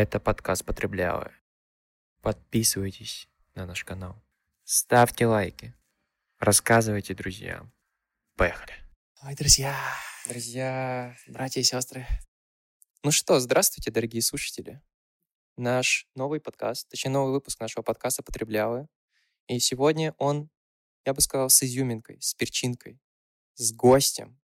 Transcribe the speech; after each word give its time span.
Это 0.00 0.20
подкаст 0.20 0.64
«Потребляю». 0.64 1.32
Подписывайтесь 2.20 3.28
на 3.56 3.66
наш 3.66 3.82
канал. 3.82 4.22
Ставьте 4.62 5.26
лайки. 5.26 5.74
Рассказывайте 6.38 7.14
друзьям. 7.14 7.72
Поехали. 8.36 8.74
Ой, 9.24 9.34
друзья, 9.34 9.76
Друзья, 10.28 11.16
братья 11.26 11.60
и 11.60 11.64
сестры. 11.64 12.06
ну 13.02 13.10
что, 13.10 13.40
здравствуйте, 13.40 13.90
дорогие 13.90 14.22
слушатели. 14.22 14.80
Наш 15.56 16.06
новый 16.14 16.40
подкаст, 16.40 16.88
точнее, 16.88 17.10
новый 17.10 17.32
выпуск 17.32 17.58
нашего 17.58 17.82
подкаста 17.82 18.22
«Потребляю». 18.22 18.88
И 19.48 19.58
сегодня 19.58 20.14
он, 20.18 20.48
я 21.06 21.12
бы 21.12 21.20
сказал, 21.20 21.50
с 21.50 21.60
изюминкой, 21.64 22.18
с 22.20 22.34
перчинкой, 22.34 23.00
с 23.56 23.72
гостем. 23.72 24.40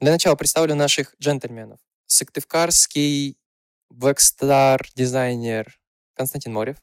Для 0.00 0.12
начала 0.12 0.36
представлю 0.36 0.74
наших 0.74 1.14
джентльменов. 1.18 1.80
Сыктывкарский 2.04 3.38
векстар-дизайнер 3.90 5.78
Константин 6.14 6.52
Морев. 6.52 6.76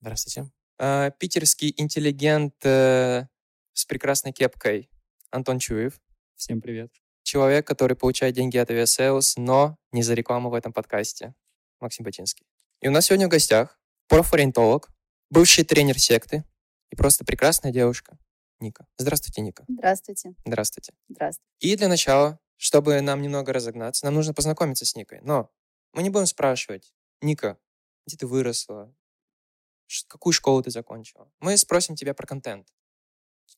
Здравствуйте. 0.00 0.50
а, 0.78 1.10
Питерский 1.10 1.72
интеллигент 1.76 2.54
э, 2.64 3.26
с 3.72 3.84
прекрасной 3.84 4.32
кепкой 4.32 4.90
Антон 5.30 5.58
Чуев. 5.58 6.00
Всем 6.36 6.60
привет. 6.60 6.92
Человек, 7.22 7.66
который 7.66 7.96
получает 7.96 8.34
деньги 8.34 8.56
от 8.58 8.70
Aviasales, 8.70 9.34
но 9.36 9.76
не 9.92 10.02
за 10.02 10.14
рекламу 10.14 10.50
в 10.50 10.54
этом 10.54 10.72
подкасте. 10.72 11.34
Максим 11.80 12.04
Бачинский. 12.04 12.46
И 12.80 12.88
у 12.88 12.90
нас 12.90 13.06
сегодня 13.06 13.26
в 13.26 13.30
гостях 13.30 13.78
профориентолог, 14.08 14.88
бывший 15.30 15.64
тренер 15.64 15.98
секты 15.98 16.44
и 16.90 16.96
просто 16.96 17.24
прекрасная 17.24 17.72
девушка 17.72 18.18
Ника. 18.60 18.86
Здравствуйте, 18.98 19.40
Ника. 19.40 19.64
Здравствуйте. 19.68 20.34
Здравствуйте. 20.44 20.92
Здравствуйте. 21.08 21.46
И 21.60 21.76
для 21.76 21.88
начала, 21.88 22.38
чтобы 22.56 23.00
нам 23.00 23.22
немного 23.22 23.52
разогнаться, 23.52 24.04
нам 24.04 24.14
нужно 24.14 24.34
познакомиться 24.34 24.84
с 24.84 24.94
Никой. 24.96 25.20
Но 25.22 25.50
мы 25.92 26.02
не 26.02 26.10
будем 26.10 26.26
спрашивать, 26.26 26.94
Ника, 27.20 27.58
где 28.06 28.16
ты 28.16 28.26
выросла, 28.26 28.94
какую 30.08 30.32
школу 30.32 30.62
ты 30.62 30.70
закончила. 30.70 31.30
Мы 31.40 31.56
спросим 31.56 31.96
тебя 31.96 32.14
про 32.14 32.26
контент. 32.26 32.68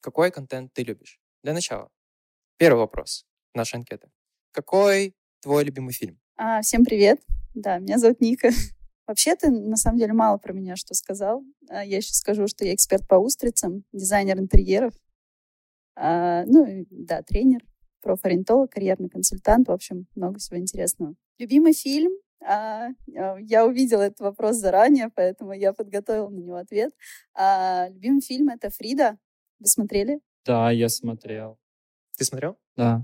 Какой 0.00 0.30
контент 0.30 0.72
ты 0.72 0.82
любишь? 0.82 1.20
Для 1.42 1.52
начала. 1.52 1.90
Первый 2.56 2.80
вопрос 2.80 3.26
нашей 3.54 3.76
анкеты. 3.76 4.10
Какой 4.52 5.14
твой 5.40 5.64
любимый 5.64 5.92
фильм? 5.92 6.20
А, 6.36 6.62
всем 6.62 6.84
привет. 6.84 7.20
Да, 7.54 7.78
меня 7.78 7.98
зовут 7.98 8.20
Ника. 8.20 8.50
Вообще 9.06 9.36
ты 9.36 9.50
на 9.50 9.76
самом 9.76 9.98
деле 9.98 10.12
мало 10.12 10.38
про 10.38 10.52
меня 10.52 10.76
что 10.76 10.94
сказал. 10.94 11.44
А, 11.68 11.84
Я 11.84 11.98
еще 11.98 12.12
скажу, 12.14 12.48
что 12.48 12.64
я 12.64 12.74
эксперт 12.74 13.06
по 13.06 13.16
устрицам, 13.16 13.84
дизайнер 13.92 14.38
интерьеров. 14.38 14.94
А, 15.96 16.44
ну, 16.46 16.86
да, 16.90 17.22
тренер, 17.22 17.64
профориентолог, 18.00 18.72
карьерный 18.72 19.08
консультант. 19.08 19.68
В 19.68 19.72
общем, 19.72 20.06
много 20.14 20.38
всего 20.38 20.58
интересного. 20.58 21.14
Любимый 21.38 21.72
фильм? 21.72 22.12
А, 22.46 22.88
а, 23.16 23.36
я 23.38 23.64
увидела 23.64 24.02
этот 24.02 24.20
вопрос 24.20 24.56
заранее, 24.56 25.10
поэтому 25.14 25.52
я 25.52 25.72
подготовила 25.72 26.28
на 26.28 26.38
него 26.38 26.56
ответ. 26.56 26.92
А, 27.34 27.88
любимый 27.88 28.20
фильм— 28.20 28.48
это 28.50 28.70
«Фрида». 28.70 29.18
Вы 29.60 29.66
смотрели? 29.66 30.20
Да, 30.44 30.70
я 30.70 30.88
смотрел. 30.88 31.58
Ты 32.18 32.24
смотрел? 32.24 32.58
Да, 32.76 33.02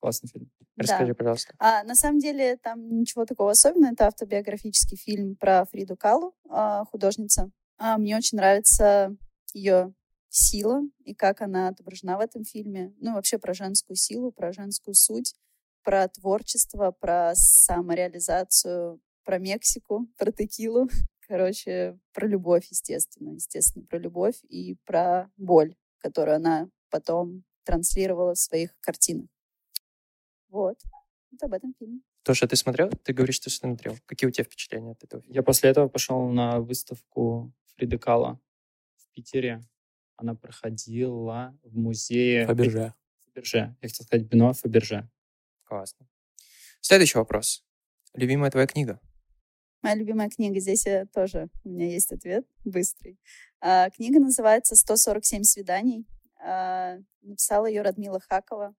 классный 0.00 0.28
фильм. 0.28 0.50
Да. 0.60 0.84
Расскажи, 0.84 1.14
пожалуйста. 1.14 1.54
А, 1.58 1.82
на 1.84 1.94
самом 1.94 2.18
деле 2.18 2.56
там 2.56 2.88
ничего 2.88 3.24
такого 3.24 3.50
особенного. 3.50 3.92
Это 3.92 4.06
автобиографический 4.06 4.96
фильм 4.96 5.34
про 5.36 5.64
Фриду 5.64 5.96
Калу, 5.96 6.34
а, 6.48 6.84
художница. 6.84 7.50
А, 7.78 7.98
мне 7.98 8.16
очень 8.16 8.36
нравится 8.36 9.16
ее 9.54 9.94
сила 10.28 10.82
и 11.04 11.14
как 11.14 11.40
она 11.40 11.68
отображена 11.68 12.16
в 12.16 12.20
этом 12.20 12.44
фильме. 12.44 12.92
Ну, 13.00 13.14
вообще 13.14 13.38
про 13.38 13.54
женскую 13.54 13.96
силу, 13.96 14.30
про 14.30 14.52
женскую 14.52 14.94
суть, 14.94 15.34
про 15.88 16.06
творчество, 16.06 16.90
про 16.90 17.32
самореализацию, 17.34 19.00
про 19.24 19.38
Мексику, 19.38 20.06
про 20.18 20.30
текилу. 20.30 20.86
Короче, 21.26 21.98
про 22.12 22.26
любовь, 22.26 22.66
естественно. 22.68 23.30
Естественно, 23.30 23.86
про 23.86 23.98
любовь 23.98 24.34
и 24.50 24.76
про 24.84 25.30
боль, 25.38 25.76
которую 25.96 26.36
она 26.36 26.68
потом 26.90 27.42
транслировала 27.64 28.34
в 28.34 28.38
своих 28.38 28.78
картинах. 28.80 29.28
Вот. 30.50 30.76
Вот 31.30 31.42
об 31.42 31.54
этом 31.54 31.72
фильме. 31.78 32.00
То, 32.22 32.34
что 32.34 32.46
ты 32.46 32.56
смотрел, 32.56 32.90
ты 32.90 33.14
говоришь, 33.14 33.36
что 33.36 33.44
ты 33.44 33.56
смотрел. 33.56 33.96
Какие 34.04 34.28
у 34.28 34.30
тебя 34.30 34.44
впечатления 34.44 34.92
от 34.92 35.02
этого 35.02 35.22
фильма? 35.22 35.36
Я 35.36 35.42
после 35.42 35.70
этого 35.70 35.88
пошел 35.88 36.28
на 36.28 36.60
выставку 36.60 37.50
Фриды 37.76 37.96
Кала 37.96 38.38
в 38.96 39.08
Питере. 39.14 39.64
Она 40.16 40.34
проходила 40.34 41.58
в 41.62 41.78
музее 41.78 42.46
Фаберже. 42.46 42.92
Фаберже. 43.28 43.74
Я 43.80 43.88
хотел 43.88 44.04
сказать 44.04 44.26
Бено 44.26 44.52
Фаберже. 44.52 45.08
Классно. 45.68 46.06
Следующий 46.80 47.18
вопрос. 47.18 47.62
Любимая 48.14 48.50
твоя 48.50 48.66
книга? 48.66 48.98
Моя 49.82 49.96
любимая 49.96 50.30
книга, 50.30 50.58
здесь 50.60 50.86
я 50.86 51.04
тоже, 51.04 51.50
у 51.62 51.68
меня 51.68 51.86
есть 51.86 52.10
ответ 52.10 52.46
быстрый. 52.64 53.20
А, 53.60 53.90
книга 53.90 54.18
называется 54.18 54.74
«147 54.74 55.42
свиданий». 55.42 56.06
А, 56.42 56.96
написала 57.20 57.66
ее 57.66 57.82
Радмила 57.82 58.18
Хакова. 58.18 58.74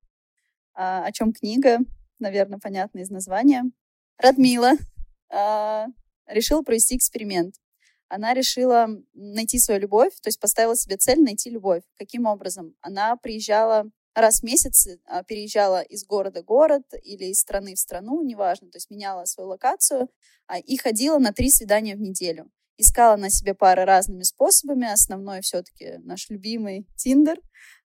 А, 0.73 1.05
о 1.05 1.11
чем 1.11 1.31
книга? 1.31 1.77
Наверное, 2.17 2.57
понятно 2.57 2.99
из 2.99 3.11
названия. 3.11 3.65
Радмила 4.17 4.71
решила 6.25 6.63
провести 6.63 6.97
эксперимент. 6.97 7.53
Она 8.07 8.33
решила 8.33 8.87
найти 9.13 9.59
свою 9.59 9.79
любовь, 9.79 10.15
то 10.21 10.29
есть 10.29 10.39
поставила 10.39 10.75
себе 10.75 10.97
цель 10.97 11.21
найти 11.21 11.51
любовь. 11.51 11.83
Каким 11.99 12.25
образом? 12.25 12.75
Она 12.81 13.15
приезжала 13.15 13.91
раз 14.15 14.39
в 14.41 14.43
месяц, 14.43 14.87
а, 15.05 15.23
переезжала 15.23 15.81
из 15.81 16.05
города 16.05 16.41
в 16.41 16.45
город 16.45 16.83
или 17.03 17.25
из 17.25 17.39
страны 17.39 17.75
в 17.75 17.79
страну, 17.79 18.21
неважно, 18.23 18.69
то 18.69 18.77
есть 18.77 18.89
меняла 18.89 19.25
свою 19.25 19.49
локацию, 19.49 20.09
а, 20.47 20.59
и 20.59 20.77
ходила 20.77 21.19
на 21.19 21.31
три 21.33 21.49
свидания 21.49 21.95
в 21.95 22.01
неделю. 22.01 22.49
Искала 22.77 23.17
на 23.17 23.29
себе 23.29 23.53
пары 23.53 23.83
разными 23.85 24.23
способами. 24.23 24.87
Основной 24.91 25.41
все-таки 25.41 25.97
наш 25.99 26.29
любимый 26.29 26.87
Тиндер. 26.95 27.39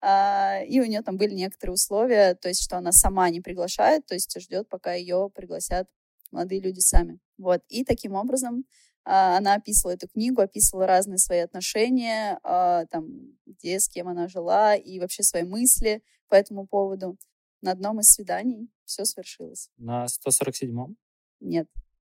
А, 0.02 0.62
И 0.68 0.80
у 0.82 0.86
нее 0.86 1.02
там 1.02 1.18
были 1.18 1.34
некоторые 1.34 1.76
условия, 1.76 2.36
то 2.36 2.50
есть 2.50 2.64
что 2.64 2.78
она 2.78 2.92
сама 2.92 3.30
не 3.30 3.42
приглашает, 3.42 4.06
то 4.06 4.16
есть 4.16 4.36
ждет, 4.40 4.68
пока 4.70 4.94
ее 4.94 5.30
пригласят 5.34 5.88
молодые 6.32 6.62
люди 6.62 6.80
сами. 6.80 7.20
Вот. 7.38 7.62
И 7.70 7.84
таким 7.86 8.14
образом 8.16 8.66
она 9.04 9.56
описывала 9.56 9.94
эту 9.94 10.08
книгу, 10.08 10.42
описывала 10.42 10.86
разные 10.88 11.18
свои 11.18 11.40
отношения, 11.40 12.40
а, 12.44 12.86
там, 12.86 13.08
где, 13.46 13.80
с 13.80 13.88
кем 13.90 14.08
она 14.08 14.28
жила, 14.28 14.76
и 14.76 15.00
вообще 15.00 15.24
свои 15.24 15.44
мысли 15.44 16.04
по 16.28 16.36
этому 16.36 16.68
поводу. 16.68 17.18
На 17.62 17.72
одном 17.72 18.00
из 18.00 18.12
свиданий 18.12 18.70
все 18.86 19.06
свершилось. 19.06 19.70
На 19.78 20.06
147-м? 20.06 20.98
Нет. 21.40 21.68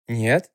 Нет? 0.09 0.53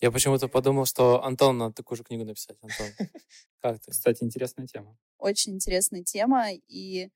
Я 0.00 0.10
почему-то 0.10 0.48
подумал, 0.48 0.86
что 0.86 1.22
Антон 1.22 1.58
надо 1.58 1.74
такую 1.74 1.96
же 1.98 2.04
книгу 2.04 2.24
написать. 2.24 2.56
Антон, 2.62 2.86
как 3.60 3.80
ты? 3.80 3.90
Кстати, 3.90 4.24
интересная 4.24 4.66
тема. 4.66 4.96
очень 5.18 5.54
интересная 5.54 6.02
тема, 6.02 6.46
и 6.52 7.04
а, 7.04 7.10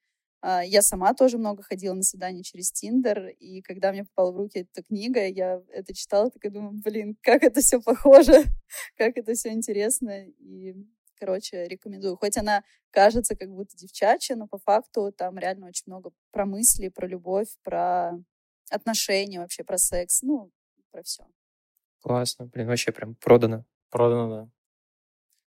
я 0.44 0.82
сама 0.82 1.14
тоже 1.14 1.38
много 1.38 1.62
ходила 1.62 1.94
на 1.94 2.02
свидания 2.02 2.42
через 2.42 2.70
Тиндер, 2.70 3.28
и 3.28 3.62
когда 3.62 3.92
мне 3.92 4.04
попала 4.04 4.32
в 4.32 4.36
руки 4.36 4.60
эта 4.60 4.82
книга, 4.82 5.26
я 5.26 5.62
это 5.70 5.94
читала, 5.94 6.30
такая 6.30 6.52
думаю, 6.52 6.72
блин, 6.82 7.16
как 7.22 7.42
это 7.42 7.60
все 7.60 7.80
похоже, 7.80 8.44
как 8.96 9.16
это 9.16 9.32
все 9.34 9.50
интересно, 9.50 10.26
и, 10.26 10.74
короче, 11.18 11.64
рекомендую. 11.64 12.16
Хоть 12.16 12.36
она 12.36 12.62
кажется 12.90 13.36
как 13.36 13.48
будто 13.50 13.76
девчачья, 13.76 14.36
но 14.36 14.46
по 14.46 14.58
факту 14.58 15.12
там 15.12 15.38
реально 15.38 15.68
очень 15.68 15.84
много 15.86 16.10
про 16.30 16.44
мысли, 16.44 16.88
про 16.88 17.06
любовь, 17.06 17.48
про 17.62 18.12
отношения 18.70 19.40
вообще, 19.40 19.64
про 19.64 19.78
секс, 19.78 20.22
ну, 20.22 20.50
про 20.90 21.02
все. 21.02 21.24
Классно. 22.00 22.46
Блин, 22.46 22.66
вообще 22.66 22.92
прям 22.92 23.14
продано. 23.14 23.64
Продано, 23.88 24.28
да. 24.28 24.50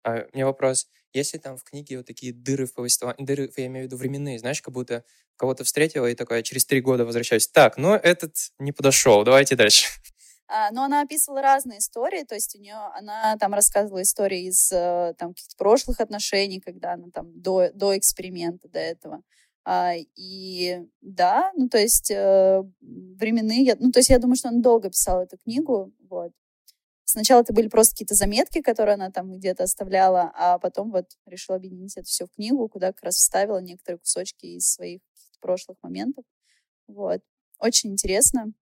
А 0.04 0.28
у 0.32 0.36
меня 0.36 0.46
вопрос. 0.46 0.88
Если 1.14 1.38
там 1.38 1.58
в 1.58 1.64
книге 1.64 1.98
вот 1.98 2.08
такие 2.08 2.34
дыры 2.34 2.66
в 2.66 2.74
повествовании, 2.74 3.24
дыры, 3.26 3.52
я 3.56 3.68
имею 3.68 3.86
в 3.86 3.88
виду 3.88 3.98
временные, 3.98 4.40
знаешь, 4.40 4.62
как 4.62 4.74
будто 4.74 5.04
кого-то 5.36 5.64
встретила 5.64 6.08
и 6.08 6.16
такая 6.16 6.42
через 6.44 6.66
три 6.66 6.82
года 6.82 7.06
возвращаюсь. 7.06 7.48
Так, 7.48 7.78
ну 7.78 7.94
этот 7.94 8.36
не 8.60 8.72
подошел, 8.72 9.24
давайте 9.24 9.56
дальше. 9.56 9.88
А, 10.50 10.72
Но 10.72 10.84
она 10.84 11.02
описывала 11.02 11.42
разные 11.42 11.80
истории, 11.80 12.26
то 12.26 12.36
есть 12.36 12.56
у 12.56 12.60
нее 12.60 12.76
она 12.94 13.38
там 13.38 13.54
рассказывала 13.54 14.02
истории 14.02 14.50
из 14.50 14.72
э, 14.72 15.16
там 15.18 15.30
каких-то 15.30 15.56
прошлых 15.58 16.00
отношений, 16.02 16.60
когда 16.60 16.94
она 16.94 17.08
там 17.12 17.32
до, 17.42 17.72
до 17.74 17.98
эксперимента, 17.98 18.68
до 18.68 18.78
этого. 18.78 19.24
А, 19.66 19.94
И 20.16 20.82
да, 21.02 21.52
ну 21.56 21.70
то 21.70 21.78
есть 21.78 22.12
э, 22.12 22.62
временные, 22.82 23.76
ну 23.80 23.92
то 23.92 24.00
есть 24.00 24.10
я 24.10 24.20
думаю, 24.20 24.36
что 24.36 24.50
она 24.50 24.62
долго 24.62 24.90
писала 24.90 25.24
эту 25.24 25.38
книгу, 25.38 25.92
вот. 26.10 26.34
Сначала 27.14 27.42
это 27.42 27.54
были 27.54 27.68
просто 27.68 27.94
какие-то 27.94 28.16
заметки, 28.16 28.60
которые 28.62 28.96
она 28.96 29.12
там 29.12 29.32
где-то 29.32 29.66
оставляла, 29.66 30.32
а 30.34 30.58
потом 30.58 30.90
вот 30.92 31.06
решила 31.28 31.58
объединить 31.58 31.96
это 31.96 32.08
все 32.08 32.26
в 32.26 32.32
книгу, 32.32 32.68
куда 32.68 32.88
как 32.92 33.04
раз 33.04 33.18
вставила 33.18 33.60
некоторые 33.60 34.00
кусочки 34.00 34.48
из 34.48 34.68
своих 34.74 35.02
прошлых 35.40 35.78
моментов. 35.84 36.26
Вот. 36.88 37.22
Очень 37.60 37.92
интересно. 37.92 38.54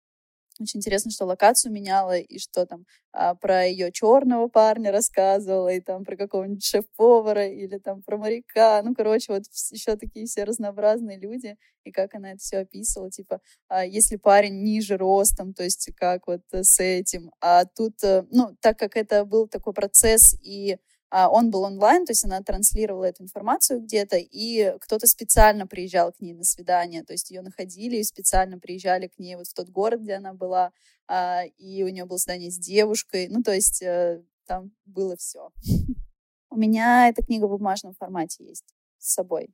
Очень 0.61 0.79
интересно, 0.79 1.11
что 1.11 1.25
локацию 1.25 1.71
меняла, 1.71 2.17
и 2.17 2.37
что 2.37 2.65
там 2.65 2.85
а, 3.11 3.35
про 3.35 3.65
ее 3.65 3.91
черного 3.91 4.47
парня 4.47 4.91
рассказывала, 4.91 5.69
и 5.69 5.79
там 5.81 6.03
про 6.05 6.15
какого-нибудь 6.15 6.63
шеф-повара, 6.63 7.47
или 7.47 7.77
там 7.77 8.03
про 8.03 8.17
моряка. 8.17 8.81
Ну, 8.83 8.93
короче, 8.93 9.33
вот 9.33 9.43
еще 9.71 9.95
такие 9.95 10.25
все 10.25 10.43
разнообразные 10.43 11.17
люди, 11.19 11.57
и 11.83 11.91
как 11.91 12.13
она 12.15 12.31
это 12.31 12.39
все 12.39 12.59
описывала. 12.59 13.09
Типа, 13.09 13.39
а, 13.69 13.85
если 13.85 14.17
парень 14.17 14.63
ниже 14.63 14.97
ростом, 14.97 15.53
то 15.53 15.63
есть 15.63 15.89
как 15.95 16.27
вот 16.27 16.41
с 16.51 16.79
этим. 16.79 17.31
А 17.41 17.65
тут, 17.65 18.03
э, 18.03 18.23
ну, 18.31 18.55
так 18.61 18.77
как 18.77 18.95
это 18.95 19.25
был 19.25 19.47
такой 19.47 19.73
процесс, 19.73 20.35
и 20.43 20.77
он 21.11 21.51
был 21.51 21.63
онлайн, 21.63 22.05
то 22.05 22.11
есть 22.11 22.23
она 22.23 22.41
транслировала 22.41 23.05
эту 23.05 23.23
информацию 23.23 23.81
где-то, 23.81 24.17
и 24.17 24.77
кто-то 24.79 25.07
специально 25.07 25.67
приезжал 25.67 26.13
к 26.13 26.21
ней 26.21 26.33
на 26.33 26.43
свидание, 26.43 27.03
то 27.03 27.13
есть 27.13 27.31
ее 27.31 27.41
находили 27.41 27.97
и 27.97 28.03
специально 28.03 28.57
приезжали 28.57 29.07
к 29.07 29.19
ней 29.19 29.35
вот 29.35 29.47
в 29.47 29.53
тот 29.53 29.69
город, 29.69 30.01
где 30.01 30.13
она 30.13 30.33
была, 30.33 30.71
а, 31.07 31.43
и 31.57 31.83
у 31.83 31.89
нее 31.89 32.05
было 32.05 32.17
свидание 32.17 32.49
с 32.49 32.57
девушкой, 32.57 33.27
ну, 33.29 33.43
то 33.43 33.53
есть 33.53 33.81
э, 33.81 34.23
там 34.45 34.71
было 34.85 35.15
все. 35.17 35.49
У 36.49 36.57
меня 36.57 37.07
эта 37.07 37.23
книга 37.23 37.45
в 37.45 37.49
бумажном 37.49 37.93
формате 37.93 38.43
есть 38.45 38.75
с 38.97 39.13
собой. 39.13 39.49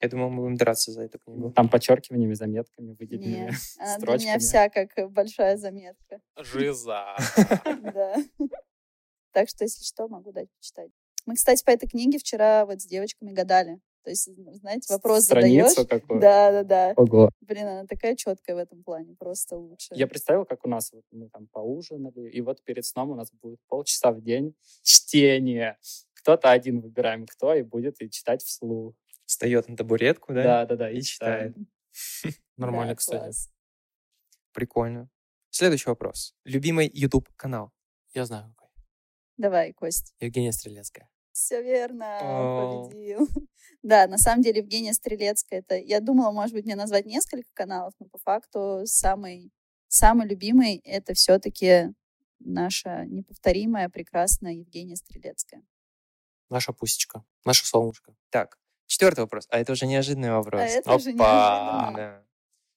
Я 0.00 0.08
думал, 0.08 0.30
мы 0.30 0.42
будем 0.42 0.56
драться 0.56 0.90
за 0.90 1.02
эту 1.02 1.20
книгу. 1.20 1.52
Там 1.52 1.68
подчеркиваниями, 1.68 2.34
заметками, 2.34 2.96
выделенными 2.98 3.50
Нет, 3.50 3.54
она 3.78 3.86
для 3.86 3.98
строчками. 3.98 4.28
меня 4.28 4.38
вся 4.40 4.68
как 4.68 5.12
большая 5.12 5.56
заметка. 5.56 6.20
Жиза. 6.36 7.16
Да. 7.82 8.16
Так 9.32 9.48
что, 9.48 9.64
если 9.64 9.82
что, 9.84 10.08
могу 10.08 10.32
дать 10.32 10.48
почитать. 10.58 10.90
Мы, 11.26 11.34
кстати, 11.34 11.64
по 11.64 11.70
этой 11.70 11.88
книге 11.88 12.18
вчера 12.18 12.66
вот 12.66 12.80
с 12.80 12.86
девочками 12.86 13.32
гадали. 13.32 13.80
То 14.04 14.10
есть, 14.10 14.28
знаете, 14.34 14.92
вопрос 14.92 15.24
задаешь. 15.26 15.70
Страницу 15.70 15.88
какую? 15.88 16.20
Да, 16.20 16.50
да, 16.50 16.64
да. 16.64 16.92
Ого. 16.96 17.30
Блин, 17.40 17.66
она 17.68 17.86
такая 17.86 18.16
четкая 18.16 18.56
в 18.56 18.58
этом 18.58 18.82
плане, 18.82 19.14
просто 19.14 19.56
лучше. 19.56 19.94
Я 19.94 20.08
представил, 20.08 20.44
как 20.44 20.64
у 20.64 20.68
нас 20.68 20.92
вот 20.92 21.04
мы 21.12 21.28
там 21.28 21.46
поужинали, 21.46 22.28
и 22.28 22.40
вот 22.40 22.64
перед 22.64 22.84
сном 22.84 23.10
у 23.10 23.14
нас 23.14 23.30
будет 23.32 23.60
полчаса 23.68 24.10
в 24.10 24.20
день 24.20 24.56
чтение. 24.82 25.78
Кто-то 26.14 26.50
один 26.50 26.80
выбираем, 26.80 27.26
кто, 27.26 27.54
и 27.54 27.62
будет 27.62 28.02
и 28.02 28.10
читать 28.10 28.42
вслух. 28.42 28.94
Встает 29.24 29.68
на 29.68 29.76
табуретку, 29.76 30.32
да? 30.34 30.42
Да, 30.42 30.66
да, 30.66 30.76
да, 30.76 30.90
И 30.90 30.98
и 30.98 31.02
читает. 31.02 31.54
читает. 31.92 32.36
Нормально, 32.56 32.94
Да, 32.94 32.96
кстати. 32.96 33.20
класс. 33.22 33.50
Прикольно. 34.52 35.08
Следующий 35.50 35.88
вопрос. 35.88 36.34
Любимый 36.44 36.90
YouTube 36.92 37.28
канал? 37.36 37.70
Я 38.14 38.24
знаю. 38.26 38.54
Давай, 39.42 39.72
Кость. 39.72 40.14
Евгения 40.20 40.52
Стрелецкая. 40.52 41.08
Все 41.32 41.60
верно, 41.62 42.18
О. 42.22 42.84
победил. 42.86 43.28
Да, 43.82 44.06
на 44.06 44.16
самом 44.16 44.42
деле 44.42 44.60
Евгения 44.60 44.92
Стрелецкая, 44.92 45.58
это, 45.58 45.74
я 45.74 45.98
думала, 45.98 46.30
может 46.30 46.54
быть, 46.54 46.64
мне 46.64 46.76
назвать 46.76 47.04
несколько 47.04 47.48
каналов, 47.52 47.92
но 47.98 48.06
по 48.06 48.18
факту 48.18 48.82
самый, 48.84 49.50
самый 49.88 50.28
любимый 50.28 50.76
это 50.84 51.14
все-таки 51.14 51.92
наша 52.38 53.04
неповторимая, 53.06 53.88
прекрасная 53.88 54.52
Евгения 54.52 54.94
Стрелецкая. 54.94 55.64
Наша 56.48 56.72
пусечка. 56.72 57.24
Наше 57.44 57.66
солнышко. 57.66 58.14
Так, 58.30 58.56
четвертый 58.86 59.22
вопрос. 59.22 59.48
А 59.50 59.58
это 59.58 59.72
уже 59.72 59.86
неожиданный 59.86 60.30
вопрос. 60.30 60.60
А 60.62 60.64
это 60.66 60.94
уже 60.94 61.10
Опа. 61.10 61.90
неожиданно. 61.90 61.96
Да. 61.96 62.26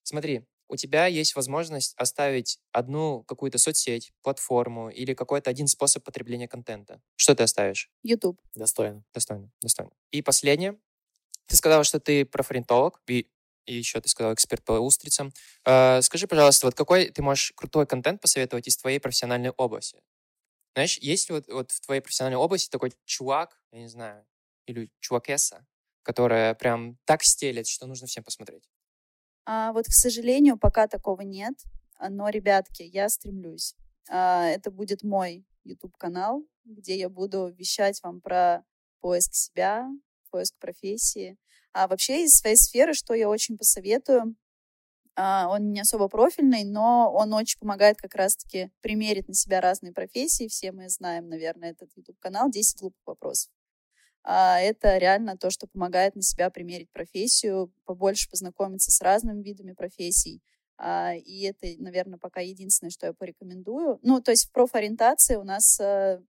Смотри, 0.02 0.44
у 0.68 0.76
тебя 0.76 1.06
есть 1.08 1.36
возможность 1.36 1.94
оставить 1.98 2.60
одну 2.72 3.24
какую-то 3.24 3.58
соцсеть, 3.58 4.12
платформу 4.22 4.90
или 4.90 5.14
какой-то 5.14 5.50
один 5.50 5.68
способ 5.68 6.04
потребления 6.04 6.48
контента. 6.48 7.02
Что 7.16 7.36
ты 7.36 7.44
оставишь? 7.44 7.90
YouTube. 8.04 8.40
Достойно. 8.56 9.04
Достойно, 9.14 9.52
достойно. 9.62 9.92
И 10.12 10.22
последнее. 10.22 10.78
Ты 11.48 11.56
сказала, 11.56 11.84
что 11.84 12.00
ты 12.00 12.26
профориентолог, 12.26 13.02
и, 13.08 13.30
и 13.66 13.76
еще 13.76 14.02
ты 14.02 14.10
сказала 14.10 14.34
эксперт 14.34 14.64
по 14.64 14.74
устрицам. 14.74 15.32
Э, 15.64 16.02
скажи, 16.02 16.28
пожалуйста, 16.28 16.68
вот 16.68 16.76
какой 16.76 17.10
ты 17.10 17.22
можешь 17.22 17.54
крутой 17.56 17.86
контент 17.86 18.22
посоветовать 18.22 18.68
из 18.68 18.78
твоей 18.78 19.00
профессиональной 19.00 19.52
области? 19.52 20.02
Знаешь, 20.74 20.98
есть 20.98 21.30
ли 21.30 21.36
вот, 21.36 21.48
вот 21.48 21.72
в 21.72 21.80
твоей 21.82 22.02
профессиональной 22.02 22.38
области 22.38 22.70
такой 22.70 22.92
чувак, 23.06 23.62
я 23.72 23.80
не 23.80 23.88
знаю, 23.88 24.26
или 24.66 24.90
чувакесса, 25.00 25.66
которая 26.04 26.54
прям 26.56 26.98
так 27.06 27.24
стелет, 27.24 27.68
что 27.68 27.86
нужно 27.86 28.08
всем 28.08 28.24
посмотреть? 28.24 28.68
А 29.46 29.74
вот, 29.74 29.86
к 29.86 29.94
сожалению, 29.94 30.58
пока 30.58 30.88
такого 30.88 31.22
нет. 31.22 31.54
А, 31.98 32.10
Но, 32.10 32.30
ребятки, 32.30 32.84
я 32.84 33.10
стремлюсь. 33.10 33.76
А, 34.10 34.48
Это 34.48 34.72
будет 34.72 35.04
мой 35.04 35.46
YouTube-канал, 35.64 36.44
где 36.64 36.98
я 36.98 37.10
буду 37.10 37.48
вещать 37.50 38.02
вам 38.04 38.22
про 38.22 38.64
поиск 39.02 39.34
себя, 39.34 39.88
поиск 40.32 40.56
профессии. 40.60 41.38
А 41.74 41.88
вообще 41.88 42.24
из 42.24 42.32
своей 42.32 42.56
сферы, 42.56 42.94
что 42.94 43.14
я 43.14 43.30
очень 43.30 43.58
посоветую, 43.58 44.36
а, 45.16 45.48
он 45.50 45.72
не 45.72 45.80
особо 45.80 46.10
профильный, 46.10 46.66
но 46.66 47.12
он 47.14 47.34
очень 47.34 47.60
помогает 47.60 47.98
как 47.98 48.16
раз-таки 48.16 48.72
примерить 48.82 49.28
на 49.28 49.34
себя 49.34 49.62
разные 49.62 49.94
профессии. 49.94 50.48
Все 50.48 50.72
мы 50.72 50.90
знаем, 50.90 51.30
наверное, 51.30 51.72
этот 51.72 51.90
YouTube-канал 51.96 52.50
«10 52.50 52.80
глупых 52.80 53.02
вопросов». 53.06 53.52
А, 54.28 54.60
Это 54.60 54.98
реально 54.98 55.38
то, 55.38 55.52
что 55.52 55.68
помогает 55.68 56.16
на 56.16 56.24
себя 56.24 56.50
примерить 56.50 56.90
профессию, 56.90 57.72
побольше 57.86 58.28
познакомиться 58.30 58.92
с 58.92 59.00
разными 59.02 59.44
видами 59.44 59.74
профессий. 59.74 60.42
А, 60.78 61.14
И 61.14 61.42
это, 61.44 61.68
наверное, 61.78 62.18
пока 62.18 62.42
единственное, 62.42 62.90
что 62.90 63.06
я 63.06 63.14
порекомендую. 63.14 64.00
Ну, 64.02 64.22
то 64.22 64.32
есть 64.32 64.46
в 64.48 64.52
профориентации 64.52 65.36
у 65.36 65.44
нас 65.44 65.80
э, 65.80 66.20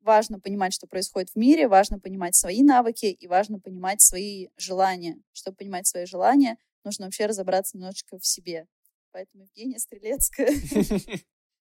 важно 0.00 0.38
понимать, 0.38 0.74
что 0.74 0.86
происходит 0.86 1.30
в 1.30 1.36
мире, 1.36 1.68
важно 1.68 1.98
понимать 1.98 2.34
свои 2.34 2.62
навыки 2.62 3.06
и 3.06 3.26
важно 3.26 3.60
понимать 3.60 4.02
свои 4.02 4.48
желания. 4.58 5.16
Чтобы 5.32 5.56
понимать 5.56 5.86
свои 5.86 6.04
желания, 6.04 6.58
нужно 6.84 7.06
вообще 7.06 7.24
разобраться 7.24 7.78
немножечко 7.78 8.18
в 8.18 8.26
себе. 8.26 8.66
Поэтому 9.12 9.44
Евгения 9.44 9.78
Стрелецкая, 9.78 10.52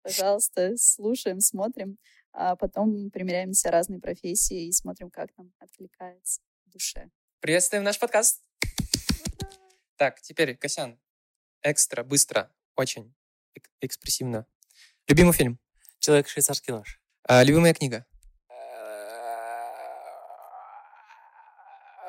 пожалуйста, 0.03 0.75
слушаем, 0.75 1.39
смотрим, 1.39 1.97
а 2.31 2.55
потом 2.55 3.09
примеряем 3.11 3.49
на 3.49 3.53
себя 3.55 3.71
разные 3.71 3.99
профессии 3.99 4.67
и 4.67 4.71
смотрим, 4.71 5.09
как 5.09 5.29
нам 5.37 5.51
откликается 5.59 6.41
в 6.65 6.71
душе. 6.71 7.09
Приветствуем 7.39 7.83
наш 7.83 7.99
подкаст. 7.99 8.43
Так, 9.95 10.21
теперь, 10.21 10.55
Косян, 10.55 10.99
экстра, 11.61 12.03
быстро, 12.03 12.53
очень 12.75 13.13
эк- 13.57 13.69
экспрессивно. 13.81 14.45
Любимый 15.07 15.33
фильм? 15.33 15.59
Человек 15.99 16.27
швейцарский 16.29 16.71
нож. 16.73 17.01
А, 17.23 17.43
любимая 17.43 17.73
книга? 17.73 18.05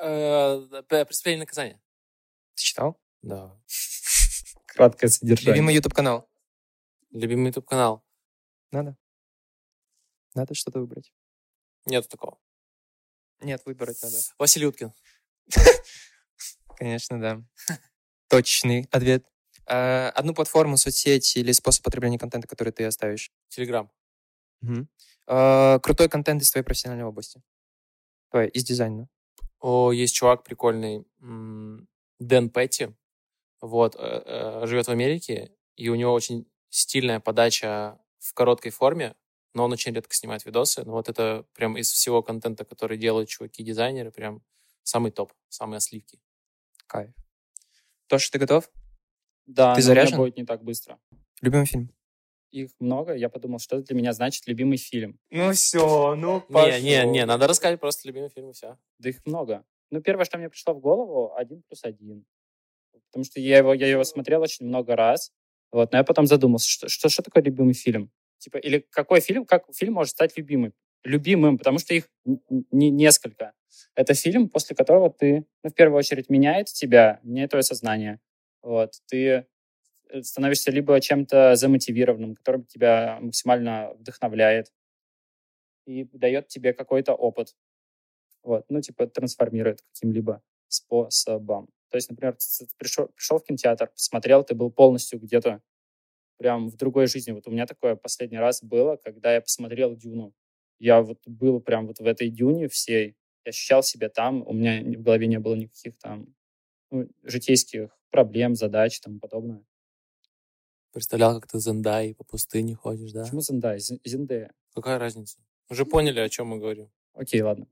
Э, 0.03 0.83
п- 0.89 1.05
Преступление 1.05 1.39
и 1.39 1.41
наказание. 1.41 1.81
Ты 2.55 2.63
читал? 2.63 3.01
Да. 3.23 3.57
Краткое 4.67 5.09
содержание. 5.09 5.55
Любимый 5.55 5.75
YouTube 5.75 5.95
канал? 5.95 6.31
Любимый 7.11 7.47
YouTube 7.49 7.67
канал. 7.67 8.05
Надо? 8.71 8.97
Надо 10.35 10.55
что-то 10.55 10.81
выбрать. 10.81 11.13
Нет 11.87 12.09
такого. 12.09 12.39
Нет, 13.41 13.63
выбрать 13.65 14.03
надо. 14.03 14.17
Василий 14.39 14.67
Уткин. 14.67 14.93
Конечно, 16.77 17.21
да. 17.21 17.43
Точный 18.29 18.87
ответ. 18.91 19.27
А, 19.67 20.11
одну 20.11 20.35
платформу, 20.35 20.77
соцсеть 20.77 21.37
или 21.37 21.53
способ 21.53 21.85
потребления 21.85 22.19
контента, 22.19 22.49
который 22.49 22.73
ты 22.73 22.85
оставишь? 22.85 23.33
Телеграм. 23.49 23.91
А, 25.27 25.79
крутой 25.81 26.09
контент 26.09 26.43
из 26.43 26.51
твоей 26.51 26.65
профессиональной 26.65 27.05
области. 27.05 27.43
Твой, 28.31 28.49
из 28.49 28.65
дизайна. 28.65 29.09
О, 29.61 29.93
есть 29.93 30.15
чувак 30.15 30.45
прикольный, 30.45 31.05
Дэн 31.19 32.51
Петти. 32.51 32.95
Вот, 33.61 33.95
э, 33.95 33.99
э, 34.01 34.67
живет 34.67 34.87
в 34.87 34.91
Америке, 34.91 35.53
и 35.77 35.89
у 35.91 35.95
него 35.95 36.15
очень 36.15 36.51
стильная 36.71 37.21
подача 37.21 37.99
в 38.19 38.33
короткой 38.33 38.71
форме, 38.71 39.15
но 39.55 39.65
он 39.65 39.73
очень 39.73 39.93
редко 39.93 40.15
снимает 40.15 40.45
видосы. 40.45 40.85
Но 40.85 40.93
вот 40.93 41.09
это 41.09 41.45
прям 41.55 41.77
из 41.77 41.91
всего 41.91 42.23
контента, 42.23 42.65
который 42.65 42.99
делают 42.99 43.29
чуваки-дизайнеры, 43.29 44.11
прям 44.11 44.43
самый 44.83 45.11
топ, 45.11 45.33
самые 45.49 45.81
сливки. 45.81 46.21
Кайф. 46.87 47.13
Тоша, 48.07 48.31
ты 48.33 48.39
готов? 48.39 48.71
Да, 49.47 49.75
Ты 49.75 49.83
заряжен? 49.83 50.17
будет 50.19 50.37
не 50.37 50.45
так 50.45 50.63
быстро. 50.63 50.99
Любимый 51.41 51.67
фильм? 51.67 51.93
Их 52.51 52.71
много. 52.81 53.15
Я 53.15 53.29
подумал, 53.29 53.59
что 53.59 53.81
для 53.81 53.97
меня 53.97 54.13
значит 54.13 54.47
любимый 54.47 54.79
фильм. 54.79 55.19
Ну 55.31 55.53
все, 55.53 56.15
ну 56.17 56.45
Не, 56.49 56.81
не, 56.81 57.07
не, 57.07 57.27
надо 57.27 57.47
рассказать 57.47 57.79
просто 57.79 58.09
любимый 58.09 58.29
фильм 58.29 58.51
и 58.51 58.53
все. 58.53 58.77
Да 58.99 59.09
их 59.09 59.25
много. 59.27 59.65
Ну, 59.91 60.01
первое, 60.01 60.25
что 60.25 60.39
мне 60.39 60.49
пришло 60.49 60.75
в 60.75 60.81
голову, 60.81 61.35
один 61.35 61.63
плюс 61.63 61.85
один. 61.85 62.25
Потому 63.07 63.25
что 63.25 63.41
я 63.41 63.59
его, 63.59 63.75
я 63.75 63.89
его 63.89 64.05
смотрел 64.05 64.43
очень 64.43 64.67
много 64.67 64.95
раз. 64.95 65.33
Вот, 65.73 65.93
но 65.93 65.99
я 65.99 66.05
потом 66.05 66.27
задумался, 66.27 66.69
что, 66.69 66.89
что, 66.89 67.09
что 67.09 67.23
такое 67.23 67.43
любимый 67.43 67.75
фильм? 67.75 68.11
Типа, 68.41 68.57
или 68.57 68.85
какой 68.91 69.21
фильм, 69.21 69.45
как 69.45 69.67
фильм 69.75 69.95
может 69.95 70.13
стать 70.13 70.37
любимым? 70.37 70.73
Любимым, 71.05 71.59
потому 71.59 71.79
что 71.79 71.95
их 71.95 72.09
не 72.73 72.91
несколько. 72.91 73.53
Это 73.95 74.15
фильм, 74.15 74.49
после 74.49 74.75
которого 74.75 75.11
ты, 75.11 75.47
ну, 75.63 75.71
в 75.71 75.75
первую 75.75 75.99
очередь, 75.99 76.31
меняет 76.31 76.67
тебя, 76.69 77.21
меняет 77.23 77.51
твое 77.51 77.63
сознание. 77.63 78.19
Вот, 78.63 78.95
ты 79.07 79.47
э, 80.09 80.23
становишься 80.23 80.71
либо 80.71 81.01
чем-то 81.01 81.55
замотивированным, 81.57 82.35
который 82.35 82.65
тебя 82.65 83.19
максимально 83.21 83.93
вдохновляет 83.99 84.73
и 85.87 86.05
дает 86.13 86.49
тебе 86.49 86.73
какой-то 86.73 87.15
опыт. 87.15 87.55
Вот, 88.43 88.65
ну, 88.69 88.81
типа, 88.81 89.07
трансформирует 89.07 89.83
каким-либо 89.83 90.43
способом. 90.69 91.69
То 91.91 91.97
есть, 91.97 92.11
например, 92.11 92.37
ц- 92.37 92.67
пришел, 92.79 93.09
пришел 93.09 93.39
в 93.39 93.45
кинотеатр, 93.45 93.89
посмотрел, 93.89 94.45
ты 94.45 94.55
был 94.55 94.71
полностью 94.71 95.21
где-то 95.21 95.61
прям 96.41 96.71
в 96.71 96.77
другой 96.77 97.07
жизни. 97.07 97.33
Вот 97.33 97.47
у 97.47 97.51
меня 97.51 97.67
такое 97.67 97.97
последний 97.97 98.39
раз 98.39 98.63
было, 98.63 98.97
когда 98.97 99.35
я 99.35 99.43
посмотрел 99.43 99.95
«Дюну». 99.95 100.33
Я 100.79 101.03
вот 101.03 101.19
был 101.27 101.61
прям 101.61 101.87
вот 101.87 101.99
в 101.99 102.07
этой 102.07 102.31
«Дюне» 102.31 102.67
всей, 102.67 103.15
я 103.45 103.51
ощущал 103.51 103.83
себя 103.83 104.09
там, 104.09 104.43
у 104.47 104.55
меня 104.55 104.81
в 104.99 105.03
голове 105.03 105.27
не 105.27 105.39
было 105.39 105.55
никаких 105.55 105.99
там 105.99 106.35
ну, 106.91 107.07
житейских 107.25 107.91
проблем, 108.11 108.55
задач 108.55 108.97
и 108.97 109.03
тому 109.03 109.19
подобное. 109.19 109.63
Представлял, 110.93 111.39
как 111.39 111.51
ты 111.51 111.59
Зендай 111.59 112.15
по 112.15 112.25
пустыне 112.25 112.75
ходишь, 112.75 113.13
да? 113.13 113.25
Почему 113.25 113.43
Зендай? 113.43 113.79
Зендея. 113.79 114.51
Какая 114.75 114.99
разница? 114.99 115.39
Уже 115.69 115.85
поняли, 115.85 116.21
о 116.21 116.29
чем 116.31 116.49
мы 116.49 116.59
говорим. 116.59 116.91
Окей, 117.13 117.43
ладно. 117.43 117.67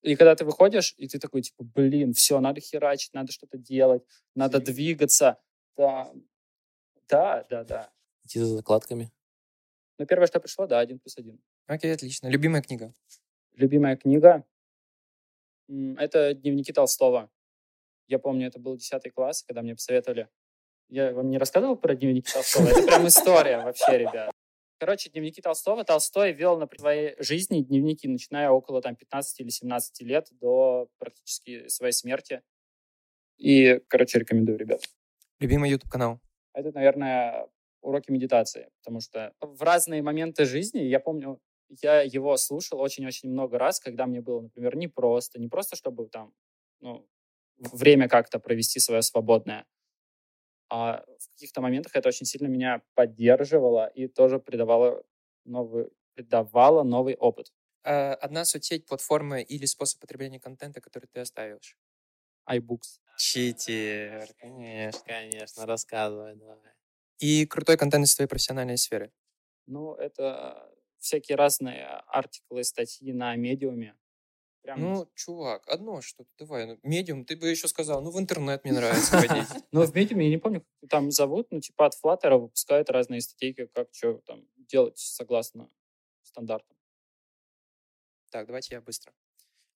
И 0.00 0.16
когда 0.16 0.34
ты 0.34 0.46
выходишь, 0.46 0.94
и 0.96 1.06
ты 1.06 1.18
такой, 1.18 1.42
типа, 1.42 1.64
блин, 1.64 2.14
все, 2.14 2.40
надо 2.40 2.62
херачить, 2.62 3.12
надо 3.12 3.30
что-то 3.30 3.58
делать, 3.58 4.02
надо 4.34 4.58
двигаться. 4.58 5.36
Да, 5.76 6.10
да, 7.10 7.44
да, 7.50 7.64
да. 7.64 7.92
Идти 8.24 8.38
за 8.38 8.46
закладками. 8.46 9.10
Ну, 9.98 10.06
первое, 10.06 10.26
что 10.26 10.40
пришло, 10.40 10.66
да, 10.66 10.78
один 10.78 10.98
плюс 10.98 11.18
один. 11.18 11.40
Окей, 11.66 11.92
отлично. 11.92 12.28
Любимая 12.28 12.62
книга? 12.62 12.94
Любимая 13.54 13.96
книга? 13.96 14.44
Это 15.68 16.34
дневники 16.34 16.72
Толстого. 16.72 17.30
Я 18.06 18.18
помню, 18.18 18.48
это 18.48 18.58
был 18.58 18.76
10 18.76 19.12
класс, 19.12 19.42
когда 19.42 19.62
мне 19.62 19.74
посоветовали. 19.74 20.28
Я 20.88 21.12
вам 21.12 21.30
не 21.30 21.38
рассказывал 21.38 21.76
про 21.76 21.94
дневники 21.94 22.32
Толстого? 22.32 22.68
Это 22.68 22.82
прям 22.82 23.06
история 23.06 23.58
вообще, 23.58 23.98
ребят. 23.98 24.30
Короче, 24.78 25.10
дневники 25.10 25.42
Толстого. 25.42 25.84
Толстой 25.84 26.32
вел 26.32 26.58
на 26.58 26.66
своей 26.78 27.14
жизни 27.22 27.60
дневники, 27.60 28.08
начиная 28.08 28.50
около 28.50 28.80
там 28.80 28.96
15 28.96 29.40
или 29.40 29.50
17 29.50 30.00
лет 30.00 30.28
до 30.30 30.88
практически 30.98 31.68
своей 31.68 31.92
смерти. 31.92 32.42
И, 33.36 33.80
короче, 33.88 34.18
рекомендую, 34.18 34.58
ребят. 34.58 34.80
Любимый 35.38 35.70
YouTube-канал? 35.70 36.18
Это, 36.60 36.72
наверное, 36.72 37.48
уроки 37.82 38.10
медитации, 38.10 38.70
потому 38.78 39.00
что 39.00 39.32
в 39.40 39.62
разные 39.62 40.02
моменты 40.02 40.44
жизни, 40.44 40.80
я 40.80 41.00
помню, 41.00 41.40
я 41.82 42.02
его 42.02 42.36
слушал 42.36 42.80
очень-очень 42.80 43.30
много 43.30 43.58
раз, 43.58 43.80
когда 43.80 44.06
мне 44.06 44.20
было, 44.20 44.42
например, 44.42 44.76
не 44.76 44.88
просто, 44.88 45.40
не 45.40 45.48
просто, 45.48 45.76
чтобы 45.76 46.08
там, 46.08 46.32
ну, 46.80 47.06
время 47.58 48.08
как-то 48.08 48.38
провести 48.40 48.80
свое 48.80 49.02
свободное, 49.02 49.66
а 50.68 51.04
в 51.18 51.28
каких-то 51.34 51.60
моментах 51.60 51.96
это 51.96 52.08
очень 52.08 52.26
сильно 52.26 52.46
меня 52.46 52.82
поддерживало 52.94 53.86
и 53.88 54.06
тоже 54.08 54.38
придавало 54.38 55.02
новый, 55.44 55.90
придавало 56.14 56.82
новый 56.84 57.16
опыт. 57.16 57.52
Э, 57.84 58.12
Одна 58.12 58.44
соцсеть, 58.44 58.86
платформа 58.86 59.40
или 59.40 59.64
способ 59.66 60.00
потребления 60.00 60.38
контента, 60.40 60.80
который 60.80 61.06
ты 61.12 61.20
оставишь? 61.20 61.76
iBooks. 62.48 63.00
Читер, 63.18 64.28
конечно. 64.38 65.02
Конечно, 65.06 65.66
рассказывай, 65.66 66.36
давай. 66.36 66.58
И 67.18 67.44
крутой 67.46 67.76
контент 67.76 68.06
из 68.06 68.14
твоей 68.14 68.28
профессиональной 68.28 68.78
сферы. 68.78 69.12
Ну, 69.66 69.94
это 69.94 70.72
всякие 70.98 71.36
разные 71.36 71.84
артиклы, 72.06 72.64
статьи 72.64 73.12
на 73.12 73.36
медиуме. 73.36 73.94
Прям 74.62 74.80
Ну, 74.80 75.10
чувак, 75.14 75.68
одно 75.68 76.00
что-то, 76.02 76.30
давай. 76.38 76.66
ну, 76.66 76.78
Медиум, 76.82 77.24
ты 77.24 77.36
бы 77.36 77.48
еще 77.48 77.68
сказал, 77.68 78.02
ну, 78.02 78.10
в 78.10 78.18
интернет 78.18 78.64
мне 78.64 78.72
нравится 78.72 79.18
ходить. 79.18 79.48
Ну, 79.72 79.84
в 79.84 79.94
медиуме, 79.94 80.26
я 80.26 80.30
не 80.30 80.38
помню, 80.38 80.64
как 80.80 80.90
там 80.90 81.10
зовут, 81.10 81.48
ну, 81.50 81.60
типа 81.60 81.86
от 81.86 81.94
Flutter 81.94 82.36
выпускают 82.38 82.90
разные 82.90 83.20
статейки, 83.20 83.66
как 83.66 83.88
что 83.92 84.14
там 84.26 84.46
делать 84.56 84.98
согласно 84.98 85.68
стандартам. 86.22 86.76
Так, 88.30 88.46
давайте 88.46 88.74
я 88.76 88.80
быстро. 88.80 89.12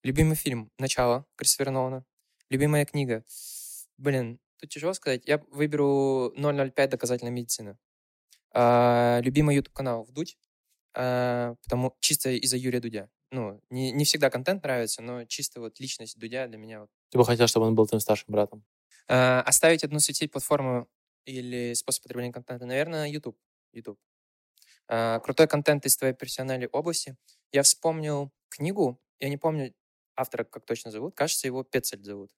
Любимый 0.03 0.37
фильм 0.37 0.71
«Начало» 0.79 1.27
Кристофера 1.37 1.71
Нолана. 1.71 2.05
Любимая 2.55 2.85
книга. 2.85 3.25
Блин, 3.99 4.39
тут 4.61 4.71
тяжело 4.71 4.93
сказать. 4.93 5.27
Я 5.27 5.39
выберу 5.51 6.33
005 6.37 6.89
«Доказательная 6.89 7.33
медицина». 7.33 7.77
А, 8.53 9.19
любимый 9.25 9.57
YouTube-канал 9.57 10.05
«Вдуть». 10.05 10.39
А, 10.95 11.57
потому 11.65 11.97
чисто 11.99 12.31
из-за 12.31 12.57
Юрия 12.57 12.79
Дудя. 12.79 13.11
Ну, 13.33 13.61
не, 13.71 13.91
не 13.91 14.05
всегда 14.05 14.31
контент 14.31 14.63
нравится, 14.63 15.03
но 15.03 15.25
чисто 15.25 15.59
вот 15.59 15.81
личность 15.81 16.17
Дудя 16.17 16.47
для 16.47 16.57
меня 16.57 16.83
вот 16.83 16.91
Ты 17.11 17.19
бы 17.19 17.25
хотел, 17.25 17.49
чтобы 17.49 17.67
он 17.67 17.75
был 17.75 17.89
твоим 17.89 17.99
старшим 17.99 18.27
братом? 18.29 18.65
А, 19.09 19.43
оставить 19.43 19.83
одну 19.83 19.99
соцсеть, 19.99 20.31
платформу 20.31 20.89
или 21.25 21.75
способ 21.75 22.05
потребления 22.05 22.33
контента, 22.33 22.67
наверное, 22.67 23.09
YouTube. 23.09 23.37
YouTube. 23.73 23.99
А, 24.87 25.19
крутой 25.19 25.49
контент 25.49 25.87
из 25.87 25.97
твоей 25.97 26.15
профессиональной 26.15 26.69
области. 26.69 27.17
Я 27.51 27.65
вспомнил 27.65 28.31
книгу, 28.49 29.03
я 29.19 29.29
не 29.29 29.39
помню 29.39 29.75
автора, 30.15 30.45
как 30.45 30.65
точно 30.65 30.93
зовут, 30.93 31.17
кажется, 31.17 31.49
его 31.49 31.65
Пецель 31.65 32.05
зовут. 32.05 32.31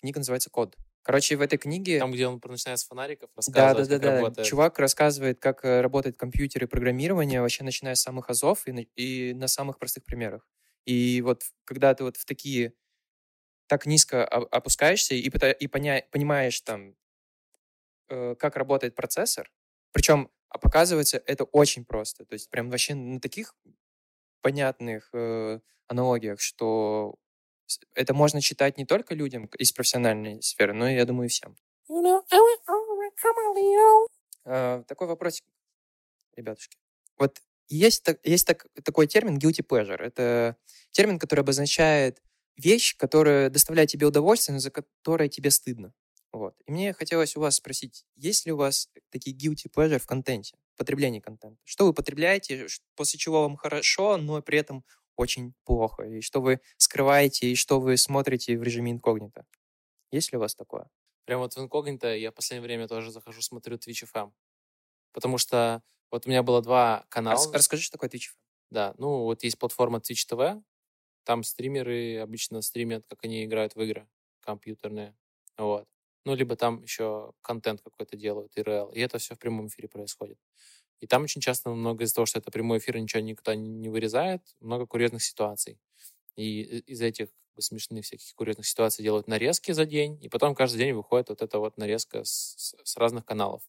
Книга 0.00 0.20
называется 0.20 0.50
«Код». 0.50 0.76
Короче, 1.02 1.36
в 1.36 1.40
этой 1.40 1.58
книге... 1.58 1.98
Там, 1.98 2.12
где 2.12 2.26
он 2.26 2.40
начиная 2.44 2.76
с 2.76 2.84
фонариков, 2.84 3.30
Да, 3.34 3.42
да, 3.52 3.68
рассказывает, 3.74 3.88
да, 3.88 3.94
как 3.94 4.02
да. 4.02 4.16
работает. 4.20 4.46
Чувак 4.46 4.78
рассказывает, 4.78 5.40
как 5.40 5.64
э, 5.64 5.80
работает 5.80 6.18
компьютер 6.18 6.64
и 6.64 6.66
программирование, 6.66 7.40
вообще 7.40 7.64
начиная 7.64 7.94
с 7.94 8.02
самых 8.02 8.28
азов 8.28 8.66
и 8.66 8.72
на, 8.72 8.80
и 8.80 9.32
на 9.32 9.48
самых 9.48 9.78
простых 9.78 10.04
примерах. 10.04 10.46
И 10.84 11.22
вот 11.22 11.44
когда 11.64 11.94
ты 11.94 12.04
вот 12.04 12.16
в 12.16 12.24
такие 12.24 12.74
так 13.68 13.86
низко 13.86 14.24
опускаешься 14.26 15.14
и, 15.14 15.20
и 15.20 15.66
поня- 15.66 16.04
понимаешь 16.10 16.60
там, 16.60 16.94
э, 18.08 18.34
как 18.38 18.56
работает 18.56 18.94
процессор, 18.94 19.50
причем 19.92 20.30
а 20.48 20.58
показывается 20.58 21.22
это 21.26 21.44
очень 21.44 21.84
просто, 21.84 22.24
то 22.24 22.32
есть 22.32 22.48
прям 22.50 22.70
вообще 22.70 22.94
на 22.94 23.20
таких 23.20 23.54
понятных 24.40 25.10
э, 25.12 25.60
аналогиях, 25.86 26.40
что 26.40 27.16
это 27.94 28.14
можно 28.14 28.40
читать 28.40 28.78
не 28.78 28.86
только 28.86 29.14
людям 29.14 29.46
из 29.58 29.72
профессиональной 29.72 30.42
сферы, 30.42 30.72
но 30.74 30.88
и, 30.88 30.94
я 30.94 31.04
думаю, 31.04 31.26
и 31.26 31.30
всем. 31.30 31.56
Э, 34.44 34.82
такой 34.86 35.06
вопросик, 35.08 35.44
ребятушки. 36.36 36.78
Вот 37.18 37.40
есть, 37.68 38.02
так- 38.04 38.20
есть 38.24 38.46
так- 38.46 38.66
такой 38.84 39.06
термин 39.06 39.38
guilty 39.38 39.64
pleasure. 39.66 39.96
Это 39.96 40.56
термин, 40.90 41.18
который 41.18 41.40
обозначает 41.40 42.22
вещь, 42.56 42.96
которая 42.96 43.50
доставляет 43.50 43.90
тебе 43.90 44.06
удовольствие, 44.06 44.54
но 44.54 44.60
за 44.60 44.70
которой 44.70 45.28
тебе 45.28 45.50
стыдно. 45.50 45.92
Вот. 46.32 46.54
И 46.66 46.72
мне 46.72 46.92
хотелось 46.92 47.36
у 47.36 47.40
вас 47.40 47.56
спросить, 47.56 48.04
есть 48.16 48.46
ли 48.46 48.52
у 48.52 48.56
вас 48.56 48.90
такие 49.10 49.34
guilty 49.36 49.70
pleasure 49.74 49.98
в 49.98 50.06
контенте, 50.06 50.56
в 50.74 50.78
потреблении 50.78 51.20
контента? 51.20 51.58
Что 51.64 51.86
вы 51.86 51.94
потребляете, 51.94 52.66
после 52.96 53.18
чего 53.18 53.42
вам 53.42 53.56
хорошо, 53.56 54.16
но 54.18 54.42
при 54.42 54.58
этом 54.58 54.84
очень 55.18 55.54
плохо? 55.64 56.04
И 56.04 56.20
что 56.20 56.40
вы 56.40 56.60
скрываете, 56.78 57.50
и 57.50 57.54
что 57.56 57.80
вы 57.80 57.96
смотрите 57.96 58.58
в 58.58 58.62
режиме 58.62 58.92
инкогнито? 58.92 59.46
Есть 60.12 60.32
ли 60.32 60.38
у 60.38 60.40
вас 60.40 60.54
такое? 60.54 60.88
Прям 61.26 61.40
вот 61.40 61.54
в 61.54 61.58
инкогнито 61.58 62.16
я 62.16 62.30
в 62.30 62.34
последнее 62.34 62.66
время 62.66 62.88
тоже 62.88 63.10
захожу, 63.10 63.42
смотрю 63.42 63.76
Twitch 63.76 64.04
FM. 64.04 64.32
Потому 65.12 65.38
что 65.38 65.82
вот 66.10 66.26
у 66.26 66.30
меня 66.30 66.42
было 66.42 66.62
два 66.62 67.04
канала. 67.08 67.36
Рас- 67.36 67.52
расскажи, 67.52 67.82
что 67.82 67.98
такое 67.98 68.10
Twitch. 68.10 68.30
Да, 68.70 68.94
ну 68.98 69.24
вот 69.24 69.42
есть 69.42 69.58
платформа 69.58 69.98
Twitch 69.98 70.26
TV, 70.26 70.62
там 71.24 71.42
стримеры 71.42 72.18
обычно 72.18 72.62
стримят, 72.62 73.06
как 73.08 73.24
они 73.24 73.44
играют 73.44 73.74
в 73.74 73.82
игры 73.82 74.08
компьютерные, 74.40 75.16
вот. 75.58 75.86
Ну, 76.24 76.34
либо 76.34 76.56
там 76.56 76.82
еще 76.82 77.32
контент 77.42 77.80
какой-то 77.82 78.16
делают, 78.16 78.52
ИРЛ, 78.56 78.90
и 78.92 79.00
это 79.00 79.18
все 79.18 79.34
в 79.34 79.38
прямом 79.38 79.68
эфире 79.68 79.88
происходит. 79.88 80.38
И 81.00 81.06
там 81.06 81.22
очень 81.24 81.40
часто 81.40 81.70
много 81.70 82.04
из-за 82.04 82.14
того, 82.16 82.26
что 82.26 82.38
это 82.40 82.50
прямой 82.50 82.78
эфир, 82.78 82.98
ничего 82.98 83.22
никто 83.22 83.54
не 83.54 83.88
вырезает, 83.88 84.42
много 84.60 84.86
курьезных 84.86 85.22
ситуаций. 85.22 85.78
И 86.36 86.62
из 86.62 87.02
этих 87.02 87.28
смешных 87.58 88.04
всяких 88.06 88.34
курьезных 88.36 88.66
ситуаций 88.66 89.02
делают 89.04 89.28
нарезки 89.28 89.72
за 89.72 89.86
день, 89.86 90.18
и 90.22 90.28
потом 90.28 90.54
каждый 90.54 90.78
день 90.78 90.94
выходит 90.94 91.28
вот 91.30 91.42
эта 91.42 91.58
вот 91.60 91.78
нарезка 91.78 92.24
с, 92.24 92.74
с- 92.84 92.96
разных 92.96 93.24
каналов. 93.26 93.62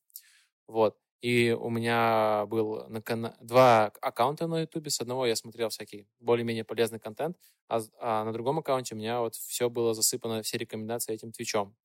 Вот. 0.67 0.98
И 1.21 1.51
у 1.59 1.69
меня 1.69 2.45
был 2.48 2.88
на 2.88 3.01
кана- 3.01 3.36
два 3.41 3.88
аккаунта 4.01 4.48
на 4.48 4.62
Ютубе. 4.62 4.89
С 4.89 5.01
одного 5.01 5.25
я 5.25 5.36
смотрел 5.36 5.69
всякий 5.69 6.07
более-менее 6.19 6.63
полезный 6.63 7.00
контент, 7.00 7.38
а, 7.67 7.81
а 8.00 8.24
на 8.24 8.31
другом 8.33 8.59
аккаунте 8.59 8.95
у 8.95 8.98
меня 8.98 9.19
вот 9.19 9.36
все 9.36 9.69
было 9.69 9.93
засыпано, 9.93 10.41
все 10.43 10.57
рекомендации 10.57 11.13
этим 11.13 11.31
Твичом. 11.31 11.75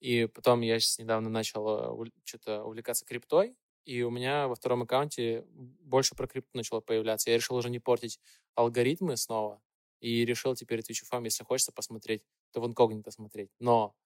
И 0.00 0.26
потом 0.26 0.60
я 0.62 0.78
сейчас 0.80 0.98
недавно 0.98 1.30
начал 1.30 2.06
что-то 2.24 2.64
увлекаться 2.64 3.04
криптой, 3.04 3.56
и 3.88 4.02
у 4.02 4.10
меня 4.10 4.48
во 4.48 4.54
втором 4.54 4.82
аккаунте 4.82 5.44
больше 5.48 6.14
про 6.14 6.26
крипту 6.26 6.50
начало 6.52 6.80
появляться. 6.80 7.30
Я 7.30 7.38
решил 7.38 7.56
уже 7.56 7.70
не 7.70 7.78
портить 7.78 8.20
алгоритмы 8.54 9.16
снова, 9.16 9.62
и 10.00 10.26
решил 10.26 10.54
теперь 10.54 10.80
Twitch 10.80 11.02
FM, 11.10 11.24
если 11.24 11.42
хочется 11.42 11.72
посмотреть, 11.72 12.22
то 12.52 12.60
в 12.60 12.66
инкогнито 12.66 13.10
смотреть. 13.10 13.50
Но 13.58 13.96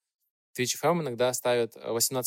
Twitch 0.57 0.81
FM 0.81 1.01
иногда 1.01 1.33
ставят 1.33 1.77
э, 1.77 1.81
18+, 1.81 2.23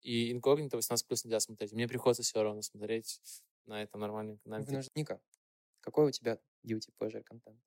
и 0.00 0.32
инкогнито 0.32 0.78
18+, 0.78 0.96
нельзя 1.24 1.40
смотреть. 1.40 1.72
Мне 1.74 1.86
приходится 1.86 2.22
все 2.22 2.42
равно 2.42 2.62
смотреть 2.62 3.20
на 3.66 3.82
этом 3.82 4.00
нормальном 4.00 4.38
канале. 4.38 4.82
Ника, 4.94 5.20
какой 5.80 6.06
у 6.06 6.10
тебя 6.10 6.38
guilty 6.64 6.88
pleasure 6.98 7.22
контент? 7.24 7.60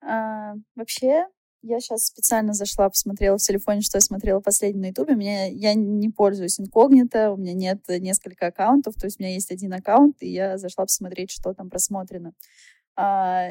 А, 0.00 0.54
вообще, 0.76 1.26
я 1.66 1.80
сейчас 1.80 2.06
специально 2.06 2.52
зашла, 2.52 2.90
посмотрела 2.90 3.38
в 3.38 3.40
телефоне, 3.42 3.80
что 3.80 3.96
я 3.96 4.02
смотрела 4.02 4.40
последнее 4.40 4.82
на 4.82 4.86
Ютубе. 4.88 5.14
Меня, 5.14 5.46
я 5.46 5.74
не 5.74 6.10
пользуюсь 6.10 6.60
инкогнито, 6.60 7.32
у 7.32 7.36
меня 7.36 7.54
нет 7.54 7.82
несколько 7.88 8.48
аккаунтов, 8.48 8.94
то 8.96 9.06
есть 9.06 9.18
у 9.18 9.22
меня 9.22 9.32
есть 9.32 9.50
один 9.50 9.72
аккаунт, 9.72 10.16
и 10.20 10.28
я 10.28 10.58
зашла 10.58 10.84
посмотреть, 10.84 11.30
что 11.30 11.54
там 11.54 11.70
просмотрено. 11.70 12.32
А, 12.96 13.50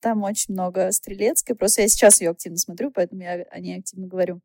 там 0.00 0.22
очень 0.22 0.52
много 0.52 0.92
стрелецкой, 0.92 1.56
просто 1.56 1.82
я 1.82 1.88
сейчас 1.88 2.20
ее 2.20 2.30
активно 2.30 2.58
смотрю, 2.58 2.90
поэтому 2.90 3.22
я 3.22 3.46
о 3.50 3.60
ней 3.60 3.78
активно 3.78 4.06
говорю. 4.06 4.40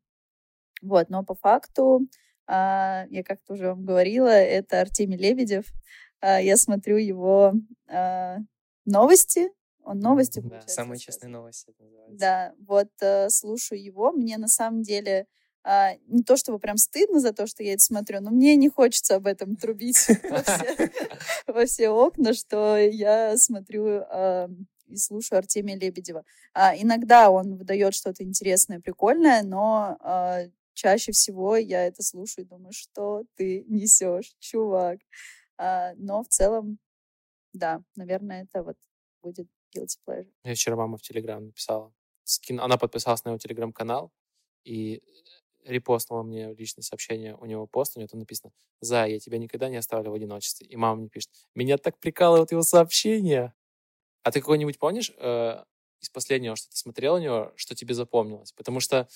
Вот, 0.82 1.10
но 1.10 1.22
по 1.24 1.34
факту 1.34 2.08
А, 2.46 3.06
я 3.10 3.22
как-то 3.22 3.52
уже 3.52 3.68
вам 3.68 3.84
говорила, 3.84 4.28
это 4.28 4.80
Артемий 4.80 5.18
Лебедев. 5.18 5.66
А, 6.20 6.40
я 6.40 6.56
смотрю 6.56 6.96
его 6.96 7.52
а, 7.88 8.38
новости. 8.86 9.50
Он 9.90 9.98
новости, 9.98 10.40
Да, 10.40 10.60
самые 10.66 10.98
честные 10.98 11.30
новости. 11.30 11.74
Да, 12.08 12.54
вот 12.66 12.90
э, 13.00 13.28
слушаю 13.28 13.82
его. 13.82 14.12
Мне 14.12 14.38
на 14.38 14.46
самом 14.46 14.82
деле 14.82 15.26
а, 15.62 15.94
не 16.06 16.22
то 16.22 16.36
чтобы 16.36 16.58
прям 16.58 16.76
стыдно 16.76 17.20
за 17.20 17.32
то, 17.32 17.46
что 17.46 17.62
я 17.62 17.74
это 17.74 17.82
смотрю, 17.82 18.20
но 18.20 18.30
мне 18.30 18.56
не 18.56 18.68
хочется 18.68 19.16
об 19.16 19.26
этом 19.26 19.56
трубить 19.56 19.98
во 21.46 21.66
все, 21.66 21.90
окна, 21.90 22.32
что 22.32 22.78
я 22.78 23.36
смотрю 23.36 24.02
а, 24.08 24.48
и 24.86 24.96
слушаю 24.96 25.38
Артемия 25.38 25.76
Лебедева. 25.76 26.24
А, 26.54 26.74
иногда 26.76 27.30
он 27.30 27.56
выдает 27.56 27.94
что-то 27.94 28.22
интересное, 28.22 28.80
прикольное, 28.80 29.42
но 29.42 29.98
а, 30.00 30.44
чаще 30.72 31.12
всего 31.12 31.56
я 31.56 31.84
это 31.86 32.02
слушаю 32.02 32.46
и 32.46 32.48
думаю, 32.48 32.72
что 32.72 33.24
ты 33.34 33.64
несешь, 33.68 34.34
чувак. 34.38 34.98
Но 35.96 36.22
в 36.22 36.28
целом, 36.28 36.78
да, 37.52 37.82
наверное, 37.94 38.44
это 38.44 38.62
вот 38.62 38.78
будет 39.22 39.46
guilty 39.74 39.98
pleasure. 40.06 40.32
Мне 40.44 40.54
вчера 40.54 40.76
мама 40.76 40.96
в 40.96 41.02
Телеграм 41.02 41.44
написала. 41.44 41.92
Скин... 42.24 42.60
Она 42.60 42.76
подписалась 42.76 43.24
на 43.24 43.30
его 43.30 43.38
Телеграм-канал 43.38 44.12
и 44.64 45.02
репостнула 45.64 46.22
мне 46.22 46.54
личное 46.54 46.82
сообщение 46.82 47.36
у 47.36 47.44
него 47.44 47.66
пост, 47.66 47.96
у 47.96 48.00
него 48.00 48.08
там 48.08 48.20
написано 48.20 48.52
«За, 48.80 49.06
я 49.06 49.18
тебя 49.18 49.38
никогда 49.38 49.68
не 49.68 49.76
оставлю 49.76 50.10
в 50.10 50.14
одиночестве». 50.14 50.66
И 50.66 50.76
мама 50.76 51.00
мне 51.00 51.08
пишет 51.08 51.30
«Меня 51.54 51.78
так 51.78 51.98
прикалывают 51.98 52.50
его 52.50 52.62
сообщения». 52.62 53.54
А 54.22 54.30
ты 54.30 54.40
какой-нибудь 54.40 54.78
помнишь 54.78 55.12
э, 55.16 55.64
из 56.00 56.10
последнего, 56.10 56.56
что 56.56 56.70
ты 56.70 56.76
смотрел 56.76 57.14
у 57.14 57.18
него, 57.18 57.52
что 57.56 57.74
тебе 57.74 57.94
запомнилось? 57.94 58.52
Потому 58.52 58.80
что 58.80 59.08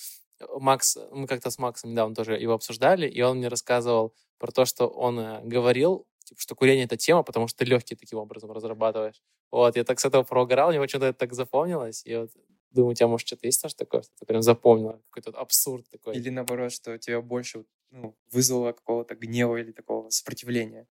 Макс, 0.56 0.96
мы 1.12 1.26
как-то 1.26 1.50
с 1.50 1.58
Максом 1.58 1.90
недавно 1.90 2.14
тоже 2.14 2.38
его 2.38 2.54
обсуждали, 2.54 3.08
и 3.08 3.20
он 3.23 3.38
мне 3.38 3.49
рассказывал 3.49 4.14
про 4.38 4.50
то, 4.50 4.64
что 4.64 4.88
он 4.88 5.18
э, 5.18 5.40
говорил, 5.44 6.06
типа, 6.25 6.40
что 6.40 6.54
курение— 6.54 6.85
это 6.87 6.97
тема, 6.97 7.23
потому 7.23 7.49
что 7.49 7.59
ты 7.59 7.64
легкие 7.64 7.97
таким 7.97 8.19
образом 8.19 8.50
разрабатываешь. 8.52 9.23
Вот, 9.50 9.76
я 9.76 9.85
так 9.85 10.00
с 10.00 10.04
этого 10.04 10.23
прогорал, 10.23 10.71
мне 10.71 10.81
почему-то 10.81 11.07
это 11.07 11.19
так 11.19 11.33
запомнилось, 11.33 12.04
и 12.04 12.16
вот 12.16 12.31
думаю, 12.71 12.93
у 12.93 12.95
тебя, 12.95 13.09
может, 13.09 13.26
что-то 13.26 13.47
есть 13.47 13.62
тоже 13.62 13.76
такое, 13.76 14.02
что 14.02 14.12
ты 14.19 14.26
прям 14.26 14.43
запомнила, 14.43 15.00
какой-то 15.11 15.38
абсурд 15.38 15.88
такой. 15.90 16.16
Или 16.16 16.31
наоборот, 16.31 16.73
что 16.73 16.99
тебя 16.99 17.21
больше 17.21 17.64
ну, 17.90 18.16
вызвало 18.33 18.73
какого-то 18.73 19.14
гнева 19.14 19.57
или 19.57 19.73
такого 19.73 20.11
сопротивления. 20.11 20.88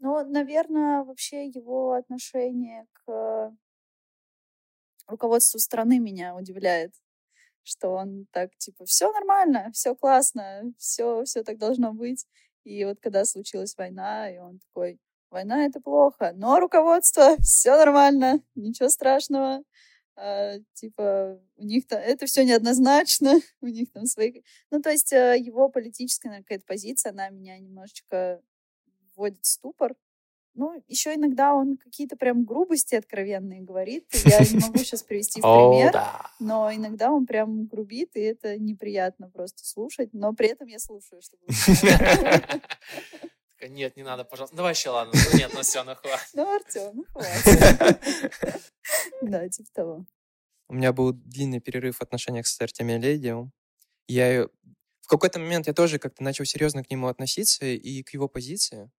Ну, 0.00 0.28
наверное, 0.28 1.04
вообще 1.04 1.46
его 1.46 1.92
отношение 1.92 2.86
к 2.92 3.56
руководству 5.06 5.60
страны 5.60 6.00
меня 6.00 6.34
удивляет, 6.34 6.92
что 7.62 7.90
он 7.90 8.26
так, 8.32 8.56
типа, 8.58 8.84
все 8.84 9.12
нормально, 9.12 9.70
все 9.72 9.94
классно, 9.94 10.74
все, 10.76 11.22
все 11.24 11.44
так 11.44 11.58
должно 11.58 11.92
быть. 11.92 12.26
И 12.64 12.84
вот 12.84 12.98
когда 13.00 13.24
случилась 13.24 13.76
война, 13.76 14.30
и 14.30 14.38
он 14.38 14.60
такой, 14.60 14.98
война— 15.30 15.66
это 15.66 15.80
плохо, 15.80 16.32
но 16.34 16.60
руководство, 16.60 17.36
все 17.42 17.76
нормально, 17.76 18.42
ничего 18.54 18.88
страшного. 18.88 19.62
А, 20.14 20.58
типа, 20.74 21.40
у 21.56 21.64
них 21.64 21.86
там, 21.86 21.98
это 21.98 22.26
все 22.26 22.44
неоднозначно, 22.44 23.40
у 23.60 23.66
них 23.66 23.90
там 23.92 24.06
свои... 24.06 24.42
Ну, 24.70 24.80
то 24.80 24.90
есть 24.90 25.12
э, 25.12 25.36
его 25.38 25.68
политическая 25.68 26.38
какая-то 26.38 26.64
позиция, 26.66 27.12
она 27.12 27.30
меня 27.30 27.58
немножечко 27.58 28.40
вводит 29.16 29.42
в 29.42 29.46
ступор. 29.46 29.94
Ну, 30.54 30.82
еще 30.86 31.14
иногда 31.14 31.54
он 31.54 31.78
какие-то 31.78 32.16
прям 32.16 32.44
грубости 32.44 32.94
откровенные 32.94 33.62
говорит. 33.62 34.06
Я 34.24 34.40
не 34.40 34.58
могу 34.58 34.78
сейчас 34.78 35.02
привести 35.02 35.40
в 35.40 35.42
пример, 35.42 35.98
но 36.40 36.72
иногда 36.72 37.10
он 37.10 37.26
прям 37.26 37.66
грубит, 37.66 38.16
и 38.16 38.20
это 38.20 38.58
неприятно 38.58 39.30
просто 39.30 39.64
слушать. 39.64 40.10
Но 40.12 40.34
при 40.34 40.48
этом 40.48 40.68
я 40.68 40.78
слушаю, 40.78 41.22
чтобы... 41.22 41.42
Нет, 43.68 43.96
не 43.96 44.02
надо, 44.02 44.24
пожалуйста. 44.24 44.56
Давай 44.56 44.72
еще, 44.72 44.90
ладно. 44.90 45.12
Ну, 45.14 45.38
нет, 45.38 45.52
ну 45.54 45.62
все, 45.62 45.84
ну 45.84 45.94
хватит. 45.94 46.30
Ну, 46.34 46.54
Артем, 46.54 46.90
ну 46.94 47.04
хватит. 47.12 48.60
Да, 49.22 49.48
типа 49.48 49.68
того. 49.72 50.06
У 50.68 50.74
меня 50.74 50.92
был 50.92 51.12
длинный 51.12 51.60
перерыв 51.60 51.98
в 51.98 52.02
отношениях 52.02 52.46
с 52.46 52.60
Артемием 52.60 53.00
Лебедевым. 53.00 53.52
Я 54.08 54.48
в 55.02 55.06
какой-то 55.06 55.38
момент 55.38 55.66
я 55.66 55.74
тоже 55.74 55.98
как-то 55.98 56.22
начал 56.22 56.44
серьезно 56.44 56.82
к 56.82 56.90
нему 56.90 57.06
относиться 57.06 57.66
и 57.66 58.02
к 58.02 58.10
его 58.14 58.28
позиции. 58.28 58.90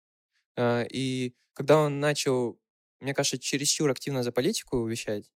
А, 0.57 0.83
и 0.83 1.35
когда 1.53 1.77
он 1.79 1.99
начал, 1.99 2.59
мне 2.99 3.13
кажется, 3.13 3.37
чересчур 3.39 3.89
активно 3.89 4.23
за 4.23 4.31
политику 4.31 4.85
вещать, 4.85 5.31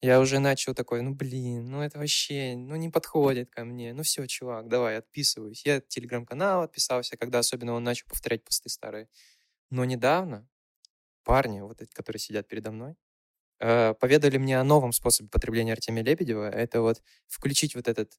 я 0.00 0.20
уже 0.20 0.38
начал 0.38 0.74
такой, 0.74 1.02
ну 1.02 1.12
блин, 1.14 1.70
ну 1.70 1.82
это 1.82 1.98
вообще, 1.98 2.54
ну 2.56 2.76
не 2.76 2.88
подходит 2.88 3.50
ко 3.50 3.64
мне. 3.64 3.92
Ну 3.94 4.04
все, 4.04 4.26
чувак, 4.26 4.68
давай, 4.68 4.98
отписываюсь. 4.98 5.66
Я 5.66 5.80
телеграм-канал 5.80 6.62
отписался, 6.62 7.16
когда 7.16 7.40
особенно 7.40 7.72
он 7.74 7.82
начал 7.82 8.06
повторять 8.08 8.44
посты 8.44 8.68
старые. 8.68 9.08
Но 9.70 9.84
недавно 9.84 10.48
парни, 11.24 11.60
вот 11.60 11.82
эти, 11.82 11.90
которые 11.92 12.20
сидят 12.20 12.48
передо 12.48 12.70
мной, 12.70 12.94
э, 13.60 13.94
поведали 13.94 14.38
мне 14.38 14.60
о 14.60 14.64
новом 14.64 14.92
способе 14.92 15.28
потребления 15.28 15.72
Артемия 15.72 16.04
Лебедева. 16.04 16.48
Это 16.48 16.80
вот 16.80 17.02
включить 17.26 17.74
вот 17.74 17.88
этот 17.88 18.18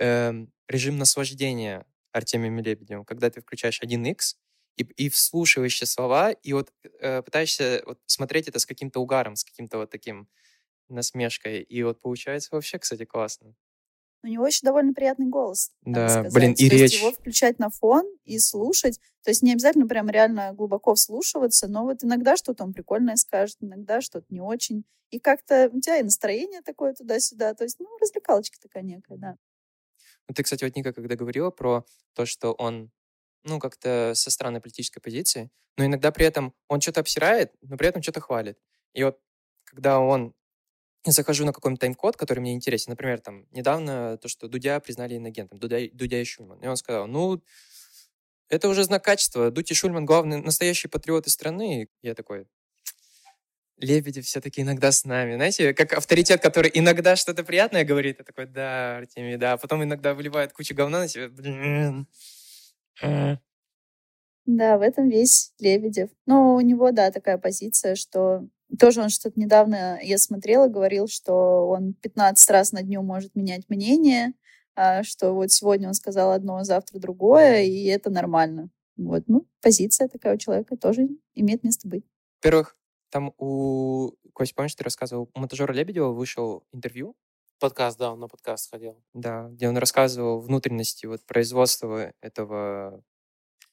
э, 0.00 0.32
режим 0.68 0.98
наслаждения 0.98 1.86
Артемием 2.12 2.58
Лебедевым, 2.60 3.04
когда 3.04 3.30
ты 3.30 3.42
включаешь 3.42 3.80
1x, 3.82 4.36
и, 4.76 4.82
и 4.82 5.08
вслушиваешься 5.08 5.86
слова, 5.86 6.32
и 6.32 6.52
вот 6.52 6.72
э, 7.00 7.22
пытаешься 7.22 7.82
вот 7.86 7.98
смотреть 8.06 8.48
это 8.48 8.58
с 8.58 8.66
каким-то 8.66 9.00
угаром, 9.00 9.36
с 9.36 9.44
каким-то 9.44 9.78
вот 9.78 9.90
таким 9.90 10.28
насмешкой. 10.88 11.62
И 11.62 11.82
вот 11.82 12.00
получается 12.00 12.50
вообще, 12.52 12.78
кстати, 12.78 13.04
классно. 13.04 13.54
У 14.22 14.28
него 14.28 14.46
еще 14.46 14.60
довольно 14.62 14.92
приятный 14.92 15.26
голос. 15.26 15.70
Да, 15.82 16.24
блин, 16.32 16.52
и 16.52 16.68
То 16.68 16.74
речь. 16.74 16.92
Есть 16.92 16.94
его 16.96 17.12
включать 17.12 17.58
на 17.58 17.70
фон 17.70 18.04
и 18.24 18.38
слушать. 18.38 18.98
То 19.22 19.30
есть 19.30 19.42
не 19.42 19.52
обязательно 19.52 19.86
прям 19.86 20.08
реально 20.08 20.52
глубоко 20.52 20.94
вслушиваться, 20.94 21.68
но 21.68 21.84
вот 21.84 22.02
иногда 22.02 22.36
что-то 22.36 22.64
он 22.64 22.72
прикольное 22.72 23.16
скажет, 23.16 23.58
иногда 23.60 24.00
что-то 24.00 24.26
не 24.30 24.40
очень. 24.40 24.84
И 25.10 25.20
как-то 25.20 25.70
у 25.72 25.80
тебя 25.80 25.98
и 25.98 26.02
настроение 26.02 26.62
такое 26.62 26.92
туда-сюда. 26.92 27.54
То 27.54 27.64
есть, 27.64 27.78
ну, 27.78 27.86
развлекалочка 28.00 28.58
такая 28.60 28.82
некая, 28.82 29.16
да. 29.16 29.36
Ну, 30.28 30.34
ты, 30.34 30.42
кстати, 30.42 30.64
вот 30.64 30.74
Ника, 30.74 30.92
когда 30.92 31.14
говорила 31.14 31.50
про 31.50 31.86
то, 32.14 32.26
что 32.26 32.52
он, 32.52 32.90
ну, 33.46 33.58
как-то 33.58 34.12
со 34.14 34.30
странной 34.30 34.60
политической 34.60 35.00
позиции, 35.00 35.50
но 35.76 35.84
иногда 35.86 36.10
при 36.10 36.26
этом 36.26 36.54
он 36.68 36.80
что-то 36.80 37.00
обсирает, 37.00 37.52
но 37.62 37.76
при 37.76 37.88
этом 37.88 38.02
что-то 38.02 38.20
хвалит. 38.20 38.58
И 38.92 39.02
вот 39.04 39.18
когда 39.64 39.98
он 39.98 40.34
я 41.04 41.12
захожу 41.12 41.44
на 41.44 41.52
какой-нибудь 41.52 41.80
тайм-код, 41.80 42.16
который 42.16 42.40
мне 42.40 42.52
интересен. 42.52 42.90
Например, 42.90 43.20
там, 43.20 43.46
недавно 43.52 44.18
то, 44.18 44.26
что 44.26 44.48
Дудя 44.48 44.80
признали 44.80 45.16
иногентом, 45.16 45.58
Дудя, 45.60 45.78
Дудя 45.92 46.20
и 46.20 46.24
Шульман. 46.24 46.58
И 46.58 46.66
он 46.66 46.76
сказал, 46.76 47.06
ну, 47.06 47.40
это 48.48 48.68
уже 48.68 48.82
знак 48.82 49.04
качества. 49.04 49.52
Дудь 49.52 49.70
и 49.70 49.74
Шульман— 49.74 50.04
главные 50.06 50.42
настоящие 50.42 50.90
патриоты 50.90 51.30
страны. 51.30 51.84
И 51.84 51.88
я 52.02 52.16
такой, 52.16 52.46
Лебедев 53.78 54.24
все-таки 54.24 54.62
иногда 54.62 54.90
с 54.90 55.04
нами. 55.04 55.34
Знаете, 55.34 55.74
как 55.74 55.92
авторитет, 55.92 56.42
который 56.42 56.70
иногда 56.74 57.14
что-то 57.14 57.44
приятное 57.44 57.84
говорит. 57.84 58.18
Я 58.18 58.24
такой, 58.24 58.46
да, 58.46 58.96
Артемий, 58.98 59.36
да. 59.36 59.52
А 59.52 59.56
потом 59.58 59.84
иногда 59.84 60.14
выливает 60.14 60.52
кучу 60.52 60.74
говна 60.74 61.00
на 61.00 61.08
себя. 61.08 61.28
Блин. 61.28 62.08
Да, 64.46 64.78
в 64.78 64.80
этом 64.80 65.08
весь 65.08 65.52
Лебедев. 65.58 66.08
Но 66.24 66.54
у 66.54 66.60
него, 66.60 66.92
да, 66.92 67.10
такая 67.10 67.36
позиция, 67.36 67.96
что 67.96 68.46
тоже 68.78 69.02
он 69.02 69.08
что-то 69.08 69.38
недавно, 69.38 69.98
я 70.02 70.18
смотрела, 70.18 70.68
говорил, 70.68 71.08
что 71.08 71.68
он 71.68 71.94
15 71.94 72.50
раз 72.50 72.72
на 72.72 72.82
дню 72.82 73.02
может 73.02 73.34
менять 73.34 73.68
мнение, 73.68 74.34
а, 74.76 75.02
что 75.02 75.32
вот 75.32 75.50
сегодня 75.50 75.88
он 75.88 75.94
сказал 75.94 76.32
одно, 76.32 76.58
а 76.58 76.64
завтра 76.64 76.98
другое, 76.98 77.62
и 77.62 77.84
это 77.86 78.10
нормально. 78.10 78.70
Вот, 78.96 79.24
ну, 79.26 79.46
позиция 79.60 80.08
такая 80.08 80.34
у 80.34 80.38
человека 80.38 80.76
тоже 80.76 81.08
имеет 81.34 81.64
место 81.64 81.88
быть. 81.88 82.04
Во-первых, 82.42 82.76
там 83.10 83.32
у... 83.38 84.12
Кость, 84.32 84.54
помнишь, 84.54 84.74
ты 84.74 84.84
рассказывал, 84.84 85.30
у 85.34 85.40
монтажера 85.40 85.72
Лебедева 85.72 86.12
вышел 86.12 86.64
интервью, 86.72 87.16
Подкаст, 87.58 87.98
да, 87.98 88.12
он 88.12 88.20
на 88.20 88.28
подкаст 88.28 88.70
ходил. 88.70 89.02
да, 89.14 89.48
где 89.48 89.68
он 89.68 89.78
рассказывал 89.78 90.40
внутренности 90.40 91.06
вот 91.06 91.24
производства 91.24 92.12
этого 92.20 93.02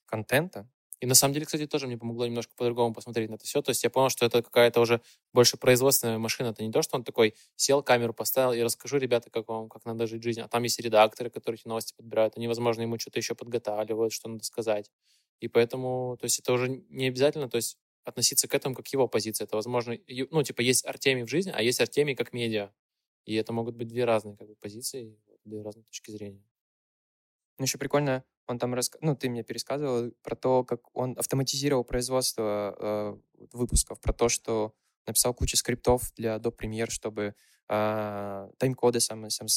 контента. 0.06 0.70
И 1.02 1.06
на 1.06 1.16
самом 1.16 1.34
деле, 1.34 1.46
кстати, 1.46 1.68
тоже 1.68 1.88
мне 1.88 1.98
помогло 1.98 2.26
немножко 2.26 2.54
по-другому 2.56 2.94
посмотреть 2.94 3.30
на 3.30 3.36
это 3.36 3.44
все. 3.44 3.62
То 3.62 3.72
есть 3.72 3.84
я 3.84 3.90
понял, 3.90 4.08
что 4.08 4.26
это 4.26 4.42
какая-то 4.42 4.80
уже 4.80 5.02
больше 5.34 5.58
производственная 5.58 6.18
машина. 6.18 6.48
Это 6.48 6.64
не 6.64 6.72
то, 6.72 6.82
что 6.82 6.96
он 6.96 7.04
такой 7.04 7.36
сел, 7.58 7.84
камеру 7.84 8.14
поставил 8.14 8.54
и 8.54 8.62
расскажу, 8.62 9.00
ребята, 9.00 9.30
как 9.30 9.50
вам, 9.50 9.68
как 9.68 9.84
надо 9.84 10.08
жить 10.08 10.24
жизнь. 10.24 10.40
А 10.40 10.48
там 10.48 10.64
есть 10.64 10.80
редакторы, 10.80 11.30
которые 11.30 11.60
эти 11.60 11.68
новости 11.68 11.94
подбирают. 11.94 12.38
Они, 12.38 12.48
возможно, 12.48 12.84
ему 12.84 12.98
что-то 12.98 13.20
еще 13.20 13.36
подготавливают, 13.36 14.14
что 14.14 14.30
надо 14.30 14.46
сказать. 14.46 14.90
И 15.42 15.50
поэтому, 15.50 16.16
то 16.22 16.24
есть 16.24 16.40
это 16.40 16.54
уже 16.54 16.70
не 16.70 17.08
обязательно, 17.08 17.50
то 17.50 17.58
есть 17.58 17.78
относиться 18.06 18.48
к 18.48 18.54
этому 18.54 18.74
как 18.74 18.88
его 18.88 19.10
позиция. 19.10 19.44
Это, 19.44 19.58
возможно, 19.58 19.98
ну, 20.08 20.44
типа, 20.44 20.62
есть 20.62 20.86
Артемий 20.86 21.24
в 21.24 21.30
жизни, 21.30 21.52
а 21.54 21.62
есть 21.62 21.82
Артемий 21.82 22.16
как 22.16 22.32
медиа. 22.32 22.72
И 23.26 23.36
это 23.36 23.54
могут 23.54 23.76
быть 23.76 23.88
две 23.88 24.06
разные 24.06 24.36
как 24.36 24.48
бы, 24.48 24.56
позиции, 24.56 25.18
две 25.46 25.62
разные 25.62 25.84
точки 25.84 26.12
зрения. 26.12 26.44
Ну, 27.58 27.66
еще 27.66 27.78
прикольно, 27.78 28.24
он 28.48 28.60
там, 28.60 28.74
раска... 28.74 28.98
ну, 29.02 29.16
ты 29.16 29.30
мне 29.30 29.44
пересказывал 29.44 30.12
про 30.24 30.36
то, 30.36 30.64
как 30.64 30.82
он 30.96 31.16
автоматизировал 31.18 31.84
производство 31.84 32.76
э, 32.80 33.48
выпусков, 33.54 34.02
про 34.02 34.12
то, 34.12 34.28
что 34.28 34.74
написал 35.06 35.34
кучу 35.34 35.58
скриптов 35.58 36.12
для 36.16 36.36
Adobe 36.36 36.58
Premiere, 36.58 36.90
чтобы 36.90 37.36
а, 37.70 38.50
тайм-коды 38.58 39.00
сам, 39.00 39.30
сам 39.30 39.48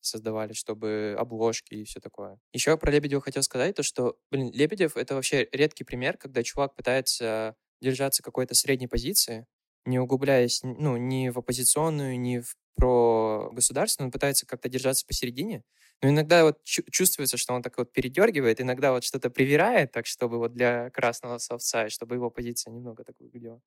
создавали, 0.00 0.52
чтобы 0.52 1.16
обложки 1.18 1.74
и 1.74 1.84
все 1.84 2.00
такое. 2.00 2.38
Еще 2.52 2.76
про 2.76 2.90
Лебедева 2.90 3.20
хотел 3.20 3.42
сказать, 3.42 3.76
то, 3.76 3.82
что, 3.82 4.18
блин, 4.30 4.50
Лебедев— 4.52 4.96
это 4.96 5.14
вообще 5.14 5.48
редкий 5.52 5.84
пример, 5.84 6.16
когда 6.16 6.42
чувак 6.42 6.74
пытается 6.74 7.56
держаться 7.80 8.22
какой-то 8.22 8.54
средней 8.54 8.88
позиции, 8.88 9.46
не 9.84 9.98
углубляясь, 9.98 10.60
ну, 10.62 10.96
ни 10.96 11.28
в 11.28 11.38
оппозиционную, 11.38 12.18
ни 12.18 12.38
в 12.38 12.56
про 12.74 13.50
государственную, 13.52 14.08
он 14.08 14.12
пытается 14.12 14.46
как-то 14.46 14.68
держаться 14.68 15.06
посередине, 15.06 15.62
но 16.02 16.08
иногда 16.08 16.44
вот 16.44 16.62
чувствуется, 16.64 17.36
что 17.36 17.54
он 17.54 17.62
так 17.62 17.78
вот 17.78 17.92
передергивает, 17.92 18.60
иногда 18.60 18.92
вот 18.92 19.04
что-то 19.04 19.30
привирает, 19.30 19.92
так 19.92 20.06
чтобы 20.06 20.38
вот 20.38 20.52
для 20.52 20.90
красного 20.90 21.38
совца, 21.38 21.86
и 21.86 21.90
чтобы 21.90 22.16
его 22.16 22.30
позиция 22.30 22.72
немного 22.72 23.04
так 23.04 23.14
выглядела. 23.20 23.60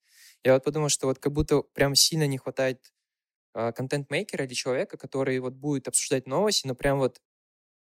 Я 0.44 0.54
вот 0.54 0.64
подумал, 0.64 0.90
что 0.90 1.08
вот 1.08 1.20
как 1.20 1.32
будто 1.34 1.62
прям 1.62 1.96
сильно 1.96 2.28
не 2.28 2.38
хватает 2.38 2.92
э, 3.56 3.72
контент-мейкера 3.74 4.46
или 4.46 4.54
человека, 4.54 4.98
который 4.98 5.40
вот 5.40 5.54
будет 5.54 5.88
обсуждать 5.88 6.28
новости, 6.28 6.68
но 6.68 6.76
прям 6.76 7.00
вот 7.00 7.22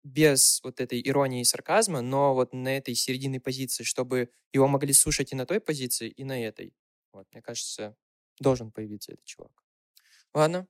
без 0.03 0.61
вот 0.63 0.79
этой 0.81 1.01
иронии 1.07 1.41
и 1.41 1.45
сарказма, 1.45 2.01
но 2.01 2.33
вот 2.35 2.53
на 2.53 2.77
этой 2.77 2.95
серединной 2.95 3.39
позиции, 3.39 3.83
чтобы 3.83 4.29
его 4.53 4.67
могли 4.67 4.93
слушать 4.93 5.31
и 5.31 5.35
на 5.35 5.45
той 5.45 5.59
позиции, 5.59 6.09
и 6.09 6.23
на 6.23 6.43
этой. 6.43 6.75
Вот, 7.11 7.27
мне 7.33 7.41
кажется, 7.41 7.95
должен 8.39 8.71
появиться 8.71 9.13
этот 9.13 9.25
чувак. 9.25 9.63
Ладно. 10.33 10.67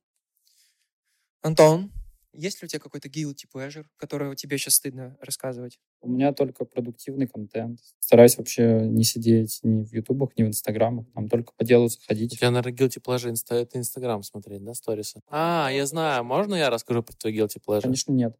Антон, 1.45 1.91
есть 2.33 2.59
ли 2.59 2.65
у 2.65 2.67
тебя 2.67 2.79
какой-то 2.79 3.07
guilty 3.07 3.45
pleasure, 3.53 3.85
которого 3.97 4.35
тебе 4.35 4.57
сейчас 4.57 4.77
стыдно 4.77 5.15
рассказывать? 5.21 5.79
У 6.01 6.09
меня 6.09 6.33
только 6.33 6.65
продуктивный 6.65 7.27
контент. 7.27 7.81
Стараюсь 7.99 8.35
вообще 8.39 8.87
не 8.87 9.03
сидеть 9.03 9.59
ни 9.61 9.83
в 9.83 9.93
ютубах, 9.93 10.35
ни 10.37 10.43
в 10.43 10.47
инстаграмах. 10.47 11.05
Там 11.13 11.29
только 11.29 11.53
по 11.55 11.63
делу 11.63 11.87
заходить. 11.87 12.33
У 12.33 12.37
тебя, 12.37 12.49
наверное, 12.49 12.73
guilty 12.73 12.99
pleasure 12.99 13.29
инста 13.29 13.53
это 13.53 13.77
инстаграм 13.77 14.23
смотреть, 14.23 14.63
да, 14.63 14.73
сторисы? 14.73 15.21
А, 15.27 15.69
я 15.71 15.85
знаю. 15.85 16.23
Можно 16.23 16.55
я 16.55 16.71
расскажу 16.71 17.03
про 17.03 17.13
твой 17.13 17.37
guilty 17.37 17.61
pleasure? 17.63 17.81
Конечно, 17.81 18.11
нет. 18.11 18.35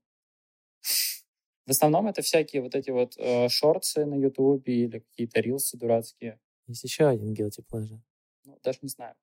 В 1.67 1.69
основном 1.69 2.07
это 2.07 2.23
всякие 2.23 2.63
вот 2.63 2.73
эти 2.73 2.89
вот 2.89 3.13
э, 3.19 3.49
шорты 3.49 4.07
на 4.07 4.15
ютубе 4.15 4.85
или 4.85 4.97
какие-то 4.97 5.41
рилсы 5.41 5.77
дурацкие. 5.77 6.39
Есть 6.65 6.83
еще 6.83 7.05
один 7.05 7.35
guilty 7.35 7.63
pleasure. 7.71 7.99
Ну, 8.45 8.57
даже 8.63 8.79
не 8.81 8.89
знаю. 8.89 9.13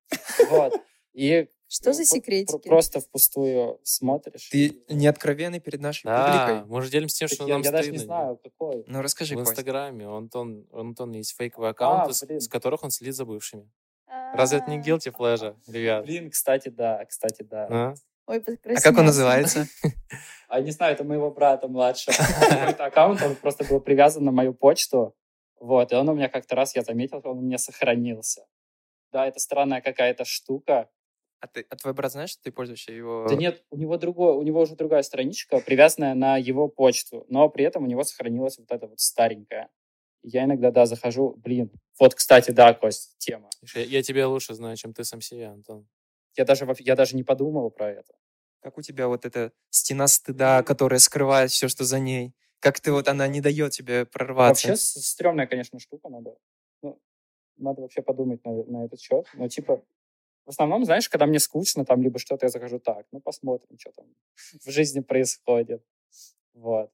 Вот. 0.51 0.73
И 1.15 1.49
что 1.73 1.93
за 1.93 2.05
секретики? 2.05 2.69
Просто 2.69 3.01
впустую 3.01 3.81
смотришь. 3.83 4.49
Ты 4.51 4.83
не 4.89 5.07
откровенный 5.07 5.61
перед 5.61 5.81
нашей 5.81 6.05
да, 6.05 6.47
публикой. 6.47 6.71
мы 6.71 6.83
же 6.83 6.91
делимся 6.91 7.19
тем, 7.21 7.29
что 7.29 7.47
я, 7.47 7.55
нам 7.55 7.63
Я 7.63 7.71
стыдно. 7.71 7.79
даже 7.79 7.93
не 7.93 7.99
знаю, 7.99 8.37
какой. 8.43 8.85
Ну, 8.87 9.01
расскажи, 9.03 9.35
В 9.35 9.39
Кость. 9.39 9.51
Инстаграме. 9.51 10.09
У 10.09 10.15
Антон, 10.15 10.67
у 10.71 10.79
Антона 10.79 11.17
есть 11.17 11.35
фейковый 11.37 11.71
аккаунт, 11.71 12.11
А, 12.11 12.13
с, 12.13 12.23
с 12.23 12.49
которых 12.49 12.83
он 12.85 12.91
следит 12.91 13.15
за 13.15 13.25
бывшими. 13.25 13.71
Разве 14.35 14.59
это 14.59 14.71
не 14.71 14.79
guilty 14.81 15.11
pleasure, 15.13 15.57
ребят? 15.67 16.05
Блин, 16.05 16.31
кстати, 16.31 16.69
да, 16.69 17.05
кстати, 17.07 17.43
да. 17.43 17.67
А? 17.71 17.95
Ой, 18.27 18.39
А 18.65 18.81
как 18.81 18.99
он 18.99 19.07
называется? 19.07 19.67
А 20.49 20.61
не 20.61 20.71
знаю, 20.71 20.93
это 20.95 21.05
моего 21.05 21.31
брата 21.31 21.69
младшего. 21.69 22.15
Какой-то 22.51 22.85
аккаунт, 22.85 23.23
он 23.23 23.35
просто 23.37 23.65
был 23.65 23.81
привязан 23.81 24.25
на 24.25 24.33
мою 24.33 24.53
почту. 24.55 25.15
Вот, 25.59 25.93
и 25.93 25.95
он 25.95 26.09
у 26.09 26.15
меня 26.15 26.29
как-то 26.29 26.55
раз, 26.55 26.75
я 26.77 26.83
заметил, 26.83 27.21
он 27.25 27.39
у 27.39 27.41
меня 27.41 27.57
сохранился. 27.57 28.45
Да, 29.13 29.27
это 29.27 29.39
странная 29.39 29.81
какая-то 29.81 30.25
штука. 30.25 30.89
А, 31.43 31.49
ты, 31.49 31.67
а 31.69 31.77
твой 31.77 31.93
брат 31.93 32.13
знает, 32.13 32.31
что 32.31 32.41
ты 32.41 32.53
пользуешься 32.53 32.93
его... 32.93 33.27
Да 33.29 33.35
нет, 33.35 33.65
у 33.71 33.77
него 33.77 33.97
другое, 33.99 34.35
у 34.35 34.43
него 34.43 34.61
уже 34.61 34.77
другая 34.77 35.03
страничка, 35.03 35.59
привязанная 35.59 36.15
на 36.15 36.37
его 36.37 36.69
почту, 36.69 37.27
но 37.29 37.49
при 37.49 37.65
этом 37.65 37.83
у 37.83 37.87
него 37.89 38.05
сохранилась 38.05 38.59
вот 38.59 38.71
эта 38.71 38.87
вот 38.87 39.01
старенькая. 39.01 39.69
И 40.23 40.29
Я 40.29 40.45
иногда, 40.45 40.71
да, 40.71 40.87
захожу, 40.87 41.35
блин, 41.39 41.73
вот, 41.99 42.15
кстати, 42.15 42.53
да, 42.53 42.75
Кость, 42.75 43.17
тема. 43.19 43.51
Я, 43.75 43.83
я 43.83 44.03
тебя 44.05 44.29
лучше 44.29 44.55
знаю, 44.55 44.77
чем 44.77 44.95
ты 44.95 45.03
сам 45.03 45.21
себя, 45.21 45.51
Антон. 45.51 45.89
Я 46.37 46.45
даже, 46.45 46.65
я 46.79 46.95
даже 46.95 47.17
не 47.17 47.25
подумал 47.25 47.71
про 47.73 47.91
это. 47.91 48.15
Как 48.61 48.79
у 48.79 48.83
тебя 48.83 49.09
вот 49.09 49.27
эта 49.27 49.51
стена 49.71 50.07
стыда, 50.07 50.63
которая 50.63 51.01
скрывает 51.01 51.51
все, 51.51 51.67
что 51.67 51.83
за 51.83 51.99
ней? 51.99 52.37
Как 52.61 52.79
ты 52.79 52.93
вот 52.93 53.09
она 53.09 53.27
не 53.27 53.41
дает 53.41 53.73
тебе 53.73 54.07
прорваться? 54.07 54.69
Вообще 54.69 54.81
стрёмная, 54.81 55.49
конечно, 55.49 55.81
штука, 55.81 56.09
надо, 56.09 56.37
ну, 56.83 57.01
надо 57.57 57.83
вообще 57.83 58.01
подумать 58.01 58.45
на, 58.45 58.63
на 58.63 58.85
этот 58.85 59.01
счет. 59.01 59.27
Но 59.35 59.49
типа, 59.49 59.83
в 60.45 60.51
основном, 60.51 60.85
знаешь, 60.85 61.09
когда 61.09 61.27
мне 61.27 61.39
скучно, 61.39 61.85
там 61.85 62.03
либо 62.03 62.19
что-то 62.19 62.47
я 62.47 62.51
захожу 62.51 62.79
так, 62.79 63.07
ну 63.13 63.21
посмотрим, 63.21 63.79
что 63.79 63.93
там 63.93 64.07
в 64.65 64.71
жизни 64.71 65.01
происходит. 65.01 65.85
Вот. 66.55 66.91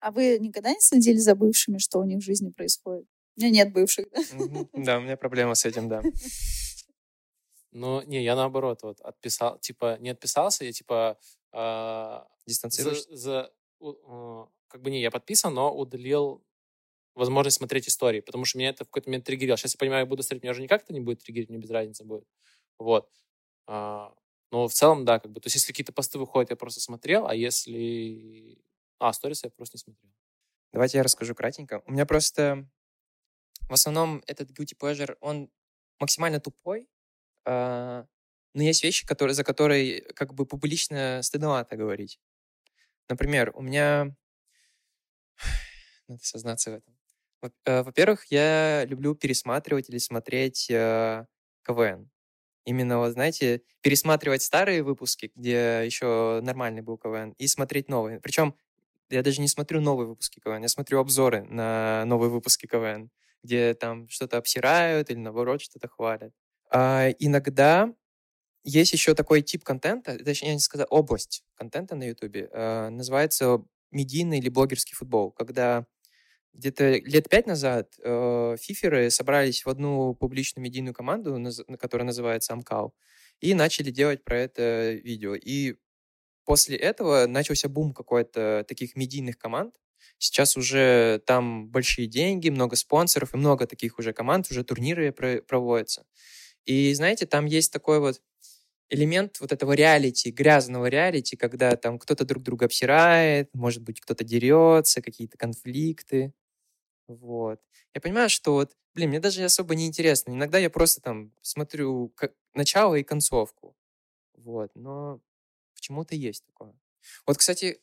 А 0.00 0.10
вы 0.10 0.38
никогда 0.38 0.70
не 0.70 0.80
следили 0.80 1.18
за 1.18 1.34
бывшими, 1.34 1.78
что 1.78 1.98
у 1.98 2.04
них 2.04 2.18
в 2.18 2.24
жизни 2.24 2.50
происходит? 2.50 3.06
У 3.36 3.40
меня 3.40 3.50
нет 3.50 3.72
бывших, 3.72 4.06
да? 4.10 4.20
У 4.72 4.78
меня 5.00 5.16
проблема 5.16 5.54
с 5.54 5.64
этим, 5.64 5.88
да. 5.88 6.02
Ну, 7.70 8.02
не, 8.02 8.22
я 8.22 8.34
наоборот, 8.34 8.82
вот, 8.82 9.00
отписал, 9.00 9.58
типа, 9.58 9.98
не 10.00 10.10
отписался, 10.10 10.64
я, 10.64 10.72
типа, 10.72 11.18
а, 11.52 12.26
за, 12.26 12.44
Дистанцируешься? 12.46 13.14
за- 13.14 13.52
а, 13.80 14.48
как 14.68 14.82
бы 14.82 14.90
не, 14.90 15.00
я 15.00 15.10
подписан, 15.10 15.54
но 15.54 15.74
удалил 15.74 16.42
возможность 17.18 17.58
смотреть 17.58 17.88
истории, 17.88 18.20
потому 18.20 18.44
что 18.44 18.58
меня 18.58 18.70
это 18.70 18.84
в 18.84 18.88
какой-то 18.88 19.10
момент 19.10 19.24
триггерило. 19.24 19.56
Сейчас 19.56 19.74
я 19.74 19.78
понимаю, 19.78 20.00
я 20.00 20.06
буду 20.06 20.22
смотреть, 20.22 20.42
меня 20.42 20.52
уже 20.52 20.62
никак 20.62 20.82
это 20.82 20.92
не 20.92 21.00
будет 21.00 21.22
триггерить, 21.22 21.48
мне 21.50 21.58
без 21.58 21.70
разницы 21.70 22.04
будет. 22.04 22.24
Вот. 22.78 23.10
А, 23.66 24.14
но 24.50 24.68
в 24.68 24.72
целом, 24.72 25.04
да, 25.04 25.18
как 25.18 25.32
бы, 25.32 25.40
то 25.40 25.46
есть 25.46 25.56
если 25.56 25.72
какие-то 25.72 25.92
посты 25.92 26.18
выходят, 26.18 26.50
я 26.50 26.56
просто 26.56 26.80
смотрел, 26.80 27.26
а 27.26 27.34
если... 27.34 28.58
А, 28.98 29.12
сторис 29.12 29.44
я 29.44 29.50
просто 29.50 29.76
не 29.76 29.80
смотрел. 29.80 30.12
Давайте 30.72 30.98
я 30.98 31.04
расскажу 31.04 31.34
кратенько. 31.34 31.82
У 31.86 31.92
меня 31.92 32.06
просто 32.06 32.68
в 33.68 33.72
основном 33.72 34.22
этот 34.26 34.50
guilty 34.50 34.76
pleasure, 34.78 35.16
он 35.20 35.50
максимально 35.98 36.40
тупой, 36.40 36.88
а, 37.44 38.06
но 38.54 38.62
есть 38.62 38.82
вещи, 38.82 39.06
которые, 39.06 39.34
за 39.34 39.44
которые 39.44 40.00
как 40.14 40.34
бы 40.34 40.46
публично 40.46 41.20
стыдновато 41.22 41.76
говорить. 41.76 42.20
Например, 43.08 43.52
у 43.54 43.62
меня... 43.62 44.16
Надо 46.08 46.24
сознаться 46.24 46.70
в 46.70 46.74
этом. 46.74 46.97
Э, 47.64 47.82
Во-первых, 47.82 48.26
я 48.30 48.84
люблю 48.86 49.14
пересматривать 49.14 49.88
или 49.90 49.98
смотреть 49.98 50.68
э, 50.70 51.24
КВН. 51.66 52.10
Именно, 52.66 52.98
вот, 52.98 53.12
знаете, 53.12 53.62
пересматривать 53.82 54.42
старые 54.42 54.82
выпуски, 54.84 55.32
где 55.36 55.82
еще 55.86 56.40
нормальный 56.42 56.82
был 56.82 56.98
КВН, 56.98 57.32
и 57.38 57.46
смотреть 57.48 57.88
новые. 57.90 58.20
Причем 58.20 58.56
я 59.10 59.22
даже 59.22 59.40
не 59.42 59.48
смотрю 59.48 59.80
новые 59.82 60.08
выпуски 60.08 60.40
КВН, 60.40 60.62
я 60.62 60.68
смотрю 60.68 61.00
обзоры 61.00 61.44
на 61.44 62.04
новые 62.06 62.30
выпуски 62.30 62.66
КВН, 62.66 63.10
где 63.44 63.74
там 63.74 64.08
что-то 64.08 64.38
обсирают 64.38 65.10
или, 65.10 65.18
наоборот, 65.18 65.62
что-то 65.62 65.88
хвалят. 65.88 66.32
А, 66.72 67.10
иногда 67.20 67.92
есть 68.64 68.92
еще 68.92 69.14
такой 69.14 69.42
тип 69.42 69.64
контента, 69.64 70.18
точнее, 70.22 70.48
я 70.48 70.54
не 70.54 70.60
сказал, 70.60 70.86
область 70.90 71.44
контента 71.54 71.94
на 71.94 72.04
Ютубе, 72.04 72.48
э, 72.52 72.88
называется 72.90 73.62
медийный 73.90 74.38
или 74.38 74.48
блогерский 74.50 74.94
футбол, 74.94 75.30
когда 75.32 75.86
где-то 76.54 76.90
лет 76.98 77.28
пять 77.28 77.46
назад 77.46 77.94
э, 78.02 78.56
фиферы 78.60 79.10
собрались 79.10 79.64
в 79.64 79.68
одну 79.70 80.14
публичную 80.14 80.64
медийную 80.64 80.94
команду, 80.94 81.36
наз- 81.38 81.64
которая 81.78 82.06
называется 82.06 82.52
Амкал, 82.54 82.94
и 83.40 83.54
начали 83.54 83.90
делать 83.90 84.24
про 84.24 84.38
это 84.40 84.92
видео. 84.92 85.34
И 85.36 85.76
после 86.44 86.76
этого 86.76 87.26
начался 87.26 87.68
бум 87.68 87.92
какой-то 87.92 88.64
таких 88.68 88.96
медийных 88.96 89.38
команд. 89.38 89.74
Сейчас 90.18 90.56
уже 90.56 91.22
там 91.26 91.68
большие 91.68 92.06
деньги, 92.08 92.48
много 92.48 92.76
спонсоров 92.76 93.34
и 93.34 93.36
много 93.38 93.66
таких 93.66 93.98
уже 93.98 94.12
команд, 94.12 94.50
уже 94.50 94.64
турниры 94.64 95.12
про- 95.12 95.42
проводятся. 95.42 96.04
И 96.64 96.92
знаете, 96.94 97.26
там 97.26 97.46
есть 97.46 97.72
такой 97.72 98.00
вот 98.00 98.20
элемент 98.90 99.40
вот 99.40 99.52
этого 99.52 99.72
реалити, 99.72 100.30
грязного 100.30 100.86
реалити, 100.86 101.36
когда 101.36 101.76
там 101.76 101.98
кто-то 101.98 102.24
друг 102.24 102.42
друга 102.42 102.66
обсирает, 102.66 103.50
может 103.54 103.82
быть, 103.82 104.00
кто-то 104.00 104.24
дерется, 104.24 105.02
какие-то 105.02 105.36
конфликты. 105.38 106.32
Вот. 107.08 107.60
Я 107.94 108.00
понимаю, 108.00 108.28
что 108.28 108.52
вот, 108.54 108.72
блин, 108.94 109.10
мне 109.10 109.20
даже 109.20 109.44
особо 109.44 109.74
не 109.74 109.86
интересно. 109.86 110.32
Иногда 110.32 110.58
я 110.58 110.70
просто 110.70 111.00
там 111.00 111.32
смотрю 111.42 112.10
как 112.16 112.34
начало 112.54 112.96
и 112.96 113.02
концовку. 113.02 113.76
Вот. 114.36 114.70
Но 114.74 115.20
почему-то 115.74 116.14
есть 116.16 116.44
такое. 116.46 116.74
Вот, 117.26 117.38
кстати, 117.38 117.80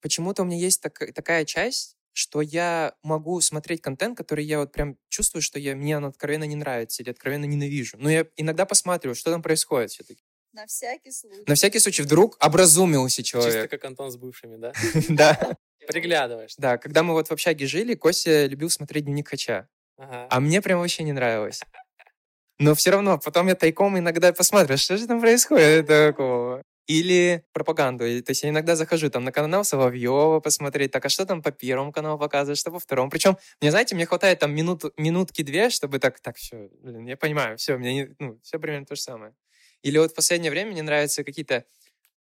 почему-то 0.00 0.42
у 0.42 0.46
меня 0.46 0.58
есть 0.58 0.82
так- 0.82 1.14
такая 1.14 1.44
часть, 1.44 1.96
что 2.12 2.42
я 2.42 2.96
могу 3.02 3.40
смотреть 3.40 3.82
контент, 3.82 4.16
который 4.18 4.44
я 4.44 4.60
вот 4.60 4.72
прям 4.72 4.98
чувствую, 5.08 5.42
что 5.42 5.58
я, 5.60 5.76
мне 5.76 5.96
он 5.98 6.06
откровенно 6.06 6.44
не 6.44 6.56
нравится 6.56 7.02
или 7.02 7.10
откровенно 7.10 7.46
ненавижу. 7.46 7.98
Но 7.98 8.10
я 8.10 8.26
иногда 8.36 8.66
посматриваю, 8.66 9.16
что 9.16 9.30
там 9.32 9.42
происходит 9.42 9.90
все-таки. 9.92 10.22
На 10.58 10.66
всякий 10.66 11.12
случай. 11.12 11.44
На 11.46 11.54
всякий 11.54 11.78
случай, 11.78 12.02
вдруг 12.02 12.36
образумился 12.44 13.22
Чисто 13.22 13.40
человек. 13.50 13.70
как 13.70 13.84
Антон 13.84 14.10
с 14.10 14.16
бывшими, 14.16 14.56
да? 14.56 14.72
Да, 15.08 15.56
Приглядываешь. 15.86 16.54
да. 16.58 16.78
Когда 16.78 17.02
мы 17.02 17.14
вот 17.14 17.28
в 17.28 17.32
общаге 17.32 17.66
жили, 17.66 17.94
Костя 17.94 18.46
любил 18.46 18.68
смотреть 18.70 19.04
дневник 19.04 19.28
Хача. 19.28 19.68
А 19.96 20.40
мне 20.40 20.60
прям 20.60 20.80
вообще 20.80 21.04
не 21.04 21.12
нравилось. 21.12 21.62
Но 22.58 22.74
все 22.74 22.90
равно, 22.90 23.18
потом 23.18 23.46
я 23.46 23.54
тайком 23.54 23.96
иногда 23.98 24.32
посмотрю, 24.32 24.76
что 24.76 24.96
же 24.96 25.06
там 25.06 25.20
происходит 25.20 25.86
такого. 25.86 26.62
или 26.88 27.44
пропаганду. 27.52 28.04
То 28.22 28.30
есть 28.32 28.42
я 28.42 28.48
иногда 28.48 28.74
захожу 28.74 29.10
там 29.10 29.22
на 29.24 29.30
канал 29.30 29.62
Соловьева 29.64 30.40
посмотреть, 30.40 30.90
так, 30.90 31.04
а 31.04 31.08
что 31.08 31.24
там 31.24 31.40
по 31.40 31.52
первому 31.52 31.92
каналу 31.92 32.18
показывают, 32.18 32.58
что 32.58 32.70
по 32.72 32.80
второму. 32.80 33.10
Причем, 33.10 33.36
мне, 33.60 33.70
знаете, 33.70 33.94
мне 33.94 34.06
хватает 34.06 34.40
там 34.40 34.52
минут, 34.54 34.82
минутки-две, 34.96 35.70
чтобы 35.70 36.00
так, 36.00 36.18
так, 36.20 36.36
все, 36.36 36.68
блин, 36.82 37.06
я 37.06 37.16
понимаю, 37.16 37.56
все, 37.58 37.76
мне, 37.76 37.94
не- 37.94 38.16
ну, 38.18 38.40
все 38.42 38.58
примерно 38.58 38.86
то 38.86 38.96
же 38.96 39.02
самое. 39.02 39.32
Или 39.82 39.98
вот 39.98 40.12
в 40.12 40.14
последнее 40.14 40.50
время 40.50 40.72
мне 40.72 40.82
нравятся 40.82 41.24
какие-то 41.24 41.64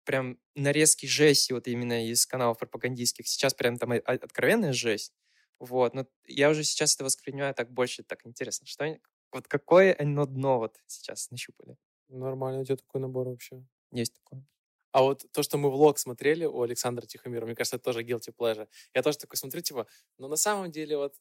прям 0.06 0.40
нарезки 0.56 1.06
жести 1.06 1.54
вот 1.54 1.68
именно 1.68 2.08
из 2.08 2.26
каналов 2.26 2.60
пропагандистских. 2.60 3.28
Сейчас 3.28 3.54
прям 3.54 3.78
там 3.78 3.94
откровенная 3.94 4.74
жесть. 4.74 5.14
Вот, 5.60 5.94
но 5.96 6.06
я 6.28 6.50
уже 6.50 6.64
сейчас 6.64 6.96
это 6.96 7.06
воспринимаю 7.06 7.54
так 7.54 7.72
больше, 7.72 8.04
так 8.04 8.26
интересно, 8.26 8.68
что 8.68 8.98
вот 9.32 9.48
какое 9.48 9.96
оно 9.98 10.26
дно 10.26 10.60
вот 10.60 10.78
сейчас 10.88 11.32
нащупали. 11.32 11.78
Нормально, 12.10 12.66
тебя 12.66 12.78
такой 12.78 13.02
набор 13.02 13.28
вообще. 13.30 13.64
Есть 13.92 14.14
такое. 14.16 14.44
А 14.92 15.02
вот 15.02 15.26
то, 15.32 15.44
что 15.44 15.58
мы 15.58 15.70
влог 15.72 15.98
смотрели 15.98 16.46
у 16.46 16.62
Александра 16.62 17.06
Тихомира, 17.06 17.46
мне 17.46 17.56
кажется, 17.56 17.76
это 17.78 17.86
тоже 17.86 18.04
guilty 18.04 18.34
pleasure. 18.38 18.68
Я 18.94 19.02
тоже 19.02 19.18
такой 19.18 19.38
смотрю, 19.38 19.62
типа, 19.62 19.88
ну 20.18 20.28
на 20.28 20.38
самом 20.38 20.72
деле 20.72 20.98
вот, 20.98 21.16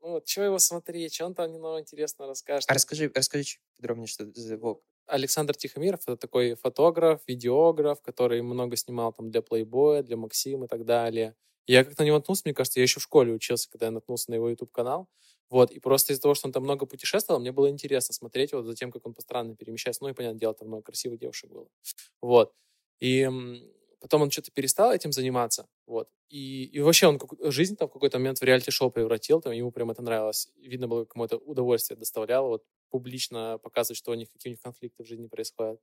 ну 0.00 0.10
вот, 0.12 0.28
что 0.28 0.42
его 0.42 0.58
смотреть, 0.58 1.14
что 1.14 1.26
он 1.26 1.34
там 1.34 1.52
немного 1.52 1.80
интересно 1.80 2.26
расскажет. 2.26 2.70
А 2.70 2.74
расскажи, 2.74 3.10
расскажи 3.14 3.44
чуть 3.44 3.60
подробнее, 3.76 4.06
что 4.06 4.26
за 4.34 4.56
влог. 4.56 4.82
Александр 5.10 5.54
Тихомиров— 5.56 6.00
это 6.06 6.16
такой 6.16 6.54
фотограф, 6.54 7.20
видеограф, 7.26 8.00
который 8.02 8.42
много 8.42 8.76
снимал 8.76 9.12
там 9.12 9.30
для 9.30 9.40
Playboy, 9.40 10.02
для 10.02 10.16
Максим 10.16 10.64
и 10.64 10.68
так 10.68 10.84
далее. 10.84 11.34
Я 11.66 11.84
как-то 11.84 12.02
на 12.02 12.06
него 12.06 12.16
наткнулся, 12.16 12.42
мне 12.44 12.54
кажется, 12.54 12.80
я 12.80 12.82
еще 12.84 13.00
в 13.00 13.02
школе 13.02 13.32
учился, 13.32 13.68
когда 13.70 13.86
я 13.86 13.92
наткнулся 13.92 14.30
на 14.30 14.34
его 14.36 14.48
YouTube-канал. 14.50 15.08
Вот, 15.50 15.70
и 15.72 15.80
просто 15.80 16.12
из-за 16.12 16.22
того, 16.22 16.34
что 16.34 16.46
он 16.48 16.52
там 16.52 16.62
много 16.62 16.86
путешествовал, 16.86 17.40
мне 17.40 17.52
было 17.52 17.68
интересно 17.68 18.14
смотреть 18.14 18.52
вот 18.52 18.64
за 18.66 18.74
тем, 18.74 18.92
как 18.92 19.06
он 19.06 19.14
по 19.14 19.20
странам 19.22 19.56
перемещается. 19.56 20.02
Ну 20.04 20.10
и, 20.10 20.12
понятное 20.14 20.38
дело, 20.40 20.54
там 20.54 20.68
много 20.68 20.84
красивых 20.84 21.18
девушек 21.18 21.50
было. 21.50 21.66
Вот. 22.22 22.52
И 23.00 23.28
потом 24.00 24.22
он 24.22 24.30
что-то 24.30 24.50
перестал 24.50 24.92
этим 24.92 25.12
заниматься. 25.12 25.68
Вот. 25.86 26.08
И, 26.28 26.64
и 26.64 26.80
вообще 26.80 27.06
он 27.06 27.18
как- 27.18 27.52
жизнь 27.52 27.76
там 27.76 27.88
в 27.88 27.92
какой-то 27.92 28.18
момент 28.18 28.38
в 28.38 28.42
реалити-шоу 28.42 28.90
превратил, 28.90 29.40
там 29.40 29.52
ему 29.52 29.70
прям 29.70 29.90
это 29.90 30.02
нравилось. 30.02 30.48
Видно 30.56 30.88
было, 30.88 31.04
как 31.04 31.16
ему 31.16 31.24
это 31.24 31.36
удовольствие 31.36 31.98
доставляло, 31.98 32.48
вот 32.48 32.64
публично 32.90 33.58
показывать, 33.62 33.98
что 33.98 34.10
у 34.10 34.14
них, 34.14 34.30
какие 34.32 34.50
у 34.50 34.54
них 34.54 34.60
конфликты 34.60 35.04
в 35.04 35.06
жизни 35.06 35.26
происходят. 35.28 35.80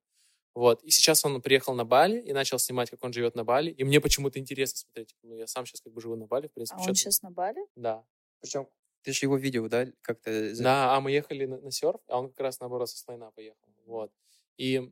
Вот. 0.55 0.81
И 0.83 0.89
сейчас 0.89 1.23
он 1.23 1.39
приехал 1.41 1.75
на 1.75 1.85
Бали 1.85 2.19
и 2.19 2.33
начал 2.33 2.57
снимать, 2.57 2.89
как 2.89 3.03
он 3.03 3.13
живет 3.13 3.35
на 3.35 3.43
Бали. 3.43 3.69
И 3.69 3.83
мне 3.83 4.01
почему-то 4.01 4.39
интересно 4.39 4.77
смотреть. 4.79 5.15
Ну, 5.21 5.35
я 5.35 5.45
сам 5.45 5.65
сейчас 5.65 5.81
как 5.81 5.93
бы 5.93 6.01
живу 6.01 6.15
на 6.15 6.25
Бали, 6.25 6.47
в 6.47 6.53
принципе. 6.53 6.81
А 6.81 6.89
он 6.89 6.95
сейчас 6.95 7.21
на 7.21 7.29
Бали? 7.29 7.59
Да. 7.75 8.03
Причем 8.41 8.67
ты 9.03 9.13
же 9.13 9.25
его 9.25 9.37
видел, 9.37 9.69
да, 9.69 9.85
как-то? 10.01 10.55
Да, 10.59 10.95
а 10.95 10.99
мы 10.99 11.11
ехали 11.11 11.45
на, 11.45 11.59
на 11.59 11.71
серф, 11.71 12.01
а 12.07 12.19
он 12.19 12.29
как 12.29 12.39
раз 12.39 12.59
наоборот 12.59 12.89
со 12.89 12.97
слайна 12.97 13.31
поехал. 13.31 13.67
Вот. 13.85 14.11
И, 14.57 14.91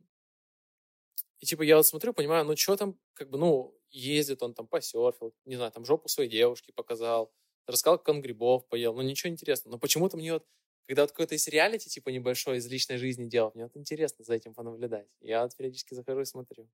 и 1.40 1.46
типа 1.46 1.62
я 1.62 1.76
вот 1.76 1.86
смотрю, 1.86 2.12
понимаю, 2.14 2.44
ну 2.44 2.56
что 2.56 2.76
там, 2.76 2.98
как 3.14 3.30
бы, 3.30 3.38
ну, 3.38 3.78
ездит 3.90 4.42
он 4.42 4.54
там 4.54 4.66
посерфил, 4.68 5.34
не 5.44 5.56
знаю, 5.56 5.72
там 5.72 5.84
жопу 5.84 6.08
своей 6.08 6.30
девушки 6.30 6.72
показал, 6.72 7.32
рассказал, 7.66 7.98
как 7.98 8.08
он 8.08 8.20
грибов 8.22 8.68
поел, 8.68 8.94
ну 8.94 9.02
ничего 9.02 9.30
интересного. 9.32 9.74
Но 9.74 9.78
почему-то 9.78 10.16
мне 10.16 10.32
вот, 10.34 10.46
когда 10.86 11.02
вот 11.02 11.10
какой-то 11.12 11.34
из 11.34 11.46
реалити, 11.48 11.88
типа 11.90 12.10
небольшой, 12.10 12.58
из 12.58 12.66
личной 12.66 12.96
жизни 12.98 13.26
делал, 13.26 13.52
мне 13.54 13.64
вот 13.64 13.76
интересно 13.76 14.24
за 14.24 14.34
этим 14.34 14.54
понаблюдать. 14.54 15.08
Я 15.20 15.42
вот 15.42 15.56
периодически 15.56 15.94
захожу 15.94 16.20
и 16.20 16.24
смотрю. 16.24 16.68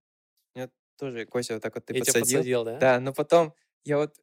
Тоже 0.99 1.27
Костя 1.27 1.55
вот 1.55 1.63
так 1.63 1.75
вот 1.75 1.85
ты 1.85 1.95
я 1.95 2.01
тебя 2.01 2.13
подсадил. 2.13 2.39
подсадил, 2.39 2.65
да? 2.65 2.79
Да, 2.79 3.01
но 3.01 3.13
потом 3.13 3.55
я 3.85 3.99
вот 3.99 4.15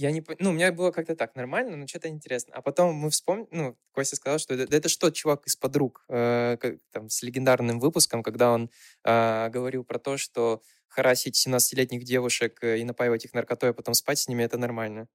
я 0.00 0.10
не, 0.12 0.24
ну, 0.38 0.50
у 0.50 0.52
меня 0.52 0.72
было 0.72 0.90
как-то 0.92 1.14
так, 1.14 1.34
нормально, 1.36 1.76
но 1.76 1.86
что-то 1.86 2.08
интересно. 2.08 2.54
А 2.54 2.62
потом 2.62 2.94
мы 2.94 3.10
вспомнили, 3.10 3.48
ну, 3.50 3.76
Костя 3.92 4.16
сказал, 4.16 4.38
что 4.38 4.54
это, 4.54 4.74
это 4.74 4.88
что, 4.88 5.10
чувак 5.10 5.46
из 5.46 5.56
подруг, 5.56 6.04
э, 6.08 6.56
как, 6.58 6.76
там, 6.90 7.10
с 7.10 7.22
легендарным 7.22 7.78
выпуском, 7.80 8.22
когда 8.22 8.52
он 8.52 8.70
э, 9.04 9.48
говорил 9.50 9.84
про 9.84 9.98
то, 9.98 10.16
что 10.16 10.62
харасить 10.88 11.36
17-летних 11.36 12.04
девушек 12.04 12.64
и 12.64 12.82
напаивать 12.84 13.24
их 13.26 13.34
наркотой, 13.34 13.70
а 13.70 13.72
потом 13.74 13.94
спать 13.94 14.18
с 14.18 14.26
ними, 14.28 14.42
это 14.42 14.56
нормально. 14.58 15.06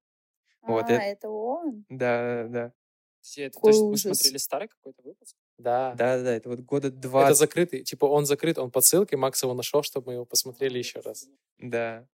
Вот, 0.61 0.85
а, 0.89 0.93
это- 0.93 1.01
это 1.03 1.29
он? 1.29 1.85
Да, 1.89 2.45
да, 2.47 2.73
Все, 3.21 3.45
это 3.45 3.55
Какой 3.55 3.71
точно 3.71 3.85
мы 3.85 3.91
ужас. 3.93 4.01
смотрели 4.19 4.37
старый 4.37 4.67
какой-то 4.67 5.01
выпуск? 5.01 5.35
Да. 5.57 5.95
да, 5.95 6.21
да, 6.21 6.35
это 6.35 6.49
вот 6.49 6.59
года 6.59 6.91
два, 6.91 7.25
Это 7.25 7.33
закрытый, 7.33 7.83
типа 7.83 8.05
он 8.05 8.25
закрыт, 8.25 8.57
он 8.59 8.69
по 8.69 8.81
ссылке, 8.81 9.17
Макс 9.17 9.41
его 9.41 9.53
нашел, 9.55 9.81
чтобы 9.81 10.07
мы 10.07 10.13
его 10.13 10.25
посмотрели 10.25 10.77
еще 10.77 10.99
раз. 10.99 11.27
да. 11.57 12.07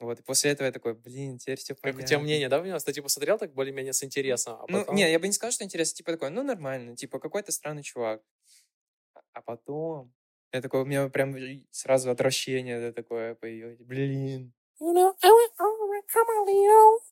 Вот, 0.00 0.18
и 0.20 0.22
после 0.22 0.50
этого 0.50 0.66
я 0.66 0.72
такой, 0.72 0.94
блин, 0.94 1.38
теперь 1.38 1.58
все 1.58 1.74
Как 1.74 1.82
понятно. 1.82 2.02
у 2.02 2.06
тебя 2.06 2.18
мнение, 2.18 2.48
да, 2.48 2.58
поменялось? 2.58 2.84
Ты 2.84 2.92
типа 2.92 3.08
смотрел 3.08 3.38
так 3.38 3.54
более-менее 3.54 3.92
с 3.92 4.02
интересом, 4.02 4.54
а 4.60 4.64
Ну, 4.68 4.80
потом... 4.80 4.96
не, 4.96 5.10
я 5.10 5.18
бы 5.18 5.26
не 5.26 5.32
сказал, 5.32 5.52
что 5.52 5.64
интересно, 5.64 5.96
типа 5.96 6.12
такой, 6.12 6.30
ну, 6.30 6.42
нормально, 6.42 6.96
типа 6.96 7.18
какой-то 7.20 7.52
странный 7.52 7.82
чувак. 7.82 8.22
А- 9.32 9.42
потом, 9.42 10.12
я 10.52 10.60
такой, 10.60 10.82
у 10.82 10.84
меня 10.84 11.08
прям 11.08 11.34
сразу 11.70 12.10
отвращение 12.10 12.80
да, 12.80 12.92
такое 12.92 13.34
появилось. 13.34 13.78
Блин. 13.80 14.52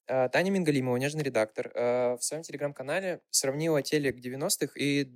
А, 0.08 0.28
Таня 0.28 0.50
Мингалимова, 0.50 0.96
нежный 0.96 1.22
редактор, 1.22 1.70
а, 1.74 2.16
в 2.16 2.24
своем 2.24 2.42
телеграм-канале 2.42 3.20
сравнила 3.30 3.82
телек 3.82 4.18
90-х 4.18 4.72
и 4.76 5.08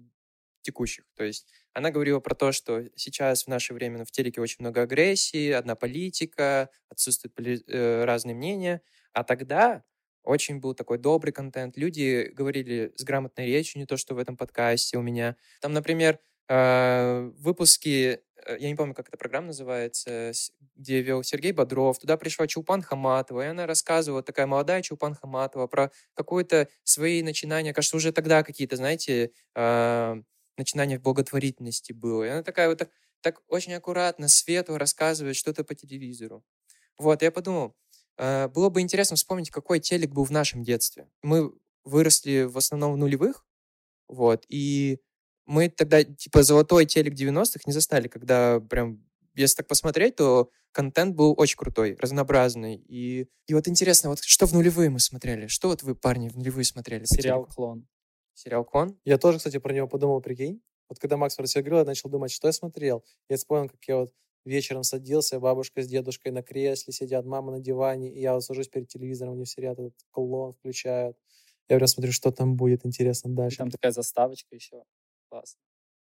текущих. 0.67 1.05
То 1.15 1.25
есть 1.25 1.47
она 1.73 1.91
говорила 1.91 2.21
про 2.21 2.35
то, 2.35 2.53
что 2.53 2.85
сейчас 2.97 3.45
в 3.45 3.49
наше 3.49 3.73
время 3.73 4.05
в 4.05 4.11
телеке 4.11 4.41
очень 4.41 4.57
много 4.61 4.83
агрессии, 4.83 5.51
одна 5.51 5.75
политика, 5.75 6.69
отсутствуют 6.89 7.35
э, 7.39 8.05
разные 8.05 8.35
мнения. 8.35 8.83
А 9.13 9.25
тогда 9.25 9.83
очень 10.27 10.59
был 10.59 10.75
такой 10.75 10.99
добрый 10.99 11.33
контент. 11.33 11.77
Люди 11.77 12.33
говорили 12.35 12.93
с 12.97 13.05
грамотной 13.05 13.47
речью, 13.47 13.81
не 13.81 13.87
то, 13.87 13.97
что 13.97 14.15
в 14.15 14.19
этом 14.19 14.37
подкасте 14.37 14.99
у 14.99 15.03
меня. 15.03 15.37
Там, 15.61 15.73
например, 15.73 16.19
э, 16.49 17.31
выпуски, 17.39 18.21
э, 18.47 18.57
я 18.59 18.69
не 18.69 18.75
помню, 18.75 18.95
как 18.95 19.09
эта 19.09 19.17
программа 19.17 19.49
называется, 19.49 20.33
где 20.75 21.01
вел 21.01 21.23
Сергей 21.23 21.53
Бодров. 21.53 21.99
Туда 21.99 22.17
пришла 22.17 22.47
Чулпан 22.47 22.83
Хаматова, 22.83 23.43
и 23.43 23.49
она 23.49 23.67
рассказывала, 23.67 24.23
такая 24.23 24.47
молодая 24.47 24.83
Чулпан 24.83 25.15
Хаматова, 25.15 25.69
про 25.69 25.93
какое-то 26.15 26.69
свои 26.83 27.23
начинания. 27.23 27.73
Кажется, 27.73 27.97
уже 27.97 28.13
тогда 28.13 28.43
какие-то, 28.43 28.77
знаете, 28.77 29.31
начинания 30.59 30.99
в 30.99 31.03
благотворительности 31.03 31.93
было. 31.93 32.25
И 32.25 32.29
она 32.29 32.43
такая 32.43 32.69
вот 32.69 32.79
так, 32.79 32.91
так 33.21 33.41
очень 33.49 33.75
аккуратно, 33.75 34.29
светло 34.29 34.79
рассказывает 34.79 35.37
что-то 35.37 35.65
по 35.65 35.75
телевизору. 35.75 36.45
Вот, 36.99 37.23
я 37.23 37.31
подумал, 37.31 37.77
э, 38.17 38.49
было 38.49 38.71
бы 38.71 38.81
интересно 38.81 39.17
вспомнить, 39.17 39.51
какой 39.51 39.81
телек 39.81 40.11
был 40.11 40.25
в 40.25 40.31
нашем 40.31 40.63
детстве. 40.63 41.09
Мы 41.23 41.53
выросли 41.85 42.43
в 42.45 42.57
основном 42.57 42.95
в 42.95 42.97
нулевых, 42.97 43.45
вот, 44.09 44.45
и 44.49 44.99
мы 45.47 45.69
тогда, 45.69 46.03
типа, 46.03 46.43
золотой 46.43 46.87
телек 46.87 47.15
90-х 47.15 47.61
не 47.67 47.73
застали, 47.73 48.09
когда 48.09 48.61
прям, 48.61 49.05
если 49.35 49.59
так 49.59 49.69
посмотреть, 49.69 50.17
то 50.17 50.51
контент 50.73 51.15
был 51.15 51.35
очень 51.37 51.57
крутой, 51.57 51.97
разнообразный. 51.99 52.77
И, 52.77 53.29
и 53.47 53.55
вот 53.55 53.69
интересно, 53.69 54.11
вот 54.11 54.23
что 54.23 54.47
в 54.47 54.53
нулевые 54.53 54.91
мы 54.91 55.01
смотрели? 55.01 55.47
Что 55.47 55.69
вот 55.69 55.83
вы, 55.83 55.95
парни, 55.95 56.29
в 56.29 56.37
нулевые 56.37 56.65
смотрели? 56.65 57.05
Сериал? 57.05 57.47
«Клон». 57.47 57.87
Сериал 58.37 58.65
«Клон»? 58.65 58.99
Я 59.05 59.17
тоже, 59.17 59.39
кстати, 59.39 59.59
про 59.59 59.73
него 59.73 59.89
подумал, 59.89 60.21
прикинь. 60.21 60.63
Вот 60.91 60.99
когда 60.99 61.17
Макс 61.17 61.35
про 61.35 61.47
себя 61.47 61.63
говорил, 61.63 61.79
я 61.79 61.85
начал 61.85 62.11
думать, 62.11 62.31
что 62.31 62.49
я 62.49 62.53
смотрел. 62.53 63.03
Я 63.31 63.37
вспомнил, 63.39 63.71
как 63.71 63.83
я 63.89 63.97
вот 63.97 64.13
вечером 64.45 64.83
садился, 64.83 65.41
бабушка 65.41 65.83
с 65.83 65.89
дедушкой 65.89 66.33
на 66.33 66.43
кресле 66.43 66.93
сидят, 66.93 67.25
мама 67.25 67.51
на 67.51 67.61
диване, 67.61 68.13
и 68.13 68.21
я 68.21 68.35
вот 68.35 68.45
сажусь 68.45 68.69
перед 68.69 68.89
телевизором, 68.89 69.33
они 69.33 69.45
все 69.45 69.63
ряд 69.63 69.79
этот 69.79 69.95
клон 70.11 70.53
включают. 70.53 71.17
Я 71.69 71.77
прям 71.77 71.89
смотрю, 71.89 72.13
что 72.13 72.31
там 72.31 72.57
будет 72.57 72.85
интересно 72.85 73.31
дальше. 73.35 73.57
там 73.57 73.71
такая 73.71 73.91
заставочка 73.91 74.55
еще. 74.55 74.85
Классно. 75.31 75.59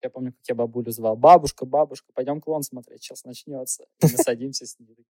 Я 0.02 0.10
помню, 0.10 0.34
как 0.34 0.42
я 0.50 0.56
бабулю 0.56 0.92
звал. 0.92 1.16
Бабушка, 1.16 1.66
бабушка, 1.66 2.12
пойдем 2.14 2.42
клон 2.42 2.64
смотреть, 2.64 3.04
сейчас 3.04 3.24
начнется. 3.24 3.86
И 4.02 4.06
мы 4.06 4.18
садимся 4.18 4.66
с 4.66 4.80
ней. 4.80 5.06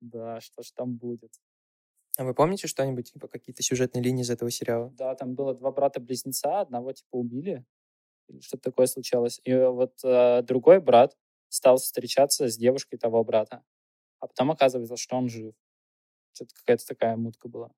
Да, 0.00 0.40
что 0.40 0.62
ж 0.62 0.70
там 0.72 0.96
будет. 0.96 1.32
А 2.16 2.24
вы 2.24 2.34
помните 2.34 2.66
что-нибудь, 2.66 3.12
типа, 3.12 3.28
какие-то 3.28 3.62
сюжетные 3.62 4.02
линии 4.02 4.22
из 4.22 4.30
этого 4.30 4.50
сериала? 4.50 4.90
Да, 4.96 5.14
там 5.14 5.34
было 5.34 5.54
два 5.54 5.70
брата-близнеца, 5.70 6.60
одного 6.60 6.92
типа 6.92 7.16
убили, 7.16 7.64
или 8.28 8.40
что-то 8.40 8.70
такое 8.70 8.86
случалось. 8.86 9.40
И 9.44 9.54
вот 9.54 10.02
э, 10.02 10.42
другой 10.42 10.80
брат 10.80 11.16
стал 11.48 11.76
встречаться 11.76 12.48
с 12.48 12.56
девушкой 12.56 12.96
того 12.96 13.22
брата. 13.22 13.62
А 14.20 14.26
потом 14.28 14.50
оказывается, 14.50 14.96
что 14.96 15.16
он 15.16 15.28
жив. 15.28 15.54
Что-то 16.32 16.54
какая-то 16.54 16.86
такая 16.86 17.16
мутка 17.16 17.48
была. 17.48 17.70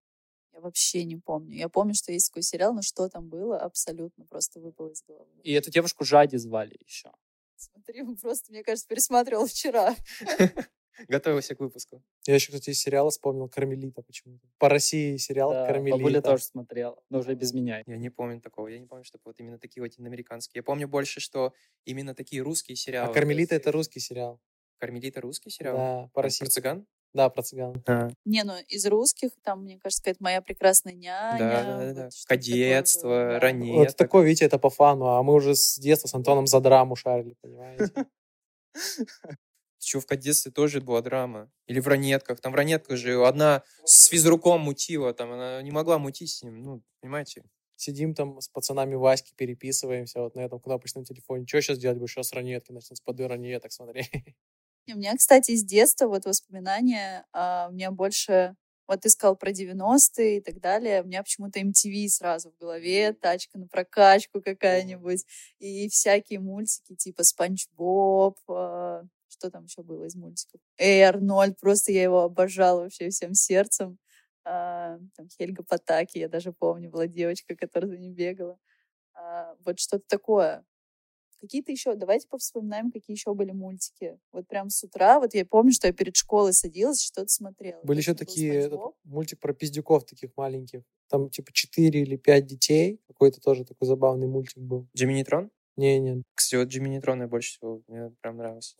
Я 0.52 0.60
вообще 0.60 1.04
не 1.04 1.16
помню. 1.16 1.56
Я 1.56 1.68
помню, 1.68 1.94
что 1.94 2.12
есть 2.12 2.30
такой 2.30 2.42
сериал, 2.42 2.72
но 2.74 2.82
что 2.82 3.08
там 3.08 3.28
было, 3.28 3.58
абсолютно 3.58 4.24
просто 4.24 4.60
выпало 4.60 4.90
из 4.90 5.02
головы. 5.02 5.30
И 5.42 5.52
эту 5.52 5.70
девушку 5.70 6.04
Жади 6.04 6.36
звали 6.36 6.76
еще. 6.84 7.12
Смотри, 7.56 8.02
он 8.02 8.16
просто, 8.16 8.52
мне 8.52 8.62
кажется, 8.62 8.86
пересматривал 8.88 9.46
вчера. 9.46 9.96
Готовился 11.06 11.54
к 11.54 11.60
выпуску. 11.60 12.02
Я 12.26 12.34
еще, 12.34 12.52
кстати, 12.52 12.70
из 12.70 12.80
сериала 12.80 13.10
вспомнил 13.10 13.48
«Кармелита» 13.48 14.02
почему-то. 14.02 14.46
По 14.58 14.68
России 14.68 15.16
сериал 15.16 15.52
Да, 15.52 15.66
«Кармелита». 15.66 15.96
бабуля 15.98 16.20
тоже 16.20 16.42
смотрела, 16.44 17.00
но 17.10 17.18
уже 17.20 17.34
без 17.34 17.52
меня. 17.52 17.82
Я 17.86 17.96
не 17.96 18.10
помню 18.10 18.40
такого. 18.40 18.68
Я 18.68 18.78
не 18.78 18.86
помню, 18.86 19.04
чтобы 19.04 19.22
вот 19.26 19.38
именно 19.38 19.58
такие 19.58 19.82
латиноамериканские. 19.82 20.60
Я 20.60 20.62
помню 20.64 20.88
больше, 20.88 21.20
что 21.20 21.52
именно 21.84 22.14
такие 22.14 22.42
русские 22.42 22.76
сериалы. 22.76 23.10
А 23.10 23.14
«Кармелита»— 23.14 23.54
это 23.56 23.70
русский 23.70 24.00
сериал. 24.00 24.40
Кармелита 24.78 25.20
русский 25.20 25.50
сериал? 25.50 25.76
Да, 25.76 26.10
по 26.14 26.22
России. 26.22 26.44
Про 26.44 26.50
цыган? 26.50 26.86
Да, 27.14 27.28
про 27.30 27.42
цыган. 27.42 27.82
А, 27.86 28.10
Не, 28.24 28.44
ну 28.44 28.52
из 28.68 28.86
русских, 28.86 29.30
там, 29.42 29.64
мне 29.64 29.78
кажется, 29.78 30.02
какая-то 30.02 30.22
моя 30.22 30.42
прекрасная 30.42 30.92
няня. 30.92 31.38
да, 31.38 31.64
да, 31.64 31.78
да, 31.78 31.94
да. 31.94 32.04
вот 32.04 32.12
такое 32.12 32.38
Кадетство, 32.38 33.08
да. 33.10 33.40
ранее. 33.40 33.76
Вот 33.78 33.96
такой, 33.96 34.24
видите, 34.26 34.44
это 34.44 34.58
по 34.58 34.70
фану, 34.70 35.06
а 35.08 35.22
мы 35.22 35.34
уже 35.34 35.54
с 35.54 35.78
детства 35.78 36.06
с 36.08 36.14
Антоном 36.14 36.46
за 36.46 36.60
драму 36.60 36.96
шарили, 36.96 37.34
понимаете? 37.40 37.92
Чего 39.78 40.02
в 40.02 40.16
детстве 40.16 40.50
тоже 40.50 40.80
была 40.80 41.02
драма. 41.02 41.50
Или 41.66 41.80
в 41.80 41.88
ранетках. 41.88 42.40
Там 42.40 42.52
в 42.52 42.54
ранетках 42.54 42.96
же 42.96 43.24
одна 43.24 43.62
с 43.84 44.06
физруком 44.06 44.60
мутила, 44.60 45.14
там 45.14 45.32
она 45.32 45.62
не 45.62 45.70
могла 45.70 45.98
мутить 45.98 46.30
с 46.30 46.42
ним. 46.42 46.62
Ну, 46.62 46.82
понимаете? 47.00 47.44
Сидим 47.76 48.14
там 48.14 48.40
с 48.40 48.48
пацанами 48.48 48.96
Васьки, 48.96 49.32
переписываемся 49.36 50.20
вот 50.20 50.34
на 50.34 50.40
этом 50.40 50.58
кнопочном 50.58 51.04
телефоне. 51.04 51.46
Что 51.46 51.60
сейчас 51.60 51.78
делать? 51.78 51.98
Будешь 51.98 52.12
сейчас 52.12 52.32
ранетки 52.32 52.72
начнут 52.72 52.98
с 52.98 53.00
поды 53.00 53.28
ранеток 53.28 53.72
смотреть. 53.72 54.10
У 54.90 54.96
меня, 54.96 55.14
кстати, 55.16 55.54
с 55.54 55.62
детства 55.62 56.08
вот 56.08 56.24
воспоминания, 56.24 57.26
а, 57.32 57.68
у 57.68 57.74
меня 57.74 57.90
больше 57.90 58.56
вот 58.88 59.02
ты 59.02 59.10
сказал 59.10 59.36
про 59.36 59.50
90-е 59.50 60.38
и 60.38 60.40
так 60.40 60.60
далее. 60.60 61.02
У 61.02 61.06
меня 61.06 61.22
почему-то 61.22 61.60
MTV 61.60 62.08
сразу 62.08 62.50
в 62.50 62.56
голове, 62.56 63.12
тачка 63.12 63.58
на 63.58 63.68
прокачку 63.68 64.40
какая-нибудь, 64.40 65.26
и 65.58 65.88
всякие 65.90 66.40
мультики 66.40 66.96
типа 66.96 67.22
Спанч 67.22 67.68
Боб, 67.76 68.38
а, 68.48 69.02
что 69.28 69.50
там 69.50 69.64
еще 69.64 69.82
было 69.82 70.04
из 70.04 70.14
мультиков? 70.14 70.60
Эй, 70.78 71.02
Арнольд, 71.02 71.58
просто 71.60 71.92
я 71.92 72.02
его 72.02 72.22
обожала 72.22 72.82
вообще 72.82 73.10
всем 73.10 73.34
сердцем. 73.34 73.98
А, 74.44 74.98
там 75.16 75.28
Хельга 75.28 75.62
Потаки, 75.62 76.18
я 76.18 76.28
даже 76.28 76.52
помню, 76.52 76.90
была 76.90 77.06
девочка, 77.06 77.54
которая 77.54 77.90
за 77.90 77.98
ним 77.98 78.14
бегала. 78.14 78.58
А, 79.14 79.54
вот 79.64 79.78
что-то 79.78 80.04
такое. 80.06 80.64
Какие-то 81.40 81.70
еще, 81.70 81.94
давайте 81.94 82.26
повспоминаем, 82.26 82.90
какие 82.90 83.14
еще 83.14 83.32
были 83.32 83.52
мультики. 83.52 84.18
Вот 84.32 84.48
прям 84.48 84.70
с 84.70 84.82
утра, 84.82 85.20
вот 85.20 85.34
я 85.34 85.46
помню, 85.46 85.72
что 85.72 85.86
я 85.86 85.92
перед 85.92 86.16
школой 86.16 86.52
садилась, 86.52 87.00
что-то 87.00 87.28
смотрела. 87.28 87.80
Были 87.84 87.98
еще 87.98 88.14
такие, 88.14 88.54
этот, 88.54 88.80
мультик 89.04 89.38
про 89.38 89.54
пиздюков 89.54 90.04
таких 90.04 90.36
маленьких. 90.36 90.82
Там 91.08 91.30
типа 91.30 91.52
4 91.52 92.02
или 92.02 92.16
5 92.16 92.46
детей. 92.46 93.00
Какой-то 93.06 93.40
тоже 93.40 93.64
такой 93.64 93.86
забавный 93.86 94.26
мультик 94.26 94.58
был. 94.58 94.88
Джимми 94.96 95.12
Нейтрон? 95.12 95.50
Не, 95.76 96.00
не. 96.00 96.24
Кстати, 96.34 96.60
вот 96.60 96.68
Джимми 96.68 96.88
Нейтрон 96.88 97.20
я 97.20 97.28
больше 97.28 97.50
всего, 97.50 97.82
мне 97.86 98.10
прям 98.20 98.38
нравился. 98.38 98.76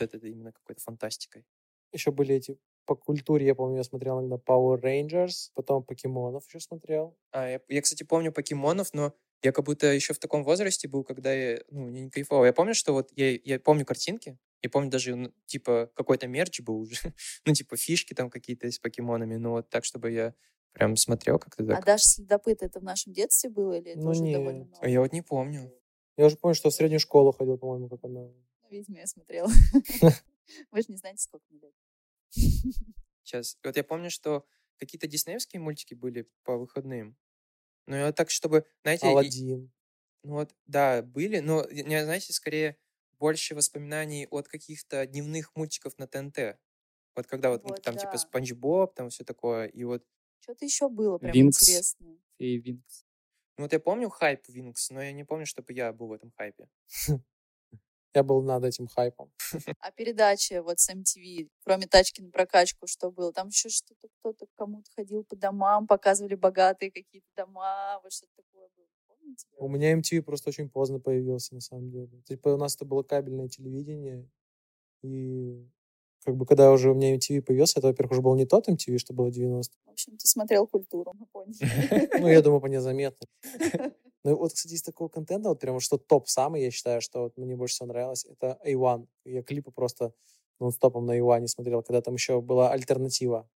Вот 0.00 0.14
это 0.14 0.26
именно 0.26 0.52
какой-то 0.52 0.80
фантастикой. 0.82 1.44
Еще 1.92 2.10
были 2.10 2.34
эти 2.34 2.58
по 2.86 2.96
культуре, 2.96 3.46
я 3.46 3.54
помню, 3.54 3.78
я 3.78 3.84
смотрел 3.84 4.20
иногда 4.20 4.36
Power 4.36 4.80
Rangers, 4.80 5.50
потом 5.54 5.84
покемонов 5.84 6.46
еще 6.48 6.60
смотрел. 6.60 7.16
А, 7.32 7.48
я, 7.48 7.60
я, 7.68 7.82
кстати, 7.82 8.02
помню 8.02 8.32
покемонов, 8.32 8.92
но 8.92 9.14
я 9.42 9.52
как 9.52 9.64
будто 9.64 9.86
еще 9.86 10.12
в 10.12 10.18
таком 10.18 10.44
возрасте 10.44 10.88
был, 10.88 11.04
когда 11.04 11.32
я, 11.32 11.60
ну, 11.70 11.88
не 11.88 12.10
кайфовал. 12.10 12.44
Я 12.44 12.52
помню, 12.52 12.74
что 12.74 12.92
вот 12.92 13.10
я, 13.16 13.30
я 13.32 13.58
помню 13.60 13.84
картинки, 13.86 14.38
я 14.62 14.70
помню 14.70 14.90
даже, 14.90 15.14
ну, 15.14 15.32
типа, 15.46 15.90
какой-то 15.94 16.26
мерч 16.26 16.60
был 16.60 16.80
уже, 16.80 16.96
ну, 17.46 17.54
типа, 17.54 17.76
фишки 17.76 18.12
там 18.14 18.28
какие-то 18.30 18.70
с 18.70 18.78
покемонами, 18.78 19.36
но 19.36 19.52
вот 19.52 19.70
так, 19.70 19.84
чтобы 19.84 20.10
я 20.10 20.34
прям 20.72 20.96
смотрел 20.96 21.38
как-то 21.38 21.64
А 21.64 21.76
так. 21.76 21.84
даже 21.86 22.04
следопыт 22.04 22.62
это 22.62 22.80
в 22.80 22.82
нашем 22.82 23.12
детстве 23.12 23.48
было 23.50 23.78
или 23.78 23.92
это 23.92 24.00
Ну, 24.00 24.10
уже 24.10 24.22
нет. 24.22 24.34
довольно 24.38 24.64
А 24.64 24.66
новое? 24.76 24.88
я 24.88 25.00
вот 25.00 25.12
не 25.12 25.22
помню. 25.22 25.72
Я 26.16 26.26
уже 26.26 26.36
помню, 26.36 26.54
что 26.54 26.70
в 26.70 26.74
среднюю 26.74 27.00
школу 27.00 27.32
ходил, 27.32 27.58
по-моему, 27.58 27.88
как 27.88 28.04
она. 28.04 28.28
Видимо, 28.78 28.98
я 28.98 29.06
смотрела. 29.06 29.48
Вы 30.70 30.82
же 30.82 30.86
не 30.88 30.96
знаете, 30.96 31.22
сколько 31.22 31.44
мне 31.50 31.60
лет. 31.60 31.74
Сейчас. 33.22 33.58
Вот 33.64 33.76
я 33.76 33.84
помню, 33.84 34.10
что 34.10 34.46
какие-то 34.76 35.06
диснеевские 35.06 35.60
мультики 35.60 35.94
были 35.94 36.28
по 36.42 36.56
выходным. 36.56 37.16
Ну, 37.86 37.96
я 37.96 38.12
так, 38.12 38.30
чтобы, 38.30 38.66
знаете, 38.82 39.06
и- 39.06 39.10
Алладин. 39.10 39.72
ну 40.22 40.32
вот, 40.34 40.54
да, 40.66 41.02
были, 41.02 41.40
но, 41.40 41.66
не, 41.70 42.02
знаете, 42.04 42.32
скорее 42.32 42.78
больше 43.18 43.54
воспоминаний 43.54 44.26
от 44.30 44.48
каких-то 44.48 45.06
дневных 45.06 45.54
мультиков 45.54 45.98
на 45.98 46.06
ТНТ. 46.06 46.58
Вот 47.14 47.26
когда 47.26 47.50
вот, 47.50 47.62
Вот, 47.62 47.82
там 47.82 47.96
типа 47.96 48.12
да. 48.12 48.18
Спанч 48.18 48.52
Боб, 48.52 48.94
там 48.94 49.10
все 49.10 49.24
такое, 49.24 49.66
и 49.66 49.84
вот, 49.84 50.04
Что-то 50.40 50.64
еще 50.64 50.88
было 50.88 51.18
прям 51.18 51.32
Винкс. 51.32 51.62
интересное. 51.62 52.18
И 52.38 52.58
Винкс. 52.58 53.06
ну 53.58 53.64
вот 53.64 53.72
я 53.72 53.80
помню 53.80 54.08
хайп 54.08 54.48
Винкс, 54.48 54.90
но 54.90 55.02
я 55.02 55.12
не 55.12 55.24
помню, 55.24 55.46
чтобы 55.46 55.72
я 55.72 55.92
был 55.92 56.08
в 56.08 56.12
этом 56.12 56.32
хайпе. 56.32 56.68
Я 58.14 58.22
был 58.22 58.42
над 58.42 58.64
этим 58.64 58.86
хайпом. 58.86 59.32
А 59.80 59.90
передачи 59.90 60.60
вот 60.60 60.78
с 60.78 60.88
MTV, 60.88 61.48
кроме 61.64 61.86
тачки 61.86 62.22
на 62.22 62.30
прокачку, 62.30 62.86
что 62.86 63.10
было? 63.10 63.32
Там 63.32 63.48
еще 63.48 63.68
что-то 63.68 64.08
кто-то 64.20 64.46
кому-то 64.56 64.88
ходил 64.94 65.24
по 65.24 65.36
домам, 65.36 65.86
показывали 65.86 66.36
богатые 66.36 66.92
какие-то 66.92 67.26
дома, 67.36 68.00
вот 68.02 68.12
что-то 68.12 68.32
такое 68.36 68.68
было. 68.76 68.86
Помните? 69.08 69.46
У 69.58 69.68
меня 69.68 69.98
MTV 69.98 70.22
просто 70.22 70.50
очень 70.50 70.70
поздно 70.70 71.00
появился, 71.00 71.54
на 71.54 71.60
самом 71.60 71.90
деле. 71.90 72.22
Типа 72.22 72.50
у 72.50 72.56
нас 72.56 72.76
это 72.76 72.84
было 72.84 73.02
кабельное 73.02 73.48
телевидение, 73.48 74.28
и 75.02 75.68
как 76.24 76.36
бы 76.36 76.46
когда 76.46 76.72
уже 76.72 76.90
у 76.90 76.94
меня 76.94 77.16
MTV 77.16 77.42
появился, 77.42 77.80
это, 77.80 77.88
во-первых, 77.88 78.12
уже 78.12 78.22
был 78.22 78.34
не 78.36 78.46
тот 78.46 78.68
MTV, 78.68 78.98
что 78.98 79.12
было 79.12 79.26
в 79.26 79.32
90 79.32 79.76
В 79.84 79.90
общем, 79.90 80.16
ты 80.16 80.26
смотрел 80.26 80.66
культуру, 80.66 81.12
мы 81.14 81.26
поняли. 81.26 81.58
Ну, 82.20 82.28
я 82.28 82.40
думаю, 82.42 82.60
по 82.60 82.66
незаметно. 82.66 83.26
Ну, 84.24 84.36
вот, 84.36 84.52
кстати, 84.54 84.74
из 84.74 84.82
такого 84.82 85.08
контента, 85.08 85.50
вот 85.50 85.60
прям 85.60 85.80
что 85.80 85.98
топ 85.98 86.28
самый, 86.28 86.62
я 86.62 86.70
считаю, 86.70 87.00
что 87.02 87.24
вот 87.24 87.36
мне 87.36 87.56
больше 87.56 87.74
всего 87.74 87.88
нравилось, 87.88 88.24
это 88.24 88.58
A1. 88.64 89.06
Я 89.26 89.42
клипы 89.42 89.70
просто 89.70 90.14
нон-стопом 90.60 91.04
на 91.06 91.18
A1 91.18 91.46
смотрел, 91.46 91.82
когда 91.82 92.00
там 92.00 92.14
еще 92.14 92.40
была 92.40 92.70
альтернатива. 92.72 93.48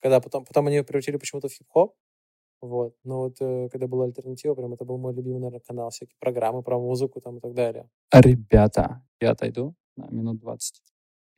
Когда 0.00 0.20
потом, 0.20 0.44
потом 0.44 0.66
они 0.66 0.76
ее 0.76 0.84
превратили 0.84 1.16
почему-то 1.16 1.48
в 1.48 1.52
хип-хоп, 1.52 1.94
вот. 2.62 2.94
Но 3.04 3.22
вот 3.22 3.36
э, 3.40 3.68
когда 3.70 3.88
была 3.88 4.04
альтернатива, 4.04 4.54
прям 4.54 4.72
это 4.72 4.84
был 4.84 4.96
мой 4.96 5.12
любимый, 5.12 5.40
наверное, 5.40 5.60
канал, 5.60 5.90
всякие 5.90 6.16
программы 6.20 6.62
про 6.62 6.78
музыку 6.78 7.20
там 7.20 7.38
и 7.38 7.40
так 7.40 7.54
далее. 7.54 7.88
Ребята, 8.12 9.02
я 9.20 9.32
отойду 9.32 9.74
на 9.96 10.06
минут 10.10 10.38
20. 10.38 10.80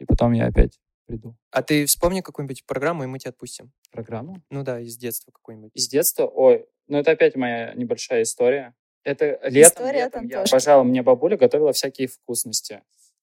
И 0.01 0.05
потом 0.05 0.33
я 0.33 0.47
опять 0.47 0.79
приду. 1.07 1.37
А 1.51 1.62
ты 1.62 1.87
вспомни 1.87 2.21
какую-нибудь 2.21 2.64
программу, 2.67 3.05
и 3.05 3.07
мы 3.07 3.19
тебя 3.19 3.31
отпустим. 3.31 3.73
Программу? 3.90 4.43
Ну 4.51 4.62
да, 4.62 4.81
из 4.81 4.97
детства 4.97 5.31
какую-нибудь. 5.33 5.73
Из 5.75 5.88
детства? 5.88 6.27
Ой, 6.27 6.67
ну 6.87 6.99
это 6.99 7.12
опять 7.12 7.37
моя 7.37 7.75
небольшая 7.75 8.23
история. 8.23 8.75
Это 9.05 9.38
летом, 9.45 9.83
История 9.85 10.05
летом 10.05 10.27
я 10.29 10.43
обожала, 10.43 10.83
мне 10.83 11.03
бабуля 11.03 11.37
готовила 11.37 11.73
всякие 11.73 12.09
вкусности. 12.09 12.83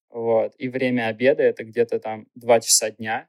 Вот. 0.09 0.53
И 0.57 0.69
время 0.69 1.07
обеда 1.07 1.41
это 1.41 1.63
где-то 1.63 1.99
там 1.99 2.27
2 2.35 2.59
часа 2.59 2.91
дня. 2.91 3.27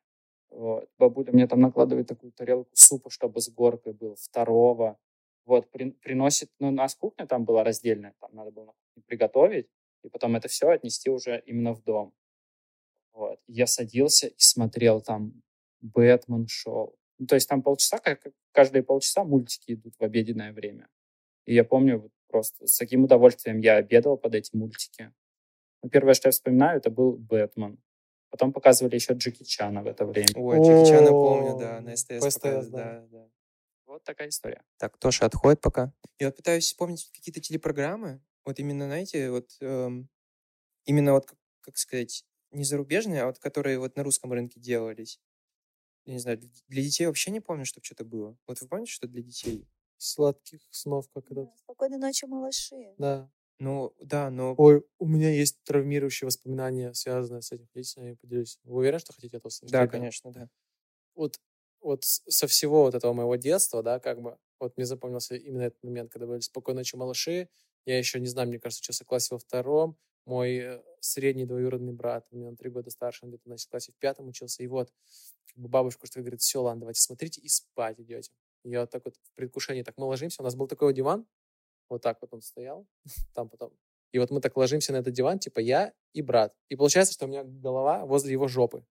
Вот. 0.50 0.88
Бабуля 0.98 1.32
мне 1.32 1.46
там 1.46 1.60
накладывает 1.60 2.08
такую 2.08 2.32
тарелку 2.32 2.70
супа, 2.74 3.08
чтобы 3.10 3.40
с 3.40 3.48
горкой 3.48 3.94
был, 3.94 4.16
второго. 4.16 4.98
Вот, 5.44 5.70
при- 5.70 5.90
приносит, 5.90 6.50
ну, 6.60 6.68
у 6.68 6.72
нас 6.72 6.94
кухня 6.94 7.26
там 7.26 7.44
была 7.44 7.64
раздельная, 7.64 8.14
там 8.20 8.30
надо 8.32 8.52
было 8.52 8.74
приготовить, 9.06 9.66
и 10.04 10.08
потом 10.08 10.36
это 10.36 10.46
все 10.46 10.68
отнести 10.68 11.10
уже 11.10 11.42
именно 11.46 11.72
в 11.72 11.82
дом. 11.82 12.14
Вот. 13.12 13.38
Я 13.46 13.66
садился 13.66 14.28
и 14.28 14.34
смотрел 14.38 15.00
там 15.00 15.42
Бэтмен 15.80 16.46
шоу. 16.48 16.96
Ну, 17.18 17.26
то 17.26 17.34
есть 17.34 17.48
там 17.48 17.62
полчаса, 17.62 17.98
как 17.98 18.26
каждые 18.52 18.82
полчаса 18.82 19.24
мультики 19.24 19.74
идут 19.74 19.94
в 19.98 20.02
обеденное 20.02 20.52
время. 20.52 20.88
И 21.46 21.54
я 21.54 21.64
помню 21.64 22.00
вот 22.00 22.12
просто 22.28 22.66
с 22.66 22.78
каким 22.78 23.04
удовольствием 23.04 23.58
я 23.58 23.76
обедал 23.76 24.16
под 24.16 24.34
эти 24.34 24.54
мультики. 24.56 25.12
Ну, 25.82 25.90
первое, 25.90 26.14
что 26.14 26.28
я 26.28 26.32
вспоминаю, 26.32 26.78
это 26.78 26.90
был 26.90 27.12
Бэтмен. 27.16 27.78
Потом 28.30 28.52
показывали 28.52 28.94
еще 28.94 29.12
Джеки 29.12 29.44
Чана 29.44 29.82
в 29.82 29.86
это 29.86 30.06
время. 30.06 30.28
Ой, 30.36 30.58
Джеки 30.58 30.88
Чана 30.88 31.10
помню, 31.10 31.56
да, 31.58 31.80
на 31.80 31.94
СТС. 31.94 32.24
СТС, 32.24 32.68
да, 32.68 33.06
да. 33.10 33.28
Вот 33.86 34.04
такая 34.04 34.28
история. 34.28 34.64
Так, 34.78 34.96
Тоша 34.96 35.26
отходит 35.26 35.60
пока. 35.60 35.92
Я 36.18 36.28
вот 36.28 36.36
пытаюсь 36.36 36.64
вспомнить 36.64 37.10
какие-то 37.12 37.40
телепрограммы. 37.40 38.22
Вот 38.46 38.58
именно, 38.58 38.86
знаете, 38.86 39.30
вот 39.30 39.50
эм, 39.60 40.08
именно 40.86 41.12
вот, 41.12 41.26
как, 41.26 41.38
как 41.60 41.76
сказать, 41.76 42.24
не 42.52 42.64
зарубежные, 42.64 43.22
а 43.22 43.26
вот 43.26 43.38
которые 43.38 43.78
вот 43.78 43.96
на 43.96 44.02
русском 44.02 44.32
рынке 44.32 44.60
делались. 44.60 45.20
Я 46.04 46.14
не 46.14 46.18
знаю, 46.18 46.38
для, 46.68 46.82
детей 46.82 47.06
вообще 47.06 47.30
не 47.30 47.40
помню, 47.40 47.64
чтобы 47.64 47.84
что-то 47.84 48.04
было. 48.04 48.36
Вот 48.46 48.60
вы 48.60 48.68
помните, 48.68 48.92
что 48.92 49.06
для 49.06 49.22
детей? 49.22 49.66
Сладких 49.98 50.60
снов, 50.70 51.08
как 51.14 51.30
это... 51.30 51.48
Спокойной 51.58 51.98
ночи, 51.98 52.26
малыши. 52.26 52.94
Да. 52.98 53.30
Ну, 53.60 53.94
да, 54.00 54.30
но... 54.30 54.54
Ой, 54.58 54.84
у 54.98 55.06
меня 55.06 55.30
есть 55.30 55.62
травмирующие 55.62 56.26
воспоминания, 56.26 56.92
связанные 56.94 57.42
с 57.42 57.52
этим. 57.52 57.68
Хотите 57.68 57.90
с 57.90 57.96
вами 57.96 58.14
поделюсь? 58.14 58.58
Вы 58.64 58.78
уверены, 58.78 58.98
что 58.98 59.12
хотите 59.12 59.36
это 59.36 59.46
услышать? 59.46 59.72
Да, 59.72 59.86
конечно, 59.86 60.32
да. 60.32 60.48
вот, 61.14 61.38
вот 61.80 62.02
со 62.02 62.48
всего 62.48 62.82
вот 62.82 62.94
этого 62.94 63.12
моего 63.12 63.36
детства, 63.36 63.84
да, 63.84 64.00
как 64.00 64.20
бы, 64.20 64.36
вот 64.58 64.76
мне 64.76 64.86
запомнился 64.86 65.36
именно 65.36 65.62
этот 65.62 65.82
момент, 65.84 66.10
когда 66.10 66.26
были 66.26 66.40
«Спокойной 66.40 66.80
ночи, 66.80 66.96
малыши». 66.96 67.48
Я 67.84 67.98
еще, 67.98 68.18
не 68.18 68.26
знаю, 68.26 68.48
мне 68.48 68.58
кажется, 68.58 68.80
учился 68.82 69.04
в 69.04 69.06
классе 69.06 69.34
во 69.34 69.38
втором. 69.38 69.96
Мой 70.24 70.56
э, 70.56 70.82
средний 71.00 71.46
двоюродный 71.46 71.92
брат, 71.92 72.26
у 72.30 72.36
меня 72.36 72.50
на 72.50 72.56
три 72.56 72.70
года 72.70 72.90
старше, 72.90 73.24
он 73.24 73.30
где-то, 73.30 73.44
значит, 73.46 73.66
в 73.66 73.70
классе 73.70 73.92
в 73.92 73.96
пятом 73.96 74.28
учился. 74.28 74.62
И 74.62 74.66
вот, 74.66 74.92
как 75.46 75.58
бы 75.58 75.68
бабушка 75.68 76.06
что 76.06 76.20
говорит, 76.20 76.40
все, 76.40 76.62
ладно, 76.62 76.80
давайте 76.80 77.00
смотрите 77.00 77.40
и 77.40 77.48
спать 77.48 78.00
идете. 78.00 78.32
Я 78.64 78.80
вот 78.80 78.90
так 78.90 79.04
вот 79.04 79.16
в 79.16 79.34
предвкушении, 79.34 79.82
так 79.82 79.98
мы 79.98 80.06
ложимся. 80.06 80.42
У 80.42 80.44
нас 80.44 80.54
был 80.54 80.68
такой 80.68 80.88
вот 80.88 80.94
диван, 80.94 81.26
вот 81.88 82.02
так 82.02 82.18
вот 82.20 82.32
он 82.32 82.40
стоял, 82.40 82.86
там 83.34 83.48
потом. 83.48 83.72
И 84.12 84.18
вот 84.18 84.30
мы 84.30 84.40
так 84.40 84.56
ложимся 84.56 84.92
на 84.92 84.98
этот 84.98 85.14
диван, 85.14 85.38
типа 85.38 85.58
я 85.58 85.92
и 86.12 86.22
брат. 86.22 86.54
И 86.68 86.76
получается, 86.76 87.14
что 87.14 87.24
у 87.24 87.28
меня 87.28 87.44
голова 87.44 88.04
возле 88.04 88.32
его 88.32 88.46
жопы. 88.46 88.84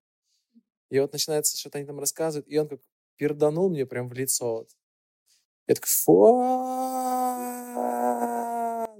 И 0.90 0.98
вот 0.98 1.12
начинается, 1.12 1.56
что-то 1.56 1.78
они 1.78 1.86
там 1.86 1.98
рассказывают, 1.98 2.46
и 2.48 2.58
он 2.58 2.68
как 2.68 2.80
перданул 3.16 3.70
мне 3.70 3.86
прям 3.86 4.08
в 4.08 4.12
лицо. 4.12 4.56
Вот. 4.56 4.70
Я 5.68 5.76
такой, 5.76 5.88
фу, 5.88 6.12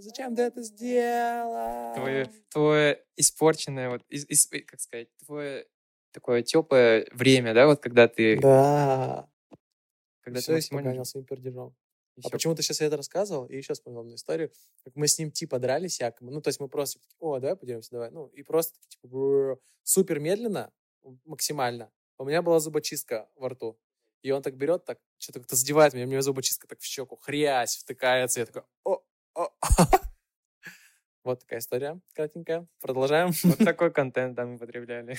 зачем 0.02 0.34
ты 0.36 0.42
это 0.42 0.62
сделал? 0.62 1.94
Твое, 1.94 2.30
твое 2.50 3.04
испорченное, 3.16 3.90
вот, 3.90 4.02
из- 4.08 4.26
из- 4.28 4.48
э, 4.52 4.60
как 4.60 4.80
сказать, 4.80 5.08
твое 5.24 5.66
такое 6.12 6.42
теплое 6.42 7.06
время, 7.12 7.54
да, 7.54 7.66
вот 7.66 7.80
когда 7.82 8.06
ты, 8.08 8.38
Да. 8.40 9.28
когда 10.20 10.38
ты 10.38 10.42
Все 10.42 10.52
максимально... 10.52 10.88
испоганил 10.88 11.04
своим 11.04 11.26
пердежом. 11.26 11.74
И 12.16 12.20
А 12.20 12.22
всё. 12.22 12.30
почему 12.30 12.54
ты 12.54 12.62
сейчас 12.62 12.80
я 12.82 12.88
это 12.88 12.98
рассказывал? 12.98 13.46
И 13.46 13.56
еще 13.56 13.72
вспомнил 13.72 14.00
одну 14.00 14.14
историю, 14.16 14.52
как 14.84 14.94
мы 14.96 15.08
с 15.08 15.18
ним 15.18 15.30
типа 15.30 15.58
дрались 15.58 15.98
якобы. 16.00 16.30
Ну, 16.30 16.42
то 16.42 16.48
есть 16.48 16.60
мы 16.60 16.68
просто, 16.68 17.00
о, 17.18 17.38
давай 17.38 17.56
подеремся, 17.56 17.90
давай. 17.92 18.10
Ну, 18.10 18.26
и 18.26 18.42
просто 18.42 18.78
типа, 18.88 19.58
супер 19.82 20.20
медленно, 20.20 20.70
максимально. 21.24 21.90
У 22.18 22.24
меня 22.26 22.42
была 22.42 22.60
зубочистка 22.60 23.30
во 23.34 23.48
рту. 23.48 23.78
И 24.20 24.30
он 24.30 24.42
так 24.42 24.56
берет, 24.56 24.84
так, 24.84 24.98
что-то 25.18 25.40
как-то 25.40 25.56
задевает 25.56 25.94
меня, 25.94 26.04
у 26.04 26.08
меня 26.08 26.22
зубочистка 26.22 26.68
так 26.68 26.78
в 26.80 26.84
щеку, 26.84 27.16
хрясь, 27.16 27.76
втыкается. 27.78 28.40
Я 28.40 28.46
такой, 28.46 28.62
о. 28.84 29.01
Вот 31.24 31.40
такая 31.40 31.60
история 31.60 32.00
кратенькая. 32.14 32.66
Продолжаем. 32.80 33.30
Вот 33.44 33.58
такой 33.58 33.92
контент 33.92 34.36
там 34.36 34.54
употребляли. 34.54 35.16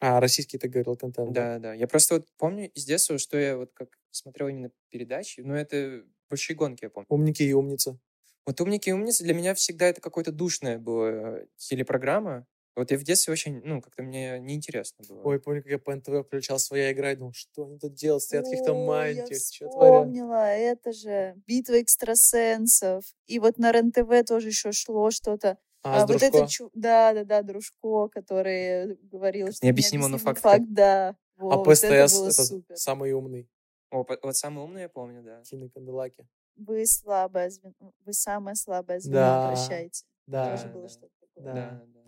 А, 0.00 0.18
российский 0.18 0.58
ты 0.58 0.68
говорил 0.68 0.96
контент, 0.96 1.32
да? 1.32 1.54
Да, 1.54 1.58
да. 1.58 1.74
Я 1.74 1.86
просто 1.86 2.14
вот 2.14 2.28
помню 2.36 2.70
из 2.70 2.84
детства, 2.84 3.18
что 3.18 3.38
я 3.38 3.56
вот 3.56 3.70
как 3.74 3.90
смотрел 4.10 4.48
именно 4.48 4.70
передачи, 4.88 5.40
но 5.40 5.54
это 5.54 6.04
большие 6.28 6.56
гонки, 6.56 6.84
я 6.84 6.90
помню. 6.90 7.06
Умники 7.10 7.42
и 7.42 7.52
умницы. 7.52 7.98
Вот 8.46 8.60
«Умники 8.60 8.88
и 8.88 8.92
умницы» 8.92 9.22
для 9.22 9.34
меня 9.34 9.54
всегда 9.54 9.86
это 9.86 10.00
какое-то 10.00 10.32
душная 10.32 10.78
была 10.78 11.40
телепрограмма. 11.56 12.46
Вот 12.76 12.90
я 12.90 12.98
в 12.98 13.02
детстве 13.02 13.32
очень, 13.32 13.60
ну, 13.64 13.82
как-то 13.82 14.02
мне 14.02 14.38
неинтересно 14.38 15.04
было. 15.08 15.22
Ой, 15.24 15.40
помню, 15.40 15.62
как 15.62 15.70
я 15.72 15.78
по 15.78 15.94
НТВ 15.94 16.24
включал 16.26 16.58
своя 16.58 16.92
игра 16.92 17.12
и 17.12 17.16
думал, 17.16 17.32
что 17.32 17.64
они 17.64 17.78
тут 17.78 17.94
делают, 17.94 18.22
стоят 18.22 18.44
каких-то 18.44 18.72
Я 18.72 19.24
что 19.40 19.68
творят. 19.68 19.92
вспомнила, 20.06 20.46
это 20.46 20.92
же 20.92 21.34
«Битва 21.46 21.80
экстрасенсов». 21.82 23.04
И 23.26 23.38
вот 23.38 23.58
на 23.58 23.72
РЕН-ТВ 23.72 24.26
тоже 24.26 24.48
еще 24.48 24.72
шло 24.72 25.10
что-то. 25.10 25.58
А, 25.82 25.98
с 25.98 26.00
вот 26.02 26.08
Дружко? 26.08 26.26
это, 26.26 26.46
чу- 26.46 26.70
да, 26.74 27.12
да, 27.14 27.24
да, 27.24 27.42
Дружко, 27.42 28.08
который 28.08 28.96
говорил, 29.02 29.50
что 29.52 29.64
Необъяснимо, 29.66 30.08
но 30.08 30.16
необъяснимый 30.16 30.34
факт. 30.36 30.64
да. 30.68 31.16
Во, 31.36 31.52
А 31.52 31.56
вот 31.56 31.64
по 31.64 31.70
это 31.72 31.86
это 31.86 32.08
супер. 32.44 32.76
самый 32.76 33.12
умный. 33.12 33.48
О, 33.90 34.04
вот 34.22 34.36
самый 34.36 34.62
умный 34.62 34.82
я 34.82 34.88
помню, 34.88 35.22
да. 35.22 35.42
Тина 35.42 35.68
Канделаки. 35.70 36.26
Вы 36.56 36.86
слабое 36.86 37.48
звено, 37.48 37.74
вы 38.04 38.12
самое 38.12 38.54
слабое 38.54 39.00
звено, 39.00 39.16
Да, 39.16 39.48
прощайте. 39.48 40.04
Да. 40.26 40.50
Тоже 40.56 40.68
было 40.68 40.82
да. 40.82 40.88
что-то 40.90 41.12
такое. 41.20 41.44
Да. 41.44 41.54
Да, 41.54 41.86
да. 41.86 41.99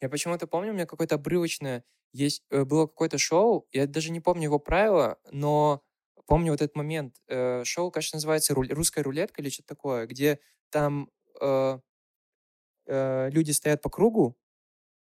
Я 0.00 0.08
почему-то 0.08 0.46
помню, 0.46 0.70
у 0.70 0.74
меня 0.74 0.86
какое-то 0.86 1.16
обрывочное 1.16 1.84
есть 2.12 2.42
э, 2.50 2.64
было 2.64 2.86
какое-то 2.86 3.18
шоу, 3.18 3.68
я 3.72 3.86
даже 3.86 4.10
не 4.10 4.20
помню 4.20 4.44
его 4.44 4.58
правила, 4.58 5.18
но 5.30 5.82
помню 6.26 6.52
вот 6.52 6.62
этот 6.62 6.74
момент. 6.76 7.16
Э, 7.28 7.62
шоу, 7.64 7.90
кажется, 7.90 8.16
называется 8.16 8.54
«Руль- 8.54 8.72
«Русская 8.72 9.02
рулетка» 9.02 9.42
или 9.42 9.48
что-то 9.48 9.68
такое, 9.68 10.06
где 10.06 10.40
там 10.70 11.10
э, 11.40 11.78
э, 12.86 13.30
люди 13.30 13.50
стоят 13.52 13.82
по 13.82 13.90
кругу, 13.90 14.36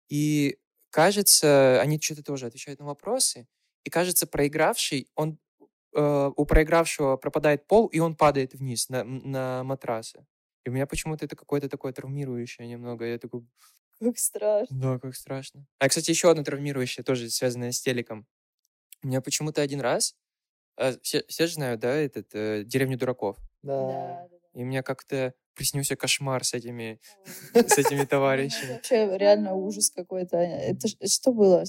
и 0.10 0.60
кажется, 0.92 1.82
они 1.82 2.00
что-то 2.02 2.24
тоже 2.24 2.48
отвечают 2.48 2.80
на 2.80 2.86
вопросы, 2.88 3.48
и 3.86 3.90
кажется, 3.90 4.28
проигравший, 4.28 5.10
он 5.16 5.40
э, 5.96 6.32
у 6.36 6.46
проигравшего 6.46 7.18
пропадает 7.18 7.68
пол, 7.68 7.88
и 7.88 8.00
он 8.00 8.16
падает 8.16 8.54
вниз 8.56 8.90
на, 8.90 9.04
на 9.04 9.64
матрасы. 9.64 10.26
И 10.66 10.70
у 10.70 10.74
меня 10.74 10.88
почему-то 10.88 11.26
это 11.26 11.36
какое-то 11.36 11.70
такое 11.70 11.94
травмирующее 11.94 12.68
немного. 12.68 13.06
Я 13.06 13.20
такой, 13.20 13.46
Как 14.04 14.18
страшно. 14.18 14.76
да, 14.80 15.00
как 15.00 15.16
страшно. 15.16 15.66
А, 15.80 15.88
кстати, 15.90 16.10
еще 16.12 16.30
одно 16.32 16.44
травмирующее, 16.44 17.04
тоже 17.04 17.30
связанное 17.30 17.72
с 17.72 17.82
телеком. 17.82 18.26
У 19.04 19.08
меня 19.08 19.22
почему-то 19.22 19.62
один 19.62 19.82
раз, 19.82 20.16
э, 20.78 20.98
все, 21.02 21.24
все 21.28 21.48
же 21.48 21.54
знают, 21.54 21.80
да, 21.82 21.94
этот, 21.94 22.34
э, 22.34 22.64
«Деревню 22.66 22.98
дураков». 22.98 23.38
Да. 23.62 23.88
Да, 23.88 24.28
да, 24.30 24.60
И 24.60 24.64
мне 24.64 24.84
как-то 24.84 25.34
приснился 25.56 25.96
кошмар 25.96 26.44
с 26.44 26.54
этими, 26.54 27.00
да. 27.54 27.64
с 27.68 27.78
этими 27.78 28.00
Ну, 28.02 28.08
товарищами. 28.08 28.74
Вообще 28.74 29.18
реально 29.18 29.54
ужас 29.56 29.90
какой-то. 29.92 30.38
Это 30.38 30.88
что 31.08 31.32
было? 31.32 31.64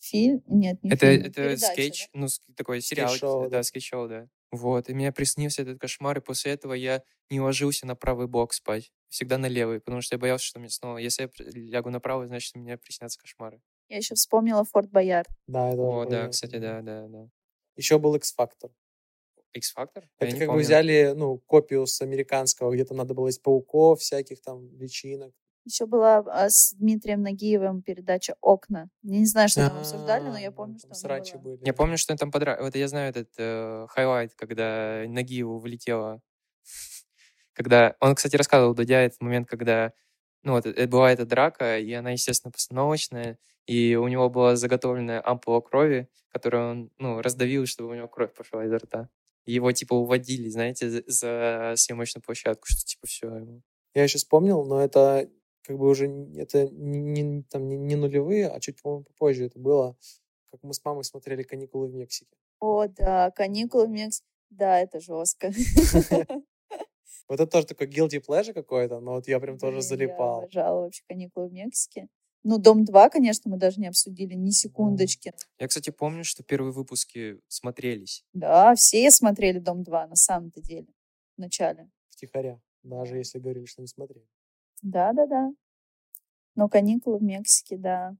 Фильм? 0.00 0.42
Нет, 0.46 0.82
не 0.84 0.90
Это, 0.90 1.06
фильм. 1.12 1.22
это 1.24 1.32
передача, 1.42 1.72
скетч, 1.72 2.08
ну, 2.12 2.28
с- 2.28 2.40
такой 2.56 2.80
сериал, 2.80 3.08
Скетч-шоу, 3.10 3.42
да, 3.44 3.48
да. 3.48 3.62
скетч-шоу, 3.62 4.08
да. 4.08 4.28
Вот, 4.50 4.88
и 4.88 4.94
мне 4.94 5.12
приснился 5.12 5.62
этот 5.62 5.78
кошмар, 5.78 6.18
и 6.18 6.22
после 6.22 6.52
этого 6.52 6.72
я 6.72 7.02
не 7.28 7.40
ложился 7.40 7.86
на 7.86 7.94
правый 7.94 8.28
бок 8.28 8.54
спать, 8.54 8.92
всегда 9.08 9.36
на 9.36 9.46
левый, 9.46 9.80
потому 9.80 10.00
что 10.00 10.14
я 10.14 10.18
боялся, 10.18 10.46
что 10.46 10.58
мне 10.58 10.70
снова, 10.70 10.96
если 10.98 11.24
я 11.24 11.30
лягу 11.52 11.90
на 11.90 12.00
правый, 12.00 12.28
значит, 12.28 12.56
у 12.56 12.58
меня 12.58 12.78
приснятся 12.78 13.18
кошмары. 13.18 13.60
Я 13.88 13.98
еще 13.98 14.14
вспомнила 14.14 14.64
Форт 14.64 14.90
Боярд. 14.90 15.28
Да, 15.46 15.70
это 15.70 15.82
О, 15.82 16.04
да, 16.06 16.28
кстати, 16.28 16.56
да, 16.56 16.80
да, 16.80 17.08
да. 17.08 17.28
Еще 17.76 17.98
был 17.98 18.14
X-Factor. 18.16 18.70
X-Factor? 19.54 20.04
Я 20.20 20.26
Это 20.26 20.32
не 20.34 20.38
как 20.40 20.50
бы 20.50 20.58
взяли, 20.60 21.12
ну, 21.16 21.38
копию 21.38 21.86
с 21.86 22.00
американского, 22.00 22.72
где 22.72 22.84
там 22.84 22.96
надо 22.96 23.14
было 23.14 23.28
из 23.28 23.38
пауков, 23.38 24.00
всяких 24.00 24.40
там 24.40 24.74
личинок. 24.78 25.34
Еще 25.68 25.84
была 25.84 26.24
а, 26.26 26.48
с 26.48 26.72
Дмитрием 26.78 27.20
Нагиевым 27.20 27.82
передача 27.82 28.36
«Окна». 28.40 28.88
Я 29.02 29.18
не 29.18 29.26
знаю, 29.26 29.50
что 29.50 29.68
там 29.68 29.76
обсуждали, 29.76 30.24
но 30.24 30.38
я 30.38 30.48
А, 30.48 30.52
помню, 30.52 30.76
да, 30.76 30.80
что 30.80 30.94
срачи 30.94 31.36
были. 31.36 31.60
Я 31.62 31.74
помню, 31.74 31.98
что 31.98 32.16
там 32.16 32.30
подра... 32.30 32.56
Вот 32.58 32.74
я 32.74 32.88
знаю 32.88 33.10
этот 33.10 33.28
э, 33.36 33.86
highlight, 33.90 34.34
когда 34.34 35.04
Нагиеву 35.06 35.58
влетело. 35.58 36.22
Когда... 37.52 37.96
Он, 38.00 38.14
кстати, 38.14 38.34
рассказывал 38.36 38.74
Дудю 38.74 39.02
этот 39.02 39.20
момент, 39.20 39.46
когда... 39.46 39.92
Ну, 40.42 40.52
вот, 40.52 40.64
э, 40.64 40.86
была 40.86 41.12
эта 41.12 41.26
драка, 41.26 41.78
и 41.78 41.92
она, 41.92 42.12
естественно, 42.12 42.50
постановочная, 42.50 43.38
и 43.66 43.94
у 43.96 44.08
него 44.08 44.30
была 44.30 44.56
заготовленная 44.56 45.20
ампула 45.22 45.60
крови, 45.60 46.08
которую 46.30 46.70
он, 46.70 46.90
ну, 46.96 47.20
раздавил, 47.20 47.66
чтобы 47.66 47.90
у 47.90 47.94
него 47.94 48.08
кровь 48.08 48.32
пошла 48.32 48.64
изо 48.64 48.78
рта. 48.78 49.10
Его, 49.44 49.70
типа, 49.72 49.92
уводили, 49.92 50.48
знаете, 50.48 50.88
за, 50.88 51.02
за 51.06 51.72
съемочную 51.76 52.22
площадку, 52.24 52.64
что, 52.66 52.86
типа, 52.86 53.06
все. 53.06 53.60
Я 53.94 54.04
еще 54.04 54.16
вспомнил, 54.16 54.64
но 54.64 54.82
это 54.82 55.28
как 55.68 55.76
бы 55.78 55.86
уже 55.86 56.06
это 56.36 56.66
не, 56.70 56.98
не- 56.98 57.42
там, 57.42 57.68
не, 57.68 57.76
не 57.76 57.94
нулевые, 57.94 58.48
а 58.48 58.58
чуть, 58.58 58.80
по-моему, 58.82 59.04
попозже 59.04 59.44
это 59.44 59.58
было, 59.58 59.96
как 60.50 60.62
мы 60.62 60.72
с 60.72 60.82
мамой 60.82 61.04
смотрели 61.04 61.42
«Каникулы 61.42 61.88
в 61.88 61.94
Мексике». 61.94 62.34
О, 62.58 62.86
да, 62.88 63.30
каникулы 63.32 63.86
в 63.86 63.90
Мекс. 63.90 64.22
Да, 64.50 64.80
это 64.80 64.98
жестко. 64.98 65.52
Вот 67.28 67.40
это 67.40 67.46
тоже 67.46 67.66
такой 67.66 67.86
guilty 67.88 68.24
pleasure 68.26 68.54
какой-то, 68.54 69.00
но 69.00 69.12
вот 69.16 69.28
я 69.28 69.38
прям 69.38 69.58
тоже 69.58 69.72
Блин, 69.76 69.82
Я 69.82 69.88
залипал. 69.88 70.38
обожала 70.38 70.80
вообще 70.80 71.02
каникулы 71.06 71.48
в 71.48 71.52
Мексике. 71.52 72.08
Ну, 72.42 72.56
Дом 72.56 72.86
2, 72.86 73.10
конечно, 73.10 73.50
мы 73.50 73.58
даже 73.58 73.78
не 73.80 73.88
обсудили 73.88 74.32
ни 74.32 74.48
секундочки. 74.48 75.34
Я, 75.58 75.68
кстати, 75.68 75.90
помню, 75.90 76.24
что 76.24 76.42
первые 76.42 76.72
выпуски 76.72 77.38
смотрелись. 77.48 78.24
Да, 78.32 78.74
все 78.76 79.10
смотрели 79.10 79.58
Дом 79.58 79.82
2 79.82 80.06
на 80.06 80.16
самом-то 80.16 80.62
деле. 80.62 80.86
В 81.36 81.40
начале. 81.40 81.90
Втихаря, 82.08 82.62
даже 82.82 83.18
если 83.18 83.38
говорили, 83.38 83.66
что 83.66 83.82
не 83.82 83.88
смотрели. 83.88 84.26
Да, 84.82 85.12
да, 85.12 85.26
да. 85.26 85.50
Но 86.54 86.68
каникулы 86.68 87.18
в 87.18 87.22
Мексике, 87.22 87.76
да. 87.76 88.16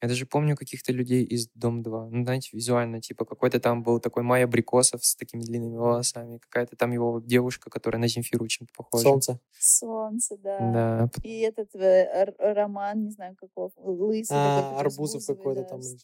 Я 0.00 0.08
даже 0.08 0.26
помню 0.26 0.56
каких-то 0.56 0.92
людей 0.92 1.24
из 1.24 1.48
Дом-2. 1.54 2.10
Ну, 2.10 2.22
знаете, 2.22 2.50
визуально, 2.52 3.00
типа, 3.00 3.24
какой-то 3.24 3.58
там 3.58 3.82
был 3.82 3.98
такой 3.98 4.22
Майя 4.22 4.46
Брикосов 4.46 5.04
с 5.04 5.16
такими 5.16 5.40
длинными 5.42 5.74
волосами, 5.76 6.38
какая-то 6.38 6.76
там 6.76 6.92
его 6.92 7.20
девушка, 7.20 7.68
которая 7.68 8.00
на 8.00 8.06
Земфиру 8.06 8.46
чем-то 8.46 8.72
похожа. 8.76 9.02
Солнце. 9.02 9.40
Солнце, 9.58 10.36
да. 10.36 10.58
Да, 10.72 11.10
И 11.24 11.40
этот 11.40 11.74
э, 11.74 11.80
Р- 11.80 12.36
Роман, 12.38 13.06
не 13.06 13.10
знаю 13.10 13.34
какого, 13.34 13.72
лысый 13.76 14.36
А, 14.36 14.76
с 14.76 14.80
Арбузов 14.80 15.26
какой-то 15.26 15.62
да, 15.62 15.68
там 15.68 15.82
с- 15.82 15.96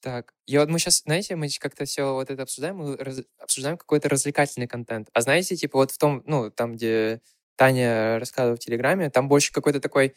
Так, 0.00 0.34
и 0.46 0.58
вот 0.58 0.68
мы 0.68 0.80
сейчас, 0.80 1.02
знаете, 1.02 1.36
мы 1.36 1.48
как-то 1.60 1.84
все 1.84 2.14
вот 2.14 2.28
это 2.30 2.42
обсуждаем, 2.42 2.78
мы 2.78 2.96
раз- 2.96 3.22
обсуждаем 3.38 3.78
какой-то 3.78 4.08
развлекательный 4.08 4.66
контент. 4.66 5.08
А 5.12 5.20
знаете, 5.20 5.54
типа 5.54 5.78
вот 5.78 5.92
в 5.92 5.98
том, 5.98 6.24
ну, 6.26 6.50
там, 6.50 6.74
где 6.74 7.20
Таня 7.56 8.18
рассказывала 8.18 8.56
в 8.56 8.60
Телеграме, 8.60 9.10
там 9.10 9.28
больше 9.28 9.52
какой-то 9.52 9.80
такой 9.80 10.14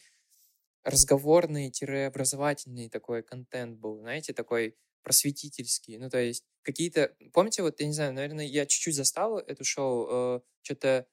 разговорный-образовательный 0.83 2.89
такой 2.89 3.23
контент 3.23 3.77
был, 3.79 3.99
знаете, 3.99 4.33
такой 4.33 4.75
просветительский. 5.03 5.97
Ну, 5.97 6.09
то 6.09 6.19
есть 6.19 6.43
какие-то... 6.63 7.13
Помните, 7.33 7.61
вот, 7.63 7.79
я 7.79 7.87
не 7.87 7.93
знаю, 7.93 8.13
наверное, 8.13 8.45
я 8.45 8.65
чуть-чуть 8.65 8.95
застал 8.95 9.37
эту 9.39 9.63
шоу, 9.63 10.37
э, 10.37 10.41
что-то 10.61 11.07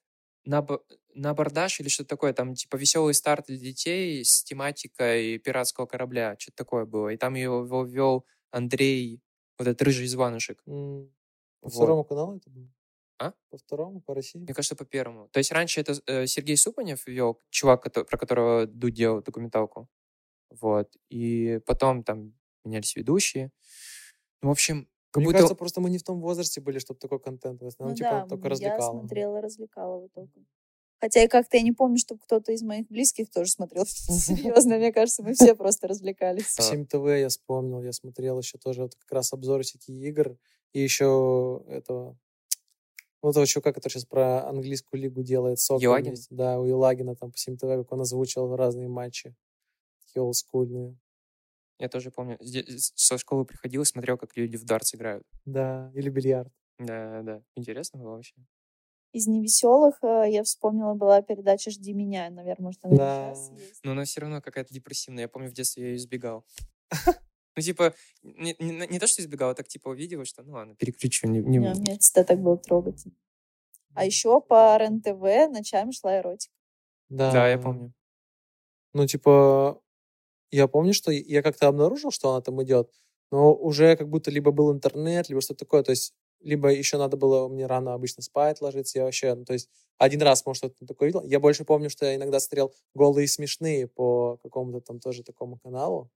на, 0.45 0.65
на 1.13 1.29
абордаж 1.31 1.79
или 1.79 1.87
что-то 1.89 2.09
такое, 2.09 2.33
там, 2.33 2.53
типа, 2.55 2.75
веселый 2.77 3.13
старт 3.13 3.45
для 3.47 3.57
детей 3.57 4.23
с 4.25 4.43
тематикой 4.43 5.37
пиратского 5.39 5.85
корабля, 5.85 6.35
что-то 6.39 6.57
такое 6.57 6.85
было. 6.85 7.09
И 7.09 7.17
там 7.17 7.35
его, 7.35 7.85
вел 7.85 8.25
Андрей, 8.51 9.21
вот 9.57 9.67
этот 9.67 9.81
рыжий 9.83 10.05
изванушек. 10.05 10.61
М, 10.67 11.11
По 11.61 11.69
Вот. 11.69 11.73
второму 11.75 12.03
каналу 12.05 12.37
это 12.37 12.49
было? 12.49 12.69
А? 13.19 13.33
По 13.49 13.57
второму, 13.57 14.01
по 14.01 14.13
России? 14.13 14.39
Мне 14.39 14.53
кажется, 14.53 14.75
по 14.75 14.85
первому. 14.85 15.27
То 15.29 15.39
есть 15.39 15.51
раньше 15.51 15.81
это 15.81 15.95
э, 16.05 16.27
Сергей 16.27 16.57
Супанев 16.57 17.07
вел, 17.07 17.41
чувак, 17.49 17.91
про 17.91 18.17
которого 18.17 18.67
Дудь 18.67 18.93
делал 18.93 19.21
документалку. 19.21 19.87
Вот. 20.49 20.95
И 21.09 21.59
потом 21.65 22.03
там 22.03 22.33
менялись 22.63 22.95
ведущие. 22.95 23.51
Ну, 24.41 24.49
в 24.49 24.51
общем, 24.51 24.87
как 25.11 25.21
Мне 25.21 25.25
будто... 25.25 25.37
кажется, 25.37 25.55
просто 25.55 25.81
мы 25.81 25.89
не 25.89 25.97
в 25.97 26.03
том 26.03 26.21
возрасте 26.21 26.61
были, 26.61 26.79
чтобы 26.79 26.99
такой 26.99 27.19
контент. 27.19 27.61
В 27.61 27.67
основном, 27.67 27.93
Ну 27.93 27.97
типа, 27.97 28.09
да, 28.11 28.27
только 28.27 28.45
я 28.45 28.49
развлекал. 28.51 28.91
смотрела, 28.91 29.41
развлекала 29.41 29.97
его 29.97 30.07
только. 30.09 30.39
Хотя 30.99 31.23
и 31.23 31.27
как-то 31.27 31.57
я 31.57 31.63
не 31.63 31.71
помню, 31.71 31.97
чтобы 31.97 32.21
кто-то 32.21 32.51
из 32.51 32.63
моих 32.63 32.87
близких 32.87 33.29
тоже 33.29 33.51
смотрел. 33.51 33.85
Серьезно, 33.87 34.77
мне 34.77 34.91
кажется, 34.91 35.23
мы 35.23 35.33
все 35.33 35.55
просто 35.55 35.87
развлекались. 35.87 36.55
По 36.55 36.61
7 36.61 36.85
ТВ 36.85 37.05
я 37.17 37.29
вспомнил, 37.29 37.81
я 37.81 37.93
смотрел 37.93 38.39
еще 38.39 38.57
тоже 38.57 38.83
вот 38.83 38.95
как 38.95 39.11
раз 39.11 39.31
обзоры 39.33 39.63
сети 39.63 39.91
игр. 40.07 40.37
И 40.73 40.81
еще 40.81 41.63
этого... 41.67 42.17
Вот 43.21 43.31
этого 43.31 43.45
чувака, 43.47 43.73
который 43.73 43.93
сейчас 43.93 44.05
про 44.05 44.47
английскую 44.47 45.01
лигу 45.01 45.23
делает. 45.23 45.57
Елагин? 45.79 46.09
вместе. 46.11 46.27
Да, 46.33 46.59
у 46.59 46.65
Елагина 46.65 47.15
там 47.15 47.31
по 47.31 47.37
7 47.37 47.57
ТВ, 47.57 47.61
как 47.61 47.91
он 47.91 48.01
озвучил 48.01 48.55
разные 48.55 48.87
матчи. 48.87 49.35
Такие 50.05 50.21
олдскульные. 50.21 50.97
Я 51.79 51.89
тоже 51.89 52.11
помню. 52.11 52.37
Со 52.77 53.17
школы 53.17 53.45
приходил 53.45 53.81
и 53.81 53.85
смотрел, 53.85 54.17
как 54.17 54.35
люди 54.37 54.55
в 54.57 54.63
дартс 54.65 54.95
играют. 54.95 55.25
Да, 55.45 55.91
или 55.93 56.09
бильярд. 56.09 56.51
Да, 56.79 57.21
да. 57.23 57.43
Интересно 57.55 57.99
было 57.99 58.11
вообще. 58.15 58.35
Из 59.13 59.25
невеселых 59.25 59.97
э, 60.03 60.25
я 60.29 60.43
вспомнила, 60.43 60.93
была 60.93 61.21
передача 61.21 61.71
«Жди 61.71 61.93
меня». 61.93 62.29
Наверное, 62.29 62.65
может, 62.65 62.79
она 62.83 62.95
Да. 62.95 63.35
сейчас 63.35 63.51
есть. 63.59 63.79
Но 63.83 63.91
она 63.91 64.03
все 64.05 64.21
равно 64.21 64.41
какая-то 64.41 64.73
депрессивная. 64.73 65.23
Я 65.23 65.27
помню, 65.27 65.49
в 65.49 65.53
детстве 65.53 65.83
я 65.83 65.89
ее 65.91 65.97
избегал. 65.97 66.45
Ну, 67.57 67.63
типа, 67.63 67.95
не, 68.21 68.55
не- 68.59 68.87
не 68.87 68.99
то, 68.99 69.07
что 69.07 69.21
избегал, 69.23 69.49
а 69.49 69.55
так, 69.55 69.67
типа, 69.67 69.89
увидела, 69.89 70.25
что, 70.25 70.43
ну, 70.43 70.53
ладно, 70.53 70.75
переключу. 70.75 71.27
Не, 71.27 71.39
не- 71.39 71.57
Не, 71.57 71.73
Мне 71.73 71.97
всегда 71.97 72.23
так 72.23 72.39
было 72.39 72.57
трогательно. 72.57 73.15
А 73.95 74.05
еще 74.05 74.39
по 74.41 74.77
РЕН-ТВ 74.77 75.49
ночами 75.51 75.91
шла 75.91 76.19
эротика. 76.19 76.53
Да. 77.09 77.31
Да, 77.31 77.49
я 77.49 77.57
помню. 77.57 77.93
Ну, 78.93 79.07
типа, 79.07 79.81
я 80.51 80.67
помню, 80.67 80.93
что 80.93 81.11
я 81.11 81.41
как-то 81.41 81.67
обнаружил, 81.67 82.11
что 82.11 82.29
она 82.31 82.41
там 82.41 82.61
идет, 82.63 82.91
но 83.31 83.53
уже 83.55 83.95
как 83.97 84.09
будто 84.09 84.31
либо 84.31 84.51
был 84.51 84.71
интернет, 84.73 85.29
либо 85.29 85.41
что-то 85.41 85.59
такое, 85.65 85.83
то 85.83 85.91
есть 85.91 86.13
либо 86.41 86.69
еще 86.71 86.97
надо 86.97 87.17
было 87.17 87.47
мне 87.47 87.65
рано 87.65 87.93
обычно 87.95 88.21
спать 88.23 88.61
ложиться, 88.61 88.99
я 88.99 89.05
вообще, 89.05 89.33
ну, 89.35 89.45
то 89.45 89.53
есть 89.53 89.69
один 89.97 90.21
раз, 90.21 90.45
может, 90.45 90.59
что-то 90.59 90.85
такое 90.85 91.07
видел. 91.09 91.23
Я 91.23 91.39
больше 91.39 91.65
помню, 91.65 91.89
что 91.89 92.05
я 92.05 92.15
иногда 92.15 92.39
смотрел 92.39 92.73
голые 92.93 93.25
и 93.25 93.27
смешные 93.27 93.87
по 93.87 94.37
какому-то 94.43 94.81
там 94.81 94.99
тоже 94.99 95.23
такому 95.23 95.57
каналу. 95.57 96.11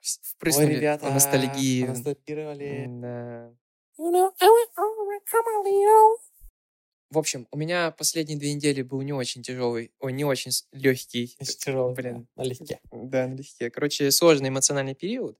Впрыснули 0.00 0.66
Ой, 0.66 0.74
ребята, 0.76 1.10
ностальгии. 1.10 1.84
поностальгировали. 1.84 2.86
Да. 2.88 3.54
You 3.98 4.10
know, 4.10 4.32
I 4.40 4.48
went 4.48 4.70
over, 4.78 5.20
come 5.30 5.44
on, 5.46 5.64
Leo. 5.66 6.16
В 7.10 7.18
общем, 7.18 7.48
у 7.50 7.58
меня 7.58 7.90
последние 7.90 8.38
две 8.38 8.54
недели 8.54 8.82
был 8.82 9.02
не 9.02 9.12
очень 9.12 9.42
тяжелый, 9.42 9.92
ой, 9.98 10.12
не 10.12 10.24
очень 10.24 10.52
легкий. 10.72 11.36
Очень 11.40 11.58
тяжело, 11.58 11.92
Блин. 11.92 12.28
да, 12.36 12.42
налегке. 12.44 12.80
Да, 12.92 13.26
налегке. 13.26 13.68
Короче, 13.70 14.10
сложный 14.12 14.48
эмоциональный 14.48 14.94
период. 14.94 15.36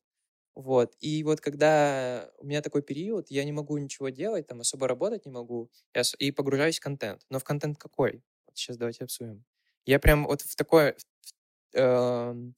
Вот. 0.57 0.95
И 0.99 1.23
вот 1.23 1.41
когда 1.41 2.29
у 2.39 2.45
меня 2.45 2.61
такой 2.61 2.83
период, 2.83 3.31
я 3.31 3.45
не 3.45 3.53
могу 3.53 3.79
ничего 3.79 4.09
делать, 4.09 4.49
там 4.49 4.61
особо 4.61 4.89
работать 4.89 5.25
не 5.27 5.31
могу, 5.33 5.71
я 5.95 6.03
и 6.19 6.33
погружаюсь 6.33 6.79
в 6.81 6.83
контент. 6.83 7.23
Но 7.31 7.39
в 7.39 7.45
контент 7.45 7.79
какой? 7.79 8.23
Вот 8.47 8.57
сейчас 8.57 8.77
давайте 8.77 9.05
обсудим. 9.05 9.45
Я 9.87 10.01
прям 10.01 10.27
вот 10.27 10.43
в 10.43 10.57
такое, 10.57 10.97
в, 11.73 11.77
эм, 11.79 12.55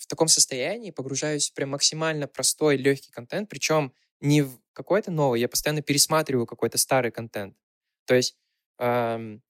в 0.00 0.06
таком 0.06 0.28
состоянии 0.28 0.90
погружаюсь 0.90 1.50
в 1.50 1.54
прям 1.54 1.70
максимально 1.70 2.26
простой, 2.26 2.76
легкий 2.76 3.12
контент, 3.12 3.48
причем 3.48 3.92
не 4.20 4.42
в 4.42 4.58
какой-то 4.72 5.10
новый, 5.10 5.40
я 5.40 5.48
постоянно 5.48 5.82
пересматриваю 5.82 6.46
какой-то 6.46 6.78
старый 6.78 7.10
контент. 7.12 7.56
То 8.06 8.14
есть 8.14 8.36
эм, 8.78 9.42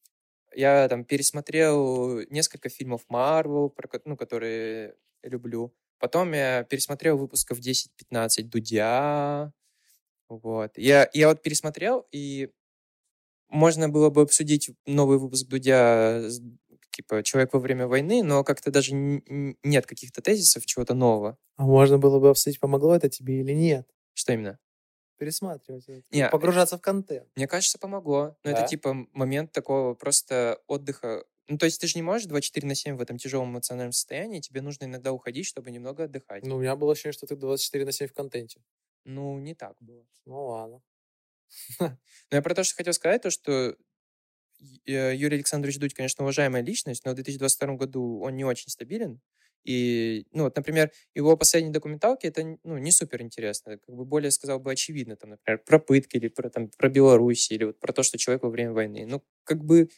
я 0.54 0.88
там 0.88 1.04
пересмотрел 1.04 2.20
несколько 2.30 2.68
фильмов 2.68 3.02
Marvel, 3.10 3.70
про 3.70 3.88
ну, 4.04 4.16
которые 4.16 4.96
люблю. 5.22 5.74
Потом 5.98 6.32
я 6.32 6.64
пересмотрел 6.64 7.18
выпусков 7.18 7.60
10-15 7.60 8.50
Дудя. 8.50 9.52
Вот. 10.28 10.78
Я, 10.78 11.08
я 11.12 11.28
вот 11.28 11.42
пересмотрел, 11.42 12.06
и 12.12 12.50
можно 13.48 13.88
было 13.88 14.10
бы 14.10 14.22
обсудить 14.22 14.70
новый 14.86 15.18
выпуск 15.18 15.46
Дудя, 15.48 16.28
с- 16.30 16.40
типа 17.02 17.22
«Человек 17.22 17.52
во 17.52 17.60
время 17.60 17.86
войны», 17.86 18.22
но 18.22 18.44
как-то 18.44 18.70
даже 18.70 18.94
нет 18.94 19.86
каких-то 19.86 20.22
тезисов, 20.22 20.66
чего-то 20.66 20.94
нового. 20.94 21.38
А 21.56 21.64
можно 21.64 21.98
было 21.98 22.18
бы 22.18 22.30
обсудить, 22.30 22.60
помогло 22.60 22.94
это 22.94 23.08
тебе 23.08 23.40
или 23.40 23.52
нет? 23.52 23.88
Что 24.14 24.32
именно? 24.32 24.58
Пересматривать. 25.18 25.86
Не, 26.10 26.28
погружаться 26.30 26.78
в 26.78 26.80
контент. 26.80 27.28
Мне 27.36 27.46
кажется, 27.46 27.78
помогло. 27.78 28.36
Но 28.42 28.50
Да? 28.50 28.58
это 28.58 28.66
типа 28.66 28.94
момент 29.12 29.52
такого 29.52 29.94
просто 29.94 30.60
отдыха. 30.66 31.24
Ну, 31.48 31.58
то 31.58 31.66
есть 31.66 31.80
ты 31.80 31.86
же 31.88 31.98
не 31.98 32.02
можешь 32.02 32.26
24 32.26 32.66
на 32.66 32.74
7 32.74 32.96
в 32.96 33.02
этом 33.02 33.18
тяжелом 33.18 33.50
эмоциональном 33.50 33.92
состоянии, 33.92 34.40
тебе 34.40 34.62
нужно 34.62 34.84
иногда 34.84 35.12
уходить, 35.12 35.46
чтобы 35.46 35.70
немного 35.72 36.04
отдыхать. 36.04 36.46
Ну, 36.46 36.56
у 36.56 36.60
меня 36.60 36.74
было 36.76 36.92
ощущение, 36.92 37.12
что 37.12 37.26
ты 37.26 37.36
24 37.36 37.84
на 37.84 37.92
7 37.92 38.06
в 38.08 38.12
контенте. 38.14 38.62
Ну, 39.04 39.38
не 39.40 39.54
так 39.54 39.76
было. 39.80 40.06
Ну, 40.26 40.46
ладно. 40.46 40.80
Но 41.80 41.96
я 42.30 42.42
про 42.42 42.54
то, 42.54 42.64
что 42.64 42.76
хотел 42.76 42.92
сказать, 42.92 43.22
то, 43.22 43.30
что 43.30 43.76
Юрий 44.84 45.36
Александрович 45.36 45.78
Дудь, 45.78 45.94
конечно, 45.94 46.24
уважаемая 46.24 46.62
личность, 46.62 47.04
но 47.04 47.12
в 47.12 47.14
2022 47.14 47.76
году 47.76 48.20
он 48.20 48.36
не 48.36 48.44
очень 48.44 48.70
стабилен. 48.70 49.20
И, 49.64 50.26
ну, 50.32 50.44
вот, 50.44 50.56
например, 50.56 50.90
его 51.14 51.36
последние 51.36 51.72
документалки, 51.72 52.26
это, 52.26 52.56
ну, 52.64 52.78
не 52.78 52.92
супер 52.92 53.22
интересно. 53.22 53.78
Как 53.78 53.94
бы 53.94 54.04
более, 54.04 54.30
сказал 54.30 54.58
бы, 54.58 54.72
очевидно, 54.72 55.16
там, 55.16 55.30
например, 55.30 55.62
про 55.66 55.78
пытки 55.78 56.16
или 56.16 56.28
про, 56.28 56.48
там, 56.48 56.70
про 56.78 56.88
Беларусь, 56.88 57.50
или 57.50 57.64
вот 57.64 57.78
про 57.78 57.92
то, 57.92 58.02
что 58.02 58.16
человек 58.18 58.42
во 58.42 58.50
время 58.50 58.72
войны. 58.72 59.04
Ну, 59.06 59.22
как 59.44 59.62
бы 59.64 59.90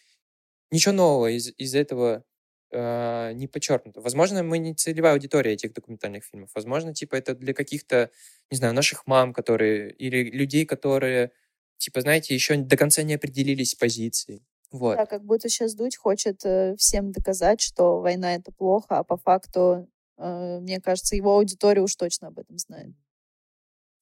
ничего 0.71 0.95
нового 0.95 1.31
из, 1.31 1.53
из 1.59 1.75
этого 1.75 2.25
э, 2.73 3.33
не 3.35 3.47
подчеркнуто. 3.47 4.01
Возможно, 4.01 4.43
мы 4.43 4.59
не 4.59 4.75
целевая 4.75 5.13
аудитория 5.15 5.53
этих 5.53 5.73
документальных 5.75 6.25
фильмов. 6.25 6.51
Возможно, 6.55 6.95
типа, 6.95 7.17
это 7.17 7.35
для 7.35 7.55
каких-то, 7.55 8.11
не 8.51 8.57
знаю, 8.59 8.75
наших 8.75 9.07
мам, 9.07 9.33
которые, 9.33 9.93
или 9.93 10.31
людей, 10.31 10.67
которые, 10.67 11.33
типа, 11.79 12.01
знаете, 12.01 12.35
еще 12.35 12.57
до 12.57 12.77
конца 12.77 13.03
не 13.03 13.15
определились 13.15 13.71
с 13.71 13.75
позицией. 13.75 14.43
Вот. 14.73 14.97
Да, 14.97 15.07
как 15.07 15.25
будто 15.25 15.49
сейчас 15.49 15.75
Дудь 15.75 15.97
хочет 15.97 16.45
э, 16.45 16.75
всем 16.79 17.13
доказать, 17.13 17.61
что 17.61 18.01
война— 18.01 18.35
это 18.37 18.53
плохо, 18.53 18.99
а 18.99 19.05
по 19.05 19.17
факту, 19.17 19.89
э, 20.19 20.59
мне 20.61 20.81
кажется, 20.81 21.15
его 21.15 21.37
аудитория 21.37 21.83
уж 21.83 21.95
точно 21.95 22.29
об 22.29 22.39
этом 22.39 22.59
знает. 22.59 22.95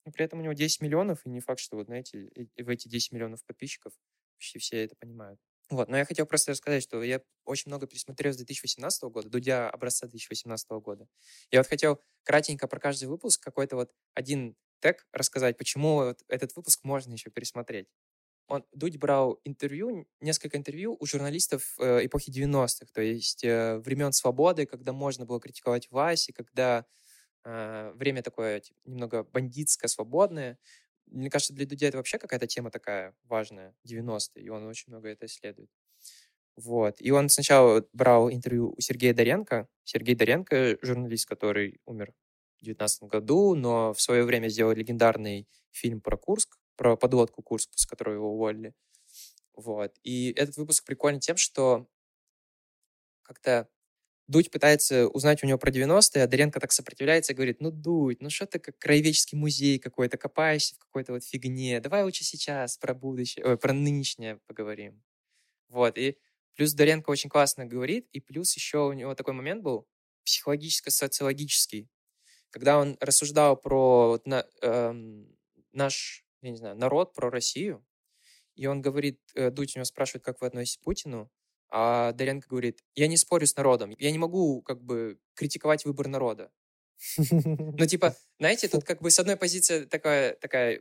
Но 0.06 0.12
при 0.12 0.24
этом 0.24 0.38
у 0.38 0.42
него 0.42 0.52
10 0.54 0.80
миллионов, 0.80 1.26
и 1.26 1.30
не 1.30 1.40
факт, 1.40 1.60
что, 1.60 1.76
вот, 1.76 1.86
знаете, 1.86 2.30
в 2.56 2.68
эти 2.68 2.88
10 2.88 3.12
миллионов 3.12 3.44
подписчиков 3.44 3.92
почти 4.38 4.58
все 4.58 4.84
это 4.84 4.96
понимают. 4.96 5.38
Вот, 5.70 5.88
но 5.88 5.96
я 5.96 6.04
хотел 6.04 6.26
просто 6.26 6.50
рассказать, 6.50 6.82
что 6.82 7.02
я 7.02 7.20
очень 7.44 7.70
много 7.70 7.86
пересмотрел 7.86 8.32
с 8.32 8.36
2018 8.36 9.02
года, 9.04 9.28
Дудя 9.28 9.70
образца 9.70 10.06
2018 10.06 10.68
года. 10.80 11.06
Я 11.52 11.60
вот 11.60 11.68
хотел 11.68 12.00
кратенько 12.24 12.66
про 12.66 12.80
каждый 12.80 13.08
выпуск 13.08 13.42
какой-то 13.42 13.76
вот 13.76 13.92
один 14.14 14.56
тег 14.80 15.06
рассказать, 15.12 15.56
почему 15.58 15.96
вот 15.96 16.20
этот 16.28 16.56
выпуск 16.56 16.80
можно 16.82 17.12
еще 17.12 17.30
пересмотреть. 17.30 17.86
Он, 18.50 18.64
Дудь 18.72 18.98
брал 18.98 19.40
интервью, 19.44 20.08
несколько 20.20 20.58
интервью 20.58 20.96
у 20.98 21.06
журналистов 21.06 21.76
э, 21.78 22.04
эпохи 22.06 22.30
90-х, 22.30 22.86
то 22.92 23.00
есть 23.00 23.44
э, 23.44 23.78
времен 23.78 24.12
свободы, 24.12 24.66
когда 24.66 24.92
можно 24.92 25.24
было 25.24 25.40
критиковать 25.40 25.88
власть, 25.90 26.28
и 26.28 26.32
когда 26.32 26.84
э, 27.44 27.92
время 27.94 28.22
такое 28.22 28.58
типа, 28.58 28.78
немного 28.84 29.22
бандитское, 29.22 29.88
свободное. 29.88 30.58
Мне 31.06 31.30
кажется, 31.30 31.54
для 31.54 31.64
Дудя 31.64 31.86
это 31.86 31.98
вообще 31.98 32.18
какая-то 32.18 32.48
тема 32.48 32.72
такая 32.72 33.14
важная, 33.22 33.72
90-е, 33.86 34.42
и 34.42 34.48
он 34.48 34.66
очень 34.66 34.92
много 34.92 35.08
это 35.08 35.26
исследует. 35.26 35.70
Вот. 36.56 36.96
И 37.00 37.12
он 37.12 37.28
сначала 37.28 37.86
брал 37.92 38.32
интервью 38.32 38.74
у 38.76 38.80
Сергея 38.80 39.14
Доренко. 39.14 39.68
Сергей 39.84 40.16
Доренко, 40.16 40.78
журналист, 40.82 41.28
который 41.28 41.80
умер 41.86 42.12
в 42.60 42.64
19 42.64 43.04
году, 43.04 43.54
но 43.54 43.92
в 43.92 44.00
свое 44.00 44.24
время 44.24 44.48
сделал 44.48 44.72
легендарный 44.72 45.48
фильм 45.70 46.00
про 46.00 46.16
Курск, 46.16 46.58
про 46.80 46.96
подлодку 46.96 47.42
Курск, 47.42 47.68
с 47.74 47.84
которой 47.84 48.14
его 48.14 48.32
уволили. 48.32 48.72
Вот. 49.54 49.94
И 50.02 50.32
этот 50.32 50.56
выпуск 50.56 50.86
прикольный 50.86 51.20
тем, 51.20 51.36
что 51.36 51.88
как-то 53.22 53.68
Дудь 54.28 54.50
пытается 54.50 55.08
узнать 55.08 55.44
у 55.44 55.46
него 55.46 55.58
про 55.58 55.70
90-е, 55.70 56.24
а 56.24 56.28
Доренко 56.28 56.60
так 56.60 56.72
сопротивляется 56.72 57.32
и 57.32 57.36
говорит, 57.36 57.60
ну, 57.60 57.70
Дудь, 57.70 58.22
ну 58.22 58.30
что 58.30 58.46
ты 58.46 58.58
как 58.58 58.78
краеведческий 58.78 59.38
музей 59.38 59.78
какой-то, 59.78 60.18
копаешься 60.18 60.74
в 60.76 60.78
какой-то 60.78 61.14
вот 61.14 61.24
фигне, 61.24 61.80
давай 61.80 62.04
лучше 62.04 62.24
сейчас 62.24 62.78
про 62.78 62.94
будущее, 62.94 63.46
ой, 63.46 63.58
про 63.58 63.72
нынешнее 63.72 64.40
поговорим. 64.46 65.02
Вот, 65.68 65.98
и 65.98 66.18
плюс 66.56 66.74
Доренко 66.74 67.10
очень 67.10 67.30
классно 67.30 67.66
говорит, 67.66 68.08
и 68.12 68.20
плюс 68.20 68.54
еще 68.56 68.88
у 68.88 68.92
него 68.94 69.14
такой 69.14 69.34
момент 69.34 69.62
был 69.62 69.88
психологическо-социологический, 70.24 71.88
когда 72.50 72.78
он 72.78 72.96
рассуждал 73.00 73.56
про 73.56 74.08
вот 74.10 74.26
на- 74.26 74.46
эм, 74.62 75.36
наш, 75.72 76.24
я 76.42 76.50
не 76.50 76.56
знаю, 76.56 76.76
народ, 76.76 77.14
про 77.14 77.30
Россию, 77.30 77.84
и 78.54 78.66
он 78.66 78.82
говорит, 78.82 79.20
э, 79.34 79.50
Дудь 79.50 79.76
у 79.76 79.78
него 79.78 79.84
спрашивает, 79.84 80.24
как 80.24 80.40
вы 80.40 80.46
относитесь 80.46 80.78
к 80.78 80.82
Путину, 80.82 81.30
а 81.68 82.12
Доренко 82.12 82.48
говорит, 82.48 82.84
я 82.94 83.06
не 83.06 83.16
спорю 83.16 83.46
с 83.46 83.56
народом, 83.56 83.94
я 83.98 84.10
не 84.10 84.18
могу 84.18 84.60
как 84.62 84.82
бы 84.82 85.18
критиковать 85.34 85.84
выбор 85.84 86.08
народа. 86.08 86.50
Ну, 87.16 87.86
типа, 87.86 88.16
знаете, 88.38 88.68
тут 88.68 88.84
как 88.84 89.00
бы 89.00 89.10
с 89.10 89.18
одной 89.18 89.36
позиции 89.36 89.84
такая, 89.84 90.34
такая 90.34 90.80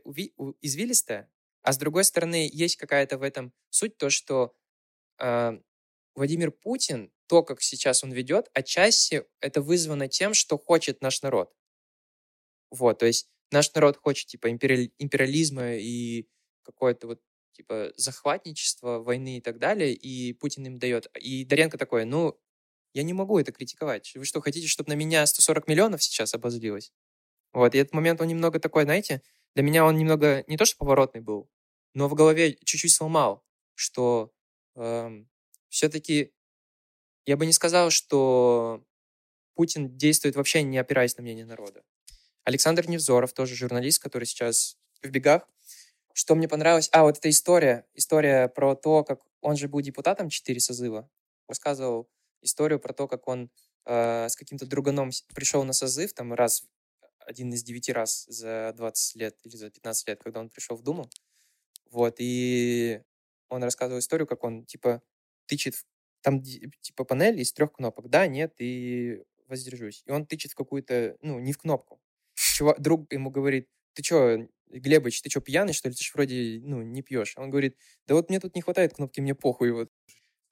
извилистая, 0.60 1.30
а 1.62 1.72
с 1.72 1.78
другой 1.78 2.04
стороны 2.04 2.48
есть 2.52 2.76
какая-то 2.76 3.18
в 3.18 3.22
этом 3.22 3.52
суть, 3.70 3.96
то, 3.96 4.10
что 4.10 4.54
а, 5.18 5.60
Владимир 6.14 6.50
Путин, 6.50 7.12
то, 7.26 7.42
как 7.42 7.62
сейчас 7.62 8.02
он 8.02 8.12
ведет, 8.12 8.50
отчасти 8.54 9.24
это 9.40 9.62
вызвано 9.62 10.08
тем, 10.08 10.34
что 10.34 10.58
хочет 10.58 11.00
наш 11.00 11.22
народ. 11.22 11.54
Вот, 12.70 12.98
то 12.98 13.06
есть 13.06 13.30
наш 13.52 13.72
народ 13.74 13.96
хочет, 13.98 14.28
типа, 14.28 14.50
империали- 14.50 14.92
империализма 14.98 15.74
и 15.76 16.28
какое-то 16.62 17.06
вот, 17.08 17.20
типа, 17.52 17.92
захватничество, 17.96 18.98
войны 19.00 19.38
и 19.38 19.40
так 19.40 19.58
далее, 19.58 19.92
и 19.94 20.32
Путин 20.34 20.66
им 20.66 20.78
дает. 20.78 21.06
И 21.18 21.44
Доренко 21.44 21.78
такой, 21.78 22.04
ну, 22.04 22.38
я 22.94 23.02
не 23.04 23.12
могу 23.12 23.38
это 23.38 23.52
критиковать. 23.52 24.12
Вы 24.14 24.24
что, 24.24 24.40
хотите, 24.40 24.66
чтобы 24.68 24.90
на 24.90 24.94
меня 24.96 25.26
140 25.26 25.68
миллионов 25.68 26.02
сейчас 26.02 26.34
обозлилось? 26.34 26.92
Вот, 27.52 27.74
и 27.74 27.78
этот 27.78 27.94
момент, 27.94 28.20
он 28.20 28.28
немного 28.28 28.60
такой, 28.60 28.84
знаете, 28.84 29.22
для 29.54 29.64
меня 29.64 29.84
он 29.84 29.96
немного 29.98 30.44
не 30.48 30.56
то 30.56 30.64
что 30.64 30.78
поворотный 30.78 31.20
был, 31.20 31.50
но 31.94 32.08
в 32.08 32.14
голове 32.14 32.54
чуть-чуть 32.64 32.92
сломал, 32.92 33.44
что 33.74 34.32
все-таки 35.68 36.32
я 37.26 37.36
бы 37.36 37.46
не 37.46 37.52
сказал, 37.52 37.90
что 37.90 38.84
Путин 39.54 39.96
действует 39.96 40.36
вообще 40.36 40.62
не 40.62 40.78
опираясь 40.78 41.16
на 41.16 41.22
мнение 41.22 41.46
народа. 41.46 41.82
Александр 42.50 42.88
Невзоров, 42.88 43.32
тоже 43.32 43.54
журналист, 43.54 44.02
который 44.02 44.24
сейчас 44.24 44.76
в 45.02 45.08
бегах, 45.08 45.48
что 46.12 46.34
мне 46.34 46.48
понравилось? 46.48 46.88
А, 46.92 47.04
вот 47.04 47.18
эта 47.18 47.30
история. 47.30 47.86
История 47.94 48.48
про 48.48 48.74
то, 48.74 49.04
как 49.04 49.20
он 49.40 49.56
же 49.56 49.68
был 49.68 49.80
депутатом 49.80 50.28
4 50.28 50.60
созыва. 50.60 51.08
Рассказывал 51.48 52.08
историю 52.42 52.80
про 52.80 52.92
то, 52.92 53.08
как 53.08 53.28
он 53.28 53.50
э, 53.86 54.28
с 54.28 54.36
каким-то 54.36 54.66
друганом 54.66 55.10
пришел 55.34 55.64
на 55.64 55.72
созыв, 55.72 56.12
там 56.14 56.34
раз, 56.34 56.64
один 57.20 57.52
из 57.52 57.62
девяти 57.62 57.92
раз 57.92 58.26
за 58.28 58.72
20 58.76 59.16
лет 59.16 59.36
или 59.44 59.56
за 59.56 59.70
15 59.70 60.08
лет, 60.08 60.22
когда 60.22 60.40
он 60.40 60.50
пришел 60.50 60.76
в 60.76 60.82
Думу. 60.82 61.08
Вот, 61.90 62.16
и 62.18 63.02
он 63.48 63.64
рассказывал 63.64 64.00
историю, 64.00 64.26
как 64.26 64.44
он, 64.44 64.64
типа, 64.64 65.02
тычет, 65.46 65.74
в- 65.76 65.84
там, 66.22 66.42
типа, 66.42 67.04
панель 67.04 67.40
из 67.40 67.52
трех 67.52 67.72
кнопок, 67.72 68.08
да, 68.10 68.26
нет, 68.26 68.54
и 68.58 69.22
воздержусь. 69.48 70.02
И 70.06 70.10
он 70.12 70.26
тычет 70.26 70.52
в 70.52 70.56
какую-то, 70.56 71.16
ну, 71.22 71.40
не 71.40 71.52
в 71.52 71.58
кнопку. 71.58 71.99
Чувак, 72.60 72.78
друг 72.78 73.10
ему 73.10 73.30
говорит, 73.30 73.68
ты 73.94 74.02
чё, 74.02 74.46
Глебыч, 74.68 75.22
ты 75.22 75.30
чё, 75.30 75.40
пьяный, 75.40 75.72
что 75.72 75.88
ли? 75.88 75.94
Ты 75.94 76.04
ж 76.04 76.12
вроде, 76.14 76.60
ну, 76.62 76.82
не 76.82 77.00
пьешь. 77.00 77.32
Он 77.38 77.48
говорит, 77.48 77.74
да 78.06 78.14
вот 78.14 78.28
мне 78.28 78.38
тут 78.38 78.54
не 78.54 78.60
хватает 78.60 78.92
кнопки, 78.92 79.20
мне 79.22 79.34
похуй. 79.34 79.72
Вот. 79.72 79.88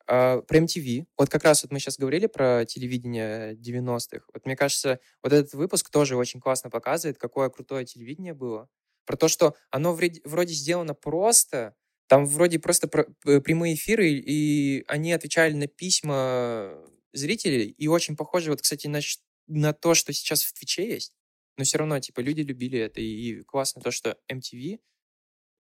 А, 0.09 0.43
про 0.43 0.59
MTV. 0.59 1.07
Вот 1.19 1.29
как 1.31 1.45
раз 1.45 1.63
вот 1.65 1.73
мы 1.73 1.81
сейчас 1.81 1.99
говорили 1.99 2.27
про 2.27 2.65
телевидение 2.67 3.55
90-х. 3.57 4.27
Вот 4.35 4.47
мне 4.47 4.57
кажется, 4.57 5.01
вот 5.23 5.33
этот 5.35 5.53
выпуск 5.55 5.91
тоже 5.91 6.17
очень 6.17 6.41
классно 6.41 6.71
показывает, 6.71 7.19
какое 7.19 7.51
крутое 7.51 7.85
телевидение 7.85 8.35
было. 8.35 8.69
Про 9.07 9.17
то, 9.19 9.29
что 9.29 9.55
оно 9.71 9.95
вроде, 9.95 10.55
сделано 10.55 10.95
просто, 10.95 11.75
там 12.09 12.27
вроде 12.27 12.59
просто 12.59 12.89
прямые 12.89 13.75
эфиры, 13.75 14.11
и 14.11 14.85
они 14.89 15.13
отвечали 15.13 15.53
на 15.55 15.67
письма 15.69 16.75
зрителей, 17.13 17.69
и 17.71 17.89
очень 17.89 18.17
похоже, 18.17 18.51
вот, 18.51 18.63
кстати, 18.63 18.87
на, 18.89 19.01
на 19.49 19.73
то, 19.75 19.95
что 19.95 20.13
сейчас 20.15 20.43
в 20.45 20.55
Твиче 20.55 20.89
есть. 20.89 21.13
Но 21.59 21.65
все 21.65 21.77
равно, 21.79 21.99
типа, 22.01 22.21
люди 22.21 22.41
любили 22.41 22.79
это, 22.79 23.01
и 23.01 23.43
классно 23.43 23.83
то, 23.83 23.91
что 23.91 24.17
MTV, 24.33 24.81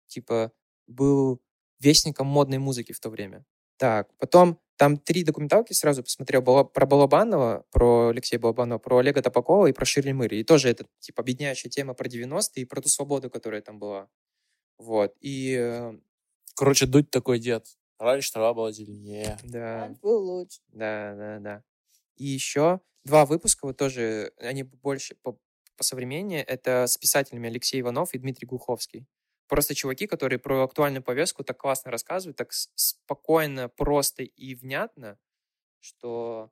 типа, 0.09 0.53
был 0.87 1.41
вестником 1.79 2.27
модной 2.27 2.59
музыки 2.59 2.93
в 2.93 3.01
то 3.01 3.09
время. 3.11 3.47
Так, 3.79 4.13
потом 4.19 4.61
там 4.77 4.97
три 4.97 5.23
документалки 5.23 5.73
сразу 5.73 6.03
посмотрел 6.03 6.43
Бала- 6.43 6.65
про 6.65 6.85
Балабанова, 6.85 7.65
про 7.71 8.09
Алексея 8.09 8.41
Балабанова, 8.41 8.79
про 8.79 8.99
Олега 8.99 9.23
Топакова 9.23 9.67
и 9.69 9.73
про 9.73 9.85
Ширли 9.85 10.13
Мыри. 10.13 10.41
И 10.41 10.45
тоже 10.45 10.69
это, 10.69 10.87
типа, 10.99 11.23
объединяющая 11.23 11.71
тема 11.71 11.95
про 11.95 12.09
90-е 12.09 12.63
и 12.63 12.65
про 12.65 12.81
ту 12.83 12.89
свободу, 12.89 13.31
которая 13.31 13.63
там 13.63 13.79
была. 13.79 14.09
Вот, 14.79 15.15
и 15.21 15.57
э, 15.59 15.93
Короче, 16.57 16.87
дуть 16.87 17.11
такой 17.11 17.39
дед. 17.39 17.67
Раньше 17.99 18.33
трава 18.33 18.53
была 18.55 18.73
зеленее. 18.73 19.39
да, 19.45 19.87
Он 19.87 19.95
был 19.95 20.25
лучше. 20.25 20.61
да, 20.69 21.15
да, 21.15 21.39
да. 21.39 21.65
И 22.17 22.27
еще 22.27 22.81
два 23.05 23.27
выпуска, 23.27 23.67
вот 23.67 23.77
тоже, 23.77 24.33
они 24.39 24.63
больше 24.63 25.15
по, 25.17 25.39
по 25.77 25.85
современнее, 25.85 26.43
это 26.43 26.87
с 26.87 26.97
писателями 26.97 27.49
Алексей 27.49 27.81
Иванов 27.81 28.15
и 28.15 28.19
Дмитрий 28.19 28.47
Глуховский. 28.47 29.07
Просто 29.49 29.75
чуваки, 29.75 30.07
которые 30.07 30.39
про 30.39 30.65
актуальную 30.65 31.03
повестку 31.03 31.45
так 31.45 31.59
классно 31.59 31.91
рассказывают, 31.91 32.37
так 32.37 32.53
спокойно, 32.53 33.69
просто 33.69 34.23
и 34.23 34.55
внятно, 34.55 35.19
что, 35.81 36.51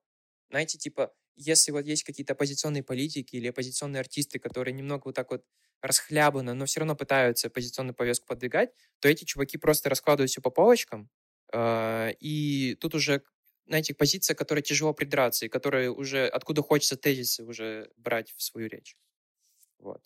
знаете, 0.51 0.79
типа, 0.79 1.13
если 1.37 1.73
вот 1.73 1.87
есть 1.87 2.05
какие-то 2.05 2.35
оппозиционные 2.35 2.83
политики 2.83 3.37
или 3.37 3.49
оппозиционные 3.49 4.01
артисты, 4.01 4.39
которые 4.39 4.75
немного 4.75 5.05
вот 5.07 5.15
так 5.15 5.31
вот 5.31 5.45
расхлябанно, 5.81 6.55
но 6.55 6.67
все 6.67 6.81
равно 6.81 6.95
пытаются 6.97 7.49
оппозиционную 7.49 7.95
повестку 7.95 8.27
подвигать, 8.29 8.71
то 9.01 9.09
эти 9.09 9.25
чуваки 9.25 9.59
просто 9.59 9.89
раскладывают 9.89 10.31
все 10.31 10.41
по 10.43 10.51
полочкам, 10.51 11.11
э, 11.53 12.13
и 12.21 12.77
тут 12.81 12.95
уже, 12.95 13.23
знаете, 13.67 13.95
позиция, 13.95 14.35
которая 14.35 14.63
тяжело 14.63 14.93
придраться, 14.95 15.47
и 15.47 15.49
которая 15.49 15.91
уже, 15.91 16.27
откуда 16.29 16.63
хочется 16.63 16.97
тезисы 16.97 17.45
уже 17.45 17.91
брать 17.97 18.33
в 18.37 18.43
свою 18.43 18.69
речь. 18.69 18.97
Вот. 19.83 20.01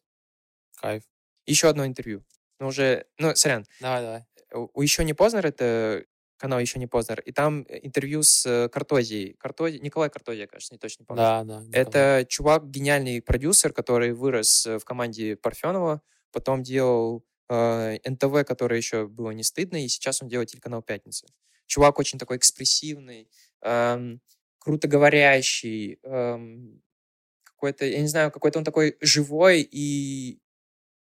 Кайф. 0.76 1.04
Еще 1.46 1.68
одно 1.68 1.86
интервью. 1.86 2.24
Ну, 2.58 2.68
уже, 2.68 3.06
ну, 3.18 3.34
сорян, 3.36 3.64
Давай, 3.80 4.02
давай. 4.02 4.24
у 4.52 4.68
у 4.72 4.82
еще 4.82 5.04
не 5.04 5.14
Познер, 5.14 5.46
это 5.46 6.04
канал 6.38 6.58
еще 6.58 6.78
не 6.78 6.86
Познер, 6.86 7.20
и 7.20 7.32
там 7.32 7.64
э, 7.68 7.80
интервью 7.82 8.22
с 8.22 8.44
э, 8.46 8.68
Картозией. 8.68 9.34
Картози... 9.34 9.78
Николай 9.78 10.10
Картозия, 10.10 10.46
кажется, 10.46 10.74
не 10.74 10.78
точно 10.78 11.04
помню. 11.04 11.22
Да, 11.22 11.44
да. 11.44 11.60
Николай. 11.60 11.82
Это 11.82 12.26
чувак, 12.28 12.68
гениальный 12.70 13.22
продюсер, 13.22 13.72
который 13.72 14.12
вырос 14.12 14.66
э, 14.66 14.78
в 14.78 14.84
команде 14.84 15.36
Парфенова, 15.36 16.02
потом 16.32 16.62
делал 16.62 17.24
э, 17.48 17.98
НТВ, 18.04 18.46
которое 18.46 18.76
еще 18.76 19.06
было 19.06 19.30
не 19.30 19.42
стыдно, 19.42 19.84
и 19.84 19.88
сейчас 19.88 20.22
он 20.22 20.28
делает 20.28 20.50
телеканал 20.50 20.82
«Пятница». 20.82 21.26
Чувак 21.66 21.98
очень 21.98 22.18
такой 22.18 22.36
экспрессивный, 22.36 23.28
эм, 23.62 24.20
круто 24.58 24.86
говорящий, 24.86 25.98
эм, 26.04 26.80
какой-то, 27.66 27.84
я 27.86 28.00
не 28.00 28.08
знаю, 28.08 28.30
какой-то 28.30 28.58
он 28.58 28.64
такой 28.64 28.96
живой, 29.00 29.62
и, 29.62 30.40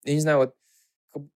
я 0.05 0.15
не 0.15 0.21
знаю, 0.21 0.39
вот 0.39 0.55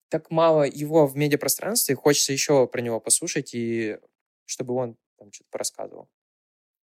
так 0.08 0.30
мало 0.30 0.64
его 0.64 1.06
в 1.06 1.16
медиапространстве, 1.16 1.94
хочется 1.94 2.32
еще 2.32 2.66
про 2.66 2.80
него 2.80 3.00
послушать, 3.00 3.54
и 3.54 3.98
чтобы 4.44 4.74
он 4.74 4.96
там 5.18 5.32
что-то 5.32 5.50
порассказывал. 5.50 6.08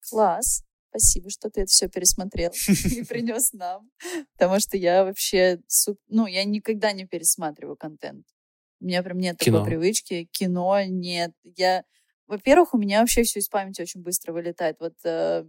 Класс. 0.08 0.64
Спасибо, 0.90 1.28
что 1.28 1.50
ты 1.50 1.62
это 1.62 1.70
все 1.70 1.88
пересмотрел 1.88 2.50
и 2.68 3.04
принес 3.04 3.52
нам. 3.52 3.90
Потому 4.36 4.58
что 4.60 4.76
я 4.76 5.04
вообще... 5.04 5.60
Ну, 6.08 6.26
я 6.26 6.44
никогда 6.44 6.92
не 6.92 7.06
пересматриваю 7.06 7.76
контент. 7.76 8.26
У 8.80 8.86
меня 8.86 9.02
прям 9.02 9.18
нет 9.18 9.38
Кино. 9.38 9.58
такой 9.58 9.70
привычки. 9.70 10.28
Кино 10.30 10.82
нет. 10.86 11.32
Я... 11.42 11.84
Во-первых, 12.26 12.74
у 12.74 12.78
меня 12.78 13.00
вообще 13.00 13.22
все 13.24 13.40
из 13.40 13.48
памяти 13.48 13.82
очень 13.82 14.02
быстро 14.02 14.32
вылетает. 14.32 14.76
Вот 14.80 14.94
э, 15.04 15.44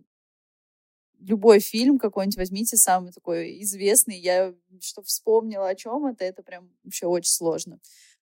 любой 1.20 1.60
фильм 1.60 1.98
какой-нибудь 2.00 2.38
возьмите, 2.38 2.78
самый 2.78 3.12
такой 3.12 3.62
известный, 3.64 4.20
я 4.20 4.54
что 4.82 5.02
вспомнила 5.04 5.70
о 5.70 5.76
чем 5.76 6.06
это, 6.06 6.26
это 6.26 6.44
прям 6.44 6.70
вообще 6.84 7.06
очень 7.06 7.32
сложно. 7.32 7.80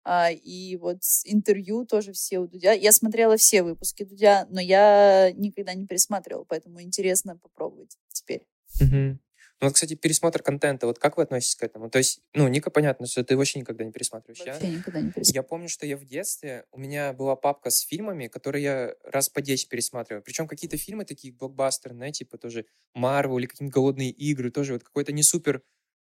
А, 0.04 0.30
и 0.30 0.76
вот 0.76 0.98
интервью 1.24 1.84
тоже 1.84 2.12
все 2.12 2.40
у 2.40 2.48
Дудя. 2.48 2.72
Я 2.72 2.92
смотрела 2.92 3.36
все 3.36 3.62
выпуски 3.62 4.04
Дудя, 4.04 4.46
но 4.50 4.60
я 4.60 5.30
никогда 5.32 5.74
не 5.74 5.86
пересматривала, 5.86 6.44
поэтому 6.44 6.82
интересно 6.82 7.36
попробовать 7.36 7.96
теперь. 8.08 8.44
Мгм. 8.80 9.20
Ну 9.62 9.68
вот, 9.68 9.74
кстати, 9.74 9.94
пересмотр 9.94 10.42
контента, 10.42 10.88
вот 10.88 10.98
как 10.98 11.16
вы 11.16 11.22
относитесь 11.22 11.54
к 11.54 11.62
этому? 11.62 11.88
То 11.88 11.98
есть, 11.98 12.20
ну, 12.34 12.48
Ника, 12.48 12.68
понятно, 12.68 13.06
что 13.06 13.22
ты 13.22 13.36
вообще 13.36 13.60
никогда 13.60 13.84
не 13.84 13.92
пересматриваешь. 13.92 14.40
Я- 14.44 14.54
Вообще 14.54 14.68
никогда 14.68 15.00
не 15.00 15.12
пересматривала. 15.12 15.34
Я 15.36 15.42
помню, 15.44 15.68
что 15.68 15.86
я 15.86 15.96
в 15.96 16.04
детстве, 16.04 16.64
у 16.72 16.80
меня 16.80 17.12
была 17.12 17.36
папка 17.36 17.70
с 17.70 17.78
фильмами, 17.78 18.26
которые 18.26 18.64
я 18.64 18.94
раз 19.04 19.28
по 19.28 19.40
10 19.40 19.68
пересматривал. 19.68 20.20
Причем 20.22 20.48
какие-то 20.48 20.76
фильмы 20.76 21.04
такие 21.04 21.32
блокбастеры, 21.32 21.94
знаете, 21.94 22.24
типа 22.24 22.38
тоже 22.38 22.66
Марвел 22.94 23.38
или 23.38 23.46
какие-нибудь 23.46 23.72
голодные 23.72 24.10
игры, 24.10 24.50
тоже 24.50 24.72
вот 24.72 24.82
какой-то 24.82 25.12
не 25.12 25.22
супер 25.22 25.62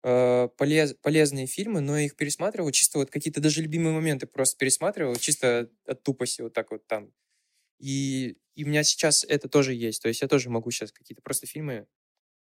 э, 0.03 0.49
полез- 0.57 0.95
полезные 1.03 1.47
фильмы, 1.47 1.81
но 1.83 1.99
я 1.99 2.07
их 2.07 2.17
пересматривал, 2.17 2.71
чисто 2.71 2.99
вот 3.01 3.11
какие-то 3.11 3.43
даже 3.43 3.61
любимые 3.61 3.93
моменты 3.93 4.27
просто 4.27 4.57
пересматривал, 4.57 5.15
чисто 5.17 5.71
от 5.87 6.03
тупости 6.03 6.41
вот 6.41 6.55
так 6.55 6.71
вот 6.71 6.87
там. 6.87 7.13
И, 7.79 8.39
и 8.55 8.65
у 8.65 8.69
меня 8.69 8.83
сейчас 8.83 9.25
это 9.29 9.49
тоже 9.49 9.75
есть, 9.75 10.01
то 10.01 10.09
есть 10.09 10.23
я 10.23 10.29
тоже 10.29 10.49
могу 10.49 10.71
сейчас 10.71 10.91
какие-то 10.91 11.21
просто 11.23 11.47
фильмы... 11.47 11.87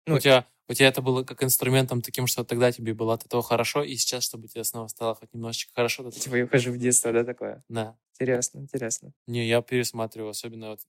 Ну, 0.06 0.16
у, 0.16 0.20
тебя, 0.20 0.46
у 0.68 0.74
тебя 0.74 0.88
это 0.90 1.02
было 1.02 1.24
как 1.24 1.44
инструментом 1.44 2.02
таким, 2.02 2.28
что 2.28 2.44
тогда 2.44 2.72
тебе 2.72 2.94
было 2.94 3.14
от 3.14 3.26
этого 3.26 3.42
хорошо, 3.42 3.84
и 3.84 3.96
сейчас, 3.96 4.24
чтобы 4.24 4.48
тебе 4.48 4.64
снова 4.64 4.88
стало 4.88 5.16
хоть 5.16 5.34
немножечко 5.34 5.72
хорошо. 5.74 6.04
этого- 6.04 6.20
Типа 6.20 6.36
я 6.36 6.46
ухожу 6.46 6.72
в 6.72 6.78
детство, 6.78 7.12
да, 7.12 7.24
такое? 7.24 7.64
Да. 7.70 7.98
Интересно, 8.14 8.60
интересно. 8.60 9.14
Не, 9.28 9.48
я 9.48 9.62
пересматриваю, 9.62 10.30
особенно 10.30 10.70
вот 10.72 10.82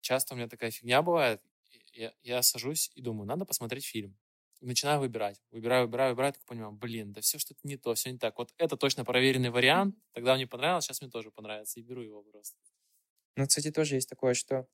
часто 0.00 0.34
у 0.34 0.36
меня 0.36 0.48
такая 0.48 0.70
фигня 0.70 1.02
бывает. 1.02 1.40
Я, 1.92 2.12
я 2.22 2.42
сажусь 2.42 2.90
и 2.94 3.00
думаю, 3.00 3.26
надо 3.26 3.44
посмотреть 3.44 3.84
фильм. 3.86 4.16
Начинаю 4.60 5.00
выбирать. 5.00 5.40
Выбираю, 5.50 5.86
выбираю, 5.86 6.10
выбираю, 6.12 6.32
так 6.32 6.44
понимаю, 6.44 6.72
блин, 6.72 7.12
да 7.12 7.20
все 7.20 7.38
что-то 7.38 7.60
не 7.64 7.76
то, 7.76 7.94
все 7.94 8.10
не 8.10 8.18
так. 8.18 8.38
Вот 8.38 8.52
это 8.56 8.76
точно 8.76 9.04
проверенный 9.04 9.50
вариант. 9.50 9.96
Тогда 10.12 10.34
мне 10.34 10.46
понравилось, 10.46 10.84
сейчас 10.84 11.00
мне 11.00 11.10
тоже 11.10 11.30
понравится. 11.30 11.78
И 11.78 11.82
беру 11.82 12.02
его 12.02 12.22
просто. 12.22 12.56
Ну, 13.36 13.46
кстати, 13.46 13.70
тоже 13.70 13.96
есть 13.96 14.08
такое, 14.08 14.34
что 14.34 14.66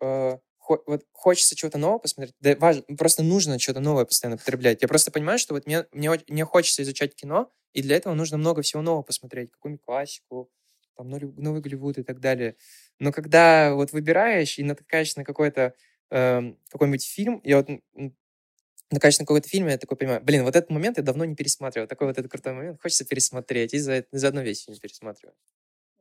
э, 0.00 0.38
вот 0.68 1.04
хочется 1.12 1.56
чего-то 1.56 1.78
нового 1.78 1.98
посмотреть. 1.98 2.34
Да, 2.40 2.56
важно, 2.56 2.82
просто 2.96 3.22
нужно 3.22 3.58
что-то 3.58 3.80
новое 3.80 4.04
постоянно 4.04 4.38
потреблять. 4.38 4.82
Я 4.82 4.88
просто 4.88 5.10
понимаю, 5.10 5.38
что 5.38 5.54
вот 5.54 5.66
мне, 5.66 5.86
мне, 5.92 6.10
мне 6.28 6.44
хочется 6.44 6.82
изучать 6.82 7.14
кино, 7.14 7.52
и 7.72 7.82
для 7.82 7.96
этого 7.96 8.14
нужно 8.14 8.38
много 8.38 8.62
всего 8.62 8.82
нового 8.82 9.02
посмотреть. 9.02 9.50
Какую-нибудь 9.52 9.84
классику, 9.84 10.50
там, 10.96 11.10
новый, 11.10 11.60
Голливуд 11.60 11.98
и 11.98 12.02
так 12.02 12.20
далее. 12.20 12.56
Но 12.98 13.12
когда 13.12 13.74
вот 13.74 13.92
выбираешь 13.92 14.58
и 14.58 14.62
натыкаешься 14.64 15.18
на 15.18 15.24
какой-то 15.24 15.74
эм, 16.10 16.58
какой-нибудь 16.70 17.04
фильм, 17.06 17.40
я 17.44 17.58
вот 17.58 17.68
натыкаешься 18.90 19.22
на 19.22 19.26
какой-то 19.26 19.48
фильм, 19.48 19.68
я 19.68 19.78
такой 19.78 19.96
понимаю, 19.96 20.22
блин, 20.22 20.44
вот 20.44 20.56
этот 20.56 20.70
момент 20.70 20.96
я 20.98 21.02
давно 21.02 21.24
не 21.24 21.34
пересматривал. 21.34 21.88
Такой 21.88 22.06
вот 22.08 22.18
этот 22.18 22.30
крутой 22.30 22.52
момент, 22.54 22.80
хочется 22.80 23.04
пересмотреть, 23.04 23.74
и 23.74 23.78
за, 23.78 24.04
заодно 24.12 24.42
весь 24.42 24.64
фильм 24.64 24.78
пересматриваю. 24.78 25.34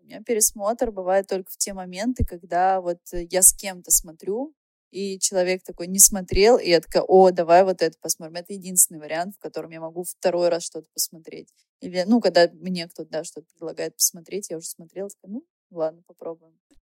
У 0.03 0.05
меня 0.05 0.21
пересмотр 0.21 0.91
бывает 0.91 1.27
только 1.27 1.49
в 1.49 1.57
те 1.57 1.73
моменты, 1.73 2.25
когда 2.25 2.81
вот 2.81 2.99
э, 3.13 3.23
я 3.29 3.41
с 3.41 3.53
кем-то 3.53 3.89
смотрю, 3.89 4.53
и 4.91 5.17
человек 5.17 5.63
такой 5.63 5.87
не 5.87 5.99
смотрел, 5.99 6.57
и 6.57 6.69
я 6.69 6.81
такая, 6.81 7.03
о, 7.03 7.31
давай 7.31 7.63
вот 7.63 7.81
это 7.81 7.97
посмотрим. 7.99 8.35
Это 8.35 8.53
единственный 8.53 8.99
вариант, 8.99 9.35
в 9.35 9.39
котором 9.39 9.71
я 9.71 9.79
могу 9.79 10.03
второй 10.03 10.49
раз 10.49 10.63
что-то 10.63 10.89
посмотреть. 10.93 11.47
Или, 11.79 12.03
ну, 12.05 12.19
когда 12.19 12.49
мне 12.51 12.87
кто-то, 12.87 13.09
да, 13.09 13.23
что-то 13.23 13.47
предлагает 13.53 13.95
посмотреть, 13.95 14.49
я 14.49 14.57
уже 14.57 14.67
смотрела, 14.67 15.09
такая, 15.09 15.31
ну, 15.31 15.45
ладно, 15.71 16.03
попробуем. 16.05 16.53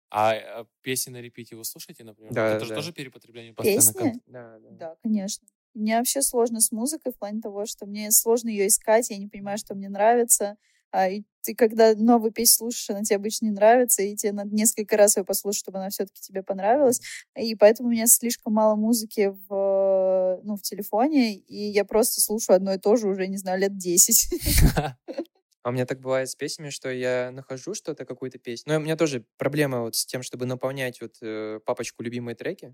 А, 0.10 0.34
а 0.34 0.68
песни 0.82 1.12
на 1.12 1.22
репите 1.22 1.56
вы 1.56 1.64
слушаете, 1.64 2.04
например? 2.04 2.34
Да, 2.34 2.56
это 2.56 2.66
же 2.66 2.70
да. 2.70 2.76
тоже 2.76 2.92
перепотребление 2.92 3.54
постоянно. 3.54 3.94
Песни? 3.94 4.22
Да, 4.28 4.60
да. 4.60 4.70
Да, 4.72 4.96
конечно. 5.02 5.48
Мне 5.74 5.98
вообще 5.98 6.22
сложно 6.22 6.60
с 6.60 6.72
музыкой 6.72 7.14
в 7.14 7.18
плане 7.18 7.42
того, 7.42 7.66
что 7.66 7.86
мне 7.86 8.12
сложно 8.12 8.50
ее 8.50 8.68
искать, 8.68 9.10
я 9.10 9.18
не 9.18 9.28
понимаю, 9.28 9.58
что 9.58 9.76
мне 9.76 9.90
нравится. 9.90 10.58
А, 10.98 11.10
и 11.10 11.22
ты 11.44 11.54
когда 11.54 11.94
новую 11.94 12.32
песню 12.32 12.58
слушаешь, 12.58 12.90
она 12.90 13.04
тебе 13.04 13.18
обычно 13.18 13.46
не 13.46 13.52
нравится, 13.52 14.02
и 14.02 14.16
тебе 14.16 14.32
надо 14.32 14.50
несколько 14.56 14.98
раз 14.98 15.16
ее 15.16 15.24
послушать, 15.24 15.60
чтобы 15.60 15.78
она 15.78 15.90
все-таки 15.90 16.20
тебе 16.22 16.42
понравилась. 16.42 17.02
И 17.38 17.54
поэтому 17.54 17.90
у 17.90 17.92
меня 17.92 18.08
слишком 18.08 18.54
мало 18.54 18.76
музыки 18.76 19.32
в, 19.48 20.42
ну, 20.44 20.56
в 20.56 20.62
телефоне, 20.64 21.36
и 21.36 21.70
я 21.70 21.86
просто 21.86 22.20
слушаю 22.20 22.56
одно 22.56 22.74
и 22.74 22.80
то 22.80 22.96
же 22.96 23.10
уже, 23.10 23.28
не 23.28 23.38
знаю, 23.38 23.60
лет 23.60 23.78
10. 23.78 24.28
А 25.64 25.70
у 25.70 25.74
меня 25.74 25.86
так 25.86 26.00
бывает 26.00 26.30
с 26.30 26.36
песнями, 26.36 26.70
что 26.70 26.90
я 26.90 27.30
нахожу 27.32 27.74
что-то, 27.74 28.06
какую-то 28.06 28.40
песню. 28.40 28.72
Но 28.72 28.80
у 28.80 28.82
меня 28.82 28.96
тоже 28.96 29.26
проблема 29.36 29.82
вот 29.82 29.98
с 29.98 30.06
тем, 30.06 30.24
чтобы 30.24 30.46
наполнять 30.46 31.02
вот 31.02 31.18
э, 31.22 31.60
папочку 31.66 32.04
любимые 32.04 32.36
треки. 32.36 32.74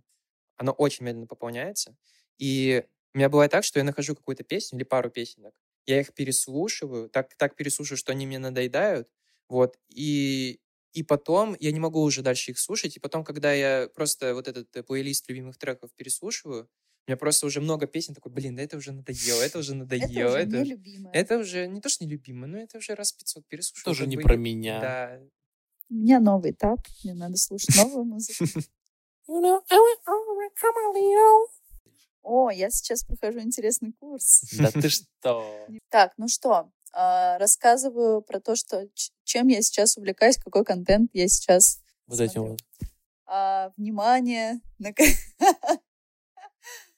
Она 0.57 0.73
очень 0.73 1.03
медленно 1.03 1.25
пополняется. 1.25 1.97
И 2.37 2.85
у 3.15 3.17
меня 3.17 3.29
бывает 3.29 3.51
так, 3.51 3.63
что 3.63 3.79
я 3.79 3.83
нахожу 3.83 4.15
какую-то 4.15 4.43
песню 4.43 4.77
или 4.77 4.83
пару 4.83 5.09
песенок, 5.09 5.55
я 5.85 5.99
их 5.99 6.13
переслушиваю, 6.13 7.09
так, 7.09 7.35
так 7.35 7.55
переслушаю, 7.55 7.97
что 7.97 8.11
они 8.11 8.25
мне 8.25 8.39
надоедают, 8.39 9.09
вот, 9.49 9.77
и, 9.89 10.59
и 10.93 11.03
потом 11.03 11.55
я 11.59 11.71
не 11.71 11.79
могу 11.79 12.01
уже 12.01 12.21
дальше 12.21 12.51
их 12.51 12.59
слушать, 12.59 12.97
и 12.97 12.99
потом, 12.99 13.23
когда 13.23 13.53
я 13.53 13.89
просто 13.93 14.33
вот 14.33 14.47
этот 14.47 14.75
э, 14.75 14.83
плейлист 14.83 15.27
любимых 15.29 15.57
треков 15.57 15.91
переслушиваю, 15.95 16.69
у 17.05 17.11
меня 17.11 17.17
просто 17.17 17.45
уже 17.47 17.59
много 17.59 17.85
песен, 17.85 18.13
такой, 18.13 18.31
блин, 18.31 18.55
да 18.55 18.61
это 18.61 18.77
уже 18.77 18.93
надоело, 18.93 19.41
это 19.41 19.59
уже 19.59 19.75
надоело. 19.75 20.37
Это 20.37 20.61
уже 20.61 20.73
это, 20.73 21.09
это 21.11 21.37
уже 21.37 21.67
не 21.67 21.81
то, 21.81 21.89
что 21.89 22.05
нелюбимое, 22.05 22.47
но 22.49 22.57
это 22.59 22.77
уже 22.77 22.95
раз 22.95 23.11
500 23.11 23.45
переслушал. 23.47 23.83
Тоже 23.83 24.07
не 24.07 24.15
про 24.15 24.37
меня. 24.37 24.79
Да. 24.79 25.19
У 25.89 25.95
меня 25.95 26.21
новый 26.21 26.51
этап, 26.51 26.79
мне 27.03 27.13
надо 27.13 27.35
слушать 27.35 27.75
новую 27.75 28.05
музыку. 28.05 28.45
О, 32.23 32.49
я 32.49 32.69
сейчас 32.69 33.03
прохожу 33.03 33.39
интересный 33.41 33.93
курс. 33.93 34.43
Да 34.57 34.71
ты 34.71 34.89
что? 34.89 35.67
Так, 35.89 36.13
ну 36.17 36.27
что, 36.27 36.71
а, 36.93 37.37
рассказываю 37.37 38.21
про 38.21 38.39
то, 38.39 38.55
что 38.55 38.87
чем 39.23 39.47
я 39.47 39.61
сейчас 39.61 39.97
увлекаюсь, 39.97 40.37
какой 40.37 40.63
контент 40.63 41.11
я 41.13 41.27
сейчас 41.27 41.81
Вот 42.07 42.19
этим 42.19 42.43
вот. 42.43 42.59
А, 43.25 43.71
внимание, 43.77 44.61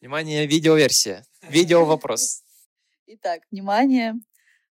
Внимание, 0.01 0.45
видеоверсия. 0.45 1.26
Видео 1.41 1.86
вопрос. 1.86 2.43
Итак, 3.07 3.41
внимание. 3.49 4.13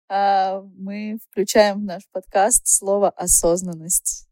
А, 0.08 0.60
мы 0.76 1.18
включаем 1.28 1.80
в 1.80 1.84
наш 1.84 2.08
подкаст 2.10 2.68
слово 2.68 3.10
«осознанность». 3.10 4.28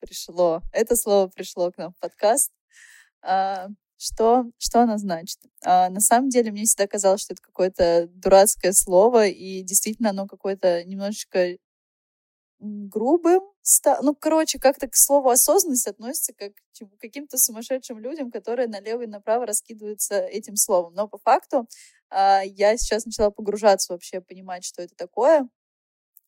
Пришло. 0.00 0.62
Это 0.72 0.96
слово 0.96 1.28
пришло 1.28 1.70
к 1.70 1.78
нам 1.78 1.92
в 1.92 1.98
подкаст. 1.98 2.50
Что, 3.98 4.44
что 4.58 4.82
оно 4.82 4.98
значит? 4.98 5.38
А, 5.64 5.88
на 5.90 6.00
самом 6.00 6.28
деле, 6.28 6.52
мне 6.52 6.64
всегда 6.64 6.86
казалось, 6.86 7.22
что 7.22 7.32
это 7.34 7.42
какое-то 7.42 8.08
дурацкое 8.12 8.72
слово, 8.72 9.26
и 9.28 9.62
действительно 9.62 10.10
оно 10.10 10.26
какое-то 10.26 10.84
немножечко 10.84 11.56
грубым. 12.60 13.42
Ну, 14.02 14.14
короче, 14.14 14.58
как-то 14.58 14.88
к 14.88 14.96
слову 14.96 15.28
осознанность 15.30 15.86
относится 15.88 16.32
как 16.32 16.52
к 16.54 17.00
каким-то 17.00 17.38
сумасшедшим 17.38 17.98
людям, 17.98 18.30
которые 18.30 18.68
налево 18.68 19.02
и 19.02 19.06
направо 19.06 19.46
раскидываются 19.46 20.18
этим 20.20 20.56
словом. 20.56 20.94
Но 20.94 21.08
по 21.08 21.18
факту 21.18 21.66
а, 22.10 22.42
я 22.44 22.76
сейчас 22.76 23.04
начала 23.06 23.30
погружаться 23.30 23.92
вообще, 23.92 24.20
понимать, 24.20 24.64
что 24.64 24.82
это 24.82 24.94
такое. 24.96 25.48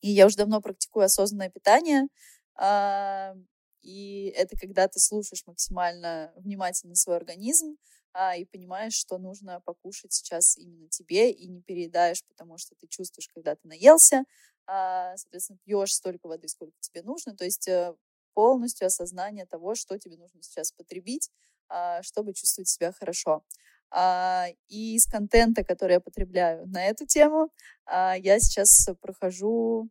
И 0.02 0.10
я 0.10 0.26
уже 0.26 0.36
давно 0.36 0.60
практикую 0.60 1.06
осознанное 1.06 1.50
питание. 1.50 2.08
А, 2.56 3.34
и 3.82 4.32
это 4.36 4.56
когда 4.56 4.88
ты 4.88 4.98
слушаешь 5.00 5.46
максимально 5.46 6.32
внимательно 6.36 6.94
свой 6.94 7.16
организм, 7.16 7.76
а, 8.12 8.36
и 8.36 8.44
понимаешь, 8.44 8.94
что 8.94 9.18
нужно 9.18 9.60
покушать 9.60 10.12
сейчас 10.12 10.56
именно 10.56 10.88
тебе, 10.88 11.30
и 11.30 11.46
не 11.46 11.62
переедаешь, 11.62 12.24
потому 12.24 12.58
что 12.58 12.74
ты 12.76 12.86
чувствуешь, 12.88 13.28
когда 13.28 13.54
ты 13.54 13.68
наелся, 13.68 14.24
а, 14.66 15.16
соответственно, 15.16 15.58
пьешь 15.64 15.94
столько 15.94 16.26
воды, 16.26 16.48
сколько 16.48 16.74
тебе 16.80 17.02
нужно, 17.02 17.36
то 17.36 17.44
есть 17.44 17.68
э, 17.68 17.94
полностью 18.34 18.86
осознание 18.86 19.46
того, 19.46 19.74
что 19.74 19.98
тебе 19.98 20.16
нужно 20.16 20.42
сейчас 20.42 20.72
потребить, 20.72 21.30
а, 21.68 22.02
чтобы 22.02 22.34
чувствовать 22.34 22.68
себя 22.68 22.92
хорошо. 22.92 23.42
А, 23.90 24.46
и 24.68 24.96
из 24.96 25.06
контента, 25.06 25.64
который 25.64 25.94
я 25.94 26.00
потребляю 26.00 26.66
на 26.68 26.84
эту 26.84 27.06
тему, 27.06 27.50
а, 27.84 28.16
я 28.16 28.38
сейчас 28.38 28.88
прохожу 29.00 29.88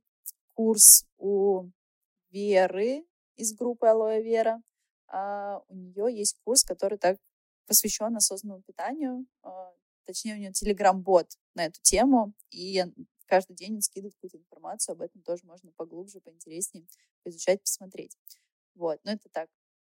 курс 0.54 1.06
у 1.18 1.70
Веры 2.30 3.04
из 3.38 3.54
группы 3.54 3.88
Алоэ 3.88 4.22
Вера. 4.22 4.62
А, 5.08 5.62
у 5.70 5.76
нее 5.76 6.18
есть 6.18 6.38
курс, 6.44 6.64
который 6.64 6.98
так 6.98 7.18
посвящен 7.66 8.16
осознанному 8.16 8.62
питанию. 8.64 9.26
А, 9.44 9.72
точнее, 10.06 10.36
у 10.36 10.38
нее 10.38 10.52
телеграм-бот 10.52 11.38
на 11.54 11.66
эту 11.66 11.80
тему. 11.82 12.34
И 12.52 12.84
каждый 13.26 13.56
день 13.56 13.76
он 13.76 13.82
скидывает 13.82 14.16
какую-то 14.16 14.38
информацию. 14.38 14.94
Об 14.94 15.02
этом 15.02 15.22
тоже 15.22 15.46
можно 15.46 15.72
поглубже, 15.72 16.20
поинтереснее 16.20 16.86
поизучать, 17.24 17.62
посмотреть. 17.62 18.18
Вот. 18.76 19.00
Но 19.04 19.12
это 19.12 19.28
так, 19.30 19.50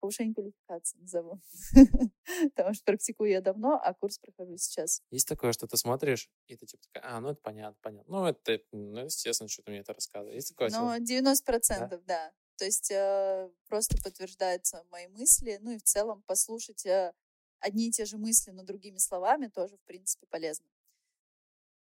повышение 0.00 0.34
квалификации 0.34 0.98
назову. 0.98 1.40
Потому 2.54 2.74
что 2.74 2.84
практикую 2.84 3.30
я 3.30 3.40
давно, 3.40 3.80
а 3.82 3.94
курс 3.94 4.18
прохожу 4.18 4.56
сейчас. 4.56 5.02
Есть 5.10 5.28
такое, 5.28 5.52
что 5.52 5.66
ты 5.66 5.76
смотришь, 5.76 6.30
и 6.46 6.56
ты 6.56 6.66
типа 6.66 6.82
такая, 6.90 7.10
а, 7.10 7.20
ну 7.20 7.30
это 7.30 7.40
понятно, 7.42 7.78
понятно. 7.82 8.10
Ну, 8.10 8.26
это, 8.26 8.60
ну, 8.72 9.04
естественно, 9.04 9.48
что 9.48 9.62
ты 9.62 9.70
мне 9.70 9.80
это 9.80 9.92
рассказываешь. 9.92 10.36
Есть 10.36 10.56
такое? 10.56 10.70
Ну, 10.70 10.96
90%, 10.96 11.88
да. 11.88 12.00
да. 12.06 12.32
То 12.58 12.64
есть 12.64 12.90
э, 12.90 13.48
просто 13.68 13.96
подтверждаются 14.02 14.84
мои 14.90 15.06
мысли. 15.06 15.58
Ну 15.62 15.70
и 15.70 15.78
в 15.78 15.82
целом 15.84 16.22
послушать 16.26 16.84
э, 16.86 17.12
одни 17.60 17.88
и 17.88 17.92
те 17.92 18.04
же 18.04 18.18
мысли, 18.18 18.50
но 18.50 18.64
другими 18.64 18.98
словами 18.98 19.46
тоже, 19.46 19.76
в 19.76 19.82
принципе, 19.86 20.26
полезно. 20.26 20.66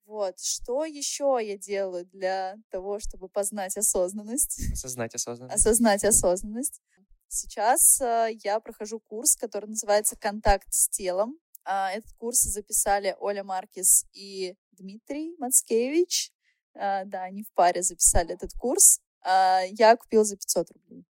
Вот. 0.06 0.40
Что 0.40 0.86
еще 0.86 1.40
я 1.42 1.58
делаю 1.58 2.06
для 2.06 2.58
того, 2.70 3.00
чтобы 3.00 3.30
познать 3.30 3.78
осознанность? 3.78 4.60
Осознать 4.74 5.16
осознанность. 5.16 5.56
Осознать 5.56 6.04
осознанность. 6.04 6.82
Сейчас 7.28 8.02
э, 8.02 8.30
я 8.44 8.60
прохожу 8.60 9.00
курс, 9.00 9.36
который 9.36 9.68
называется 9.68 10.16
«Контакт 10.16 10.68
с 10.72 10.90
телом». 10.90 11.38
Э, 11.66 11.90
этот 11.96 12.12
курс 12.14 12.40
записали 12.40 13.16
Оля 13.20 13.44
Маркис 13.44 14.06
и 14.14 14.56
Дмитрий 14.72 15.36
Мацкевич. 15.38 16.32
Э, 16.74 17.06
да, 17.06 17.24
они 17.24 17.44
в 17.44 17.52
паре 17.54 17.82
записали 17.82 18.34
этот 18.34 18.52
курс. 18.54 19.02
А, 19.26 19.62
я 19.64 19.96
купила 19.98 20.24
за 20.24 20.38
500 20.38 20.72
рублей. 20.72 21.06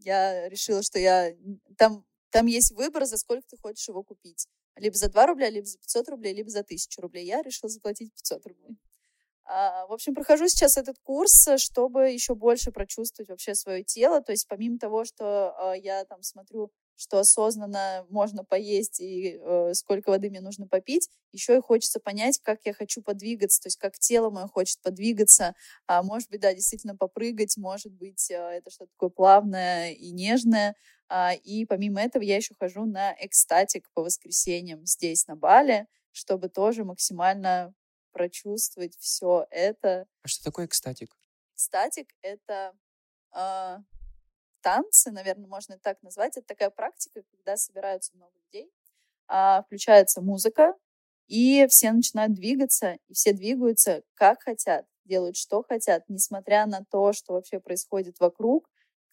Я 0.00 0.48
решила, 0.48 0.82
что 0.82 0.98
я... 0.98 1.34
Там, 1.76 2.04
там 2.30 2.46
есть 2.46 2.72
выбор, 2.72 3.04
за 3.04 3.18
сколько 3.18 3.46
ты 3.48 3.58
хочешь 3.58 3.88
его 3.88 4.02
купить. 4.02 4.48
Либо 4.76 4.96
за 4.96 5.10
2 5.10 5.26
рубля, 5.26 5.50
либо 5.50 5.66
за 5.66 5.78
500 5.78 6.08
рублей, 6.08 6.34
либо 6.34 6.50
за 6.50 6.60
1000 6.60 7.00
рублей. 7.02 7.26
Я 7.26 7.42
решила 7.42 7.68
заплатить 7.68 8.12
500 8.14 8.46
рублей. 8.46 8.78
А, 9.44 9.86
в 9.86 9.92
общем, 9.92 10.14
прохожу 10.14 10.48
сейчас 10.48 10.76
этот 10.78 10.98
курс, 11.02 11.48
чтобы 11.58 12.10
еще 12.10 12.34
больше 12.34 12.72
прочувствовать 12.72 13.28
вообще 13.28 13.54
свое 13.54 13.84
тело. 13.84 14.22
То 14.22 14.32
есть 14.32 14.48
помимо 14.48 14.78
того, 14.78 15.04
что 15.04 15.54
а, 15.56 15.74
я 15.74 16.04
там 16.04 16.22
смотрю 16.22 16.72
что 16.96 17.18
осознанно 17.18 18.06
можно 18.08 18.44
поесть 18.44 19.00
и 19.00 19.38
э, 19.40 19.74
сколько 19.74 20.10
воды 20.10 20.30
мне 20.30 20.40
нужно 20.40 20.66
попить, 20.66 21.08
еще 21.32 21.56
и 21.56 21.60
хочется 21.60 22.00
понять, 22.00 22.40
как 22.42 22.60
я 22.64 22.72
хочу 22.72 23.02
подвигаться, 23.02 23.62
то 23.62 23.66
есть 23.68 23.76
как 23.76 23.98
тело 23.98 24.30
мое 24.30 24.48
хочет 24.48 24.80
подвигаться, 24.80 25.54
а 25.86 26.02
может 26.02 26.30
быть, 26.30 26.40
да, 26.40 26.54
действительно 26.54 26.96
попрыгать, 26.96 27.56
может 27.56 27.92
быть, 27.92 28.30
э, 28.30 28.34
это 28.34 28.70
что-то 28.70 28.90
такое 28.92 29.10
плавное 29.10 29.92
и 29.92 30.10
нежное, 30.10 30.74
а, 31.08 31.34
и 31.34 31.64
помимо 31.66 32.00
этого 32.00 32.22
я 32.22 32.36
еще 32.36 32.54
хожу 32.58 32.84
на 32.84 33.14
экстатик 33.20 33.88
по 33.92 34.02
воскресеньям 34.02 34.84
здесь, 34.86 35.26
на 35.26 35.36
Бали, 35.36 35.86
чтобы 36.12 36.48
тоже 36.48 36.84
максимально 36.84 37.74
прочувствовать 38.12 38.96
все 38.98 39.46
это. 39.50 40.06
А 40.22 40.28
что 40.28 40.44
такое 40.44 40.66
экстатик? 40.66 41.14
Экстатик— 41.54 42.08
это 42.22 42.74
э, 43.34 43.78
танцы, 44.66 45.12
наверное, 45.12 45.46
можно 45.46 45.78
так 45.78 46.02
назвать. 46.02 46.36
Это 46.36 46.46
такая 46.48 46.70
практика, 46.70 47.22
когда 47.30 47.56
собираются 47.56 48.12
много 48.16 48.32
людей, 48.46 48.68
а, 49.28 49.62
включается 49.64 50.22
музыка, 50.22 50.74
и 51.28 51.66
все 51.68 51.92
начинают 51.92 52.34
двигаться, 52.34 52.98
и 53.08 53.14
все 53.14 53.32
двигаются 53.32 54.02
как 54.14 54.42
хотят, 54.42 54.86
делают 55.04 55.36
что 55.36 55.62
хотят, 55.62 56.04
несмотря 56.08 56.66
на 56.66 56.84
то, 56.90 57.12
что 57.12 57.34
вообще 57.34 57.60
происходит 57.60 58.18
вокруг. 58.20 58.68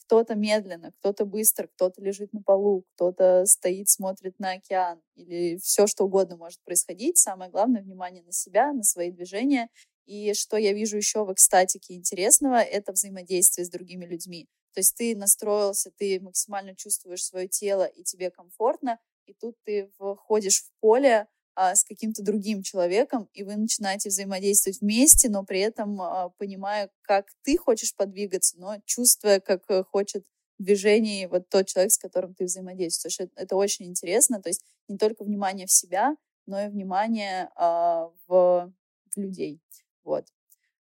Кто-то 0.06 0.36
медленно, 0.36 0.92
кто-то 1.00 1.26
быстро, 1.26 1.68
кто-то 1.68 2.02
лежит 2.02 2.34
на 2.34 2.42
полу, 2.42 2.84
кто-то 2.96 3.46
стоит, 3.46 3.90
смотрит 3.90 4.40
на 4.40 4.54
океан, 4.54 5.02
или 5.16 5.58
все 5.58 5.88
что 5.88 6.06
угодно 6.06 6.38
может 6.38 6.62
происходить. 6.64 7.18
Самое 7.20 7.52
главное— 7.52 7.82
внимание 7.84 8.24
на 8.24 8.32
себя, 8.34 8.74
на 8.74 8.84
свои 8.84 9.12
движения. 9.12 9.70
И 10.06 10.34
что 10.34 10.58
я 10.58 10.74
вижу 10.74 10.98
еще 10.98 11.26
в 11.26 11.32
экстатике 11.34 11.94
интересного, 11.96 12.62
это 12.62 12.92
взаимодействие 12.94 13.66
с 13.66 13.70
другими 13.70 14.06
людьми. 14.06 14.48
То 14.74 14.80
есть 14.80 14.96
ты 14.96 15.16
настроился, 15.16 15.92
ты 15.92 16.20
максимально 16.20 16.76
чувствуешь 16.76 17.24
свое 17.24 17.48
тело, 17.48 17.84
и 17.84 18.04
тебе 18.04 18.32
комфортно, 18.32 19.00
и 19.26 19.34
тут 19.34 19.56
ты 19.64 19.90
входишь 19.98 20.64
в 20.64 20.72
поле 20.80 21.28
а, 21.56 21.76
с 21.76 21.84
каким-то 21.84 22.24
другим 22.24 22.64
человеком, 22.64 23.30
и 23.34 23.44
вы 23.44 23.56
начинаете 23.56 24.10
взаимодействовать 24.10 24.82
вместе, 24.82 25.30
но 25.30 25.44
при 25.44 25.60
этом 25.60 26.02
а, 26.02 26.30
понимая, 26.38 26.90
как 27.04 27.28
ты 27.44 27.58
хочешь 27.58 27.96
подвигаться, 27.96 28.58
но 28.58 28.78
чувствуя, 28.86 29.40
как 29.40 29.64
э, 29.70 29.84
хочет 29.84 30.26
движений 30.58 31.28
вот 31.28 31.50
тот 31.50 31.68
человек, 31.68 31.92
с 31.92 31.98
которым 31.98 32.34
ты 32.34 32.46
взаимодействуешь. 32.46 33.20
Это, 33.20 33.32
это 33.36 33.56
очень 33.56 33.86
интересно. 33.86 34.42
То 34.42 34.50
есть 34.50 34.64
не 34.88 34.98
только 34.98 35.24
внимание 35.24 35.68
в 35.68 35.72
себя, 35.72 36.16
но 36.48 36.60
и 36.60 36.70
внимание 36.70 37.50
а, 37.56 38.10
в, 38.28 38.74
в 39.12 39.18
людей. 39.18 39.62
Вот. 40.04 40.26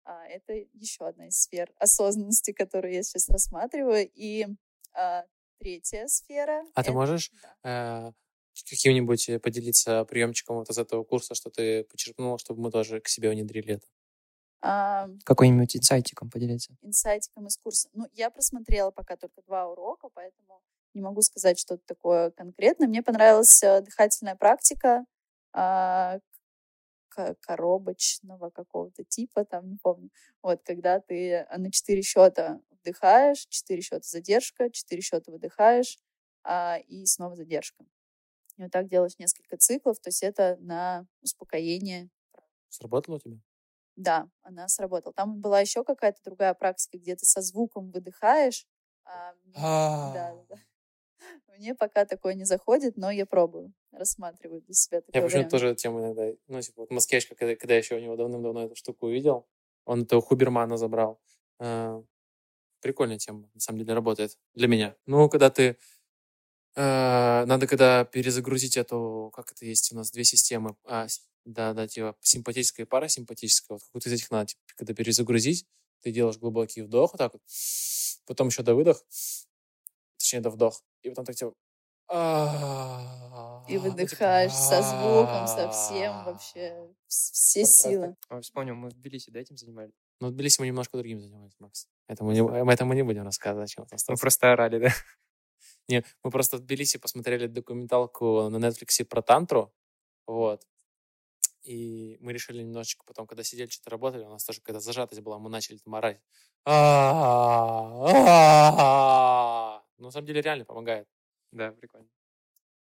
А, 0.09 0.25
это 0.25 0.53
еще 0.73 1.05
одна 1.07 1.27
из 1.27 1.37
сфер 1.37 1.71
осознанности, 1.77 2.51
которую 2.51 2.93
я 2.93 3.03
сейчас 3.03 3.29
рассматриваю. 3.29 4.09
И 4.15 4.47
а, 4.93 5.23
третья 5.59 6.07
сфера. 6.07 6.63
А 6.73 6.81
ты 6.81 6.89
это- 6.89 6.97
можешь 6.97 7.31
да. 7.63 8.09
э, 8.09 8.11
каким-нибудь 8.67 9.29
э, 9.29 9.39
поделиться 9.39 10.03
приемчиком 10.05 10.55
вот 10.57 10.69
из 10.71 10.79
этого 10.79 11.03
курса, 11.03 11.35
что 11.35 11.51
ты 11.51 11.83
почерпнула, 11.83 12.39
чтобы 12.39 12.59
мы 12.59 12.71
тоже 12.71 13.01
к 13.01 13.07
себе 13.07 13.29
внедрили 13.29 13.75
это? 13.75 13.85
А, 14.61 15.09
Какой-нибудь 15.25 15.75
инсайтиком 15.77 16.31
поделиться. 16.31 16.75
инсайтиком 16.81 17.45
из 17.45 17.57
курса. 17.57 17.87
Ну, 17.93 18.07
я 18.13 18.31
просмотрела 18.31 18.89
пока 18.89 19.15
только 19.15 19.43
два 19.43 19.67
урока, 19.67 20.09
поэтому 20.11 20.63
не 20.95 21.01
могу 21.01 21.21
сказать 21.21 21.59
что-то 21.59 21.83
такое 21.85 22.31
конкретное. 22.31 22.87
Мне 22.87 23.03
понравилась 23.03 23.61
э, 23.61 23.81
дыхательная 23.81 24.35
практика 24.35 25.05
а, 25.53 26.19
коробочного 27.09 28.49
какого-то 28.49 29.03
типа, 29.03 29.45
там, 29.45 29.69
не 29.69 29.77
помню. 29.77 30.09
Вот, 30.41 30.61
когда 30.63 30.99
ты 30.99 31.31
э, 31.31 31.57
на 31.57 31.71
четыре 31.71 32.01
счета 32.01 32.61
вдыхаешь, 32.71 33.45
четыре 33.47 33.81
счета 33.81 34.01
задержка, 34.03 34.69
четыре 34.71 35.01
счета 35.01 35.31
выдыхаешь, 35.31 35.97
а, 36.43 36.77
и 36.87 37.05
снова 37.05 37.35
задержка. 37.35 37.85
И 38.57 38.63
вот 38.63 38.71
так 38.71 38.87
делаешь 38.89 39.19
несколько 39.19 39.57
циклов, 39.57 39.99
то 39.99 40.09
есть 40.09 40.23
это 40.23 40.57
на 40.61 41.07
успокоение 41.21 42.09
Сработало 42.69 43.15
у 43.17 43.19
тебя? 43.19 43.37
да, 43.95 44.29
она 44.41 44.67
сработала. 44.67 45.13
Там 45.13 45.41
была 45.41 45.59
еще 45.59 45.83
какая-то 45.83 46.19
другая 46.23 46.53
практика, 46.53 46.97
где 46.97 47.15
ты 47.15 47.25
со 47.25 47.41
звуком 47.41 47.91
выдыхаешь. 47.91 48.65
а 49.05 49.33
да, 50.13 50.33
да, 50.33 50.45
да. 50.49 50.55
Мне 51.57 51.75
пока 51.75 52.05
такое 52.05 52.35
не 52.35 52.45
заходит, 52.45 52.95
но 52.97 53.11
я 53.11 53.25
пробую, 53.25 53.73
рассматриваю 53.91 54.61
для 54.61 54.73
себя 54.73 54.97
Я 54.97 55.01
такой 55.01 55.21
почему-то 55.23 55.49
тоже 55.49 55.67
эту 55.67 55.81
тему 55.81 55.99
иногда... 55.99 56.31
Ну, 56.47 56.61
типа, 56.61 56.81
вот 56.81 56.91
Маскешка, 56.91 57.35
когда, 57.35 57.55
когда 57.55 57.73
я 57.73 57.79
еще 57.79 57.95
у 57.95 57.99
него 57.99 58.15
давным-давно 58.15 58.65
эту 58.65 58.75
штуку 58.75 59.07
увидел, 59.07 59.47
он 59.85 60.03
это 60.03 60.17
у 60.17 60.21
Хубермана 60.21 60.77
забрал. 60.77 61.19
Э, 61.59 62.01
прикольная 62.81 63.17
тема, 63.17 63.49
на 63.53 63.59
самом 63.59 63.79
деле, 63.79 63.93
работает 63.93 64.37
для 64.53 64.67
меня. 64.67 64.95
Ну, 65.05 65.29
когда 65.29 65.49
ты... 65.49 65.77
э, 66.75 67.45
надо, 67.45 67.67
когда 67.67 68.05
перезагрузить 68.05 68.77
эту... 68.77 69.31
Как 69.35 69.51
это 69.51 69.65
есть 69.65 69.91
у 69.91 69.95
нас? 69.95 70.11
Две 70.11 70.23
системы. 70.23 70.77
А, 70.85 71.07
да, 71.45 71.73
да, 71.73 71.87
типа 71.87 72.15
симпатическая 72.21 72.85
и 72.85 72.89
парасимпатическая. 72.89 73.75
Вот 73.75 73.83
какую-то 73.83 74.09
из 74.09 74.13
этих 74.13 74.31
надо, 74.31 74.47
типа, 74.47 74.61
когда 74.75 74.93
перезагрузить, 74.93 75.65
ты 76.01 76.11
делаешь 76.11 76.37
глубокий 76.37 76.81
вдох 76.81 77.13
вот 77.13 77.17
так 77.17 77.33
вот, 77.33 77.41
потом 78.25 78.47
еще 78.47 78.63
до 78.63 78.75
выдох, 78.75 79.03
точнее, 80.29 80.41
до 80.41 80.49
вдох, 80.51 80.83
и 81.01 81.09
потом 81.09 81.25
так 81.25 81.35
типа... 81.35 81.53
И 82.11 83.77
ну, 83.77 83.83
типа, 83.83 83.83
выдыхаешь 83.83 84.53
со 84.53 84.81
звуком, 84.81 85.47
со 85.47 85.69
всем 85.71 86.23
вообще, 86.25 86.87
вс- 87.07 87.33
все 87.33 87.65
силы. 87.65 88.15
А, 88.29 88.41
Вспомнил, 88.41 88.75
мы 88.75 88.89
в 88.89 88.93
Тбилиси, 88.93 89.29
да, 89.29 89.39
этим 89.39 89.57
занимались? 89.57 89.93
Ну, 90.19 90.29
в 90.29 90.31
Тбилиси 90.31 90.59
мы 90.59 90.67
немножко 90.67 90.97
другим 90.97 91.19
занимались, 91.19 91.55
Макс. 91.59 91.87
Это 92.07 92.23
мы 92.23 92.33
не, 92.33 92.41
мы 92.43 92.73
это 92.73 92.85
мы 92.85 92.95
не 92.95 93.03
будем 93.03 93.23
рассказывать, 93.23 93.69
чем 93.69 93.83
это 93.85 93.95
Мы 94.07 94.17
просто 94.17 94.51
орали, 94.51 94.79
да? 94.79 94.89
Не, 95.87 96.03
мы 96.23 96.31
просто 96.31 96.57
в 96.57 96.61
Тбилиси 96.61 96.97
посмотрели 96.97 97.47
документалку 97.47 98.49
на 98.49 98.57
Netflix 98.57 99.03
про 99.05 99.21
тантру, 99.21 99.73
вот. 100.27 100.65
И 101.63 102.17
мы 102.21 102.33
решили 102.33 102.63
немножечко 102.63 103.03
потом, 103.05 103.27
когда 103.27 103.43
сидели, 103.43 103.69
что-то 103.69 103.89
работали, 103.91 104.23
у 104.23 104.29
нас 104.29 104.43
тоже 104.45 104.61
какая-то 104.61 104.79
зажатость 104.79 105.21
была, 105.21 105.37
мы 105.39 105.49
начали 105.49 105.77
там 105.77 105.95
орать. 105.95 106.19
А-а-а. 109.99 110.01
Ну, 110.01 110.05
на 110.05 110.11
самом 110.11 110.27
деле, 110.27 110.41
реально 110.41 110.65
помогает. 110.65 111.07
Да, 111.51 111.71
прикольно. 111.71 112.07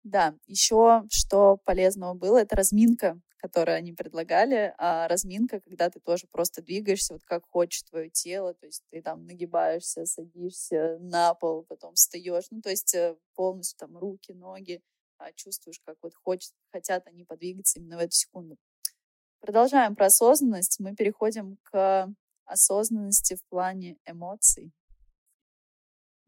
Да, 0.03 0.35
еще 0.47 1.03
что 1.11 1.57
полезного 1.57 2.13
было, 2.13 2.39
это 2.39 2.55
разминка, 2.55 3.19
которую 3.37 3.77
они 3.77 3.93
предлагали. 3.93 4.73
А 4.77 5.07
разминка, 5.07 5.59
когда 5.59 5.89
ты 5.89 5.99
тоже 5.99 6.27
просто 6.31 6.61
двигаешься, 6.61 7.13
вот 7.13 7.23
как 7.23 7.43
хочет 7.49 7.85
твое 7.89 8.09
тело, 8.09 8.53
то 8.53 8.65
есть 8.65 8.83
ты 8.89 9.01
там 9.01 9.25
нагибаешься, 9.25 10.05
садишься 10.05 10.97
на 10.99 11.33
пол, 11.35 11.63
потом 11.63 11.93
встаешь, 11.95 12.45
ну 12.51 12.61
то 12.61 12.69
есть 12.69 12.95
э, 12.95 13.15
полностью 13.35 13.77
там 13.77 13.97
руки, 13.97 14.31
ноги, 14.33 14.81
а, 15.17 15.31
чувствуешь, 15.33 15.79
как 15.85 15.97
вот 16.01 16.13
хочет, 16.15 16.53
хотят 16.71 17.05
они 17.07 17.23
подвигаться 17.23 17.79
именно 17.79 17.97
в 17.97 18.01
эту 18.01 18.11
секунду. 18.11 18.57
Продолжаем 19.39 19.95
про 19.95 20.07
осознанность. 20.07 20.79
Мы 20.79 20.95
переходим 20.95 21.57
к 21.63 22.13
осознанности 22.45 23.35
в 23.35 23.43
плане 23.49 23.97
эмоций. 24.05 24.71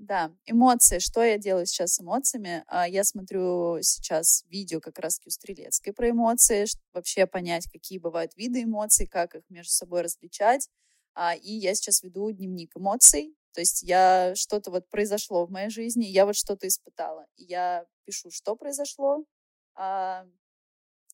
Да, 0.05 0.31
эмоции. 0.45 0.99
Что 0.99 1.23
я 1.23 1.37
делаю 1.37 1.65
сейчас 1.65 1.93
с 1.95 2.01
эмоциями? 2.01 2.63
А, 2.67 2.87
Я 2.87 3.03
смотрю 3.05 3.77
сейчас 3.81 4.43
видео 4.49 4.81
как 4.81 4.99
раз 4.99 5.21
у 5.25 5.29
Стрелецкой 5.29 5.93
про 5.93 6.09
эмоции, 6.09 6.65
вообще 6.93 7.25
понять, 7.25 7.67
какие 7.71 7.99
бывают 7.99 8.35
виды 8.35 8.63
эмоций, 8.63 9.07
как 9.07 9.33
их 9.35 9.43
между 9.49 9.71
собой 9.71 10.01
различать. 10.01 10.67
А, 11.13 11.35
И 11.35 11.53
я 11.53 11.73
сейчас 11.75 12.03
веду 12.03 12.31
дневник 12.31 12.75
эмоций. 12.75 13.33
То 13.53 13.61
есть 13.61 13.83
я 13.83 14.33
что-то 14.35 14.71
вот 14.71 14.89
произошло 14.89 15.45
в 15.45 15.51
моей 15.51 15.69
жизни, 15.69 16.05
я 16.05 16.25
вот 16.25 16.35
что-то 16.35 16.67
испытала. 16.67 17.25
Я 17.37 17.85
пишу, 18.05 18.29
что 18.31 18.55
произошло, 18.57 19.23
а, 19.75 20.25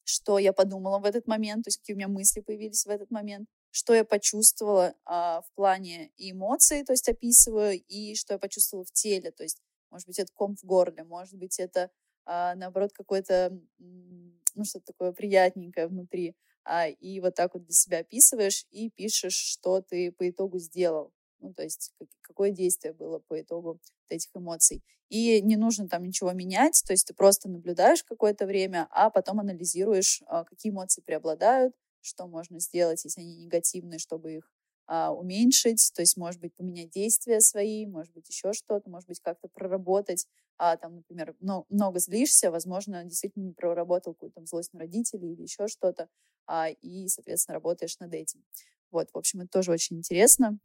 что 0.03 0.39
я 0.39 0.53
подумала 0.53 0.99
в 0.99 1.05
этот 1.05 1.27
момент, 1.27 1.65
то 1.65 1.67
есть 1.69 1.79
какие 1.79 1.95
у 1.95 1.97
меня 1.97 2.07
мысли 2.07 2.41
появились 2.41 2.85
в 2.85 2.89
этот 2.89 3.11
момент, 3.11 3.47
что 3.71 3.93
я 3.93 4.03
почувствовала 4.05 4.95
а, 5.05 5.41
в 5.41 5.51
плане 5.55 6.11
эмоций, 6.17 6.83
то 6.83 6.93
есть 6.93 7.07
описываю, 7.09 7.81
и 7.87 8.15
что 8.15 8.33
я 8.33 8.39
почувствовала 8.39 8.85
в 8.85 8.91
теле, 8.91 9.31
то 9.31 9.43
есть, 9.43 9.61
может 9.91 10.07
быть, 10.07 10.19
это 10.19 10.31
ком 10.33 10.55
в 10.55 10.63
горле, 10.63 11.03
может 11.03 11.35
быть, 11.35 11.59
это, 11.59 11.89
а, 12.25 12.55
наоборот, 12.55 12.91
какое-то, 12.93 13.59
ну, 13.79 14.63
что-то 14.65 14.87
такое 14.87 15.11
приятненькое 15.11 15.87
внутри, 15.87 16.35
А, 16.65 16.87
и 16.87 17.19
вот 17.21 17.33
так 17.35 17.53
вот 17.55 17.63
для 17.63 17.73
себя 17.73 17.99
описываешь 17.99 18.65
и 18.69 18.91
пишешь, 18.91 19.33
что 19.33 19.81
ты 19.81 20.11
по 20.11 20.29
итогу 20.29 20.59
сделал, 20.59 21.11
ну, 21.39 21.53
то 21.53 21.63
есть 21.63 21.91
как- 21.97 22.09
какое 22.21 22.51
действие 22.51 22.93
было 22.93 23.19
по 23.19 23.41
итогу 23.41 23.69
вот 23.73 23.81
этих 24.09 24.29
эмоций. 24.35 24.83
И 25.09 25.41
не 25.41 25.55
нужно 25.55 25.87
там 25.89 26.03
ничего 26.03 26.31
менять, 26.33 26.83
то 26.85 26.93
есть 26.93 27.07
ты 27.07 27.13
просто 27.15 27.49
наблюдаешь 27.49 28.03
какое-то 28.03 28.45
время, 28.45 28.87
а 28.91 29.09
потом 29.09 29.39
анализируешь, 29.39 30.21
а, 30.27 30.43
какие 30.43 30.71
эмоции 30.71 31.01
преобладают, 31.01 31.73
что 32.01 32.27
можно 32.27 32.59
сделать, 32.59 33.03
если 33.05 33.21
они 33.21 33.35
негативные, 33.35 33.99
чтобы 33.99 34.35
их 34.35 34.51
а, 34.87 35.13
уменьшить, 35.13 35.91
то 35.95 36.01
есть, 36.01 36.17
может 36.17 36.41
быть, 36.41 36.55
поменять 36.55 36.89
действия 36.89 37.41
свои, 37.41 37.85
может 37.85 38.13
быть, 38.13 38.27
еще 38.29 38.53
что-то, 38.53 38.89
может 38.89 39.07
быть, 39.07 39.19
как-то 39.19 39.47
проработать, 39.47 40.27
а, 40.57 40.77
там, 40.77 40.95
например, 40.95 41.35
но, 41.39 41.65
много 41.69 41.99
злишься, 41.99 42.51
возможно, 42.51 43.03
действительно 43.05 43.45
не 43.45 43.53
проработал 43.53 44.13
какую-то 44.13 44.45
злость 44.45 44.73
на 44.73 44.79
родителей 44.79 45.33
или 45.33 45.43
еще 45.43 45.67
что-то, 45.67 46.09
а, 46.47 46.69
и, 46.69 47.07
соответственно, 47.07 47.55
работаешь 47.55 47.99
над 47.99 48.13
этим. 48.13 48.43
Вот, 48.91 49.09
в 49.13 49.17
общем, 49.17 49.41
это 49.41 49.49
тоже 49.49 49.71
очень 49.71 49.97
интересно. 49.97 50.57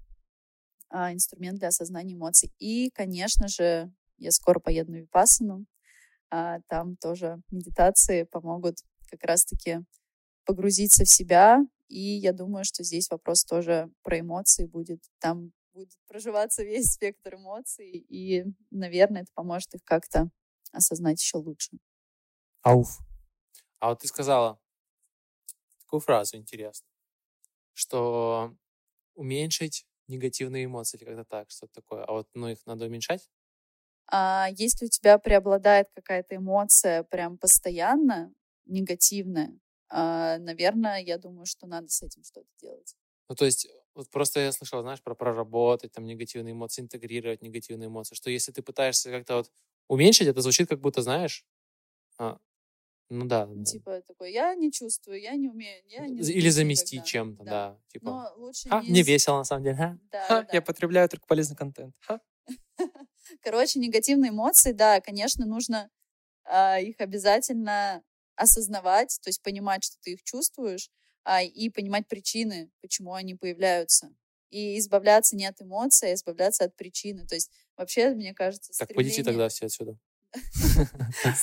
А, 0.90 1.12
инструмент 1.12 1.58
для 1.58 1.68
осознания 1.68 2.14
эмоций. 2.14 2.52
И, 2.58 2.90
конечно 2.90 3.48
же, 3.48 3.92
я 4.18 4.30
скоро 4.30 4.60
поеду 4.60 4.92
на 4.92 4.96
Випассану. 4.96 5.66
А, 6.30 6.60
там 6.68 6.96
тоже 6.96 7.40
медитации 7.50 8.24
помогут 8.24 8.78
как 9.10 9.24
раз-таки 9.24 9.80
погрузиться 10.44 11.04
в 11.04 11.08
себя. 11.08 11.60
И 11.88 12.00
я 12.00 12.32
думаю, 12.32 12.64
что 12.64 12.82
здесь 12.82 13.10
вопрос 13.10 13.44
тоже 13.44 13.90
про 14.02 14.20
эмоции 14.20 14.66
будет. 14.66 15.02
Там 15.18 15.52
будет 15.72 15.90
проживаться 16.06 16.62
весь 16.64 16.92
спектр 16.92 17.36
эмоций. 17.36 17.90
И, 18.08 18.44
наверное, 18.70 19.22
это 19.22 19.30
поможет 19.34 19.74
их 19.74 19.84
как-то 19.84 20.30
осознать 20.72 21.20
еще 21.20 21.38
лучше. 21.38 21.72
Ауф. 22.62 22.98
А 23.80 23.90
вот 23.90 24.00
ты 24.00 24.08
сказала 24.08 24.58
такую 25.80 26.00
фразу 26.00 26.36
интересную, 26.36 26.90
что 27.74 28.56
уменьшить 29.14 29.86
негативные 30.08 30.64
эмоции 30.64 30.96
или 30.96 31.04
как-то 31.04 31.24
так, 31.24 31.50
что-то 31.50 31.74
такое. 31.74 32.04
А 32.04 32.12
вот 32.12 32.28
ну, 32.34 32.48
их 32.48 32.64
надо 32.66 32.86
уменьшать? 32.86 33.30
А 34.06 34.48
если 34.50 34.86
у 34.86 34.88
тебя 34.88 35.18
преобладает 35.18 35.88
какая-то 35.94 36.36
эмоция 36.36 37.04
прям 37.04 37.38
постоянно 37.38 38.32
негативная, 38.66 39.58
наверное, 39.90 41.00
я 41.00 41.18
думаю, 41.18 41.46
что 41.46 41.66
надо 41.66 41.88
с 41.88 42.02
этим 42.02 42.24
что-то 42.24 42.48
делать. 42.60 42.96
Ну, 43.28 43.34
то 43.36 43.44
есть, 43.44 43.68
вот 43.94 44.10
просто 44.10 44.40
я 44.40 44.52
слышал, 44.52 44.82
знаешь, 44.82 45.02
про 45.02 45.14
проработать 45.14 45.92
там 45.92 46.04
негативные 46.04 46.52
эмоции, 46.52 46.82
интегрировать 46.82 47.42
негативные 47.42 47.88
эмоции, 47.88 48.14
что 48.14 48.30
если 48.30 48.52
ты 48.52 48.62
пытаешься 48.62 49.10
как-то 49.10 49.36
вот 49.36 49.50
уменьшить, 49.88 50.28
это 50.28 50.40
звучит 50.40 50.68
как 50.68 50.80
будто, 50.80 51.02
знаешь, 51.02 51.44
а, 52.18 52.38
ну 53.10 53.26
да, 53.26 53.46
Ну, 53.46 53.64
да. 53.64 53.70
Типа 53.72 54.00
такой, 54.02 54.32
я 54.32 54.54
не 54.54 54.70
чувствую, 54.72 55.20
я 55.20 55.34
не 55.36 55.48
умею, 55.48 55.82
я 55.86 56.06
не 56.08 56.20
или 56.20 56.48
заместить 56.50 57.00
никогда». 57.00 57.10
чем-то, 57.10 57.44
да. 57.44 57.80
Типа, 57.88 58.10
Но 58.10 58.34
лучше 58.36 58.68
«Ха, 58.70 58.82
не... 58.82 58.90
мне 58.90 59.02
весело 59.02 59.38
на 59.38 59.44
самом 59.44 59.64
деле, 59.64 59.76
ха?» 59.76 59.98
Да, 60.10 60.28
Ха, 60.28 60.34
да, 60.42 60.46
я 60.52 60.60
да. 60.60 60.66
потребляю 60.66 61.08
только 61.08 61.26
полезный 61.26 61.56
контент. 61.56 61.94
Ха. 62.00 62.20
Короче, 63.42 63.78
негативные 63.78 64.30
эмоции, 64.30 64.72
да, 64.72 65.00
конечно, 65.00 65.46
нужно 65.46 65.90
а, 66.44 66.80
их 66.80 66.96
обязательно 67.00 68.02
осознавать, 68.36 69.18
то 69.22 69.28
есть 69.28 69.42
понимать, 69.42 69.84
что 69.84 69.96
ты 70.00 70.12
их 70.12 70.22
чувствуешь, 70.22 70.90
а, 71.24 71.42
и 71.42 71.70
понимать 71.70 72.06
причины, 72.06 72.70
почему 72.80 73.14
они 73.14 73.34
появляются. 73.34 74.14
И 74.50 74.78
избавляться 74.78 75.36
не 75.36 75.46
от 75.46 75.60
эмоций, 75.62 76.10
а 76.10 76.14
избавляться 76.14 76.64
от 76.64 76.76
причины. 76.76 77.26
То 77.26 77.34
есть 77.34 77.50
вообще, 77.76 78.10
мне 78.10 78.34
кажется, 78.34 78.72
Так, 78.78 78.88
пойдите 78.94 79.22
стремление- 79.22 79.24
тогда 79.24 79.48
все 79.48 79.66
отсюда. 79.66 79.98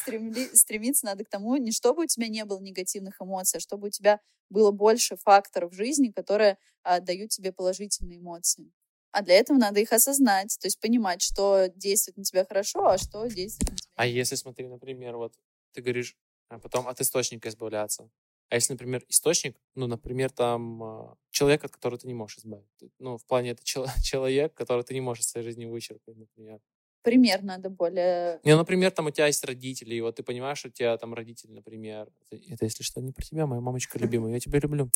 Стремиться 0.53 1.05
надо 1.05 1.23
к 1.23 1.29
тому, 1.29 1.55
не 1.57 1.71
чтобы 1.71 2.03
у 2.03 2.07
тебя 2.07 2.27
не 2.27 2.45
было 2.45 2.59
негативных 2.59 3.21
эмоций, 3.21 3.57
а 3.57 3.61
чтобы 3.61 3.87
у 3.87 3.89
тебя 3.89 4.19
было 4.49 4.71
больше 4.71 5.15
факторов 5.15 5.71
в 5.71 5.75
жизни, 5.75 6.09
которые 6.09 6.57
а, 6.83 6.99
дают 6.99 7.29
тебе 7.31 7.51
положительные 7.51 8.19
эмоции. 8.19 8.71
А 9.11 9.21
для 9.21 9.35
этого 9.35 9.57
надо 9.57 9.79
их 9.79 9.91
осознать, 9.91 10.57
то 10.59 10.67
есть 10.67 10.79
понимать, 10.79 11.21
что 11.21 11.67
действует 11.75 12.17
на 12.17 12.23
тебя 12.23 12.45
хорошо, 12.45 12.87
а 12.87 12.97
что 12.97 13.25
действует 13.27 13.71
на 13.71 13.77
тебя 13.77 13.91
А 13.95 14.05
если, 14.05 14.35
смотри, 14.35 14.67
например, 14.67 15.17
вот 15.17 15.33
ты 15.73 15.81
говоришь, 15.81 16.15
а 16.51 16.59
потом 16.59 16.87
от 16.87 16.99
источника 16.99 17.49
избавляться. 17.49 18.09
А 18.49 18.55
если, 18.55 18.73
например, 18.73 19.03
источник, 19.07 19.55
ну, 19.75 19.87
например, 19.87 20.29
там 20.29 20.83
а, 20.83 21.15
человек, 21.29 21.63
от 21.63 21.71
которого 21.71 21.97
ты 21.97 22.07
не 22.07 22.13
можешь 22.13 22.39
избавиться. 22.39 22.89
Ну, 22.99 23.17
в 23.17 23.25
плане 23.25 23.51
это 23.51 23.63
чел- 23.63 23.87
человек, 24.03 24.53
которого 24.53 24.83
ты 24.83 24.93
не 24.93 25.01
можешь 25.01 25.23
из 25.23 25.29
своей 25.29 25.45
жизни 25.45 25.65
вычеркнуть, 25.65 26.17
например. 26.17 26.59
Пример 27.03 27.41
надо 27.41 27.69
более... 27.69 28.41
Не, 28.43 28.51
ну, 28.51 28.57
например, 28.57 28.91
там 28.91 29.07
у 29.07 29.11
тебя 29.11 29.27
есть 29.27 29.43
родители, 29.45 29.95
и 29.95 30.01
вот 30.01 30.17
ты 30.17 30.23
понимаешь, 30.23 30.57
что 30.57 30.67
у 30.67 30.71
тебя 30.71 30.97
там 30.97 31.13
родители, 31.13 31.51
например. 31.51 32.11
Это, 32.29 32.43
это, 32.53 32.65
если 32.65 32.83
что, 32.83 33.01
не 33.01 33.13
про 33.13 33.23
тебя, 33.23 33.47
моя 33.47 33.61
мамочка 33.61 33.97
любимая, 33.97 34.33
я 34.33 34.39
тебя 34.39 34.59
люблю. 34.59 34.91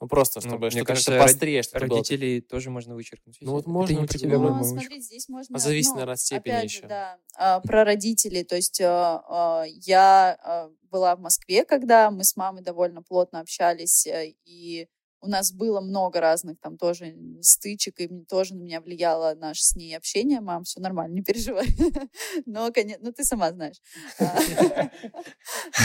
Ну, 0.00 0.06
просто, 0.06 0.40
Ну, 0.42 0.48
чтобы 0.48 0.66
мне 0.66 0.70
что-то 0.70 0.86
кажется, 0.86 1.18
пострее, 1.18 1.62
было. 1.72 1.80
Родителей 1.80 2.40
тоже 2.40 2.70
можно 2.70 2.94
вычеркнуть. 2.94 3.38
Ну, 3.40 3.52
вот 3.52 3.62
Это 3.62 3.70
можно 3.70 4.00
не 4.00 4.06
тебя, 4.06 4.38
моя 4.38 4.50
Ну, 4.50 4.50
мамочка. 4.50 4.80
смотри, 4.80 5.00
здесь 5.00 5.28
можно... 5.28 5.56
А 5.56 5.58
зависит, 5.58 5.90
ну, 5.90 5.94
наверное, 5.94 6.14
от 6.14 6.20
степени 6.20 6.52
опять 6.52 6.70
же, 6.70 6.78
еще. 6.78 6.86
да, 6.86 7.18
а, 7.36 7.60
про 7.60 7.84
родителей. 7.84 8.44
То 8.44 8.56
есть 8.56 8.80
а, 8.80 9.24
а, 9.28 9.64
я 9.66 10.38
а, 10.40 10.70
была 10.82 11.16
в 11.16 11.20
Москве, 11.20 11.64
когда 11.64 12.10
мы 12.10 12.22
с 12.22 12.36
мамой 12.36 12.62
довольно 12.62 13.02
плотно 13.02 13.40
общались, 13.40 14.06
э, 14.06 14.34
и 14.44 14.88
у 15.20 15.28
нас 15.28 15.52
было 15.52 15.80
много 15.80 16.20
разных 16.20 16.60
там 16.60 16.76
тоже 16.76 17.16
стычек, 17.40 18.00
и 18.00 18.08
тоже 18.28 18.54
на 18.54 18.62
меня 18.62 18.80
влияло 18.80 19.34
наше 19.34 19.64
с 19.64 19.74
ней 19.74 19.96
общение. 19.96 20.40
Мам, 20.40 20.64
все 20.64 20.80
нормально, 20.80 21.14
не 21.14 21.22
переживай. 21.22 21.66
Но, 22.46 22.70
конечно, 22.72 23.06
ну 23.06 23.12
ты 23.12 23.24
сама 23.24 23.50
знаешь. 23.50 23.80
А, 24.20 24.38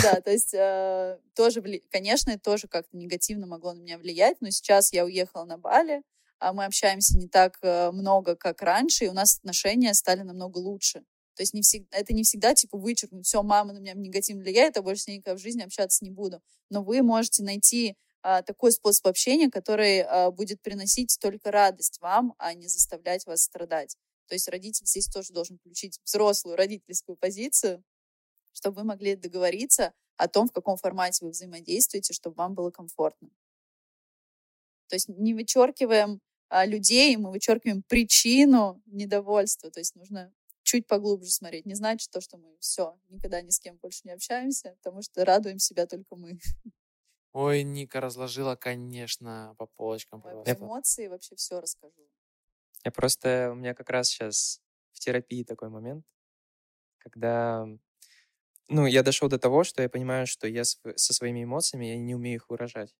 Да, 0.03 0.21
то 0.21 0.31
есть 0.31 0.53
э, 0.53 1.17
тоже, 1.35 1.63
конечно, 1.91 2.31
это 2.31 2.41
тоже 2.41 2.67
как-то 2.67 2.95
негативно 2.95 3.47
могло 3.47 3.73
на 3.73 3.79
меня 3.79 3.97
влиять, 3.97 4.37
но 4.41 4.49
сейчас 4.49 4.93
я 4.93 5.05
уехала 5.05 5.45
на 5.45 5.57
Бали, 5.57 6.03
а 6.39 6.53
мы 6.53 6.65
общаемся 6.65 7.17
не 7.17 7.27
так 7.27 7.57
э, 7.61 7.91
много, 7.91 8.35
как 8.35 8.61
раньше, 8.61 9.05
и 9.05 9.07
у 9.07 9.13
нас 9.13 9.37
отношения 9.37 9.93
стали 9.93 10.21
намного 10.21 10.57
лучше. 10.57 11.03
То 11.35 11.41
есть 11.41 11.53
не 11.53 11.61
всегда, 11.61 11.97
это 11.97 12.13
не 12.13 12.23
всегда 12.23 12.53
типа 12.53 12.77
вычеркнуть, 12.77 13.25
все, 13.25 13.41
мама 13.41 13.73
на 13.73 13.79
меня 13.79 13.93
негативно 13.93 14.43
влияет, 14.43 14.77
а 14.77 14.81
больше 14.81 15.03
с 15.03 15.07
ней 15.07 15.17
никогда 15.17 15.37
в 15.37 15.41
жизни 15.41 15.63
общаться 15.63 16.03
не 16.03 16.11
буду. 16.11 16.41
Но 16.69 16.83
вы 16.83 17.01
можете 17.01 17.43
найти 17.43 17.95
такой 18.23 18.71
способ 18.71 19.07
общения, 19.07 19.49
который 19.49 20.01
а, 20.01 20.31
будет 20.31 20.61
приносить 20.61 21.17
только 21.19 21.51
радость 21.51 21.99
вам, 22.01 22.33
а 22.37 22.53
не 22.53 22.67
заставлять 22.67 23.25
вас 23.25 23.43
страдать. 23.43 23.97
То 24.27 24.35
есть 24.35 24.47
родитель 24.47 24.85
здесь 24.85 25.07
тоже 25.07 25.33
должен 25.33 25.57
включить 25.57 25.99
взрослую 26.05 26.55
родительскую 26.55 27.17
позицию, 27.17 27.83
чтобы 28.53 28.77
вы 28.77 28.83
могли 28.85 29.15
договориться 29.15 29.93
о 30.15 30.27
том, 30.27 30.47
в 30.47 30.53
каком 30.53 30.77
формате 30.77 31.25
вы 31.25 31.31
взаимодействуете, 31.31 32.13
чтобы 32.13 32.35
вам 32.35 32.53
было 32.53 32.71
комфортно. 32.71 33.29
То 34.87 34.95
есть 34.95 35.09
не 35.09 35.33
вычеркиваем 35.33 36.21
а, 36.49 36.65
людей, 36.65 37.17
мы 37.17 37.31
вычеркиваем 37.31 37.83
причину 37.83 38.81
недовольства. 38.85 39.71
То 39.71 39.79
есть 39.79 39.95
нужно 39.95 40.31
чуть 40.61 40.87
поглубже 40.87 41.31
смотреть. 41.31 41.65
Не 41.65 41.75
значит 41.75 42.09
то, 42.11 42.21
что 42.21 42.37
мы 42.37 42.55
все, 42.59 42.97
никогда 43.09 43.41
ни 43.41 43.49
с 43.49 43.59
кем 43.59 43.77
больше 43.77 44.01
не 44.05 44.11
общаемся, 44.11 44.75
потому 44.81 45.01
что 45.01 45.25
радуем 45.25 45.59
себя 45.59 45.87
только 45.87 46.15
мы. 46.15 46.39
Ой, 47.33 47.63
Ника 47.63 47.99
разложила, 47.99 48.55
конечно, 48.55 49.55
по 49.57 49.65
полочкам 49.65 50.21
просто. 50.21 50.53
эмоции 50.53 51.07
вообще 51.07 51.35
все 51.35 51.59
расскажу. 51.59 52.07
Я 52.85 52.91
просто, 52.91 53.49
у 53.51 53.55
меня 53.55 53.73
как 53.73 53.89
раз 53.89 54.09
сейчас 54.09 54.61
в 54.91 54.99
терапии 54.99 55.43
такой 55.43 55.69
момент, 55.69 56.05
когда, 56.99 57.67
ну, 58.69 58.85
я 58.85 59.03
дошел 59.03 59.29
до 59.29 59.39
того, 59.39 59.63
что 59.63 59.81
я 59.81 59.89
понимаю, 59.89 60.27
что 60.27 60.47
я 60.47 60.63
со 60.63 61.13
своими 61.13 61.43
эмоциями, 61.43 61.87
я 61.87 61.97
не 61.97 62.15
умею 62.15 62.35
их 62.35 62.49
выражать. 62.49 62.93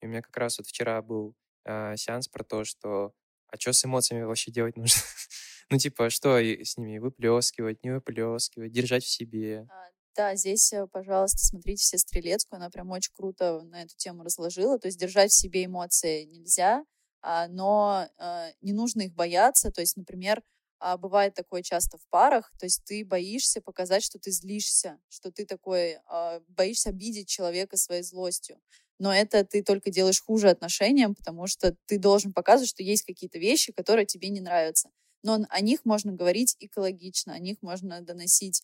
И 0.00 0.06
у 0.06 0.08
меня 0.08 0.22
как 0.22 0.36
раз 0.36 0.58
вот 0.58 0.66
вчера 0.66 1.02
был 1.02 1.34
а, 1.64 1.96
сеанс 1.96 2.28
про 2.28 2.44
то, 2.44 2.64
что, 2.64 3.12
а 3.48 3.58
что 3.58 3.72
с 3.72 3.84
эмоциями 3.84 4.24
вообще 4.24 4.50
делать 4.50 4.76
нужно? 4.76 5.00
ну, 5.70 5.78
типа, 5.78 6.10
что 6.10 6.38
с 6.38 6.76
ними 6.76 6.98
выплескивать, 6.98 7.84
не 7.84 7.90
выплескивать, 7.90 8.72
держать 8.72 9.04
в 9.04 9.08
себе. 9.08 9.66
А, 9.68 9.90
Да, 10.18 10.34
здесь, 10.34 10.72
э, 10.72 10.88
пожалуйста, 10.88 11.38
смотрите 11.38 11.80
все 11.80 11.96
Стрелецкую, 11.96 12.56
она 12.58 12.70
прям 12.70 12.90
очень 12.90 13.12
круто 13.14 13.62
на 13.62 13.82
эту 13.82 13.94
тему 13.96 14.24
разложила. 14.24 14.76
То 14.76 14.88
есть 14.88 14.98
держать 14.98 15.30
в 15.30 15.38
себе 15.38 15.64
эмоции 15.64 16.24
нельзя, 16.24 16.82
а, 17.22 17.46
но 17.46 18.08
э, 18.18 18.50
не 18.60 18.72
нужно 18.72 19.02
их 19.02 19.14
бояться. 19.14 19.70
То 19.70 19.80
есть, 19.80 19.96
например, 19.96 20.42
а, 20.80 20.96
бывает 20.96 21.34
такое 21.34 21.62
часто 21.62 21.98
в 21.98 22.08
парах, 22.10 22.50
то 22.58 22.66
есть 22.66 22.82
ты 22.84 23.04
боишься 23.04 23.60
показать, 23.60 24.02
что 24.02 24.18
ты 24.18 24.32
злишься, 24.32 24.98
что 25.08 25.30
ты 25.30 25.46
такой, 25.46 25.98
а, 26.06 26.40
боишься 26.48 26.88
обидеть 26.90 27.28
человека 27.28 27.76
своей 27.76 28.02
злостью. 28.02 28.58
Но 28.98 29.14
это 29.14 29.44
ты 29.44 29.62
только 29.62 29.92
делаешь 29.92 30.20
хуже 30.20 30.50
отношениям, 30.50 31.14
потому 31.14 31.46
что 31.46 31.76
ты 31.86 31.96
должен 31.96 32.32
показывать, 32.32 32.70
что 32.70 32.82
есть 32.82 33.04
какие-то 33.04 33.38
вещи, 33.38 33.72
которые 33.72 34.06
тебе 34.06 34.30
не 34.30 34.40
нравятся. 34.40 34.90
Но 35.22 35.38
о 35.48 35.60
них 35.60 35.84
можно 35.84 36.10
говорить 36.12 36.56
экологично, 36.58 37.34
о 37.34 37.38
них 37.38 37.58
можно 37.62 38.00
доносить 38.00 38.62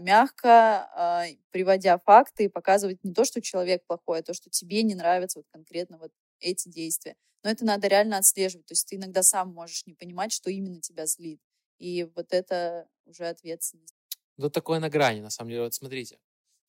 мягко, 0.00 0.88
а, 0.94 1.26
приводя 1.50 1.98
факты 1.98 2.44
и 2.44 2.48
показывать 2.48 3.02
не 3.04 3.12
то, 3.12 3.24
что 3.24 3.42
человек 3.42 3.84
плохой, 3.86 4.20
а 4.20 4.22
то, 4.22 4.32
что 4.34 4.50
тебе 4.50 4.82
не 4.82 4.94
нравятся 4.94 5.40
вот 5.40 5.46
конкретно 5.50 5.98
вот 5.98 6.12
эти 6.40 6.68
действия. 6.68 7.16
Но 7.44 7.50
это 7.50 7.64
надо 7.64 7.88
реально 7.88 8.18
отслеживать. 8.18 8.66
То 8.66 8.72
есть 8.72 8.88
ты 8.88 8.96
иногда 8.96 9.22
сам 9.22 9.52
можешь 9.52 9.86
не 9.86 9.94
понимать, 9.94 10.32
что 10.32 10.50
именно 10.50 10.80
тебя 10.80 11.06
злит. 11.06 11.40
И 11.78 12.04
вот 12.14 12.32
это 12.32 12.88
уже 13.04 13.26
ответственность. 13.26 13.94
Ну, 14.36 14.48
такое 14.48 14.78
на 14.78 14.88
грани, 14.88 15.20
на 15.20 15.30
самом 15.30 15.50
деле. 15.50 15.62
Вот 15.62 15.74
смотрите. 15.74 16.18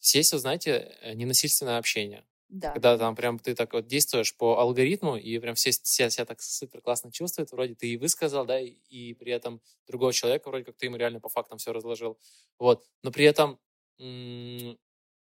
Есть, 0.02 0.34
вот, 0.34 0.42
знаете, 0.42 0.98
э, 1.02 1.14
ненасильственное 1.14 1.78
общение. 1.78 2.26
Да. 2.50 2.72
Когда 2.74 2.98
там 2.98 3.16
прям 3.16 3.40
ты 3.40 3.56
так 3.56 3.74
вот 3.74 3.88
действуешь 3.88 4.36
по 4.36 4.60
алгоритму, 4.60 5.16
и 5.18 5.40
прям 5.40 5.56
все 5.56 5.72
себя, 5.72 6.10
себя 6.10 6.26
так 6.26 6.42
супер 6.42 6.82
классно 6.82 7.12
чувствуют, 7.12 7.52
вроде 7.52 7.76
ты 7.76 7.88
и 7.94 7.98
высказал, 7.98 8.46
да, 8.46 8.60
и, 8.60 9.14
при 9.14 9.32
этом 9.32 9.62
другого 9.88 10.14
человека 10.14 10.50
вроде 10.50 10.66
как 10.66 10.76
ты 10.78 10.86
ему 10.88 10.98
реально 10.98 11.20
по 11.20 11.30
фактам 11.30 11.58
все 11.58 11.72
разложил. 11.74 12.20
Вот. 12.60 12.84
Но 13.04 13.12
при 13.12 13.26
этом 13.26 13.60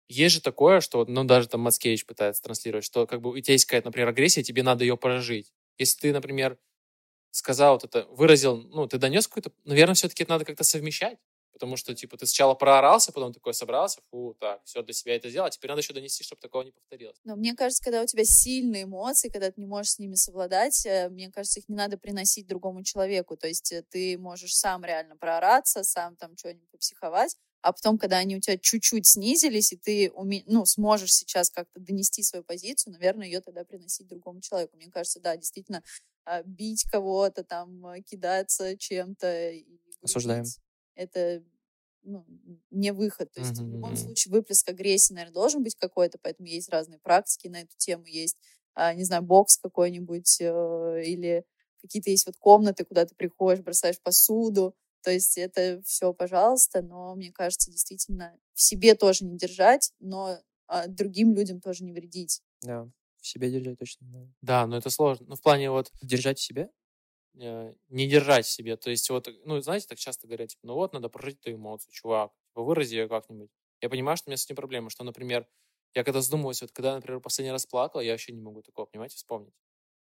есть 0.10 0.36
же 0.36 0.42
такое, 0.42 0.82
что, 0.82 1.06
ну, 1.06 1.24
даже 1.24 1.48
там 1.48 1.62
Мацкевич 1.62 2.06
пытается 2.06 2.42
транслировать, 2.42 2.86
что 2.86 3.06
как 3.08 3.22
бы 3.22 3.32
у 3.32 3.40
тебя 3.40 3.54
есть 3.54 3.66
какая-то, 3.66 3.88
например, 3.90 4.10
агрессия, 4.10 4.44
тебе 4.44 4.64
надо 4.64 4.84
ее 4.84 4.98
прожить. 4.98 5.54
Если 5.78 6.00
ты, 6.00 6.14
например, 6.14 6.58
сказал 7.32 7.76
вот 7.76 7.86
это, 7.86 8.06
выразил, 8.12 8.58
ну, 8.58 8.88
ты 8.88 8.98
донес 9.00 9.28
какую-то, 9.28 9.52
наверное, 9.66 9.96
все-таки 9.96 10.24
это 10.24 10.34
надо 10.34 10.46
как-то 10.46 10.64
совмещать. 10.66 11.20
Потому 11.60 11.76
что, 11.76 11.94
типа, 11.94 12.16
ты 12.16 12.26
сначала 12.26 12.54
проорался, 12.54 13.12
потом 13.12 13.34
такой 13.34 13.54
собрался, 13.54 14.00
фу, 14.10 14.34
так, 14.40 14.62
все, 14.64 14.82
для 14.82 14.94
себя 14.94 15.18
это 15.18 15.30
сделал, 15.30 15.48
а 15.48 15.50
теперь 15.50 15.70
надо 15.70 15.82
еще 15.82 15.94
донести, 15.94 16.24
чтобы 16.24 16.40
такого 16.40 16.62
не 16.62 16.72
повторилось. 16.72 17.18
Но 17.26 17.36
мне 17.36 17.54
кажется, 17.54 17.84
когда 17.84 18.02
у 18.02 18.06
тебя 18.06 18.24
сильные 18.24 18.84
эмоции, 18.84 19.28
когда 19.28 19.52
ты 19.52 19.60
не 19.60 19.68
можешь 19.68 19.92
с 19.92 20.00
ними 20.00 20.16
совладать, 20.16 20.86
э, 20.86 21.10
мне 21.10 21.30
кажется, 21.30 21.60
их 21.60 21.68
не 21.68 21.76
надо 21.76 21.98
приносить 21.98 22.48
другому 22.48 22.84
человеку. 22.86 23.36
То 23.36 23.48
есть 23.48 23.74
э, 23.74 23.84
ты 23.90 24.18
можешь 24.18 24.56
сам 24.56 24.86
реально 24.86 25.18
проораться, 25.18 25.84
сам 25.84 26.16
там 26.16 26.38
что-нибудь 26.38 26.70
попсиховать, 26.70 27.36
а 27.62 27.74
потом, 27.74 27.98
когда 27.98 28.20
они 28.20 28.38
у 28.38 28.40
тебя 28.40 28.58
чуть-чуть 28.58 29.06
снизились, 29.06 29.74
и 29.74 29.78
ты 29.78 30.12
уме... 30.12 30.44
ну, 30.48 30.66
сможешь 30.66 31.14
сейчас 31.14 31.50
как-то 31.50 31.82
донести 31.82 32.24
свою 32.24 32.46
позицию, 32.46 32.94
наверное, 32.94 33.28
ее 33.28 33.42
тогда 33.42 33.66
приносить 33.66 34.08
другому 34.08 34.40
человеку. 34.40 34.78
Мне 34.78 34.90
кажется, 34.90 35.20
да, 35.20 35.36
действительно, 35.36 35.84
а, 36.24 36.42
бить 36.44 36.86
кого-то, 36.90 37.44
там, 37.44 37.86
а, 37.86 38.00
кидаться 38.02 38.78
чем-то. 38.78 39.52
и 39.52 39.66
Осуждаем. 40.02 40.46
Это 41.00 41.44
ну, 42.04 42.26
не 42.72 42.92
выход. 42.92 43.32
То 43.32 43.40
есть 43.40 43.58
в 43.58 43.72
любом 43.72 43.96
случае 43.96 44.32
выплеск 44.32 44.68
агрессии, 44.68 45.14
наверное, 45.14 45.34
должен 45.34 45.64
быть 45.64 45.76
какой-то, 45.76 46.18
поэтому 46.22 46.48
есть 46.48 46.70
разные 46.70 47.00
практики 47.00 47.48
на 47.48 47.62
эту 47.62 47.76
тему. 47.78 48.06
Есть, 48.06 48.38
а, 48.74 48.94
не 48.94 49.04
знаю, 49.04 49.24
бокс 49.24 49.58
какой-нибудь 49.58 50.42
э, 50.42 51.04
или 51.06 51.46
какие-то 51.82 52.10
есть 52.10 52.26
вот 52.26 52.36
комнаты, 52.38 52.84
куда 52.84 53.06
ты 53.06 53.16
приходишь, 53.16 53.64
бросаешь 53.64 54.02
посуду. 54.02 54.76
То 55.02 55.12
есть 55.12 55.38
это 55.38 55.82
все, 55.86 56.14
пожалуйста, 56.14 56.82
но 56.82 57.16
мне 57.16 57.32
кажется, 57.32 57.72
действительно 57.72 58.38
в 58.54 58.62
себе 58.62 58.96
тоже 58.96 59.24
не 59.24 59.38
держать, 59.38 59.94
но 60.00 60.38
а, 60.68 60.88
другим 60.88 61.34
людям 61.34 61.62
тоже 61.62 61.86
не 61.86 61.94
вредить. 61.94 62.42
Да, 62.62 62.90
в 63.22 63.28
себе 63.28 63.50
держать 63.50 63.80
точно 63.80 64.08
надо. 64.08 64.34
Да, 64.42 64.68
но 64.68 64.78
это 64.78 64.90
сложно. 64.90 65.28
Ну, 65.30 65.36
в 65.36 65.42
плане 65.42 65.72
вот 65.72 65.92
Держать 66.02 66.40
в 66.40 66.44
себе? 66.44 66.70
Э, 67.36 67.74
не 67.90 68.08
держать 68.08 68.46
в 68.46 68.50
себе. 68.52 68.78
То 68.78 68.90
есть 68.90 69.10
вот, 69.10 69.30
ну, 69.46 69.60
знаете, 69.62 69.88
так 69.88 69.98
часто 70.00 70.28
говорят, 70.28 70.50
типа, 70.50 70.68
ну 70.68 70.74
вот, 70.76 70.94
надо 70.94 71.10
прожить 71.10 71.40
эту 71.40 71.54
эмоцию, 71.54 71.92
чувак, 71.94 72.32
типа, 72.50 72.64
вырази 72.64 72.96
ее 72.96 73.08
как-нибудь. 73.10 73.50
Я 73.82 73.90
понимаю, 73.90 74.18
что 74.18 74.30
у 74.30 74.32
меня 74.32 74.38
с 74.38 74.46
этим 74.46 74.56
проблема, 74.56 74.90
что, 74.90 75.04
например, 75.04 75.48
я 75.94 76.04
когда 76.04 76.22
задумываюсь, 76.22 76.62
вот 76.62 76.72
когда, 76.72 76.96
например, 76.96 77.20
последний 77.22 77.52
раз 77.52 77.66
плакал, 77.66 78.02
я 78.02 78.12
вообще 78.14 78.32
не 78.34 78.42
могу 78.42 78.62
такого, 78.62 78.86
понимаете, 78.86 79.16
вспомнить. 79.18 79.54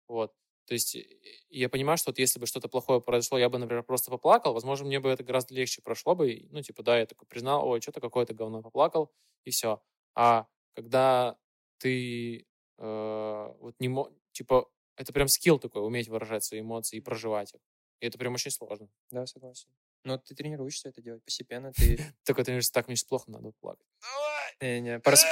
Вот. 0.07 0.33
То 0.67 0.73
есть 0.73 0.95
и 0.95 1.07
я 1.49 1.69
понимаю, 1.69 1.97
что 1.97 2.09
вот 2.09 2.19
если 2.19 2.39
бы 2.39 2.47
что-то 2.47 2.67
плохое 2.69 3.01
произошло, 3.01 3.37
я 3.37 3.49
бы, 3.49 3.59
например, 3.59 3.83
просто 3.83 4.11
поплакал, 4.11 4.53
возможно, 4.53 4.87
мне 4.87 4.99
бы 4.99 5.09
это 5.09 5.23
гораздо 5.23 5.53
легче 5.53 5.81
прошло 5.83 6.15
бы. 6.15 6.47
Ну, 6.51 6.61
типа, 6.61 6.83
да, 6.83 6.99
я 6.99 7.05
такой 7.05 7.27
признал, 7.27 7.67
ой, 7.67 7.81
что-то 7.81 8.01
какое-то 8.01 8.33
говно 8.33 8.61
поплакал, 8.63 9.13
и 9.43 9.51
все. 9.51 9.81
А 10.15 10.47
когда 10.75 11.37
ты 11.77 12.47
э, 12.79 13.53
вот 13.59 13.75
не 13.79 13.89
мо... 13.89 14.11
типа, 14.31 14.69
это 14.97 15.13
прям 15.13 15.27
скилл 15.27 15.59
такой, 15.59 15.85
уметь 15.85 16.07
выражать 16.07 16.43
свои 16.43 16.61
эмоции 16.61 16.97
и 16.97 17.01
проживать 17.01 17.53
их. 17.53 17.61
И 17.99 18.07
это 18.07 18.17
прям 18.17 18.33
очень 18.33 18.51
сложно. 18.51 18.89
Да, 19.11 19.25
согласен. 19.25 19.69
Но 20.03 20.17
ты 20.17 20.35
тренируешься 20.35 20.89
это 20.89 21.01
делать 21.01 21.23
постепенно. 21.23 21.71
Ты 21.73 21.97
Только 22.25 22.43
говоришь, 22.43 22.69
так, 22.69 22.87
мне 22.87 22.95
сейчас 22.95 23.05
плохо, 23.05 23.31
надо 23.31 23.51
плакать. 23.59 23.87
Не-не, 24.61 24.99
по, 24.99 25.11
рас- 25.11 25.25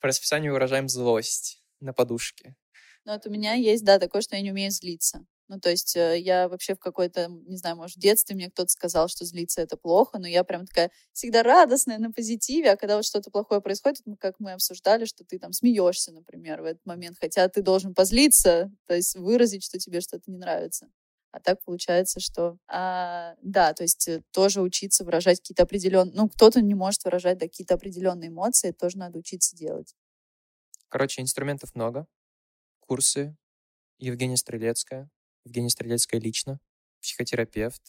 по 0.00 0.08
расписанию 0.08 0.52
выражаем 0.52 0.88
злость 0.88 1.62
на 1.80 1.92
подушке. 1.92 2.56
Но 3.04 3.12
вот 3.14 3.26
у 3.26 3.30
меня 3.30 3.54
есть, 3.54 3.84
да, 3.84 3.98
такое, 3.98 4.22
что 4.22 4.36
я 4.36 4.42
не 4.42 4.50
умею 4.50 4.70
злиться. 4.70 5.26
Ну, 5.50 5.58
то 5.58 5.68
есть 5.68 5.96
э, 5.96 6.16
я 6.16 6.48
вообще 6.48 6.76
в 6.76 6.78
какой-то, 6.78 7.26
не 7.28 7.56
знаю, 7.56 7.74
может, 7.74 7.96
в 7.96 7.98
детстве 8.00 8.36
мне 8.36 8.50
кто-то 8.50 8.70
сказал, 8.70 9.08
что 9.08 9.24
злиться 9.24 9.60
это 9.60 9.76
плохо, 9.76 10.20
но 10.20 10.28
я 10.28 10.44
прям 10.44 10.64
такая 10.64 10.92
всегда 11.12 11.42
радостная, 11.42 11.98
на 11.98 12.12
позитиве, 12.12 12.70
а 12.70 12.76
когда 12.76 12.94
вот 12.94 13.04
что-то 13.04 13.32
плохое 13.32 13.60
происходит, 13.60 14.04
как 14.20 14.36
мы 14.38 14.52
обсуждали, 14.52 15.06
что 15.06 15.24
ты 15.24 15.40
там 15.40 15.52
смеешься, 15.52 16.12
например, 16.12 16.62
в 16.62 16.66
этот 16.66 16.86
момент, 16.86 17.16
хотя 17.20 17.48
ты 17.48 17.62
должен 17.62 17.94
позлиться, 17.94 18.70
то 18.86 18.94
есть 18.94 19.16
выразить, 19.16 19.64
что 19.64 19.76
тебе 19.80 20.00
что-то 20.00 20.30
не 20.30 20.38
нравится. 20.38 20.88
А 21.32 21.40
так 21.40 21.60
получается, 21.64 22.20
что, 22.20 22.56
а, 22.68 23.34
да, 23.42 23.74
то 23.74 23.82
есть 23.82 24.06
э, 24.06 24.22
тоже 24.30 24.60
учиться 24.60 25.04
выражать 25.04 25.40
какие-то 25.40 25.64
определенные, 25.64 26.14
ну, 26.14 26.28
кто-то 26.28 26.60
не 26.60 26.76
может 26.76 27.04
выражать 27.04 27.38
да, 27.38 27.46
какие-то 27.46 27.74
определенные 27.74 28.28
эмоции, 28.28 28.70
тоже 28.70 28.98
надо 28.98 29.18
учиться 29.18 29.56
делать. 29.56 29.96
Короче, 30.88 31.22
инструментов 31.22 31.74
много. 31.74 32.06
Курсы. 32.78 33.36
Евгения 33.98 34.36
Стрелецкая. 34.36 35.10
Евгения 35.44 35.70
Стрелецкая 35.70 36.20
лично. 36.20 36.58
Психотерапевт. 37.00 37.80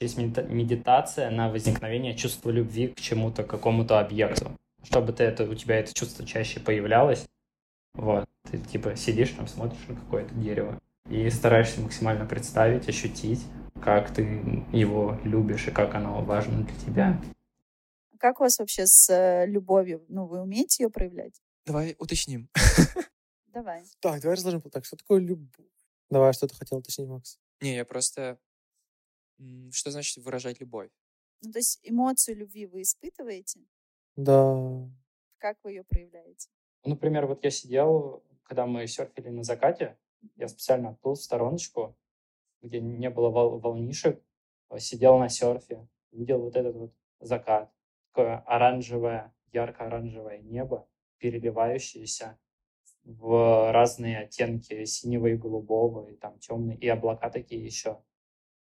Есть 0.00 0.18
медита- 0.18 0.46
медитация 0.46 1.30
на 1.30 1.48
возникновение 1.50 2.16
чувства 2.16 2.50
любви 2.50 2.88
к 2.88 3.00
чему-то, 3.00 3.44
к 3.44 3.48
какому-то 3.48 4.00
объекту. 4.00 4.50
Чтобы 4.82 5.12
ты 5.12 5.24
это, 5.24 5.44
у 5.48 5.54
тебя 5.54 5.78
это 5.78 5.94
чувство 5.94 6.26
чаще 6.26 6.60
появлялось, 6.60 7.26
вот, 7.94 8.28
ты 8.50 8.58
типа 8.58 8.94
сидишь 8.94 9.30
там, 9.30 9.46
смотришь 9.48 9.86
на 9.88 9.96
какое-то 9.96 10.34
дерево 10.34 10.78
и 11.08 11.30
стараешься 11.30 11.80
максимально 11.80 12.26
представить, 12.26 12.88
ощутить, 12.88 13.40
как 13.82 14.12
ты 14.12 14.22
его 14.72 15.18
любишь 15.24 15.66
и 15.68 15.70
как 15.70 15.94
оно 15.94 16.22
важно 16.22 16.64
для 16.64 16.76
тебя. 16.76 17.22
Как 18.18 18.40
у 18.40 18.44
вас 18.44 18.58
вообще 18.58 18.86
с 18.86 19.08
э, 19.10 19.46
любовью? 19.46 20.04
Ну, 20.08 20.26
вы 20.26 20.42
умеете 20.42 20.84
ее 20.84 20.90
проявлять? 20.90 21.40
Давай 21.64 21.96
уточним. 21.98 22.48
Давай. 23.46 23.84
Так, 24.00 24.20
давай 24.20 24.36
разложим 24.36 24.60
так. 24.62 24.84
Что 24.84 24.96
такое 24.96 25.20
любовь? 25.20 25.66
Давай, 26.10 26.32
что 26.32 26.46
ты 26.46 26.54
хотел 26.54 26.78
уточнить, 26.78 27.08
Макс? 27.08 27.38
Не, 27.60 27.76
я 27.76 27.84
просто... 27.84 28.38
Что 29.70 29.90
значит 29.90 30.24
выражать 30.24 30.60
любовь? 30.60 30.90
Ну, 31.42 31.52
то 31.52 31.58
есть 31.58 31.80
эмоцию 31.82 32.36
любви 32.38 32.66
вы 32.66 32.82
испытываете? 32.82 33.60
Да. 34.16 34.88
Как 35.38 35.58
вы 35.62 35.72
ее 35.72 35.84
проявляете? 35.84 36.48
Например, 36.84 37.26
вот 37.26 37.44
я 37.44 37.50
сидел, 37.50 38.24
когда 38.44 38.66
мы 38.66 38.86
серфили 38.86 39.28
на 39.28 39.42
закате, 39.42 39.98
я 40.36 40.48
специально 40.48 40.90
отплыл 40.90 41.14
в 41.14 41.22
стороночку, 41.22 41.96
где 42.62 42.80
не 42.80 43.10
было 43.10 43.28
вол- 43.28 43.58
волнишек, 43.58 44.22
э, 44.70 44.78
сидел 44.78 45.18
на 45.18 45.28
серфе, 45.28 45.86
видел 46.12 46.40
вот 46.40 46.56
этот 46.56 46.74
вот 46.76 46.94
закат, 47.20 47.70
такое 48.12 48.38
оранжевое, 48.46 49.34
ярко-оранжевое 49.52 50.38
небо, 50.38 50.88
переливающееся 51.18 52.38
в 53.06 53.72
разные 53.72 54.18
оттенки 54.18 54.84
синего 54.84 55.28
и 55.28 55.36
голубого, 55.36 56.08
и 56.08 56.16
там 56.16 56.38
темные, 56.40 56.76
и 56.76 56.88
облака 56.88 57.30
такие 57.30 57.64
еще. 57.64 58.02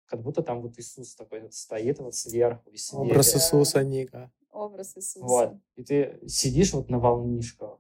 Как 0.05 0.21
будто 0.21 0.43
там 0.43 0.61
вот 0.61 0.77
Иисус 0.77 1.15
такой 1.15 1.41
вот 1.41 1.53
стоит 1.53 1.99
вот 1.99 2.13
сверху 2.13 2.69
и 2.69 2.77
светит. 2.77 3.11
Образ 3.11 3.35
Иисуса, 3.35 3.83
Ника. 3.83 4.31
Образ 4.51 4.95
Иисуса. 4.97 5.25
Вот. 5.25 5.53
И 5.75 5.83
ты 5.83 6.19
сидишь 6.27 6.73
вот 6.73 6.89
на 6.89 6.99
волнишках. 6.99 7.79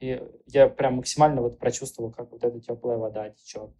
И 0.00 0.22
я 0.46 0.68
прям 0.68 0.94
максимально 0.94 1.42
вот 1.42 1.58
прочувствовал, 1.58 2.10
как 2.10 2.32
вот 2.32 2.42
эта 2.42 2.58
теплая 2.60 2.96
вода 2.96 3.28
течет, 3.28 3.70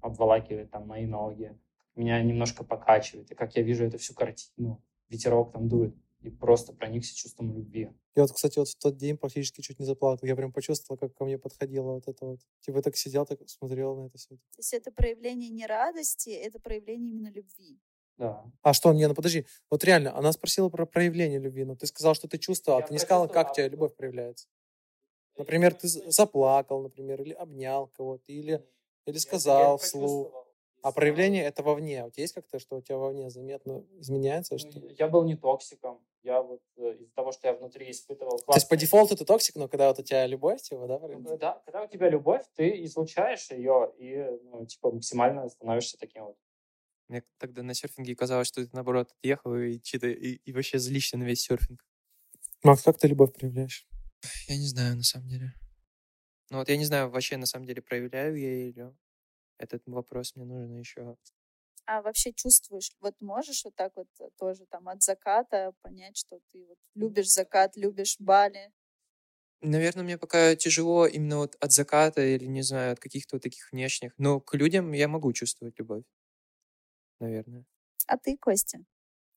обволакивает 0.00 0.70
там 0.70 0.86
мои 0.86 1.06
ноги, 1.06 1.58
меня 1.96 2.22
немножко 2.22 2.64
покачивает, 2.64 3.30
и 3.30 3.34
как 3.34 3.54
я 3.56 3.62
вижу 3.62 3.84
эту 3.84 3.98
всю 3.98 4.14
картину, 4.14 4.82
ветерок 5.08 5.52
там 5.52 5.68
дует, 5.68 5.94
и 6.24 6.30
просто 6.30 6.72
проникся 6.72 7.14
чувством 7.14 7.52
любви. 7.54 7.90
Я 8.16 8.22
вот, 8.22 8.32
кстати, 8.32 8.58
вот 8.58 8.68
в 8.68 8.76
тот 8.76 8.96
день 8.96 9.16
практически 9.18 9.60
чуть 9.60 9.78
не 9.78 9.84
заплакал. 9.84 10.26
Я 10.26 10.36
прям 10.36 10.52
почувствовал, 10.52 10.98
как 10.98 11.14
ко 11.14 11.24
мне 11.24 11.38
подходило 11.38 11.92
вот 11.92 12.08
это 12.08 12.24
вот. 12.26 12.40
Типа 12.60 12.80
так 12.82 12.96
сидел, 12.96 13.26
так 13.26 13.38
смотрел 13.48 13.94
на 13.96 14.06
это 14.06 14.16
все. 14.16 14.30
То 14.30 14.58
есть 14.58 14.72
это 14.72 14.90
проявление 14.90 15.50
не 15.50 15.66
радости, 15.66 16.30
это 16.30 16.58
проявление 16.60 17.10
именно 17.12 17.30
любви. 17.30 17.78
Да. 18.16 18.44
А 18.62 18.72
что, 18.72 18.92
не, 18.92 19.06
ну 19.08 19.14
подожди. 19.14 19.44
Вот 19.70 19.84
реально, 19.84 20.16
она 20.16 20.32
спросила 20.32 20.68
про 20.70 20.86
проявление 20.86 21.40
любви, 21.40 21.64
но 21.64 21.74
ты 21.76 21.86
сказал, 21.86 22.14
что 22.14 22.26
ты 22.26 22.38
чувствовал, 22.38 22.78
а 22.78 22.80
Я 22.80 22.86
ты 22.86 22.92
не 22.94 22.98
сказала, 22.98 23.26
прочувствовал, 23.26 23.44
как 23.44 23.52
у 23.52 23.54
тебя 23.56 23.68
любовь 23.68 23.96
проявляется. 23.96 24.46
Например, 25.36 25.74
ты 25.74 25.88
заплакал, 25.88 26.82
например, 26.82 27.20
или 27.20 27.32
обнял 27.32 27.88
кого-то, 27.88 28.32
или, 28.32 28.64
или 29.06 29.18
сказал 29.18 29.76
вслух. 29.78 30.32
А 30.82 30.92
проявление 30.92 31.44
это 31.44 31.62
вовне. 31.62 32.04
У 32.04 32.10
тебя 32.10 32.22
есть 32.22 32.34
как-то, 32.34 32.58
что 32.58 32.76
у 32.76 32.82
тебя 32.82 32.98
вовне 32.98 33.30
заметно 33.30 33.84
изменяется? 33.98 34.54
Ну, 34.54 34.58
Что... 34.58 34.78
я- 34.80 34.94
Я 34.98 35.08
был 35.08 35.24
не 35.24 35.34
токсиком. 35.34 35.98
Я 36.24 36.40
вот 36.40 36.62
э, 36.78 36.96
из-за 37.00 37.12
того, 37.14 37.32
что 37.32 37.48
я 37.48 37.52
внутри 37.54 37.90
испытывал 37.90 38.38
То 38.38 38.54
есть 38.54 38.68
по 38.68 38.76
дефолту 38.76 39.14
ты 39.14 39.26
токсик, 39.26 39.56
но 39.56 39.68
когда 39.68 39.88
вот 39.88 39.98
у 39.98 40.02
тебя 40.02 40.26
любовь, 40.26 40.62
типа, 40.62 40.86
да? 40.86 40.98
Ну? 40.98 41.36
Да, 41.36 41.60
когда 41.66 41.82
у 41.82 41.86
тебя 41.86 42.08
любовь, 42.08 42.44
ты 42.54 42.82
излучаешь 42.84 43.50
ее 43.50 43.92
и, 43.98 44.16
ну, 44.44 44.64
типа, 44.64 44.90
максимально 44.90 45.46
становишься 45.50 45.98
таким 45.98 46.24
вот. 46.24 46.36
Мне 47.08 47.22
тогда 47.38 47.62
на 47.62 47.74
серфинге 47.74 48.16
казалось, 48.16 48.48
что 48.48 48.64
ты, 48.64 48.70
наоборот, 48.72 49.12
отъехал 49.18 49.54
и, 49.54 49.78
чё-то- 49.80 50.06
и, 50.08 50.36
и 50.46 50.52
вообще 50.52 50.78
злишься 50.78 51.18
на 51.18 51.24
весь 51.24 51.42
серфинг. 51.42 51.84
Макс, 52.62 52.82
как 52.82 52.96
ты 52.96 53.06
любовь 53.08 53.34
проявляешь? 53.34 53.86
Я 54.48 54.56
не 54.56 54.66
знаю, 54.66 54.96
на 54.96 55.02
самом 55.02 55.28
деле. 55.28 55.52
Ну 56.50 56.58
вот 56.58 56.68
я 56.70 56.76
не 56.78 56.84
знаю, 56.86 57.10
вообще 57.10 57.36
на 57.36 57.46
самом 57.46 57.66
деле 57.66 57.82
проявляю 57.82 58.36
я 58.36 58.68
или 58.68 58.94
этот 59.58 59.82
вопрос 59.86 60.36
мне 60.36 60.44
нужно 60.46 60.78
еще. 60.78 61.16
А 61.86 62.00
вообще 62.00 62.32
чувствуешь, 62.32 62.90
вот 63.00 63.14
можешь 63.20 63.64
вот 63.64 63.74
так 63.74 63.92
вот 63.94 64.08
э, 64.20 64.28
тоже 64.38 64.64
там 64.70 64.88
от 64.88 65.02
заката 65.02 65.72
понять, 65.82 66.16
что 66.16 66.38
ты 66.50 66.64
вот 66.66 66.78
любишь 66.94 67.30
закат, 67.30 67.76
любишь 67.76 68.16
Бали? 68.18 68.72
Наверное, 69.60 70.04
мне 70.04 70.18
пока 70.18 70.56
тяжело 70.56 71.06
именно 71.06 71.38
вот 71.38 71.56
от 71.60 71.72
заката 71.72 72.22
или, 72.22 72.46
не 72.46 72.62
знаю, 72.62 72.92
от 72.92 73.00
каких-то 73.00 73.36
вот 73.36 73.42
таких 73.42 73.70
внешних. 73.72 74.12
Но 74.18 74.40
к 74.40 74.54
людям 74.54 74.92
я 74.92 75.08
могу 75.08 75.32
чувствовать 75.32 75.78
любовь. 75.78 76.04
Наверное. 77.20 77.64
А 78.06 78.18
ты, 78.18 78.36
Костя, 78.36 78.78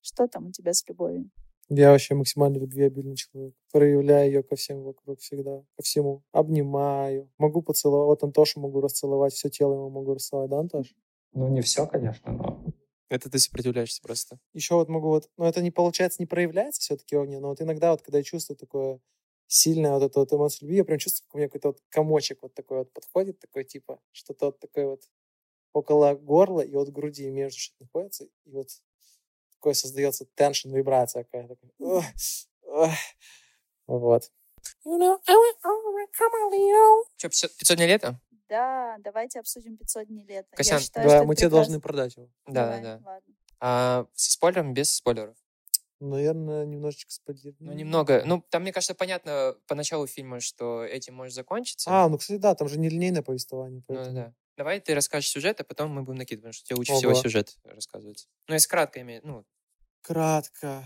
что 0.00 0.26
там 0.26 0.46
у 0.46 0.52
тебя 0.52 0.72
с 0.72 0.86
любовью? 0.88 1.30
Я 1.70 1.90
вообще 1.90 2.14
максимально 2.14 2.58
любвеобильный 2.58 3.16
человек. 3.16 3.54
Проявляю 3.72 4.26
ее 4.26 4.42
ко 4.42 4.56
всем 4.56 4.82
вокруг 4.82 5.20
всегда. 5.20 5.64
Ко 5.76 5.82
всему. 5.82 6.22
Обнимаю. 6.32 7.30
Могу 7.38 7.62
поцеловать. 7.62 8.06
Вот 8.06 8.24
Антошу 8.24 8.60
могу 8.60 8.80
расцеловать. 8.80 9.34
Все 9.34 9.50
тело 9.50 9.74
ему 9.74 9.90
могу 9.90 10.14
расцеловать. 10.14 10.50
Да, 10.50 10.60
Антош? 10.60 10.94
Ну, 11.32 11.48
не 11.48 11.60
все, 11.60 11.86
конечно, 11.86 12.32
но 12.32 12.64
Это 13.08 13.30
ты 13.30 13.38
сопротивляешься 13.38 14.02
просто. 14.02 14.38
Еще 14.52 14.74
вот 14.74 14.88
могу 14.88 15.08
вот... 15.08 15.30
Но 15.36 15.48
это 15.48 15.62
не 15.62 15.70
получается, 15.70 16.20
не 16.20 16.26
проявляется 16.26 16.80
все-таки 16.80 17.16
во 17.16 17.24
мне. 17.24 17.38
Но 17.38 17.48
вот 17.48 17.60
иногда 17.60 17.92
вот, 17.92 18.02
когда 18.02 18.18
я 18.18 18.24
чувствую 18.24 18.56
такое 18.56 19.00
сильное 19.46 19.92
вот 19.92 20.02
это 20.02 20.20
вот 20.20 20.32
эмоцию 20.32 20.66
любви, 20.66 20.78
я 20.78 20.84
прям 20.84 20.98
чувствую, 20.98 21.26
как 21.26 21.34
у 21.34 21.38
меня 21.38 21.48
какой-то 21.48 21.68
вот 21.68 21.80
комочек 21.88 22.42
вот 22.42 22.54
такой 22.54 22.78
вот 22.78 22.92
подходит, 22.92 23.40
такой 23.40 23.64
типа, 23.64 24.00
что-то 24.12 24.46
вот 24.46 24.60
такое 24.60 24.86
вот 24.86 25.02
около 25.72 26.14
горла 26.14 26.60
и 26.60 26.74
от 26.74 26.90
груди 26.92 27.30
между 27.30 27.58
что-то 27.58 27.84
находится. 27.84 28.24
И 28.44 28.50
вот 28.50 28.68
такое 29.52 29.74
создается 29.74 30.26
теншн, 30.34 30.70
вибрация 30.70 31.24
какая-то. 31.24 31.56
такая. 31.56 31.72
Ох, 31.78 32.04
ох. 32.62 32.90
Вот. 33.86 34.30
Что, 37.16 37.28
500, 37.28 37.56
500 37.56 37.76
дней 37.76 37.88
лета? 37.88 38.20
Да, 38.48 38.96
давайте 39.00 39.40
обсудим 39.40 39.76
500 39.76 40.06
дней 40.08 40.24
лета. 40.24 40.48
Косян, 40.56 40.80
считаю, 40.80 41.08
Да, 41.08 41.24
мы 41.24 41.34
тебе 41.34 41.48
прекрасно. 41.48 41.50
должны 41.50 41.80
продать 41.80 42.16
его. 42.16 42.28
Да, 42.46 42.52
Давай, 42.66 42.82
да, 42.82 42.96
да. 42.98 43.06
Ладно. 43.10 43.34
А 43.60 44.06
со 44.14 44.32
спойлером, 44.32 44.72
без 44.74 44.94
спойлеров? 44.94 45.36
Наверное, 46.00 46.64
немножечко 46.64 47.10
спойлер. 47.10 47.54
Ну, 47.58 47.72
немного. 47.72 48.22
Ну, 48.24 48.40
там, 48.50 48.62
мне 48.62 48.72
кажется, 48.72 48.94
понятно 48.94 49.56
по 49.66 49.74
началу 49.74 50.06
фильма, 50.06 50.40
что 50.40 50.84
этим 50.84 51.14
может 51.14 51.34
закончиться. 51.34 51.90
А, 51.90 52.08
ну, 52.08 52.18
кстати, 52.18 52.38
да, 52.38 52.54
там 52.54 52.68
же 52.68 52.78
нелинейное 52.78 53.22
повествование. 53.22 53.82
Ну, 53.88 53.94
поэтому- 53.94 54.14
да. 54.14 54.34
Давай 54.56 54.80
ты 54.80 54.94
расскажешь 54.94 55.30
сюжет, 55.30 55.60
а 55.60 55.64
потом 55.64 55.90
мы 55.92 56.02
будем 56.02 56.18
накидывать, 56.18 56.42
потому 56.42 56.52
что 56.52 56.64
тебе 56.66 56.76
лучше 56.76 56.92
всего 56.94 57.12
Ого. 57.12 57.20
сюжет 57.20 57.56
рассказывается. 57.64 58.26
Ну, 58.48 58.54
если 58.54 58.68
кратко 58.68 59.00
имеет, 59.00 59.24
ну, 59.24 59.44
Кратко. 60.02 60.82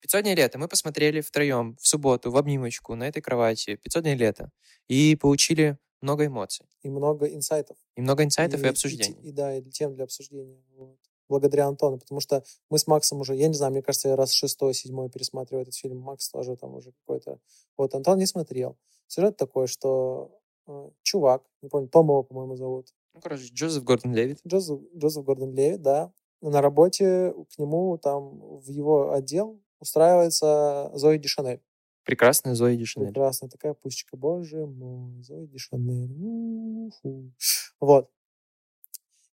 500 0.00 0.22
дней 0.22 0.34
лета 0.34 0.58
мы 0.58 0.68
посмотрели 0.68 1.20
втроем 1.20 1.76
в 1.80 1.86
субботу 1.86 2.30
в 2.30 2.36
обнимочку 2.36 2.94
на 2.94 3.06
этой 3.08 3.20
кровати 3.22 3.76
500 3.76 4.02
дней 4.02 4.14
лета 4.16 4.50
и 4.88 5.16
получили 5.16 5.78
много 6.02 6.26
эмоций 6.26 6.66
И 6.82 6.88
много 6.90 7.26
инсайтов. 7.26 7.76
и 7.96 8.00
много 8.02 8.24
инсайтов 8.24 8.60
и, 8.60 8.62
те- 8.64 8.68
обсуждений. 8.70 9.18
И, 9.22 9.32
да, 9.32 9.56
и 9.56 9.62
тем 9.62 9.94
для 9.94 10.04
обсуждения. 10.04 10.62
Вот. 10.76 10.96
Благодаря 11.28 11.66
Антону, 11.68 11.98
потому 11.98 12.20
что 12.20 12.42
мы 12.70 12.78
с 12.78 12.86
Максом 12.88 13.20
уже, 13.20 13.36
я 13.36 13.46
не 13.48 13.54
знаю, 13.54 13.70
мне 13.72 13.82
кажется, 13.82 14.08
я 14.08 14.16
раз 14.16 14.32
шестой, 14.32 14.74
седьмой 14.74 15.08
пересматриваю 15.10 15.62
этот 15.62 15.74
фильм. 15.76 15.98
Макс 15.98 16.28
тоже 16.28 16.56
там 16.56 16.74
уже 16.74 16.92
какой-то... 16.92 17.38
Вот, 17.76 17.94
Антон 17.94 18.18
не 18.18 18.26
смотрел. 18.26 18.76
Сюжет 19.06 19.36
такой, 19.36 19.68
что 19.68 20.40
э, 20.66 20.90
чувак, 21.02 21.44
не 21.62 21.68
помню, 21.68 21.88
Том 21.88 22.06
его, 22.06 22.22
по-моему, 22.24 22.56
зовут, 22.56 22.88
Ну, 23.14 23.20
короче, 23.20 23.44
Джозеф 23.52 23.84
Гордон 23.84 24.12
Левит. 24.14 24.40
Джозеф, 24.46 24.80
Джозеф 24.96 25.24
Гордон 25.24 25.52
Левит, 25.54 25.82
да, 25.82 26.12
на 26.40 26.60
работе 26.62 27.32
к 27.54 27.58
нему 27.58 27.96
там 27.98 28.40
в 28.60 28.68
его 28.68 29.12
отдел 29.12 29.60
устраивается 29.78 30.90
Зои 30.94 31.18
Дешанель. 31.18 31.62
Прекрасная 32.04 32.54
Зои 32.54 32.76
Дешанель. 32.76 33.08
Прекрасная 33.08 33.50
такая 33.50 33.74
пусечка. 33.74 34.16
Боже 34.16 34.66
мой, 34.66 35.22
Зои 35.22 35.46
Дешанель. 35.46 36.12
У-ху. 36.18 37.32
Вот. 37.80 38.10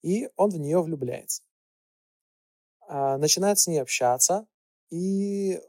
И 0.02 0.30
он 0.36 0.52
в 0.52 0.58
нее 0.58 0.82
влюбляется. 0.82 1.42
а, 2.88 3.18
начинает 3.18 3.60
с 3.60 3.68
ней 3.68 3.80
общаться, 3.80 4.48
и 4.92 5.60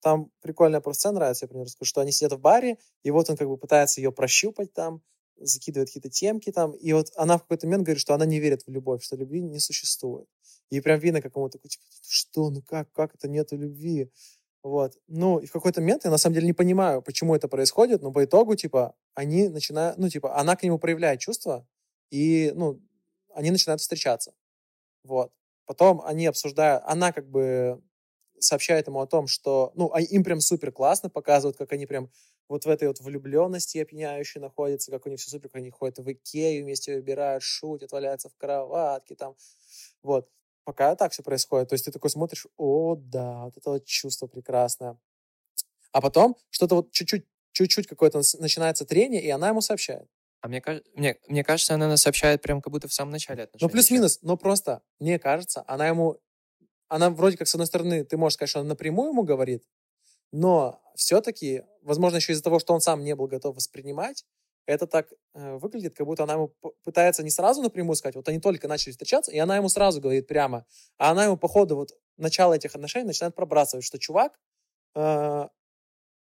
там 0.00 0.30
прикольная 0.40 0.80
просто 0.80 1.00
сцена 1.00 1.14
нравится, 1.16 1.46
я 1.46 1.54
нее 1.54 1.64
расскажу, 1.64 1.88
что 1.88 2.00
они 2.00 2.12
сидят 2.12 2.32
в 2.32 2.40
баре, 2.40 2.78
и 3.02 3.10
вот 3.10 3.30
он 3.30 3.36
как 3.36 3.48
бы 3.48 3.56
пытается 3.56 4.00
ее 4.00 4.12
прощупать 4.12 4.72
там, 4.72 5.02
закидывает 5.38 5.88
какие-то 5.88 6.10
темки 6.10 6.52
там, 6.52 6.72
и 6.72 6.92
вот 6.92 7.08
она 7.16 7.38
в 7.38 7.42
какой-то 7.42 7.66
момент 7.66 7.84
говорит, 7.84 8.00
что 8.00 8.14
она 8.14 8.26
не 8.26 8.40
верит 8.40 8.62
в 8.66 8.70
любовь, 8.70 9.02
что 9.02 9.16
любви 9.16 9.40
не 9.42 9.58
существует. 9.58 10.28
И 10.70 10.80
прям 10.80 11.00
видно, 11.00 11.22
как 11.22 11.36
ему 11.36 11.48
такой, 11.48 11.68
типа, 11.70 11.84
что, 12.08 12.50
ну 12.50 12.62
как, 12.62 12.92
как 12.92 13.14
это 13.14 13.28
нету 13.28 13.56
любви? 13.56 14.10
Вот. 14.62 14.94
Ну, 15.08 15.38
и 15.38 15.46
в 15.46 15.52
какой-то 15.52 15.80
момент 15.80 16.04
я 16.04 16.10
на 16.10 16.18
самом 16.18 16.34
деле 16.34 16.46
не 16.46 16.52
понимаю, 16.52 17.02
почему 17.02 17.34
это 17.34 17.48
происходит, 17.48 18.00
но 18.02 18.12
по 18.12 18.24
итогу, 18.24 18.54
типа, 18.54 18.94
они 19.14 19.48
начинают, 19.48 19.98
ну, 19.98 20.08
типа, 20.08 20.38
она 20.38 20.54
к 20.56 20.62
нему 20.62 20.78
проявляет 20.78 21.20
чувства, 21.20 21.66
и, 22.10 22.52
ну, 22.54 22.80
они 23.34 23.50
начинают 23.50 23.80
встречаться. 23.80 24.32
Вот. 25.04 25.32
Потом 25.66 26.02
они 26.04 26.26
обсуждают, 26.26 26.82
она 26.86 27.12
как 27.12 27.28
бы 27.30 27.82
сообщает 28.40 28.88
ему 28.88 29.00
о 29.00 29.06
том, 29.06 29.26
что, 29.28 29.72
ну, 29.76 29.90
а 29.94 30.00
им 30.00 30.24
прям 30.24 30.40
супер 30.40 30.72
классно 30.72 31.10
показывают, 31.10 31.56
как 31.56 31.72
они 31.72 31.86
прям 31.86 32.10
вот 32.48 32.66
в 32.66 32.68
этой 32.68 32.88
вот 32.88 33.00
влюбленности 33.00 33.78
опьяняющей 33.78 34.40
находятся, 34.40 34.90
как 34.92 35.06
у 35.06 35.10
них 35.10 35.20
все 35.20 35.30
супер, 35.30 35.48
как 35.48 35.56
они 35.56 35.70
ходят 35.70 35.98
в 35.98 36.12
Икею, 36.12 36.64
вместе 36.64 36.94
выбирают, 36.96 37.42
шутят, 37.42 37.92
валяются 37.92 38.28
в 38.30 38.36
кроватке 38.36 39.14
там. 39.16 39.36
Вот. 40.02 40.28
Пока 40.64 40.94
так 40.94 41.12
все 41.12 41.22
происходит. 41.22 41.68
То 41.68 41.74
есть 41.74 41.84
ты 41.84 41.92
такой 41.92 42.10
смотришь, 42.10 42.46
о, 42.56 42.96
да, 42.96 43.44
вот 43.44 43.56
это 43.56 43.70
вот 43.70 43.84
чувство 43.84 44.26
прекрасное. 44.26 44.98
А 45.92 46.00
потом 46.00 46.36
что-то 46.50 46.76
вот 46.76 46.92
чуть-чуть, 46.92 47.26
чуть-чуть 47.52 47.86
какое-то 47.86 48.22
начинается 48.38 48.84
трение, 48.84 49.22
и 49.22 49.28
она 49.30 49.48
ему 49.48 49.60
сообщает. 49.60 50.08
А 50.40 50.48
мне, 50.48 50.62
мне, 50.94 51.18
мне 51.28 51.44
кажется, 51.44 51.74
она 51.74 51.88
нас 51.88 52.02
сообщает 52.02 52.42
прям 52.42 52.60
как 52.60 52.72
будто 52.72 52.88
в 52.88 52.92
самом 52.92 53.12
начале 53.12 53.44
отношений. 53.44 53.68
Ну, 53.68 53.72
плюс-минус, 53.72 54.18
но 54.22 54.36
просто, 54.36 54.82
мне 54.98 55.18
кажется, 55.18 55.64
она 55.66 55.86
ему... 55.86 56.18
Она 56.88 57.10
вроде 57.10 57.36
как, 57.36 57.48
с 57.48 57.54
одной 57.54 57.66
стороны, 57.66 58.04
ты 58.04 58.16
можешь 58.16 58.34
сказать, 58.34 58.50
что 58.50 58.60
она 58.60 58.70
напрямую 58.70 59.10
ему 59.10 59.22
говорит, 59.22 59.64
но 60.32 60.82
все-таки, 60.94 61.62
возможно, 61.82 62.16
еще 62.16 62.32
из-за 62.32 62.42
того, 62.42 62.58
что 62.58 62.74
он 62.74 62.80
сам 62.80 63.04
не 63.04 63.14
был 63.14 63.28
готов 63.28 63.56
воспринимать, 63.56 64.26
это 64.66 64.86
так 64.86 65.12
э, 65.34 65.56
выглядит, 65.56 65.94
как 65.94 66.06
будто 66.06 66.22
она 66.22 66.34
ему 66.34 66.54
пытается 66.84 67.22
не 67.22 67.30
сразу 67.30 67.62
напрямую 67.62 67.96
сказать, 67.96 68.16
вот 68.16 68.28
они 68.28 68.40
только 68.40 68.68
начали 68.68 68.92
встречаться, 68.92 69.32
и 69.32 69.38
она 69.38 69.56
ему 69.56 69.68
сразу 69.68 70.00
говорит 70.00 70.26
прямо, 70.26 70.64
а 70.98 71.10
она 71.10 71.24
ему 71.24 71.36
по 71.36 71.48
ходу 71.48 71.76
вот 71.76 71.90
начала 72.16 72.54
этих 72.54 72.74
отношений 72.74 73.06
начинает 73.06 73.34
пробрасывать, 73.34 73.84
что 73.84 73.98
чувак, 73.98 74.38
э, 74.94 75.48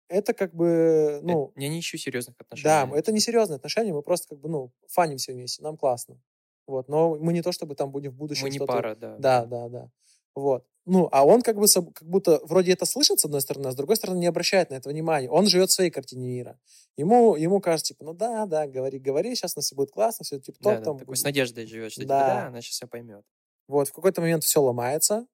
это 0.09 0.33
как 0.35 0.55
бы, 0.55 1.21
ну... 1.23 1.53
Я, 1.57 1.65
я 1.65 1.69
не 1.69 1.81
ищу 1.81 1.99
серьезных 1.99 2.37
отношений. 2.39 2.65
Да, 2.65 2.91
это 2.97 3.13
не 3.13 3.21
серьезные 3.21 3.57
отношения, 3.57 3.93
мы 3.93 4.03
просто 4.03 4.29
как 4.29 4.41
бы, 4.41 4.49
ну, 4.49 4.73
фанимся 4.87 5.33
вместе, 5.33 5.63
нам 5.63 5.77
классно. 5.77 6.21
Вот, 6.67 6.89
но 6.89 7.17
мы 7.17 7.33
не 7.33 7.43
то, 7.43 7.51
чтобы 7.51 7.75
там 7.75 7.91
будем 7.91 8.13
в 8.13 8.17
будущем 8.17 8.45
Мы 8.45 8.51
не 8.51 8.59
пара, 8.59 8.95
да. 8.95 9.17
Да, 9.19 9.47
да, 9.47 9.69
да. 9.69 9.91
Вот. 10.35 10.67
Ну, 10.91 11.07
а 11.13 11.27
он 11.27 11.43
как 11.43 11.57
бы 11.57 11.67
как 11.69 12.09
будто 12.09 12.41
вроде 12.45 12.73
это 12.73 12.87
слышит, 12.87 13.21
с 13.21 13.25
одной 13.27 13.43
стороны, 13.43 13.67
а 13.67 13.73
с 13.73 13.77
другой 13.77 13.97
стороны 13.97 14.19
не 14.19 14.27
обращает 14.27 14.71
на 14.71 14.75
это 14.75 14.89
внимания. 14.89 15.29
Он 15.29 15.47
живет 15.47 15.69
в 15.69 15.75
своей 15.75 15.91
картине 15.91 16.27
мира. 16.27 16.59
Ему, 16.97 17.37
ему 17.37 17.61
кажется, 17.61 17.93
типа, 17.93 18.05
ну 18.05 18.15
да, 18.15 18.47
да, 18.47 18.67
говори, 18.67 18.99
говори, 18.99 19.35
сейчас 19.35 19.55
у 19.55 19.59
нас 19.59 19.67
все 19.67 19.77
будет 19.77 19.91
классно, 19.91 20.25
все 20.25 20.41
типа 20.41 20.59
топ. 20.61 20.73
Да, 20.73 20.81
там. 20.81 20.99
такой 20.99 21.17
с 21.17 21.23
надеждой 21.23 21.67
живет, 21.67 21.93
что 21.93 22.07
да. 22.07 22.19
типа, 22.19 22.35
да, 22.35 22.47
она 22.47 22.63
сейчас 22.63 22.77
все 22.77 22.87
поймет. 22.87 23.23
Вот, 23.67 23.89
в 23.89 23.93
какой-то 23.93 24.23
момент 24.23 24.45
все 24.45 24.63
ломается. 24.63 25.27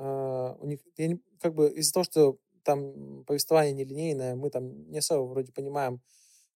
Uh, 0.00 0.56
у 0.60 0.66
них, 0.66 0.80
я 0.96 1.08
не, 1.08 1.20
как 1.40 1.54
бы 1.54 1.70
из-за 1.70 1.92
того, 1.92 2.04
что 2.04 2.38
там 2.64 3.24
повествование 3.24 3.72
нелинейное, 3.72 4.34
мы 4.34 4.50
там 4.50 4.90
не 4.90 4.98
особо 4.98 5.28
вроде 5.28 5.52
понимаем, 5.52 6.00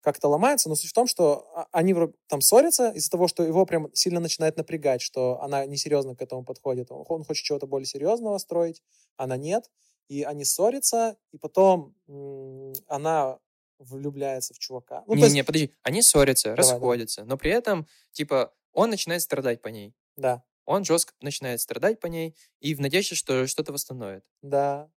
как 0.03 0.19
это 0.19 0.29
ломается, 0.29 0.69
но 0.69 0.75
суть 0.75 0.91
в 0.91 0.93
том, 0.93 1.07
что 1.07 1.49
а, 1.55 1.69
они 1.73 1.95
там 2.27 2.41
ссорятся 2.41 2.91
из-за 2.91 3.11
того, 3.11 3.29
что 3.29 3.43
его 3.45 3.65
прям 3.65 3.89
сильно 3.95 4.21
начинает 4.21 4.57
напрягать, 4.57 5.01
что 5.01 5.41
она 5.41 5.65
несерьезно 5.65 6.15
к 6.17 6.23
этому 6.23 6.45
подходит. 6.45 6.91
Он, 6.91 7.05
он 7.09 7.25
хочет 7.25 7.45
чего-то 7.45 7.67
более 7.67 7.87
серьезного 7.87 8.39
строить, 8.39 8.83
она 9.17 9.37
нет. 9.37 9.71
И 10.09 10.25
они 10.25 10.45
ссорятся, 10.45 11.17
и 11.31 11.39
потом 11.39 11.95
м- 12.09 12.73
она 12.89 13.39
влюбляется 13.79 14.55
в 14.55 14.59
чувака. 14.59 15.05
Ну, 15.07 15.15
не, 15.15 15.23
есть... 15.23 15.35
не, 15.35 15.45
подожди, 15.45 15.73
они 15.83 16.03
ссорятся, 16.03 16.55
Давай, 16.55 16.73
расходятся, 16.73 17.21
да. 17.23 17.27
но 17.29 17.37
при 17.37 17.51
этом, 17.51 17.87
типа, 18.11 18.53
он 18.73 18.91
начинает 18.91 19.23
страдать 19.23 19.63
по 19.63 19.69
ней. 19.69 19.95
Да. 20.17 20.43
Он 20.65 20.85
жестко 20.85 21.15
начинает 21.21 21.61
страдать 21.61 22.01
по 22.01 22.07
ней 22.07 22.37
и 22.61 22.75
в 22.75 22.81
надежде, 22.81 23.15
что 23.15 23.47
что-то 23.47 23.73
восстановит. 23.73 24.25
Да. 24.43 24.91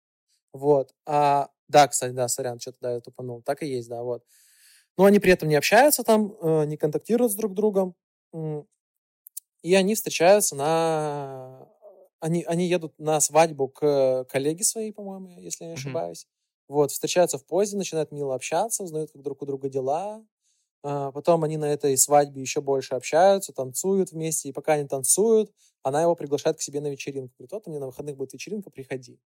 Вот. 0.54 0.94
А, 1.06 1.50
да, 1.68 1.88
кстати, 1.88 2.14
да, 2.14 2.28
сорян, 2.28 2.60
что-то 2.60 2.78
да, 2.82 2.94
я 2.94 3.00
тупанул. 3.02 3.42
Так 3.42 3.64
и 3.64 3.68
есть, 3.68 3.90
да, 3.90 4.04
вот. 4.04 4.24
Но 4.98 5.06
они 5.06 5.20
при 5.20 5.32
этом 5.32 5.50
не 5.50 5.56
общаются 5.56 6.04
там, 6.04 6.36
э, 6.42 6.66
не 6.66 6.78
контактируют 6.78 7.32
с 7.32 7.36
друг 7.36 7.54
другом. 7.54 7.96
И 9.62 9.74
они 9.74 9.96
встречаются 9.96 10.56
на... 10.56 11.68
Они, 12.20 12.44
они 12.44 12.68
едут 12.68 12.98
на 12.98 13.20
свадьбу 13.20 13.68
к 13.68 14.26
коллеге 14.30 14.64
своей, 14.64 14.92
по-моему, 14.92 15.40
если 15.40 15.66
я 15.66 15.72
не 15.72 15.76
ошибаюсь. 15.76 16.24
Mm-hmm. 16.24 16.74
Вот, 16.74 16.92
встречаются 16.92 17.38
в 17.38 17.46
поезде, 17.46 17.78
начинают 17.78 18.12
мило 18.12 18.34
общаться, 18.34 18.84
узнают, 18.84 19.12
как 19.12 19.22
друг 19.22 19.42
у 19.42 19.46
друга 19.46 19.70
дела. 19.70 20.26
А, 20.84 21.12
потом 21.12 21.44
они 21.44 21.58
на 21.58 21.66
этой 21.66 21.98
свадьбе 21.98 22.42
еще 22.42 22.62
больше 22.62 22.96
общаются, 22.96 23.54
танцуют 23.54 24.12
вместе. 24.12 24.50
И 24.50 24.52
пока 24.52 24.74
они 24.74 24.88
танцуют, 24.88 25.52
она 25.84 26.02
его 26.02 26.16
приглашает 26.16 26.58
к 26.58 26.62
себе 26.62 26.80
на 26.80 26.88
вечеринку. 26.88 27.34
Говорит, 27.38 27.52
вот 27.52 27.68
у 27.68 27.70
меня 27.70 27.80
на 27.80 27.88
выходных 27.88 28.18
будет 28.18 28.34
вечеринка, 28.34 28.70
приходи. 28.70 29.20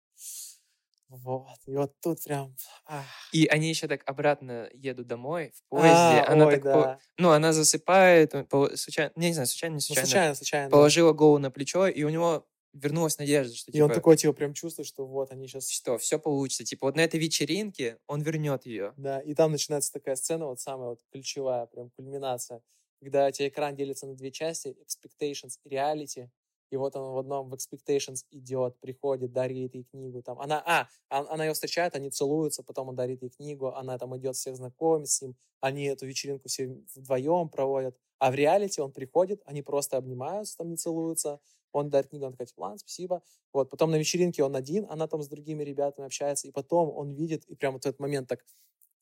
Вот. 1.10 1.58
И 1.66 1.76
вот 1.76 2.00
тут 2.02 2.24
прям... 2.24 2.56
Ах. 2.86 3.06
И 3.34 3.48
они 3.48 3.70
еще 3.70 3.88
так 3.88 4.04
обратно 4.06 4.70
едут 4.74 5.08
домой 5.08 5.52
в 5.56 5.70
поезде. 5.70 5.90
А, 5.90 6.32
она 6.32 6.46
ой, 6.46 6.54
так, 6.54 6.64
да. 6.64 6.74
по... 6.74 7.00
ну, 7.18 7.32
она 7.32 7.52
засыпает, 7.52 8.34
по... 8.48 8.76
случайно, 8.76 9.12
не 9.16 9.34
знаю, 9.34 9.48
случайно, 9.48 9.74
не 9.74 9.78
Ну, 9.78 9.82
случайно, 9.82 10.06
случайно, 10.06 10.36
случайно. 10.36 10.70
положила 10.70 11.12
голову 11.14 11.40
на 11.40 11.50
плечо, 11.50 11.88
и 11.88 12.04
у 12.04 12.10
него 12.10 12.48
вернулась 12.74 13.18
надежда, 13.18 13.56
что 13.56 13.72
И 13.72 13.74
типа, 13.74 13.86
он 13.86 13.92
такой, 13.92 14.18
типа, 14.18 14.34
прям 14.34 14.54
чувствует, 14.54 14.88
что 14.88 15.06
вот 15.08 15.32
они 15.32 15.48
сейчас... 15.48 15.70
что 15.70 15.98
все 15.98 16.20
получится. 16.20 16.64
Типа 16.64 16.86
вот 16.88 16.96
на 16.96 17.02
этой 17.02 17.20
вечеринке 17.20 17.98
он 18.08 18.22
вернет 18.22 18.68
ее. 18.68 18.94
Да, 18.96 19.20
и 19.20 19.34
там 19.34 19.52
начинается 19.52 19.92
такая 19.92 20.16
сцена, 20.16 20.46
вот 20.46 20.60
самая 20.60 20.90
вот 20.90 21.00
ключевая, 21.12 21.66
прям 21.66 21.90
кульминация, 21.90 22.62
когда 23.02 23.28
у 23.28 23.32
тебя 23.32 23.48
экран 23.48 23.76
делится 23.76 24.06
на 24.06 24.14
две 24.14 24.32
части, 24.32 24.76
expectations 24.86 25.58
и 25.64 25.70
reality, 25.70 26.30
и 26.72 26.78
вот 26.78 26.96
он 26.96 27.14
в 27.14 27.18
одном 27.18 27.50
в 27.50 27.54
Expectations 27.54 28.26
идет, 28.32 28.80
приходит, 28.80 29.32
дарит 29.32 29.74
ей 29.74 29.84
книгу. 29.84 30.22
Там. 30.22 30.40
Она, 30.40 30.64
а, 30.66 30.88
она 31.10 31.46
ее 31.46 31.54
встречает, 31.54 31.96
они 31.96 32.10
целуются, 32.10 32.64
потом 32.64 32.90
он 32.90 32.96
дарит 32.96 33.22
ей 33.24 33.30
книгу, 33.30 33.68
она 33.68 33.98
там 33.98 34.16
идет 34.18 34.36
всех 34.36 34.56
знакомить 34.56 35.10
с 35.10 35.22
ним, 35.22 35.36
они 35.62 35.86
эту 35.86 36.06
вечеринку 36.06 36.48
все 36.48 36.68
вдвоем 36.96 37.50
проводят. 37.50 37.98
А 38.20 38.32
в 38.32 38.36
реалити 38.36 38.82
он 38.82 38.92
приходит, 38.92 39.42
они 39.46 39.62
просто 39.62 39.98
обнимаются, 39.98 40.58
там 40.58 40.70
не 40.70 40.78
целуются, 40.78 41.40
он 41.72 41.90
дарит 41.90 42.10
книгу, 42.10 42.26
он 42.26 42.34
такой, 42.34 42.48
ладно, 42.58 42.78
спасибо. 42.78 43.22
Вот, 43.54 43.70
потом 43.70 43.92
на 43.92 43.96
вечеринке 43.96 44.44
он 44.44 44.56
один, 44.56 44.86
она 44.90 45.08
там 45.08 45.24
с 45.24 45.28
другими 45.28 45.64
ребятами 45.64 46.06
общается, 46.06 46.48
и 46.48 46.52
потом 46.52 46.90
он 46.96 47.12
видит, 47.12 47.46
и 47.46 47.56
прямо 47.56 47.78
в 47.78 47.86
этот 47.86 48.00
момент 48.00 48.28
так 48.28 48.44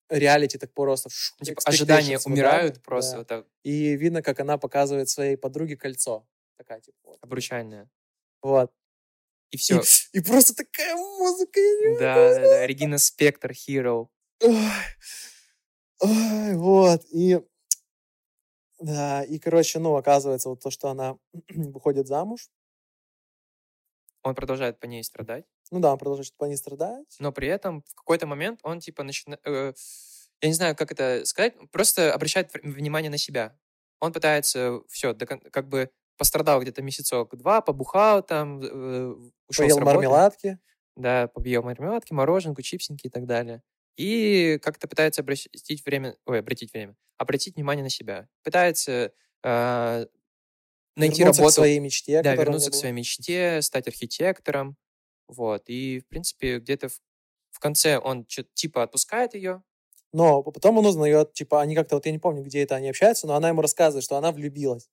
реалити 0.10 0.57
так 0.57 0.73
просто... 0.73 1.10
Типа 1.44 1.61
ожидания 1.65 2.19
умирают 2.26 2.81
просто. 2.81 3.11
Да. 3.11 3.18
Вот 3.18 3.27
так. 3.27 3.45
И 3.64 3.98
видно, 3.98 4.22
как 4.22 4.39
она 4.39 4.57
показывает 4.57 5.10
своей 5.10 5.35
подруге 5.35 5.76
кольцо 5.76 6.26
такая, 6.58 6.82
типа, 6.82 6.98
вот. 7.04 7.18
Обручальная. 7.22 7.90
Вот. 8.42 8.72
И 9.52 9.58
все. 9.58 9.80
И, 10.14 10.18
и 10.18 10.22
просто 10.22 10.54
такая 10.54 10.96
музыка. 10.96 11.60
Да, 12.00 12.16
да, 12.16 12.40
да. 12.40 12.68
Регина 12.68 12.98
Спектр, 12.98 13.52
Hero. 13.52 14.10
Ой. 14.42 14.72
Ой, 16.00 16.56
вот. 16.56 17.04
И 17.12 17.40
да, 18.80 19.24
и, 19.24 19.40
короче, 19.40 19.80
ну, 19.80 19.96
оказывается, 19.96 20.50
вот 20.50 20.62
то, 20.62 20.70
что 20.70 20.90
она 20.90 21.18
выходит 21.50 22.08
замуж. 22.08 22.50
Он 24.24 24.36
продолжает 24.36 24.80
по 24.80 24.86
ней 24.86 25.04
страдать. 25.04 25.46
Ну 25.72 25.80
да, 25.80 25.94
он 25.94 25.98
продолжает 25.98 26.36
по 26.38 26.46
ней 26.46 26.58
страдать. 26.58 27.16
Но 27.20 27.32
при 27.32 27.48
этом 27.48 27.84
в 27.84 27.96
какой-то 27.96 28.28
момент 28.28 28.60
он, 28.64 28.80
типа, 28.80 29.04
начинает... 29.04 29.42
Э, 29.46 29.74
я 30.42 30.48
не 30.48 30.54
знаю, 30.54 30.76
как 30.76 30.92
это 30.92 31.26
сказать, 31.26 31.56
просто 31.72 32.14
обращает 32.14 32.52
внимание 32.62 33.10
на 33.10 33.18
себя. 33.18 33.58
Он 34.00 34.14
пытается 34.14 34.82
все, 34.90 35.16
как 35.16 35.68
бы 35.68 35.90
пострадал 36.18 36.61
где-то 36.61 36.81
месяцок-два, 36.81 37.61
побухал 37.61 38.23
там, 38.23 38.61
э, 38.61 39.15
ушел 39.48 39.65
Поел 39.65 39.76
с 39.76 39.80
работы. 39.80 39.95
мармеладки. 39.95 40.60
Да, 40.95 41.27
поел 41.27 41.64
мармеладки, 41.64 42.14
мороженку, 42.14 42.61
чипсинки 42.61 43.07
и 43.07 43.10
так 43.10 43.26
далее. 43.26 43.61
И 43.98 44.60
как-то 44.61 44.88
пытается 44.88 45.22
обратить 45.22 45.85
время, 45.85 46.15
ой, 46.26 46.39
обратить 46.39 46.73
время, 46.73 46.95
обратить 47.18 47.56
внимание 47.56 47.84
на 47.84 47.89
себя. 47.89 48.27
Пытается 48.44 49.11
э, 49.44 50.07
найти 50.95 51.19
вернуться 51.19 51.41
работу. 51.41 51.53
к 51.53 51.56
своей 51.56 51.80
мечте. 51.80 52.22
Да, 52.22 52.35
вернуться 52.35 52.72
к 52.72 52.76
своей 52.76 52.94
мечте, 52.94 53.61
стать 53.61 53.88
архитектором. 53.88 54.76
Вот. 55.27 55.64
И, 55.68 55.99
в 55.99 56.07
принципе, 56.07 56.60
где-то 56.60 56.89
в, 56.89 56.99
в 57.52 57.60
конце 57.60 57.99
он 57.99 58.26
типа 58.26 58.84
отпускает 58.84 59.35
ее. 59.35 59.64
Но 60.14 60.41
потом 60.41 60.77
он 60.77 60.85
узнает, 60.85 61.34
типа, 61.34 61.61
они 61.61 61.76
как-то, 61.76 61.95
вот 61.95 62.06
я 62.06 62.11
не 62.11 62.19
помню, 62.19 62.44
где 62.44 62.64
это 62.64 62.76
они 62.76 62.89
общаются, 62.89 63.27
но 63.27 63.35
она 63.35 63.49
ему 63.49 63.61
рассказывает, 63.61 64.03
что 64.03 64.15
она 64.15 64.31
влюбилась. 64.31 64.89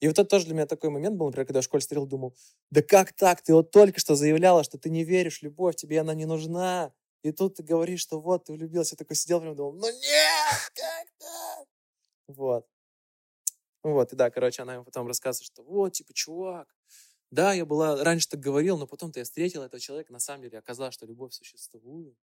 И 0.00 0.08
вот 0.08 0.18
это 0.18 0.28
тоже 0.28 0.46
для 0.46 0.54
меня 0.54 0.66
такой 0.66 0.90
момент 0.90 1.16
был, 1.16 1.26
например, 1.26 1.46
когда 1.46 1.58
я 1.58 1.62
в 1.62 1.64
школе 1.64 1.80
стрел, 1.82 2.06
думал, 2.06 2.36
да 2.70 2.82
как 2.82 3.12
так, 3.14 3.42
ты 3.42 3.54
вот 3.54 3.70
только 3.70 4.00
что 4.00 4.16
заявляла, 4.16 4.64
что 4.64 4.78
ты 4.78 4.90
не 4.90 5.04
веришь 5.04 5.40
в 5.40 5.42
любовь, 5.42 5.76
тебе 5.76 6.00
она 6.00 6.14
не 6.14 6.26
нужна, 6.26 6.92
и 7.22 7.32
тут 7.32 7.54
ты 7.56 7.62
говоришь, 7.62 8.00
что 8.00 8.20
вот, 8.20 8.44
ты 8.44 8.52
влюбился, 8.52 8.94
я 8.94 8.98
такой 8.98 9.16
сидел 9.16 9.40
прям 9.40 9.56
думал, 9.56 9.72
ну 9.74 9.86
нет, 9.86 10.72
как 10.74 11.06
так? 11.18 11.66
Вот. 12.28 12.66
Вот, 13.82 14.12
и 14.12 14.16
да, 14.16 14.30
короче, 14.30 14.62
она 14.62 14.74
ему 14.74 14.84
потом 14.84 15.06
рассказывает, 15.06 15.46
что 15.46 15.62
вот, 15.62 15.92
типа, 15.92 16.12
чувак, 16.14 16.74
да, 17.30 17.52
я 17.52 17.66
была, 17.66 18.02
раньше 18.02 18.28
так 18.28 18.40
говорил, 18.40 18.78
но 18.78 18.86
потом-то 18.86 19.18
я 19.20 19.24
встретил 19.24 19.62
этого 19.62 19.80
человека, 19.80 20.12
на 20.12 20.20
самом 20.20 20.42
деле 20.42 20.58
оказалось, 20.58 20.94
что 20.94 21.06
любовь 21.06 21.34
существует. 21.34 22.16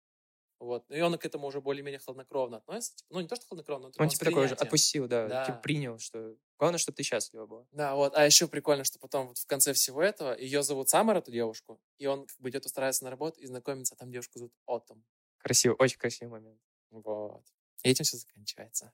Вот. 0.61 0.85
И 0.91 1.01
он 1.01 1.17
к 1.19 1.25
этому 1.27 1.47
уже 1.49 1.61
более-менее 1.61 2.01
хладнокровно 2.01 2.59
относится. 2.59 2.97
Типа, 2.97 3.15
ну, 3.15 3.21
не 3.21 3.29
то, 3.29 3.37
что 3.37 3.47
хладнокровно, 3.47 3.91
но 3.97 4.05
Он 4.05 4.09
типа 4.09 4.25
такой 4.25 4.43
восприятие. 4.45 4.65
отпустил, 4.67 5.09
да, 5.09 5.29
Да. 5.29 5.47
типа 5.47 5.59
принял, 5.59 5.99
что 5.99 6.37
главное, 6.59 6.79
чтобы 6.79 6.97
ты 6.97 7.03
счастлива 7.03 7.47
была. 7.47 7.67
Да, 7.73 7.95
вот. 7.95 8.15
А 8.17 8.25
еще 8.27 8.49
прикольно, 8.49 8.85
что 8.85 8.99
потом 8.99 9.29
вот 9.29 9.39
в 9.39 9.47
конце 9.47 9.73
всего 9.73 10.03
этого 10.03 10.37
ее 10.39 10.63
зовут 10.63 10.89
Самар, 10.89 11.17
эту 11.19 11.31
девушку, 11.31 11.81
и 11.99 12.07
он 12.07 12.27
как 12.27 12.39
бы 12.41 12.51
идет 12.51 12.67
устраиваться 12.67 13.05
на 13.05 13.11
работу 13.11 13.41
и 13.41 13.47
знакомится, 13.47 13.95
а 13.95 13.99
там 13.99 14.11
девушку 14.11 14.39
зовут 14.39 14.53
Отом. 14.67 15.05
Красиво, 15.39 15.75
очень 15.79 15.99
красивый 15.99 16.33
момент. 16.41 16.61
Вот. 16.91 17.45
И 17.85 17.91
этим 17.91 18.05
все 18.05 18.17
заканчивается. 18.17 18.93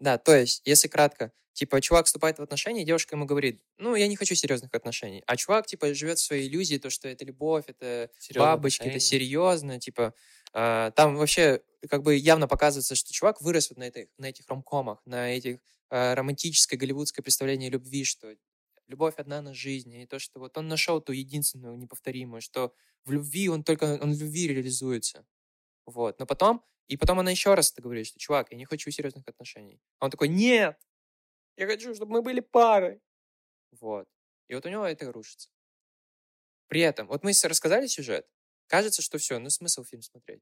Да, 0.00 0.18
то 0.18 0.34
есть, 0.34 0.62
если 0.64 0.88
кратко, 0.88 1.32
типа, 1.52 1.80
чувак 1.80 2.06
вступает 2.06 2.38
в 2.38 2.42
отношения, 2.42 2.82
и 2.82 2.84
девушка 2.84 3.16
ему 3.16 3.26
говорит, 3.26 3.62
ну, 3.78 3.94
я 3.94 4.08
не 4.08 4.16
хочу 4.16 4.34
серьезных 4.34 4.74
отношений. 4.74 5.22
А 5.26 5.36
чувак, 5.36 5.66
типа, 5.66 5.94
живет 5.94 6.18
в 6.18 6.22
своей 6.24 6.48
иллюзии, 6.48 6.78
то, 6.78 6.90
что 6.90 7.08
это 7.08 7.24
любовь, 7.24 7.64
это 7.68 8.10
Серьезные 8.18 8.56
бабочки, 8.56 8.88
это 8.88 8.98
отношения. 8.98 9.00
серьезно, 9.00 9.80
типа, 9.80 10.14
там 10.54 11.16
вообще 11.16 11.62
как 11.90 12.02
бы 12.02 12.14
явно 12.14 12.46
показывается, 12.46 12.94
что 12.94 13.12
чувак 13.12 13.40
вырос 13.40 13.70
вот 13.70 13.78
на, 13.78 13.84
этих, 13.84 14.06
на 14.18 14.26
этих 14.26 14.48
ромкомах, 14.48 15.02
на 15.04 15.34
этих 15.34 15.58
а, 15.90 16.14
романтическое 16.14 16.78
голливудское 16.78 17.22
представление 17.22 17.70
любви, 17.70 18.04
что 18.04 18.34
любовь 18.86 19.14
одна 19.16 19.42
на 19.42 19.54
жизни, 19.54 20.02
и 20.02 20.06
то, 20.06 20.18
что 20.18 20.40
вот 20.40 20.56
он 20.56 20.68
нашел 20.68 21.00
ту 21.00 21.12
единственную 21.12 21.76
неповторимую, 21.76 22.40
что 22.40 22.74
в 23.04 23.12
любви 23.12 23.48
он 23.48 23.64
только, 23.64 23.98
он 24.00 24.12
в 24.12 24.20
любви 24.20 24.48
реализуется. 24.48 25.26
Вот, 25.86 26.18
но 26.18 26.26
потом, 26.26 26.64
и 26.88 26.96
потом 26.96 27.18
она 27.20 27.30
еще 27.30 27.54
раз 27.54 27.72
это 27.72 27.82
говорит, 27.82 28.06
что, 28.06 28.18
чувак, 28.18 28.50
я 28.50 28.56
не 28.56 28.64
хочу 28.64 28.90
серьезных 28.90 29.26
отношений. 29.28 29.80
А 29.98 30.06
он 30.06 30.10
такой, 30.10 30.28
нет, 30.28 30.78
я 31.56 31.66
хочу, 31.66 31.94
чтобы 31.94 32.12
мы 32.12 32.22
были 32.22 32.40
парой. 32.40 33.00
Вот. 33.80 34.08
И 34.48 34.54
вот 34.54 34.64
у 34.66 34.68
него 34.68 34.84
это 34.86 35.10
рушится. 35.12 35.50
При 36.68 36.80
этом, 36.80 37.06
вот 37.08 37.22
мы 37.22 37.32
рассказали 37.44 37.86
сюжет, 37.86 38.26
кажется, 38.74 39.02
что 39.02 39.18
все, 39.18 39.38
ну 39.38 39.50
смысл 39.50 39.84
фильм 39.84 40.02
смотреть. 40.02 40.40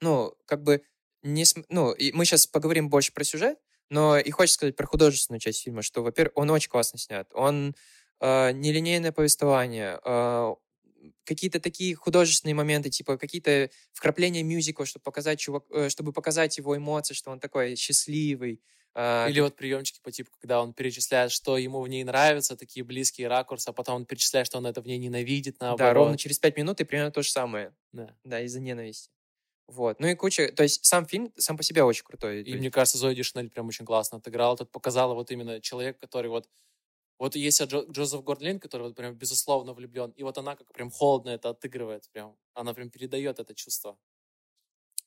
Ну, 0.00 0.34
как 0.46 0.62
бы, 0.62 0.82
не 1.22 1.44
см- 1.44 1.66
ну, 1.70 1.92
и 1.92 2.12
мы 2.12 2.24
сейчас 2.24 2.46
поговорим 2.46 2.88
больше 2.90 3.12
про 3.12 3.24
сюжет, 3.24 3.58
но 3.90 4.18
и 4.18 4.30
хочется 4.30 4.54
сказать 4.56 4.76
про 4.76 4.86
художественную 4.86 5.40
часть 5.40 5.62
фильма, 5.62 5.82
что, 5.82 6.02
во-первых, 6.02 6.32
он 6.36 6.50
очень 6.50 6.70
классно 6.70 6.98
снят. 6.98 7.28
Он 7.34 7.74
э, 8.20 8.52
нелинейное 8.52 9.12
повествование, 9.12 10.00
э, 10.04 10.54
какие-то 11.24 11.60
такие 11.60 11.94
художественные 11.94 12.54
моменты, 12.54 12.90
типа 12.90 13.18
какие-то 13.18 13.70
вкрапления 13.92 14.42
мюзикла, 14.42 14.86
чтобы 14.86 15.02
показать, 15.04 15.38
чувак, 15.38 15.64
э, 15.70 15.88
чтобы 15.88 16.12
показать 16.12 16.56
его 16.58 16.76
эмоции, 16.76 17.14
что 17.14 17.30
он 17.30 17.40
такой 17.40 17.76
счастливый. 17.76 18.60
Э, 18.94 19.30
Или 19.30 19.40
вот 19.40 19.56
приемчики 19.56 20.00
по 20.02 20.10
типу, 20.10 20.30
когда 20.40 20.62
он 20.62 20.72
перечисляет, 20.72 21.32
что 21.32 21.56
ему 21.58 21.80
в 21.80 21.88
ней 21.88 22.04
нравится, 22.04 22.56
такие 22.56 22.84
близкие 22.84 23.28
ракурсы, 23.28 23.68
а 23.68 23.72
потом 23.72 23.96
он 23.96 24.06
перечисляет, 24.06 24.46
что 24.46 24.58
он 24.58 24.66
это 24.66 24.80
в 24.80 24.86
ней 24.86 24.98
ненавидит, 24.98 25.60
наоборот. 25.60 25.78
Да, 25.78 25.94
ровно 25.94 26.18
через 26.18 26.38
пять 26.38 26.56
минут 26.56 26.80
и 26.80 26.84
примерно 26.84 27.10
то 27.10 27.22
же 27.22 27.30
самое. 27.30 27.74
Да. 27.92 28.16
Да, 28.24 28.40
из-за 28.40 28.60
ненависти. 28.60 29.10
Вот. 29.66 30.00
Ну 30.00 30.06
и 30.08 30.14
куча... 30.14 30.52
То 30.52 30.62
есть 30.62 30.84
сам 30.84 31.06
фильм 31.06 31.32
сам 31.36 31.56
по 31.56 31.62
себе 31.62 31.82
очень 31.82 32.04
крутой. 32.04 32.42
И 32.42 32.54
мне 32.54 32.70
кажется, 32.70 32.98
Зои 32.98 33.14
Дишнель 33.14 33.50
прям 33.50 33.68
очень 33.68 33.86
классно 33.86 34.18
отыграла. 34.18 34.56
Тут 34.56 34.70
показала 34.70 35.14
вот 35.14 35.30
именно 35.30 35.60
человек, 35.60 35.98
который 35.98 36.30
вот... 36.30 36.48
Вот 37.16 37.36
есть 37.36 37.60
Джо- 37.62 37.88
Джозеф 37.90 38.24
Гордлин, 38.24 38.58
который 38.58 38.82
вот 38.82 38.96
прям 38.96 39.14
безусловно 39.14 39.72
влюблен, 39.72 40.10
и 40.10 40.24
вот 40.24 40.36
она 40.36 40.56
как 40.56 40.72
прям 40.72 40.90
холодно 40.90 41.30
это 41.30 41.50
отыгрывает, 41.50 42.10
прям, 42.10 42.36
она 42.54 42.74
прям 42.74 42.90
передает 42.90 43.38
это 43.38 43.54
чувство. 43.54 43.96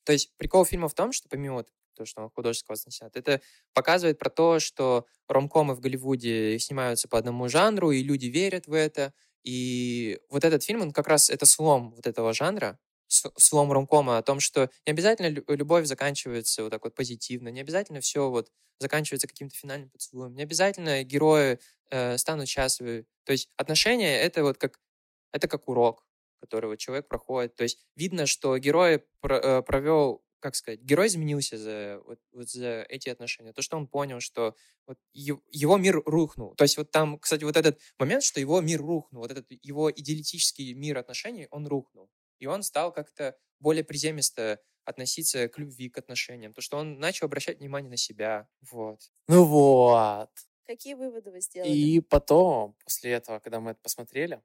То 0.05 0.13
есть 0.13 0.33
прикол 0.37 0.63
фильма 0.63 0.87
в 0.87 0.93
том, 0.93 1.11
что 1.11 1.27
помимо 1.27 1.55
вот 1.55 1.69
то, 1.97 2.05
что 2.05 2.21
он 2.21 2.29
художественно 2.29 2.67
классно 2.67 2.91
снят, 2.91 3.15
это 3.15 3.41
показывает 3.73 4.19
про 4.19 4.29
то, 4.29 4.59
что 4.59 5.05
ромкомы 5.27 5.75
в 5.75 5.79
Голливуде 5.79 6.59
снимаются 6.59 7.07
по 7.07 7.17
одному 7.17 7.49
жанру, 7.49 7.91
и 7.91 8.03
люди 8.03 8.27
верят 8.27 8.67
в 8.67 8.73
это. 8.73 9.13
И 9.43 10.19
вот 10.29 10.43
этот 10.43 10.63
фильм, 10.63 10.81
он 10.81 10.91
как 10.91 11.07
раз 11.07 11.29
это 11.29 11.45
слом 11.45 11.91
вот 11.95 12.07
этого 12.07 12.33
жанра, 12.33 12.79
слом 13.07 13.71
ромкома 13.71 14.17
о 14.17 14.21
том, 14.21 14.39
что 14.39 14.69
не 14.85 14.91
обязательно 14.91 15.27
лю- 15.29 15.43
любовь 15.47 15.85
заканчивается 15.85 16.63
вот 16.63 16.71
так 16.71 16.83
вот 16.83 16.95
позитивно, 16.95 17.49
не 17.49 17.61
обязательно 17.61 18.01
все 18.01 18.29
вот 18.29 18.49
заканчивается 18.79 19.27
каким-то 19.27 19.55
финальным 19.55 19.89
поцелуем, 19.89 20.35
не 20.35 20.43
обязательно 20.43 21.03
герои 21.03 21.59
э, 21.89 22.17
станут 22.17 22.47
счастливы. 22.47 23.05
То 23.23 23.31
есть 23.31 23.49
отношения— 23.57 24.19
это 24.21 24.43
вот 24.43 24.57
как, 24.57 24.79
это 25.31 25.47
как 25.47 25.67
урок, 25.67 26.05
который 26.41 26.67
вот 26.69 26.77
человек 26.79 27.07
проходит. 27.07 27.55
То 27.55 27.63
есть 27.63 27.79
видно, 27.95 28.25
что 28.25 28.57
герой 28.57 29.03
э, 29.23 29.61
провел, 29.61 30.23
как 30.39 30.55
сказать, 30.55 30.81
герой 30.81 31.07
изменился 31.07 31.57
за, 31.57 31.99
вот, 32.05 32.19
вот 32.31 32.49
за 32.49 32.83
эти 32.89 33.09
отношения. 33.09 33.53
То, 33.53 33.61
что 33.61 33.77
он 33.77 33.87
понял, 33.87 34.19
что 34.19 34.55
вот 34.85 34.97
его 35.13 35.77
мир 35.77 36.01
рухнул. 36.05 36.55
То 36.55 36.63
есть 36.63 36.77
вот 36.77 36.91
там, 36.91 37.17
кстати, 37.19 37.43
вот 37.43 37.57
этот 37.57 37.79
момент, 37.99 38.23
что 38.23 38.39
его 38.39 38.61
мир 38.61 38.81
рухнул, 38.81 39.21
вот 39.23 39.31
этот 39.31 39.45
его 39.63 39.91
идеалистический 39.91 40.73
мир 40.73 40.97
отношений, 40.97 41.47
он 41.51 41.67
рухнул. 41.67 42.09
И 42.39 42.45
он 42.45 42.61
стал 42.63 42.91
как-то 42.93 43.35
более 43.59 43.83
приземисто 43.83 44.59
относиться 44.85 45.47
к 45.49 45.57
любви, 45.57 45.89
к 45.89 45.97
отношениям. 45.97 46.53
То, 46.53 46.61
что 46.61 46.77
он 46.77 46.99
начал 46.99 47.25
обращать 47.25 47.59
внимание 47.59 47.89
на 47.89 47.97
себя. 47.97 48.47
Вот. 48.71 49.01
Ну 49.27 49.43
вот. 49.43 50.29
Какие 50.65 50.93
выводы 50.93 51.31
вы 51.31 51.41
сделали? 51.41 51.71
И 51.71 51.99
потом, 51.99 52.75
после 52.83 53.11
этого, 53.11 53.39
когда 53.39 53.59
мы 53.59 53.71
это 53.71 53.79
посмотрели, 53.81 54.41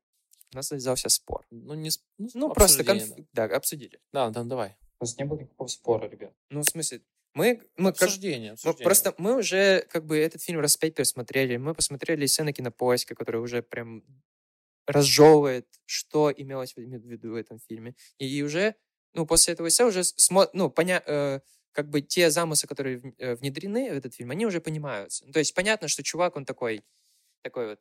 У 0.52 0.56
нас 0.56 0.69
завязался 0.69 1.09
спор. 1.09 1.47
ну, 1.51 1.74
не... 1.74 1.90
с- 1.90 2.02
Ну, 2.19 2.52
просто 2.52 2.82
конф- 2.82 3.27
да, 3.32 3.44
обсудили. 3.44 4.01
Да, 4.12 4.31
да, 4.31 4.43
давай. 4.44 4.77
У 5.02 5.04
нас 5.04 5.18
не 5.18 5.24
было 5.24 5.40
никакого 5.40 5.66
спора, 5.66 6.08
ребят. 6.08 6.32
Ну, 6.50 6.60
в 6.60 6.64
смысле, 6.64 7.00
мы, 7.34 7.60
мы 7.76 7.92
как, 7.92 8.02
Обсуждение, 8.02 8.50
Ну, 8.50 8.54
обсуждение. 8.54 8.84
просто 8.84 9.14
мы 9.18 9.36
уже 9.36 9.84
как 9.90 10.06
бы 10.06 10.16
этот 10.16 10.40
фильм 10.40 10.60
раз 10.60 10.76
пять 10.76 10.94
пересмотрели. 10.94 11.56
Мы 11.56 11.74
посмотрели 11.74 12.24
сцены 12.26 12.52
кинопоиска, 12.52 13.16
который 13.16 13.40
уже 13.40 13.62
прям 13.64 14.04
разжевывает, 14.86 15.66
что 15.86 16.32
имелось 16.34 16.74
в 16.76 16.78
виду 16.80 17.32
в 17.32 17.34
этом 17.34 17.58
фильме. 17.58 17.96
И 18.18 18.42
уже, 18.44 18.76
ну, 19.12 19.26
после 19.26 19.54
этого 19.54 19.66
эссе 19.66 19.84
уже 19.84 20.00
смо- 20.02 20.50
ну, 20.52 20.68
поня- 20.68 21.02
э, 21.04 21.40
как 21.72 21.88
бы 21.88 22.00
те 22.00 22.30
замыслы, 22.30 22.68
которые 22.68 23.14
э, 23.18 23.34
внедрены 23.34 23.90
в 23.92 23.96
этот 23.96 24.14
фильм, 24.14 24.30
они 24.30 24.46
уже 24.46 24.60
понимаются. 24.60 25.26
Ну, 25.26 25.32
то 25.32 25.40
есть 25.40 25.52
понятно, 25.54 25.88
что 25.88 26.04
чувак, 26.04 26.36
он 26.36 26.44
такой, 26.44 26.84
такой 27.42 27.70
вот, 27.70 27.80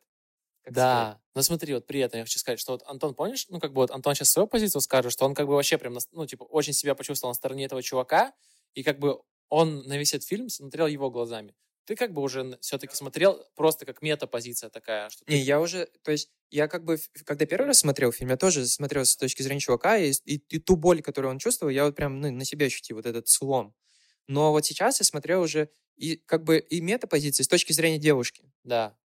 как 0.62 0.78
сказать, 0.78 1.08
Да, 1.08 1.20
но 1.34 1.42
смотри, 1.42 1.74
вот 1.74 1.86
при 1.86 2.00
этом 2.00 2.18
я 2.18 2.24
хочу 2.24 2.38
сказать, 2.38 2.60
что 2.60 2.72
вот 2.72 2.82
Антон, 2.86 3.14
помнишь, 3.14 3.46
ну, 3.48 3.58
как 3.60 3.72
бы 3.72 3.80
вот 3.82 3.90
Антон 3.90 4.14
сейчас 4.14 4.30
свою 4.30 4.46
позицию 4.46 4.80
скажет, 4.80 5.12
что 5.12 5.24
он 5.24 5.34
как 5.34 5.46
бы 5.46 5.54
вообще 5.54 5.76
прям, 5.78 5.96
ну, 6.12 6.26
типа, 6.26 6.44
очень 6.44 6.72
себя 6.72 6.94
почувствовал 6.94 7.30
на 7.30 7.34
стороне 7.34 7.64
этого 7.64 7.82
чувака, 7.82 8.32
и 8.74 8.82
как 8.82 8.98
бы 8.98 9.20
он 9.48 9.82
на 9.86 9.98
весь 9.98 10.14
этот 10.14 10.26
фильм 10.28 10.48
смотрел 10.48 10.86
его 10.86 11.10
глазами. 11.10 11.54
Ты 11.84 11.96
как 11.96 12.12
бы 12.12 12.22
уже 12.22 12.58
все-таки 12.60 12.94
смотрел 12.94 13.44
просто 13.56 13.84
как 13.86 14.02
мета-позиция 14.02 14.70
такая, 14.70 15.10
что 15.10 15.24
ты 15.24 15.34
Не, 15.34 15.38
я 15.38 15.60
уже, 15.60 15.86
то 16.02 16.10
есть, 16.12 16.30
я 16.50 16.66
как 16.68 16.84
бы, 16.84 16.98
когда 17.24 17.46
первый 17.46 17.66
раз 17.66 17.78
смотрел 17.80 18.12
фильм, 18.12 18.30
я 18.30 18.36
тоже 18.36 18.66
смотрел 18.66 19.04
с 19.04 19.16
точки 19.16 19.42
зрения 19.42 19.60
чувака, 19.60 19.96
и, 19.98 20.12
и, 20.24 20.34
и 20.36 20.58
ту 20.58 20.76
боль, 20.76 21.00
которую 21.00 21.30
он 21.30 21.38
чувствовал, 21.38 21.70
я 21.70 21.84
вот 21.84 21.94
прям 21.96 22.20
ну, 22.20 22.30
на 22.30 22.44
себе 22.44 22.66
ощутил, 22.66 22.96
вот 22.96 23.06
этот 23.06 23.28
слом. 23.28 23.74
Но 24.28 24.52
вот 24.52 24.64
сейчас 24.66 25.00
я 25.00 25.04
смотрел 25.04 25.42
уже 25.42 25.70
и 25.96 26.16
как 26.16 26.44
бы 26.44 26.58
и 26.58 26.80
метапозиции 26.80 27.42
с 27.44 27.48
точки 27.48 27.72
зрения 27.72 27.98
девушки. 27.98 28.50
Да. 28.64 28.96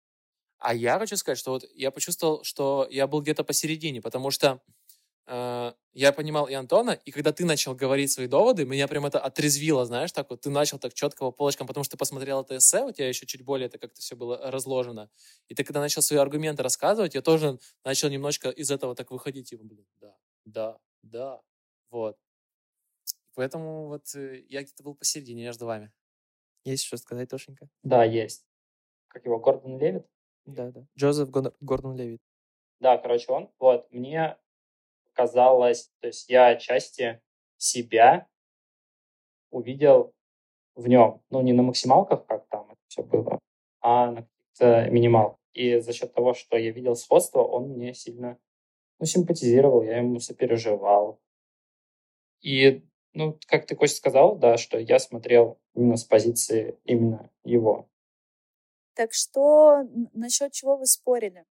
А 0.60 0.74
я 0.74 0.98
хочу 1.00 1.18
сказать, 1.18 1.38
что 1.38 1.52
вот 1.52 1.66
я 1.76 1.92
почувствовал, 1.92 2.44
что 2.44 2.88
я 2.90 3.08
был 3.08 3.22
где-то 3.22 3.44
посередине, 3.44 4.02
потому 4.02 4.32
что 4.32 4.62
э, 5.28 5.74
я 5.94 6.12
понимал 6.14 6.48
и 6.48 6.54
Антона, 6.54 6.92
и 6.92 7.12
когда 7.12 7.32
ты 7.34 7.46
начал 7.46 7.76
говорить 7.76 8.12
свои 8.12 8.28
доводы, 8.28 8.66
меня 8.66 8.88
прям 8.88 9.06
это 9.06 9.20
отрезвило, 9.20 9.86
знаешь, 9.86 10.12
так 10.12 10.30
вот 10.30 10.42
ты 10.42 10.50
начал 10.50 10.80
так 10.80 10.94
четко 10.94 11.20
по 11.26 11.32
полочкам, 11.32 11.68
потому 11.68 11.84
что 11.84 11.92
ты 11.94 11.98
посмотрел 12.00 12.42
это 12.42 12.58
эссе, 12.58 12.84
у 12.86 12.92
тебя 12.92 13.08
еще 13.08 13.26
чуть 13.28 13.44
более 13.44 13.68
это 13.68 13.78
как-то 13.80 14.02
все 14.02 14.16
было 14.16 14.52
разложено. 14.52 15.10
И 15.48 15.56
ты 15.56 15.64
когда 15.64 15.80
начал 15.82 16.02
свои 16.02 16.20
аргументы 16.20 16.64
рассказывать, 16.64 17.16
я 17.16 17.22
тоже 17.22 17.60
начал 17.84 18.10
немножко 18.10 18.50
из 18.50 18.72
этого 18.72 18.96
так 18.96 19.12
выходить, 19.12 19.50
типа, 19.50 19.64
блин, 19.64 19.86
да, 20.02 20.16
да, 20.46 20.78
да, 21.04 21.42
вот. 21.92 22.18
Поэтому 23.36 23.88
вот 23.88 24.16
э, 24.16 24.44
я 24.50 24.64
где-то 24.64 24.84
был 24.84 24.96
посередине 24.96 25.44
между 25.44 25.66
вами. 25.68 25.92
Есть 26.66 26.86
что 26.86 26.98
сказать, 26.98 27.30
Тошенька? 27.30 27.70
Да, 27.84 28.04
есть. 28.04 28.46
Как 29.10 29.26
его, 29.26 29.40
Гордон 29.40 29.80
Левит? 29.80 30.08
Да, 30.48 30.72
да. 30.72 30.88
Джозеф 30.98 31.30
Гон- 31.30 31.54
Гордон 31.60 31.96
Левит. 31.96 32.20
Да, 32.80 32.98
короче, 32.98 33.32
он. 33.32 33.52
Вот, 33.60 33.92
мне 33.92 34.38
казалось, 35.14 35.92
то 36.00 36.08
есть 36.08 36.30
я 36.30 36.48
отчасти 36.48 37.22
себя 37.58 38.28
увидел 39.52 40.14
в 40.76 40.88
нем. 40.88 41.22
Ну, 41.30 41.42
не 41.42 41.54
на 41.54 41.64
максималках, 41.64 42.26
как 42.26 42.48
там 42.48 42.66
это 42.70 42.80
все 42.88 43.04
было, 43.04 43.40
а 43.82 44.12
на 44.12 44.22
каких-то 44.24 44.90
минималках. 44.90 45.38
И 45.54 45.80
за 45.80 45.92
счет 45.92 46.14
того, 46.14 46.34
что 46.34 46.56
я 46.56 46.72
видел 46.72 46.96
сходство, 46.96 47.42
он 47.42 47.70
мне 47.70 47.94
сильно 47.94 48.38
ну, 49.00 49.06
симпатизировал, 49.06 49.84
я 49.84 49.98
ему 49.98 50.20
сопереживал. 50.20 51.20
И, 52.42 52.86
ну, 53.14 53.38
как 53.48 53.66
ты, 53.66 53.76
Костя, 53.76 53.98
сказал, 53.98 54.38
да, 54.38 54.58
что 54.58 54.78
я 54.80 55.00
смотрел 55.00 55.60
именно 55.74 55.98
с 55.98 56.04
позиции 56.04 56.78
именно 56.86 57.30
его. 57.44 57.90
Так 58.98 59.14
что 59.14 59.84
насчет 60.14 60.54
чего 60.54 60.76
вы 60.76 60.88
спорили? 60.88 61.46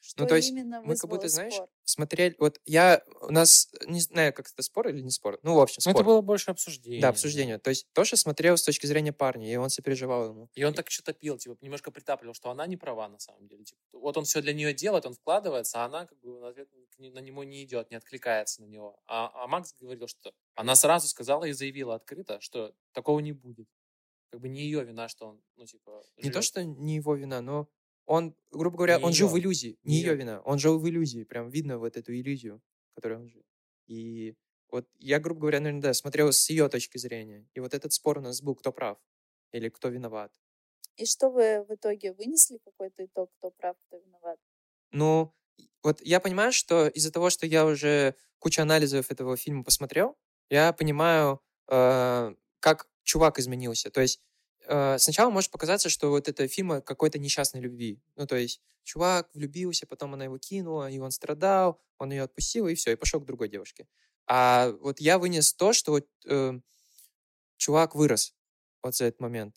Что 0.00 0.24
то 0.24 0.36
есть 0.36 0.48
именно 0.48 0.80
мы 0.80 0.96
как 0.96 1.10
будто, 1.10 1.24
вызвало 1.24 1.28
знаешь, 1.28 1.54
спор? 1.54 1.68
смотрели... 1.84 2.34
Вот 2.38 2.58
я... 2.64 3.02
У 3.20 3.30
нас... 3.30 3.68
Не 3.86 4.00
знаю, 4.00 4.32
как 4.32 4.48
это 4.50 4.62
спор 4.62 4.88
или 4.88 5.02
не 5.02 5.10
спор. 5.10 5.38
Ну, 5.42 5.54
в 5.54 5.60
общем, 5.60 5.82
Ну, 5.84 5.90
спор. 5.90 5.96
это 5.96 6.04
было 6.04 6.22
больше 6.22 6.50
обсуждение. 6.50 7.02
Да, 7.02 7.10
обсуждение. 7.10 7.58
То 7.58 7.68
есть 7.68 7.86
Тоша 7.92 8.16
смотрел 8.16 8.56
с 8.56 8.62
точки 8.62 8.86
зрения 8.86 9.12
парня, 9.12 9.52
и 9.52 9.56
он 9.56 9.68
сопереживал 9.68 10.30
ему. 10.30 10.48
И 10.54 10.64
он 10.64 10.72
так 10.72 10.88
еще 10.88 11.02
топил, 11.02 11.36
типа, 11.36 11.58
немножко 11.60 11.90
притапливал, 11.90 12.32
что 12.32 12.48
она 12.48 12.66
не 12.66 12.78
права 12.78 13.06
на 13.10 13.18
самом 13.18 13.46
деле. 13.48 13.64
Типа, 13.64 13.78
вот 13.92 14.16
он 14.16 14.24
все 14.24 14.40
для 14.40 14.54
нее 14.54 14.72
делает, 14.72 15.04
он 15.04 15.12
вкладывается, 15.12 15.82
а 15.82 15.84
она 15.84 16.06
как 16.06 16.18
бы 16.20 16.40
в 16.40 16.44
ответ 16.46 16.70
на 16.96 17.18
него 17.18 17.44
не 17.44 17.62
идет, 17.64 17.90
не 17.90 17.98
откликается 17.98 18.62
на 18.62 18.66
него. 18.66 18.98
А, 19.06 19.30
а 19.34 19.46
Макс 19.46 19.74
говорил, 19.78 20.08
что 20.08 20.32
она 20.54 20.74
сразу 20.74 21.06
сказала 21.06 21.44
и 21.44 21.52
заявила 21.52 21.96
открыто, 21.96 22.40
что 22.40 22.72
такого 22.92 23.20
не 23.20 23.32
будет. 23.32 23.68
Как 24.30 24.40
бы 24.40 24.48
не 24.48 24.62
ее 24.62 24.84
вина, 24.84 25.08
что 25.08 25.26
он, 25.28 25.42
ну, 25.56 25.64
типа, 25.64 26.02
Не 26.16 26.30
то, 26.30 26.42
живет. 26.42 26.44
что 26.44 26.64
не 26.64 26.96
его 26.96 27.14
вина, 27.14 27.40
но 27.40 27.68
он, 28.06 28.34
грубо 28.50 28.76
говоря, 28.78 28.98
Не 28.98 29.04
он 29.04 29.12
жил 29.12 29.28
в 29.28 29.38
иллюзии. 29.38 29.78
Не 29.84 29.96
Не 29.96 30.00
ее 30.02 30.14
вина. 30.16 30.40
Он 30.42 30.58
жил 30.58 30.78
в 30.78 30.88
иллюзии. 30.88 31.24
Прям 31.24 31.50
видно 31.50 31.78
вот 31.78 31.96
эту 31.96 32.14
иллюзию, 32.14 32.62
в 32.92 32.94
которой 32.94 33.18
он 33.18 33.28
жил. 33.28 33.42
И 33.86 34.34
вот 34.70 34.86
я, 34.98 35.18
грубо 35.18 35.40
говоря, 35.42 35.60
наверное, 35.60 35.82
да, 35.82 35.94
смотрел 35.94 36.32
с 36.32 36.50
ее 36.50 36.68
точки 36.68 36.98
зрения. 36.98 37.48
И 37.54 37.60
вот 37.60 37.74
этот 37.74 37.92
спор 37.92 38.18
у 38.18 38.20
нас 38.20 38.42
был, 38.42 38.54
кто 38.54 38.72
прав 38.72 38.98
или 39.52 39.68
кто 39.70 39.88
виноват. 39.88 40.32
И 40.96 41.06
что 41.06 41.30
вы 41.30 41.64
в 41.64 41.74
итоге 41.74 42.12
вынесли 42.12 42.58
какой-то 42.58 43.04
итог, 43.04 43.30
кто 43.38 43.50
прав, 43.50 43.76
кто 43.86 43.98
виноват? 43.98 44.38
Ну, 44.90 45.32
вот 45.82 46.00
я 46.02 46.20
понимаю, 46.20 46.52
что 46.52 46.88
из-за 46.88 47.12
того, 47.12 47.30
что 47.30 47.46
я 47.46 47.64
уже 47.64 48.14
кучу 48.38 48.60
анализов 48.62 49.10
этого 49.10 49.36
фильма 49.36 49.64
посмотрел, 49.64 50.16
я 50.50 50.72
понимаю, 50.72 51.40
э, 51.68 52.34
как 52.60 52.88
чувак 53.08 53.38
изменился. 53.38 53.90
То 53.90 54.02
есть 54.02 54.20
э, 54.66 54.98
сначала 54.98 55.30
может 55.30 55.50
показаться, 55.50 55.88
что 55.88 56.10
вот 56.10 56.28
это 56.28 56.46
фильм 56.46 56.82
какой-то 56.82 57.18
несчастной 57.18 57.62
любви. 57.62 58.00
Ну, 58.16 58.26
то 58.26 58.36
есть 58.36 58.60
чувак 58.84 59.30
влюбился, 59.34 59.86
потом 59.86 60.12
она 60.14 60.24
его 60.24 60.38
кинула, 60.38 60.90
и 60.90 60.98
он 60.98 61.10
страдал, 61.10 61.80
он 61.98 62.12
ее 62.12 62.22
отпустил, 62.22 62.68
и 62.68 62.74
все, 62.74 62.92
и 62.92 62.96
пошел 62.96 63.20
к 63.20 63.24
другой 63.24 63.48
девушке. 63.48 63.88
А 64.26 64.72
вот 64.82 65.00
я 65.00 65.18
вынес 65.18 65.54
то, 65.54 65.72
что 65.72 65.92
вот 65.92 66.06
э, 66.26 66.60
чувак 67.56 67.94
вырос 67.94 68.34
вот 68.82 68.94
за 68.94 69.06
этот 69.06 69.20
момент. 69.20 69.56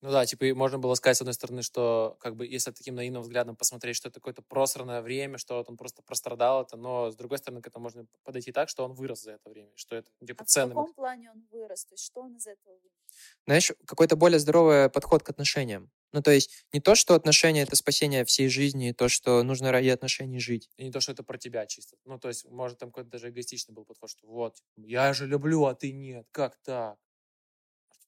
Ну 0.00 0.12
да, 0.12 0.24
типа 0.26 0.44
можно 0.54 0.78
было 0.78 0.94
сказать, 0.94 1.16
с 1.16 1.20
одной 1.20 1.34
стороны, 1.34 1.62
что 1.62 2.16
как 2.20 2.36
бы 2.36 2.46
если 2.46 2.70
таким 2.70 2.94
наивным 2.94 3.22
взглядом 3.22 3.56
посмотреть, 3.56 3.96
что 3.96 4.08
это 4.08 4.20
какое-то 4.20 4.42
просранное 4.42 5.02
время, 5.02 5.38
что 5.38 5.56
вот 5.56 5.68
он 5.68 5.76
просто 5.76 6.02
прострадал 6.02 6.62
это, 6.62 6.76
но 6.76 7.10
с 7.10 7.16
другой 7.16 7.38
стороны 7.38 7.62
к 7.62 7.66
этому 7.66 7.82
можно 7.82 8.06
подойти 8.22 8.52
так, 8.52 8.68
что 8.68 8.84
он 8.84 8.92
вырос 8.92 9.22
за 9.22 9.32
это 9.32 9.50
время, 9.50 9.70
что 9.74 9.96
это 9.96 10.10
типа 10.24 10.42
А 10.42 10.44
в 10.44 10.48
ценный. 10.48 10.74
каком 10.74 10.94
плане 10.94 11.30
он 11.32 11.44
вырос? 11.50 11.84
То 11.84 11.94
есть 11.94 12.04
что 12.04 12.20
он 12.20 12.36
из 12.36 12.46
этого 12.46 12.74
вынес? 12.74 12.92
знаешь, 13.46 13.72
какой-то 13.86 14.16
более 14.16 14.38
здоровый 14.38 14.88
подход 14.90 15.22
к 15.22 15.30
отношениям. 15.30 15.90
Ну, 16.12 16.22
то 16.22 16.30
есть 16.30 16.64
не 16.72 16.80
то, 16.80 16.94
что 16.94 17.14
отношения— 17.14 17.62
это 17.62 17.76
спасение 17.76 18.24
всей 18.24 18.48
жизни, 18.48 18.90
и 18.90 18.92
то, 18.92 19.08
что 19.08 19.42
нужно 19.42 19.72
ради 19.72 19.88
отношений 19.88 20.38
жить. 20.38 20.70
И 20.76 20.84
не 20.84 20.90
то, 20.90 21.00
что 21.00 21.12
это 21.12 21.22
про 21.22 21.36
тебя 21.36 21.66
чисто. 21.66 21.96
Ну, 22.04 22.18
то 22.18 22.28
есть, 22.28 22.46
может, 22.48 22.78
там 22.78 22.90
какой-то 22.90 23.10
даже 23.10 23.28
эгоистичный 23.28 23.74
был 23.74 23.84
подход, 23.84 24.10
что 24.10 24.26
вот, 24.26 24.56
я 24.76 25.12
же 25.12 25.26
люблю, 25.26 25.64
а 25.64 25.74
ты 25.74 25.92
нет, 25.92 26.26
как 26.30 26.56
так? 26.62 26.98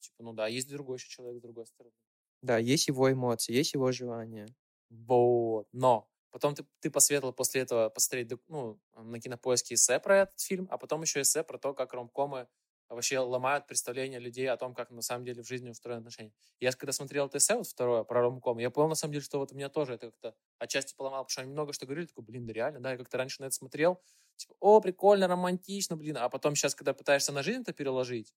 Типа, 0.01 0.23
ну 0.23 0.33
да, 0.33 0.47
есть 0.49 0.69
другой 0.69 0.97
еще 0.97 1.09
человек 1.09 1.39
с 1.39 1.43
другой 1.43 1.67
стороны. 1.67 1.95
Да, 2.43 2.59
есть 2.59 2.89
его 2.89 3.11
эмоции, 3.11 3.53
есть 3.55 3.75
его 3.75 3.93
желания. 3.93 4.47
Вот. 4.91 5.67
Но 5.73 6.09
потом 6.31 6.55
ты, 6.55 6.65
ты 6.81 6.91
посоветовал 6.91 7.33
после 7.33 7.63
этого 7.63 7.89
посмотреть 7.91 8.33
ну, 8.49 8.81
на 8.95 9.21
кинопоиске 9.21 9.75
эссе 9.75 10.01
про 10.01 10.19
этот 10.23 10.41
фильм, 10.41 10.67
а 10.71 10.79
потом 10.79 11.03
еще 11.03 11.21
эссе 11.23 11.43
про 11.43 11.59
то, 11.59 11.75
как 11.75 11.93
ромкомы 11.93 12.49
вообще 12.89 13.21
ломают 13.21 13.69
представление 13.69 14.19
людей 14.19 14.49
о 14.51 14.57
том, 14.57 14.75
как 14.75 14.91
на 14.91 15.01
самом 15.03 15.25
деле 15.25 15.43
в 15.45 15.47
жизни 15.47 15.71
устроены 15.71 16.01
отношения. 16.01 16.33
Я 16.59 16.73
когда 16.73 16.93
смотрел 16.93 17.27
это 17.27 17.39
эссе, 17.39 17.55
вот 17.55 17.69
второе, 17.69 18.03
про 18.03 18.21
ромком, 18.21 18.59
я 18.59 18.69
понял 18.71 18.89
на 18.89 18.95
самом 18.97 19.13
деле, 19.13 19.25
что 19.25 19.39
вот 19.39 19.53
у 19.53 19.55
меня 19.55 19.69
тоже 19.69 19.95
это 19.95 20.11
как-то 20.11 20.35
отчасти 20.59 20.95
поломало, 20.97 21.23
потому 21.23 21.31
что 21.31 21.41
они 21.43 21.53
много 21.53 21.73
что 21.73 21.87
говорили, 21.87 22.07
такой, 22.07 22.25
блин, 22.25 22.47
да 22.47 22.53
реально, 22.53 22.81
да, 22.81 22.91
я 22.93 22.97
как-то 22.99 23.17
раньше 23.17 23.43
на 23.43 23.47
это 23.47 23.55
смотрел, 23.55 24.03
типа, 24.37 24.55
о, 24.59 24.81
прикольно, 24.81 25.29
романтично, 25.29 25.97
блин, 25.97 26.17
а 26.17 26.29
потом 26.29 26.57
сейчас, 26.57 26.75
когда 26.75 26.93
пытаешься 26.93 27.31
на 27.31 27.45
жизнь 27.45 27.61
это 27.61 27.73
переложить, 27.73 28.35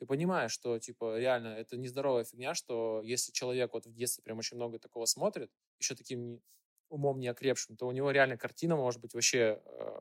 ты 0.00 0.06
понимаешь, 0.06 0.50
что, 0.50 0.78
типа, 0.78 1.18
реально, 1.18 1.48
это 1.48 1.76
нездоровая 1.76 2.24
фигня, 2.24 2.54
что 2.54 3.02
если 3.04 3.32
человек 3.32 3.74
вот 3.74 3.84
в 3.84 3.92
детстве 3.92 4.24
прям 4.24 4.38
очень 4.38 4.56
много 4.56 4.78
такого 4.78 5.04
смотрит, 5.04 5.50
еще 5.78 5.94
таким 5.94 6.26
не- 6.26 6.42
умом 6.88 7.20
не 7.20 7.28
окрепшим, 7.28 7.76
то 7.76 7.86
у 7.86 7.92
него 7.92 8.10
реально 8.10 8.38
картина 8.38 8.76
может 8.76 9.02
быть 9.02 9.12
вообще 9.12 9.62
э, 9.62 10.00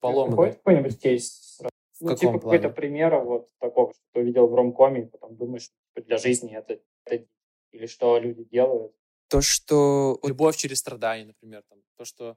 поломана. 0.00 0.30
Какой 0.30 0.52
какой-нибудь 0.52 0.98
кейс 0.98 1.56
сразу? 1.56 1.70
В 1.98 2.00
ну, 2.00 2.08
каком 2.08 2.18
типа 2.18 2.40
какой-то 2.40 2.70
примера 2.70 3.20
вот 3.20 3.50
такого, 3.58 3.92
что 3.92 4.02
ты 4.12 4.20
увидел 4.20 4.46
в 4.48 4.54
ромкоме, 4.54 5.02
и 5.02 5.06
потом 5.06 5.36
думаешь, 5.36 5.64
что 5.64 6.02
для 6.02 6.16
жизни 6.16 6.56
это, 6.56 6.80
это 7.04 7.26
или 7.72 7.86
что 7.86 8.18
люди 8.18 8.44
делают. 8.44 8.94
То, 9.28 9.42
что... 9.42 10.18
Любовь 10.22 10.56
через 10.56 10.78
страдания, 10.78 11.26
например. 11.26 11.62
Там, 11.68 11.82
то, 11.96 12.04
что, 12.06 12.36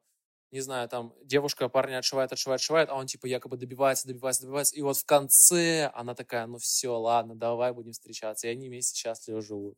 не 0.52 0.62
знаю, 0.62 0.90
там 0.90 1.14
девушка 1.24 1.70
парня 1.70 2.00
отшивает, 2.00 2.32
отшивает, 2.34 2.60
отшивает, 2.62 2.90
а 2.90 2.96
он 2.96 3.08
типа 3.08 3.28
якобы 3.28 3.58
добивается, 3.58 4.08
добивается, 4.08 4.44
добивается. 4.44 4.76
И 4.76 4.82
вот 4.82 4.98
в 4.98 5.06
конце 5.06 5.92
она 5.94 6.16
такая, 6.16 6.48
ну 6.48 6.58
все, 6.58 6.90
ладно, 7.00 7.36
давай 7.36 7.74
будем 7.74 7.92
встречаться. 7.94 8.48
И 8.48 8.52
они 8.52 8.68
вместе 8.70 8.98
счастливо 8.98 9.42
живут. 9.42 9.78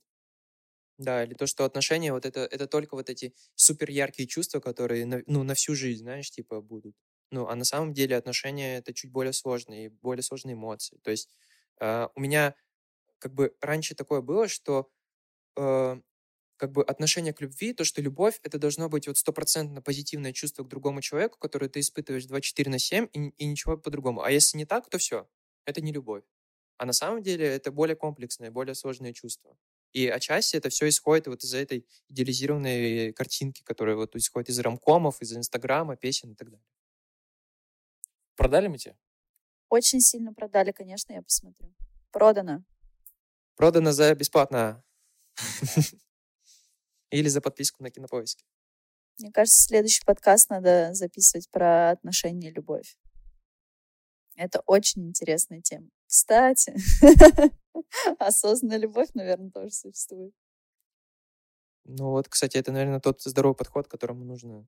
Да, 0.97 1.23
или 1.23 1.33
то, 1.33 1.47
что 1.47 1.65
отношения, 1.65 2.13
вот 2.13 2.25
это, 2.25 2.41
это 2.41 2.67
только 2.67 2.95
вот 2.95 3.09
эти 3.09 3.33
супер 3.55 3.89
яркие 3.89 4.27
чувства, 4.27 4.59
которые, 4.59 5.05
на- 5.05 5.23
ну, 5.25 5.43
на 5.43 5.55
всю 5.55 5.73
жизнь, 5.75 6.03
знаешь, 6.03 6.29
типа, 6.31 6.61
будут. 6.61 6.95
Ну, 7.31 7.47
а 7.47 7.55
на 7.55 7.63
самом 7.65 7.93
деле 7.93 8.15
отношения— 8.17 8.77
это 8.79 8.93
чуть 8.93 9.11
более 9.11 9.33
сложные, 9.33 9.89
более 9.89 10.21
сложные 10.23 10.53
эмоции. 10.53 10.99
То 11.03 11.11
есть 11.11 11.29
э, 11.79 12.07
у 12.15 12.19
меня 12.19 12.55
как 13.19 13.33
бы 13.35 13.55
раньше 13.61 13.95
такое 13.95 14.21
было, 14.21 14.47
что 14.49 14.89
э, 15.57 16.01
как 16.61 16.71
бы 16.73 16.83
отношение 16.83 17.33
к 17.33 17.41
любви, 17.41 17.73
то, 17.73 17.83
что 17.83 18.03
любовь, 18.03 18.39
это 18.43 18.59
должно 18.59 18.87
быть 18.87 19.07
вот 19.07 19.17
стопроцентно 19.17 19.81
позитивное 19.81 20.31
чувство 20.31 20.63
к 20.63 20.67
другому 20.67 21.01
человеку, 21.01 21.39
которое 21.39 21.69
ты 21.69 21.79
испытываешь 21.79 22.25
24 22.25 22.69
на 22.69 22.77
7, 22.77 23.07
и, 23.13 23.29
и 23.29 23.45
ничего 23.45 23.77
по-другому. 23.77 24.21
А 24.21 24.29
если 24.29 24.59
не 24.59 24.65
так, 24.65 24.87
то 24.87 24.99
все, 24.99 25.27
это 25.65 25.81
не 25.81 25.91
любовь. 25.91 26.23
А 26.77 26.85
на 26.85 26.93
самом 26.93 27.23
деле 27.23 27.47
это 27.47 27.71
более 27.71 27.95
комплексное, 27.95 28.51
более 28.51 28.75
сложное 28.75 29.11
чувство. 29.11 29.57
И 29.91 30.07
отчасти 30.07 30.55
это 30.55 30.69
все 30.69 30.87
исходит 30.87 31.25
вот 31.25 31.43
из 31.43 31.51
этой 31.55 31.87
идеализированной 32.09 33.11
картинки, 33.13 33.63
которая 33.63 33.95
вот 33.95 34.15
исходит 34.15 34.49
из 34.49 34.59
рамкомов, 34.59 35.19
из 35.19 35.35
Инстаграма, 35.35 35.95
песен 35.95 36.33
и 36.33 36.35
так 36.35 36.51
далее. 36.51 36.67
Продали 38.35 38.67
мы 38.67 38.77
тебе? 38.77 38.95
Очень 39.69 39.99
сильно 39.99 40.31
продали, 40.31 40.71
конечно, 40.71 41.11
я 41.11 41.23
посмотрю. 41.23 41.73
Продано. 42.11 42.63
Продано 43.55 43.93
за 43.93 44.13
бесплатно. 44.13 44.83
Или 47.11 47.27
за 47.27 47.41
подписку 47.41 47.83
на 47.83 47.91
Кинопоиске. 47.91 48.45
Мне 49.19 49.31
кажется, 49.31 49.61
следующий 49.61 50.03
подкаст 50.05 50.49
надо 50.49 50.93
записывать 50.93 51.49
про 51.51 51.91
отношения 51.91 52.49
и 52.49 52.53
любовь. 52.53 52.97
Это 54.35 54.61
очень 54.65 55.07
интересная 55.07 55.61
тема. 55.61 55.89
Кстати, 56.07 56.73
осознанная 58.19 58.77
любовь, 58.77 59.09
наверное, 59.13 59.51
тоже 59.51 59.71
существует. 59.71 60.33
Ну 61.83 62.11
вот, 62.11 62.27
кстати, 62.29 62.57
это, 62.57 62.71
наверное, 62.71 62.99
тот 62.99 63.21
здоровый 63.21 63.55
подход, 63.55 63.87
которому 63.87 64.23
нужно, 64.23 64.67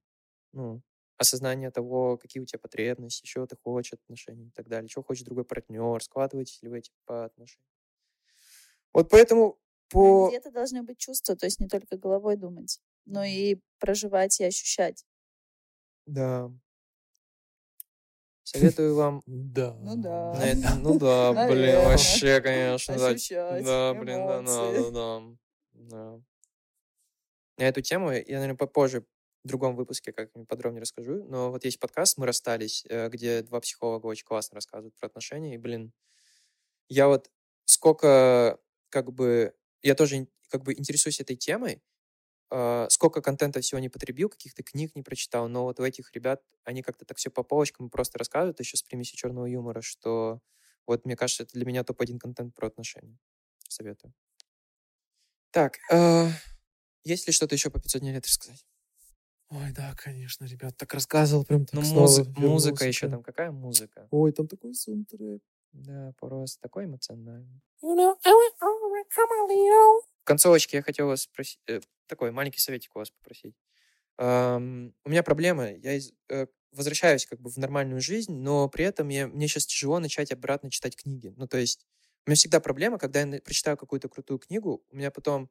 ну, 0.52 0.82
осознание 1.18 1.72
того, 1.72 2.18
какие 2.18 2.42
у 2.42 2.46
тебя 2.46 2.60
потребности, 2.60 3.26
чего 3.26 3.46
ты 3.46 3.56
хочешь 3.56 3.94
от 3.94 4.02
отношений 4.02 4.48
и 4.48 4.52
так 4.52 4.68
далее, 4.68 4.90
чего 4.90 5.04
хочет 5.04 5.26
другой 5.26 5.46
партнер, 5.46 6.04
складываетесь 6.04 6.62
ли 6.62 6.70
вы 6.70 6.80
эти 6.80 6.92
по 7.06 7.26
отношениям. 7.26 7.68
Вот 8.94 9.10
поэтому 9.10 9.60
по... 9.94 10.30
Где-то 10.30 10.52
должны 10.52 10.84
быть 10.84 10.98
чувства, 10.98 11.36
то 11.36 11.46
есть 11.46 11.60
не 11.60 11.68
только 11.68 11.98
головой 11.98 12.36
думать, 12.36 12.80
но 13.06 13.24
и 13.24 13.58
проживать 13.80 14.40
и 14.40 14.44
ощущать. 14.44 15.06
Да. 16.06 16.52
Советую 18.44 18.96
вам 18.96 19.22
Да. 19.26 19.76
Ну 19.82 19.96
да. 19.96 20.34
на 20.56 20.76
Ну 20.76 21.00
да, 21.00 21.48
блин, 21.48 21.76
вообще, 21.86 22.42
конечно, 22.42 22.98
да. 22.98 23.10
Ощущать 23.10 23.64
Да, 23.64 23.94
блин, 23.94 24.28
да, 24.28 24.42
да, 24.42 24.92
да, 24.92 25.22
да. 25.74 26.22
На 27.58 27.64
эту 27.64 27.82
тему 27.82 28.12
я, 28.12 28.24
наверное, 28.40 28.56
попозже 28.56 29.06
в 29.44 29.48
другом 29.48 29.76
выпуске 29.76 30.12
как-нибудь 30.12 30.48
подробнее 30.48 30.82
расскажу. 30.82 31.24
Но 31.26 31.52
вот 31.52 31.66
есть 31.66 31.80
подкаст 31.80 32.18
«Мы 32.18 32.26
расстались», 32.26 32.86
э, 32.90 33.10
где 33.10 33.42
два 33.42 33.60
психолога 33.60 34.08
очень 34.08 34.26
классно 34.26 34.56
рассказывают 34.56 34.96
про 34.96 35.08
отношения. 35.08 35.56
И, 35.56 35.58
блин, 35.58 35.92
я 36.90 37.08
вот 37.08 37.30
сколько, 37.66 38.60
как 38.90 39.12
бы, 39.12 39.54
я 39.84 39.96
тоже 39.96 40.28
как 40.50 40.64
бы 40.64 40.74
интересуюсь 40.74 41.20
этой 41.22 41.36
темой, 41.36 41.84
а, 42.52 42.88
сколько 42.90 43.22
контента 43.22 43.62
всего 43.62 43.80
не 43.80 43.90
потребил, 43.90 44.30
каких-то 44.30 44.64
книг 44.64 44.96
не 44.96 45.04
прочитал, 45.04 45.50
но 45.50 45.64
вот 45.66 45.80
у 45.80 45.84
этих 45.86 46.14
ребят, 46.14 46.44
они 46.66 46.84
как-то 46.84 47.06
так 47.06 47.18
все 47.18 47.30
по 47.32 47.44
полочкам 47.44 47.90
просто 47.90 48.20
рассказывают, 48.20 48.60
еще 48.60 48.78
с 48.78 48.84
примесью 48.84 49.18
черного 49.18 49.46
юмора, 49.48 49.82
что 49.82 50.42
вот, 50.88 51.06
мне 51.06 51.16
кажется, 51.18 51.44
это 51.44 51.54
для 51.54 51.66
меня 51.66 51.84
топ-1 51.84 52.20
контент 52.20 52.56
про 52.56 52.68
отношения. 52.68 53.18
Советую. 53.70 54.14
Так, 55.52 55.78
э, 55.92 56.30
есть 57.04 57.28
ли 57.28 57.34
что-то 57.34 57.56
еще 57.56 57.70
по 57.70 57.80
500 57.80 58.02
дней 58.02 58.14
лет 58.14 58.26
рассказать? 58.26 58.66
Ой, 59.50 59.72
да, 59.72 59.94
конечно, 59.96 60.46
ребят, 60.46 60.76
так 60.78 60.94
рассказывал, 60.94 61.46
прям 61.46 61.66
так 61.66 61.76
Ну, 61.76 62.02
музы- 62.02 62.26
музыка 62.38 62.86
еще 62.86 63.08
там. 63.08 63.24
Какая 63.24 63.52
музыка? 63.52 64.08
Ой, 64.12 64.32
там 64.32 64.48
такой 64.48 64.74
саундтрек. 64.74 65.42
Да, 65.74 66.14
просто 66.20 66.60
такой 66.62 66.86
эмоциональный. 66.86 67.62
Концовочке 70.34 70.78
я 70.78 70.84
хотел 70.84 71.08
вас 71.08 71.24
спросить, 71.24 71.60
э, 71.68 71.82
такой 72.08 72.32
маленький 72.32 72.60
советик 72.60 72.96
у 72.96 73.00
вас 73.00 73.12
попросить. 73.12 73.56
ам, 74.18 74.94
у 75.06 75.10
меня 75.10 75.24
проблемы. 75.24 75.80
Я 75.84 75.96
из- 75.96 76.14
э, 76.30 76.48
возвращаюсь 76.72 77.26
как 77.26 77.40
бы 77.42 77.50
в 77.50 77.58
нормальную 77.58 78.02
жизнь, 78.02 78.34
но 78.36 78.68
при 78.70 78.86
этом 78.86 79.10
я, 79.10 79.28
мне 79.28 79.48
сейчас 79.48 79.66
тяжело 79.68 80.00
начать 80.00 80.32
обратно 80.32 80.70
читать 80.72 80.96
книги. 80.96 81.34
Ну, 81.38 81.48
то 81.48 81.58
есть 81.58 81.86
у 82.26 82.30
меня 82.32 82.36
всегда 82.38 82.60
проблема, 82.60 82.98
когда 83.00 83.22
я 83.22 83.42
прочитаю 83.42 83.78
какую-то 83.78 84.10
крутую 84.10 84.40
книгу, 84.40 84.84
у 84.92 84.96
меня 84.96 85.12
потом 85.12 85.50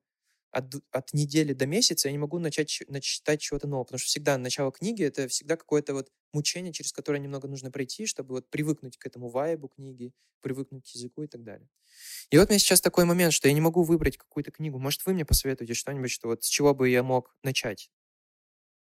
от, 0.53 0.75
от 0.91 1.13
недели 1.15 1.55
до 1.55 1.67
месяца 1.67 2.09
я 2.09 2.13
не 2.13 2.19
могу 2.19 2.39
начать 2.39 2.83
начитать 2.89 3.41
чего-то 3.41 3.67
нового, 3.67 3.85
потому 3.85 3.99
что 3.99 4.07
всегда 4.09 4.39
начало 4.39 4.71
книги— 4.71 5.03
это 5.05 5.27
всегда 5.29 5.57
какое-то 5.57 5.95
вот 5.95 6.11
мучение, 6.33 6.73
через 6.73 6.93
которое 6.93 7.19
немного 7.19 7.49
нужно 7.49 7.71
пройти, 7.71 8.07
чтобы 8.07 8.35
вот 8.37 8.51
привыкнуть 8.51 8.99
к 8.99 9.07
этому 9.07 9.29
вайбу 9.29 9.69
книги, 9.69 10.13
привыкнуть 10.41 10.85
к 10.85 10.95
языку 10.95 11.23
и 11.23 11.27
так 11.27 11.43
далее. 11.43 11.69
И 12.31 12.39
вот 12.39 12.49
у 12.49 12.51
меня 12.51 12.59
сейчас 12.59 12.81
такой 12.81 13.05
момент, 13.05 13.33
что 13.33 13.49
я 13.49 13.55
не 13.55 13.61
могу 13.61 13.83
выбрать 13.83 14.17
какую-то 14.17 14.51
книгу. 14.51 14.79
Может, 14.79 15.07
вы 15.07 15.15
мне 15.15 15.25
посоветуете 15.25 15.75
что-нибудь, 15.75 16.11
что 16.11 16.29
вот 16.29 16.45
с 16.45 16.49
чего 16.49 16.75
бы 16.75 16.89
я 16.89 17.03
мог 17.03 17.35
начать 17.43 17.91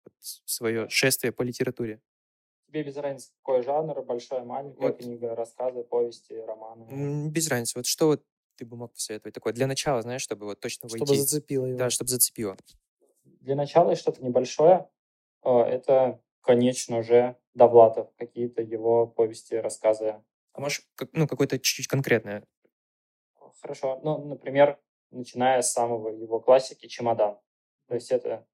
вот 0.05 0.15
свое 0.21 0.89
шествие 0.91 1.33
по 1.33 1.43
литературе? 1.43 2.01
Тебе 2.67 2.85
без 2.85 2.97
разницы, 2.97 3.31
какой 3.43 3.63
жанр, 3.63 4.03
большая, 4.03 4.45
маленькая 4.45 4.89
Вот. 4.89 4.99
книга, 4.99 5.35
рассказы, 5.35 5.85
повести, 5.85 6.33
романы. 6.33 7.31
Без 7.31 7.49
разницы. 7.49 7.79
Вот 7.79 7.87
что 7.87 8.07
вот 8.07 8.25
ты 8.57 8.65
бы 8.65 8.77
мог 8.77 8.93
посоветовать 8.93 9.35
такое 9.35 9.53
для 9.53 9.67
начала, 9.67 10.03
знаешь, 10.03 10.23
чтобы 10.23 10.47
вот 10.47 10.61
точно 10.61 10.89
войти? 10.89 11.05
Чтобы 11.05 11.17
зацепило 11.19 11.67
его. 11.67 11.79
Да, 11.79 11.91
чтобы 11.91 12.09
зацепило. 12.09 12.57
Для 13.25 13.55
начала 13.57 13.95
что-то 13.97 14.23
небольшое. 14.23 14.89
Э, 15.45 15.61
Это, 15.61 16.21
конечно 16.41 17.03
же, 17.03 17.37
Довлатов, 17.55 18.09
какие-то 18.17 18.63
его 18.63 19.07
повести, 19.07 19.55
рассказы. 19.55 20.23
А 20.53 20.61
можешь, 20.61 20.87
ну, 21.13 21.27
какое-то 21.27 21.59
чуть-чуть 21.59 21.89
конкретное? 21.89 22.45
Хорошо. 23.61 24.01
Ну, 24.03 24.25
например, 24.25 24.81
начиная 25.11 25.63
с 25.63 25.73
самого 25.73 26.09
его 26.09 26.41
классики 26.41 26.87
«Чемодан». 26.87 27.39
То 27.87 27.95
есть 27.95 28.11
это 28.11 28.47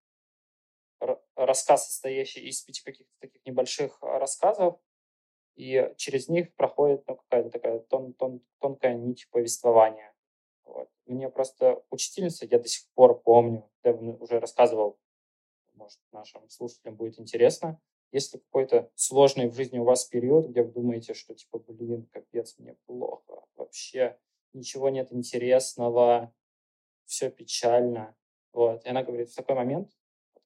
рассказ, 1.37 1.87
состоящий 1.87 2.41
из 2.41 2.61
пяти 2.63 2.83
каких-то 2.83 3.13
таких 3.21 3.45
небольших 3.47 3.99
а, 4.03 4.19
рассказов, 4.19 4.81
и 5.59 5.93
через 5.97 6.29
них 6.29 6.55
проходит 6.55 7.03
ну, 7.09 7.17
какая-то 7.17 7.51
такая 7.51 7.81
тон, 7.81 8.13
тон, 8.15 8.41
тонкая 8.61 8.95
нить 8.95 9.29
повествования. 9.31 10.15
Вот. 10.65 10.89
Мне 11.07 11.29
просто 11.29 11.83
учительница, 11.91 12.47
я 12.47 12.61
до 12.61 12.69
сих 12.69 12.89
пор 12.95 13.21
помню, 13.21 13.69
я 13.83 13.93
вам 13.93 14.23
уже 14.23 14.39
рассказывал, 14.39 15.01
может, 15.75 15.99
нашим 16.13 16.49
слушателям 16.49 16.95
будет 16.95 17.19
интересно, 17.19 17.81
если 18.13 18.39
какой-то 18.39 18.89
сложный 18.95 19.49
в 19.49 19.55
жизни 19.55 19.81
у 19.81 19.85
вас 19.85 20.05
период, 20.05 20.47
где 20.47 20.63
вы 20.63 20.71
думаете, 20.71 21.13
что 21.13 21.35
типа, 21.35 21.59
блин, 21.59 22.07
капец, 22.13 22.57
мне 22.59 22.77
плохо, 22.87 23.43
вообще 23.57 24.17
ничего 24.53 24.91
нет 24.91 25.13
интересного, 25.13 26.33
все 27.05 27.31
печально. 27.31 28.17
Вот. 28.53 28.85
И 28.85 28.89
она 28.89 29.03
говорит, 29.03 29.29
в 29.29 29.35
такой 29.35 29.57
момент 29.57 29.91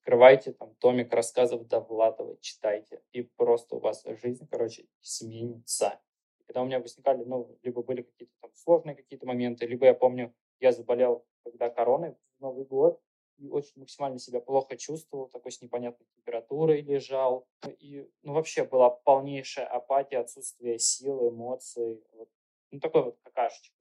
открывайте 0.02 0.52
там 0.52 0.74
томик 0.80 1.12
рассказов 1.14 1.66
Довлатовой, 1.68 2.36
читайте, 2.40 3.02
и 3.12 3.22
просто 3.22 3.76
у 3.76 3.78
вас 3.78 4.04
жизнь, 4.04 4.46
короче, 4.50 4.86
сменится. 5.00 6.00
Когда 6.46 6.62
у 6.62 6.66
меня 6.66 6.80
возникали, 6.80 7.22
ну, 7.24 7.56
либо 7.62 7.82
были 7.82 8.02
какие-то 8.02 8.34
там 8.40 8.50
сложные 8.54 8.96
какие-то 8.96 9.26
моменты, 9.26 9.64
либо 9.64 9.86
я 9.86 9.94
помню, 9.94 10.34
я 10.60 10.72
заболел, 10.72 11.24
когда 11.44 11.70
короной 11.70 12.16
в 12.36 12.40
Новый 12.40 12.64
год, 12.64 13.00
и 13.38 13.48
очень 13.48 13.80
максимально 13.80 14.18
себя 14.18 14.40
плохо 14.40 14.76
чувствовал, 14.76 15.28
такой 15.28 15.52
с 15.52 15.62
непонятной 15.62 16.06
температурой 16.16 16.82
лежал. 16.82 17.46
И, 17.78 18.08
ну, 18.22 18.34
вообще 18.34 18.64
была 18.64 18.90
полнейшая 18.90 19.66
апатия, 19.66 20.18
отсутствие 20.18 20.78
сил, 20.78 21.30
эмоций. 21.30 22.04
Вот. 22.12 22.28
Ну, 22.70 22.80
такой 22.80 23.04
вот 23.04 23.18
какашечка. 23.22 23.74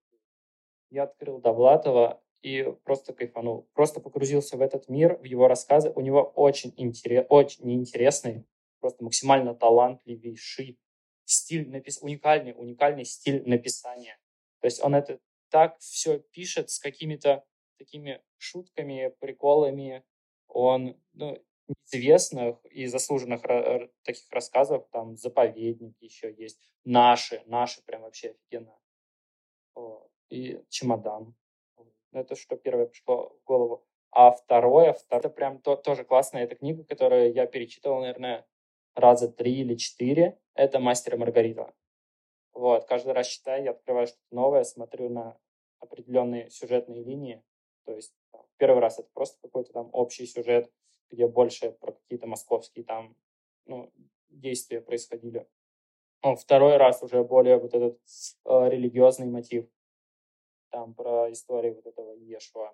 Я 0.90 1.04
открыл 1.04 1.40
Довлатова 1.40 2.22
и 2.42 2.64
просто 2.84 3.14
кайфанул. 3.14 3.70
Просто 3.74 4.00
погрузился 4.00 4.58
в 4.58 4.62
этот 4.62 4.90
мир, 4.90 5.18
в 5.18 5.24
его 5.24 5.48
рассказы. 5.48 5.92
У 5.96 6.02
него 6.02 6.22
очень, 6.36 6.74
интерес, 6.78 7.26
очень 7.30 7.66
неинтересный, 7.66 8.46
просто 8.80 9.04
максимально 9.04 9.54
талантливейший 9.54 10.80
стиль, 11.26 11.70
напис... 11.70 12.00
уникальный, 12.02 12.54
уникальный 12.56 13.06
стиль 13.06 13.48
написания. 13.48 14.20
То 14.60 14.68
есть 14.68 14.84
он 14.84 14.96
это 14.96 15.20
так 15.50 15.78
все 15.80 16.20
пишет 16.20 16.70
с 16.70 16.80
какими-то 16.80 17.46
такими 17.78 18.22
шутками, 18.38 19.14
приколами. 19.20 20.04
Он 20.48 21.00
ну, 21.14 21.38
известных 21.86 22.64
и 22.66 22.86
заслуженных 22.88 23.42
таких 24.04 24.30
рассказов, 24.32 24.88
там 24.92 25.16
«Заповедник» 25.18 25.96
еще 26.02 26.34
есть, 26.34 26.60
«Наши», 26.84 27.44
«Наши» 27.46 27.82
прям 27.84 28.02
вообще 28.02 28.32
офигенно. 28.32 28.78
И 30.30 30.62
«Чемодан». 30.70 31.36
Это 32.12 32.36
что 32.36 32.56
первое 32.56 32.88
пришло 32.88 33.30
в 33.30 33.44
голову. 33.46 33.86
А 34.12 34.32
второе, 34.32 34.94
второе 34.94 35.20
это 35.20 35.30
прям 35.30 35.60
то, 35.62 35.76
тоже 35.76 36.04
классная 36.04 36.44
эта 36.44 36.56
книга, 36.56 36.84
которую 36.84 37.34
я 37.34 37.46
перечитывал, 37.46 38.02
наверное, 38.02 38.46
раза 38.94 39.32
три 39.32 39.62
или 39.62 39.76
четыре. 39.76 40.38
Это 40.54 40.80
«Мастер 40.80 41.16
и 41.16 41.18
Маргарита». 41.18 41.74
Вот, 42.54 42.86
каждый 42.86 43.14
раз 43.14 43.28
читаю, 43.28 43.64
я 43.64 43.72
открываю 43.72 44.08
что-то 44.08 44.36
новое, 44.36 44.64
смотрю 44.64 45.10
на 45.10 45.38
определенные 45.80 46.50
сюжетные 46.50 47.04
линии. 47.04 47.42
То 47.86 47.94
есть 47.94 48.14
там, 48.32 48.46
первый 48.58 48.82
раз 48.82 49.00
это 49.00 49.10
просто 49.14 49.40
какой-то 49.42 49.72
там 49.72 49.90
общий 49.94 50.26
сюжет, 50.26 50.70
где 51.10 51.28
больше 51.28 51.72
про 51.72 51.94
какие-то 51.94 52.28
московские 52.28 52.84
там 52.84 53.16
ну, 53.66 53.92
действия 54.30 54.82
происходили. 54.82 55.48
А 56.22 56.36
второй 56.36 56.78
раз 56.78 57.02
уже 57.02 57.24
более 57.24 57.58
вот 57.58 57.74
этот 57.74 58.00
э, 58.46 58.70
религиозный 58.70 59.28
мотив. 59.28 59.68
Там 60.72 60.94
про 60.94 61.32
историю 61.32 61.76
вот 61.76 61.86
этого 61.86 62.14
Ешуа. 62.14 62.74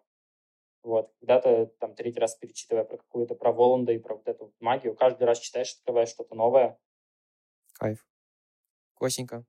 Вот. 0.83 1.11
Когда-то 1.19 1.65
там 1.79 1.95
третий 1.95 2.19
раз 2.19 2.35
перечитывая 2.35 2.85
про 2.85 2.97
какую-то, 2.97 3.35
про 3.35 3.51
Воланда 3.51 3.91
и 3.91 3.99
про 3.99 4.15
вот 4.15 4.27
эту 4.27 4.53
магию, 4.59 4.95
каждый 4.95 5.23
раз 5.23 5.39
читаешь, 5.39 5.73
открываешь 5.73 6.09
что-то 6.09 6.35
новое. 6.35 6.79
Кайф. 7.73 8.07
Косенька, 8.95 9.45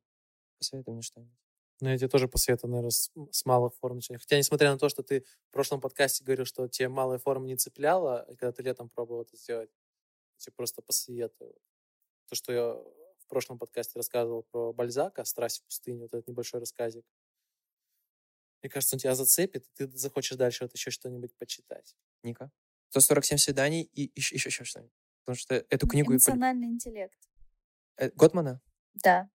посоветуй 0.58 0.94
мне 0.94 1.02
что-нибудь. 1.02 1.38
Ну, 1.80 1.90
я 1.90 1.96
тебе 1.96 2.08
тоже 2.08 2.26
посоветую, 2.26 2.70
наверное, 2.70 2.90
с, 2.90 3.12
с 3.30 3.46
малых 3.46 3.74
форм 3.76 3.96
начать. 3.96 4.20
Хотя, 4.20 4.36
несмотря 4.36 4.72
на 4.72 4.78
то, 4.78 4.88
что 4.88 5.02
ты 5.02 5.24
в 5.48 5.52
прошлом 5.52 5.80
подкасте 5.80 6.24
говорил, 6.24 6.44
что 6.44 6.66
тебе 6.66 6.88
малая 6.88 7.18
форма 7.18 7.46
не 7.46 7.56
цепляла, 7.56 8.26
и 8.28 8.34
когда 8.34 8.50
ты 8.50 8.62
летом 8.62 8.88
пробовал 8.88 9.22
это 9.22 9.36
сделать, 9.36 9.70
я 9.70 10.38
тебе 10.38 10.54
просто 10.54 10.82
посоветую. 10.82 11.54
То, 12.28 12.34
что 12.34 12.52
я 12.52 12.74
в 12.74 13.26
прошлом 13.28 13.58
подкасте 13.58 13.92
рассказывал 13.96 14.42
про 14.42 14.72
Бальзака 14.72 15.24
«Страсть 15.24 15.60
в 15.60 15.64
пустыне», 15.66 16.02
вот 16.02 16.14
этот 16.14 16.26
небольшой 16.26 16.60
рассказик. 16.60 17.04
Мне 18.62 18.70
кажется, 18.70 18.96
он 18.96 19.00
тебя 19.00 19.14
зацепит, 19.14 19.66
и 19.66 19.86
ты 19.86 19.96
захочешь 19.96 20.36
дальше 20.36 20.64
вот 20.64 20.74
еще 20.74 20.90
что-нибудь 20.90 21.36
почитать. 21.36 21.96
Ника? 22.22 22.50
147 22.90 23.38
свиданий 23.38 23.82
и 23.82 24.10
еще, 24.14 24.34
еще, 24.34 24.48
еще 24.48 24.64
что-нибудь. 24.64 24.92
Потому 25.24 25.36
что 25.36 25.54
эту 25.54 25.86
книгу... 25.86 26.12
и 26.12 26.14
Эмоциональный 26.14 26.68
интеллект. 26.68 27.18
Э, 27.96 28.10
Готмана? 28.14 28.60
Да. 28.94 29.28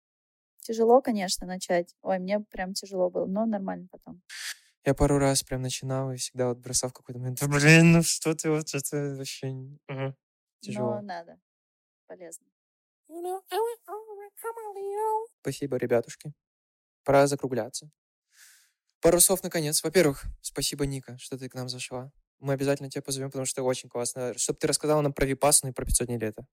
Тяжело, 0.61 1.01
конечно, 1.03 1.47
начать. 1.47 1.95
Ой, 2.03 2.19
мне 2.19 2.41
прям 2.41 2.75
тяжело 2.75 3.11
было, 3.11 3.27
но 3.27 3.47
нормально 3.47 3.89
потом. 3.91 4.23
Я 4.85 4.95
пару 4.95 5.19
раз 5.19 5.43
прям 5.43 5.63
начинал 5.63 6.13
и 6.13 6.17
всегда 6.17 6.49
вот 6.49 6.59
бросал 6.59 6.91
в 6.91 6.95
какой-то 6.95 7.19
момент. 7.19 7.43
Блин, 7.43 7.93
ну 7.93 8.03
что 8.03 8.35
ты 8.35 8.51
вот 8.51 8.75
это 8.75 9.15
вообще... 9.17 9.55
Ага. 9.89 10.17
Тяжело. 10.61 10.97
Но 10.97 11.03
надо. 11.03 11.41
Полезно. 12.07 12.47
Спасибо, 15.41 15.77
ребятушки. 15.77 16.33
Пора 17.05 17.27
закругляться. 17.27 17.91
Пару 19.01 19.19
слов 19.21 19.43
наконец. 19.43 19.83
Во-первых, 19.83 20.25
спасибо, 20.43 20.85
Ника, 20.85 21.17
что 21.19 21.39
ты 21.39 21.49
к 21.49 21.55
нам 21.55 21.69
зашла. 21.69 22.13
Мы 22.39 22.53
обязательно 22.53 22.91
тебя 22.91 23.03
позовем, 23.03 23.29
потому 23.29 23.47
что 23.47 23.63
очень 23.63 23.89
классно. 23.89 24.37
Чтобы 24.37 24.59
ты 24.59 24.67
рассказала 24.67 25.01
нам 25.01 25.13
про 25.13 25.27
Випассану 25.27 25.73
и 25.73 25.75
про 25.75 25.85
500 25.85 26.07
дней 26.07 26.19
лета. 26.19 26.47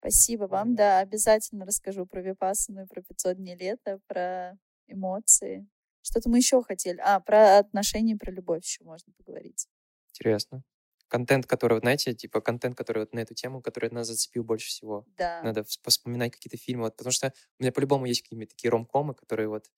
Спасибо 0.00 0.44
вам. 0.44 0.74
Да, 0.74 1.00
обязательно 1.00 1.64
расскажу 1.64 2.06
про 2.06 2.20
Випассану 2.20 2.84
и 2.84 2.86
про 2.86 3.02
500 3.02 3.36
дней 3.36 3.56
лета, 3.56 4.00
про 4.06 4.58
эмоции. 4.88 5.68
Что-то 6.02 6.28
мы 6.28 6.38
еще 6.38 6.62
хотели. 6.62 6.98
А, 7.00 7.18
про 7.20 7.58
отношения, 7.58 8.16
про 8.16 8.30
любовь 8.30 8.64
еще 8.64 8.84
можно 8.84 9.12
поговорить. 9.12 9.66
Интересно. 10.10 10.62
Контент, 11.08 11.46
который, 11.46 11.74
вот, 11.74 11.82
знаете, 11.82 12.14
типа 12.14 12.40
контент, 12.40 12.76
который 12.76 13.00
вот 13.00 13.14
на 13.14 13.20
эту 13.20 13.34
тему, 13.34 13.62
который 13.62 13.90
нас 13.90 14.08
зацепил 14.08 14.42
больше 14.44 14.68
всего. 14.68 15.06
Да. 15.16 15.40
Надо 15.42 15.60
вс- 15.60 15.78
вспоминать 15.86 16.32
какие-то 16.32 16.56
фильмы, 16.56 16.84
вот, 16.84 16.96
потому 16.96 17.12
что 17.12 17.32
у 17.58 17.62
меня 17.62 17.72
по-любому 17.72 18.06
есть 18.06 18.22
какие-нибудь 18.22 18.50
такие 18.50 18.70
ромкомы, 18.70 19.14
которые 19.14 19.48
вот, 19.48 19.70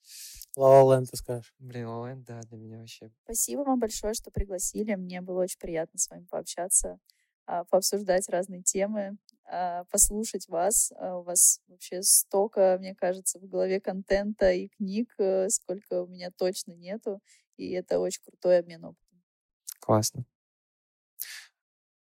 Land, 0.56 1.06
ты 1.10 1.16
скажешь. 1.16 1.54
блин, 1.58 1.86
Land, 1.86 2.24
да, 2.24 2.40
для 2.40 2.58
меня 2.58 2.78
вообще 2.78 3.10
Спасибо 3.24 3.60
вам 3.60 3.78
большое, 3.78 4.14
что 4.14 4.30
пригласили. 4.30 4.94
Мне 4.94 5.20
было 5.20 5.42
очень 5.42 5.58
приятно 5.58 5.98
с 5.98 6.08
вами 6.10 6.24
пообщаться, 6.30 6.98
а, 7.46 7.64
пообсуждать 7.64 8.28
разные 8.28 8.62
темы, 8.62 9.18
а, 9.44 9.84
послушать 9.84 10.48
вас. 10.48 10.92
А, 10.96 11.18
У 11.18 11.22
вас 11.22 11.60
вообще 11.68 12.02
столько, 12.02 12.76
мне 12.80 12.94
кажется, 12.94 13.38
в 13.38 13.48
голове 13.48 13.80
контента 13.80 14.50
и 14.52 14.68
книг, 14.68 15.14
э, 15.18 15.48
сколько 15.50 16.02
у 16.02 16.06
меня 16.06 16.30
точно 16.36 16.72
нету. 16.72 17.20
И 17.56 17.70
это 17.72 17.98
очень 17.98 18.22
крутой 18.22 18.58
обмен 18.58 18.84
опытом. 18.84 19.22
классно. 19.80 20.24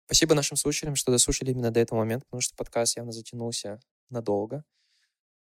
Спасибо 0.05 0.35
нашим 0.35 0.57
слушателям, 0.57 0.95
что 0.95 1.11
дослушали 1.11 1.51
именно 1.51 1.71
до 1.71 1.79
этого 1.79 1.99
момента, 1.99 2.25
потому 2.25 2.41
что 2.41 2.55
подкаст 2.55 2.97
явно 2.97 3.11
затянулся 3.11 3.79
надолго. 4.09 4.63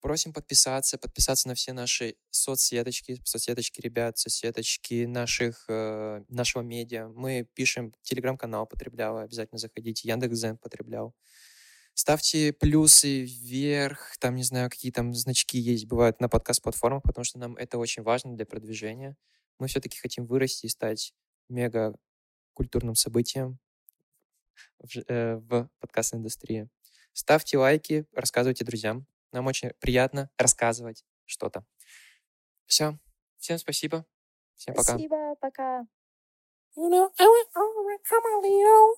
Просим 0.06 0.32
подписаться, 0.32 0.98
подписаться 0.98 1.48
на 1.48 1.56
все 1.56 1.72
наши 1.72 2.14
соцсеточки, 2.30 3.20
соцсеточки 3.24 3.80
ребят, 3.80 4.16
соцсеточки 4.16 5.04
наших, 5.04 5.64
э, 5.68 6.22
нашего 6.28 6.62
медиа. 6.62 7.08
Мы 7.08 7.48
пишем, 7.54 7.92
телеграм-канал 8.02 8.68
потреблял, 8.68 9.18
обязательно 9.18 9.58
заходите, 9.58 10.08
Яндекс.Зен 10.08 10.58
потреблял. 10.58 11.12
Ставьте 11.94 12.52
плюсы 12.52 13.24
вверх, 13.24 14.16
там, 14.20 14.36
не 14.36 14.44
знаю, 14.44 14.70
какие 14.70 14.92
там 14.92 15.12
значки 15.12 15.58
есть, 15.58 15.86
бывают 15.86 16.20
на 16.20 16.28
подкаст-платформах, 16.28 17.02
потому 17.02 17.24
что 17.24 17.40
нам 17.40 17.56
это 17.56 17.76
очень 17.76 18.04
важно 18.04 18.36
для 18.36 18.46
продвижения. 18.46 19.16
Мы 19.58 19.66
все-таки 19.66 19.98
хотим 19.98 20.26
вырасти 20.26 20.66
и 20.66 20.68
стать 20.68 21.14
мега 21.48 21.96
культурным 22.54 22.94
событием 22.94 23.58
в, 24.78 24.98
э, 25.08 25.34
в 25.34 25.68
подкастной 25.80 26.20
индустрии. 26.20 26.68
Ставьте 27.12 27.58
лайки, 27.58 28.06
рассказывайте 28.12 28.64
друзьям. 28.64 29.08
Нам 29.32 29.46
очень 29.46 29.70
приятно 29.80 30.30
рассказывать 30.38 31.04
что-то. 31.24 31.64
Все. 32.66 32.98
Всем 33.38 33.58
спасибо. 33.58 34.06
Всем 34.54 34.74
пока. 34.74 34.92
Спасибо, 34.92 35.36
пока. 35.40 35.86
You 36.76 36.90
know, 36.90 37.10
I 37.18 37.26
went 37.26 37.48
over, 37.54 37.98
come 38.04 38.24
on, 38.24 38.42
Leo. 38.42 38.96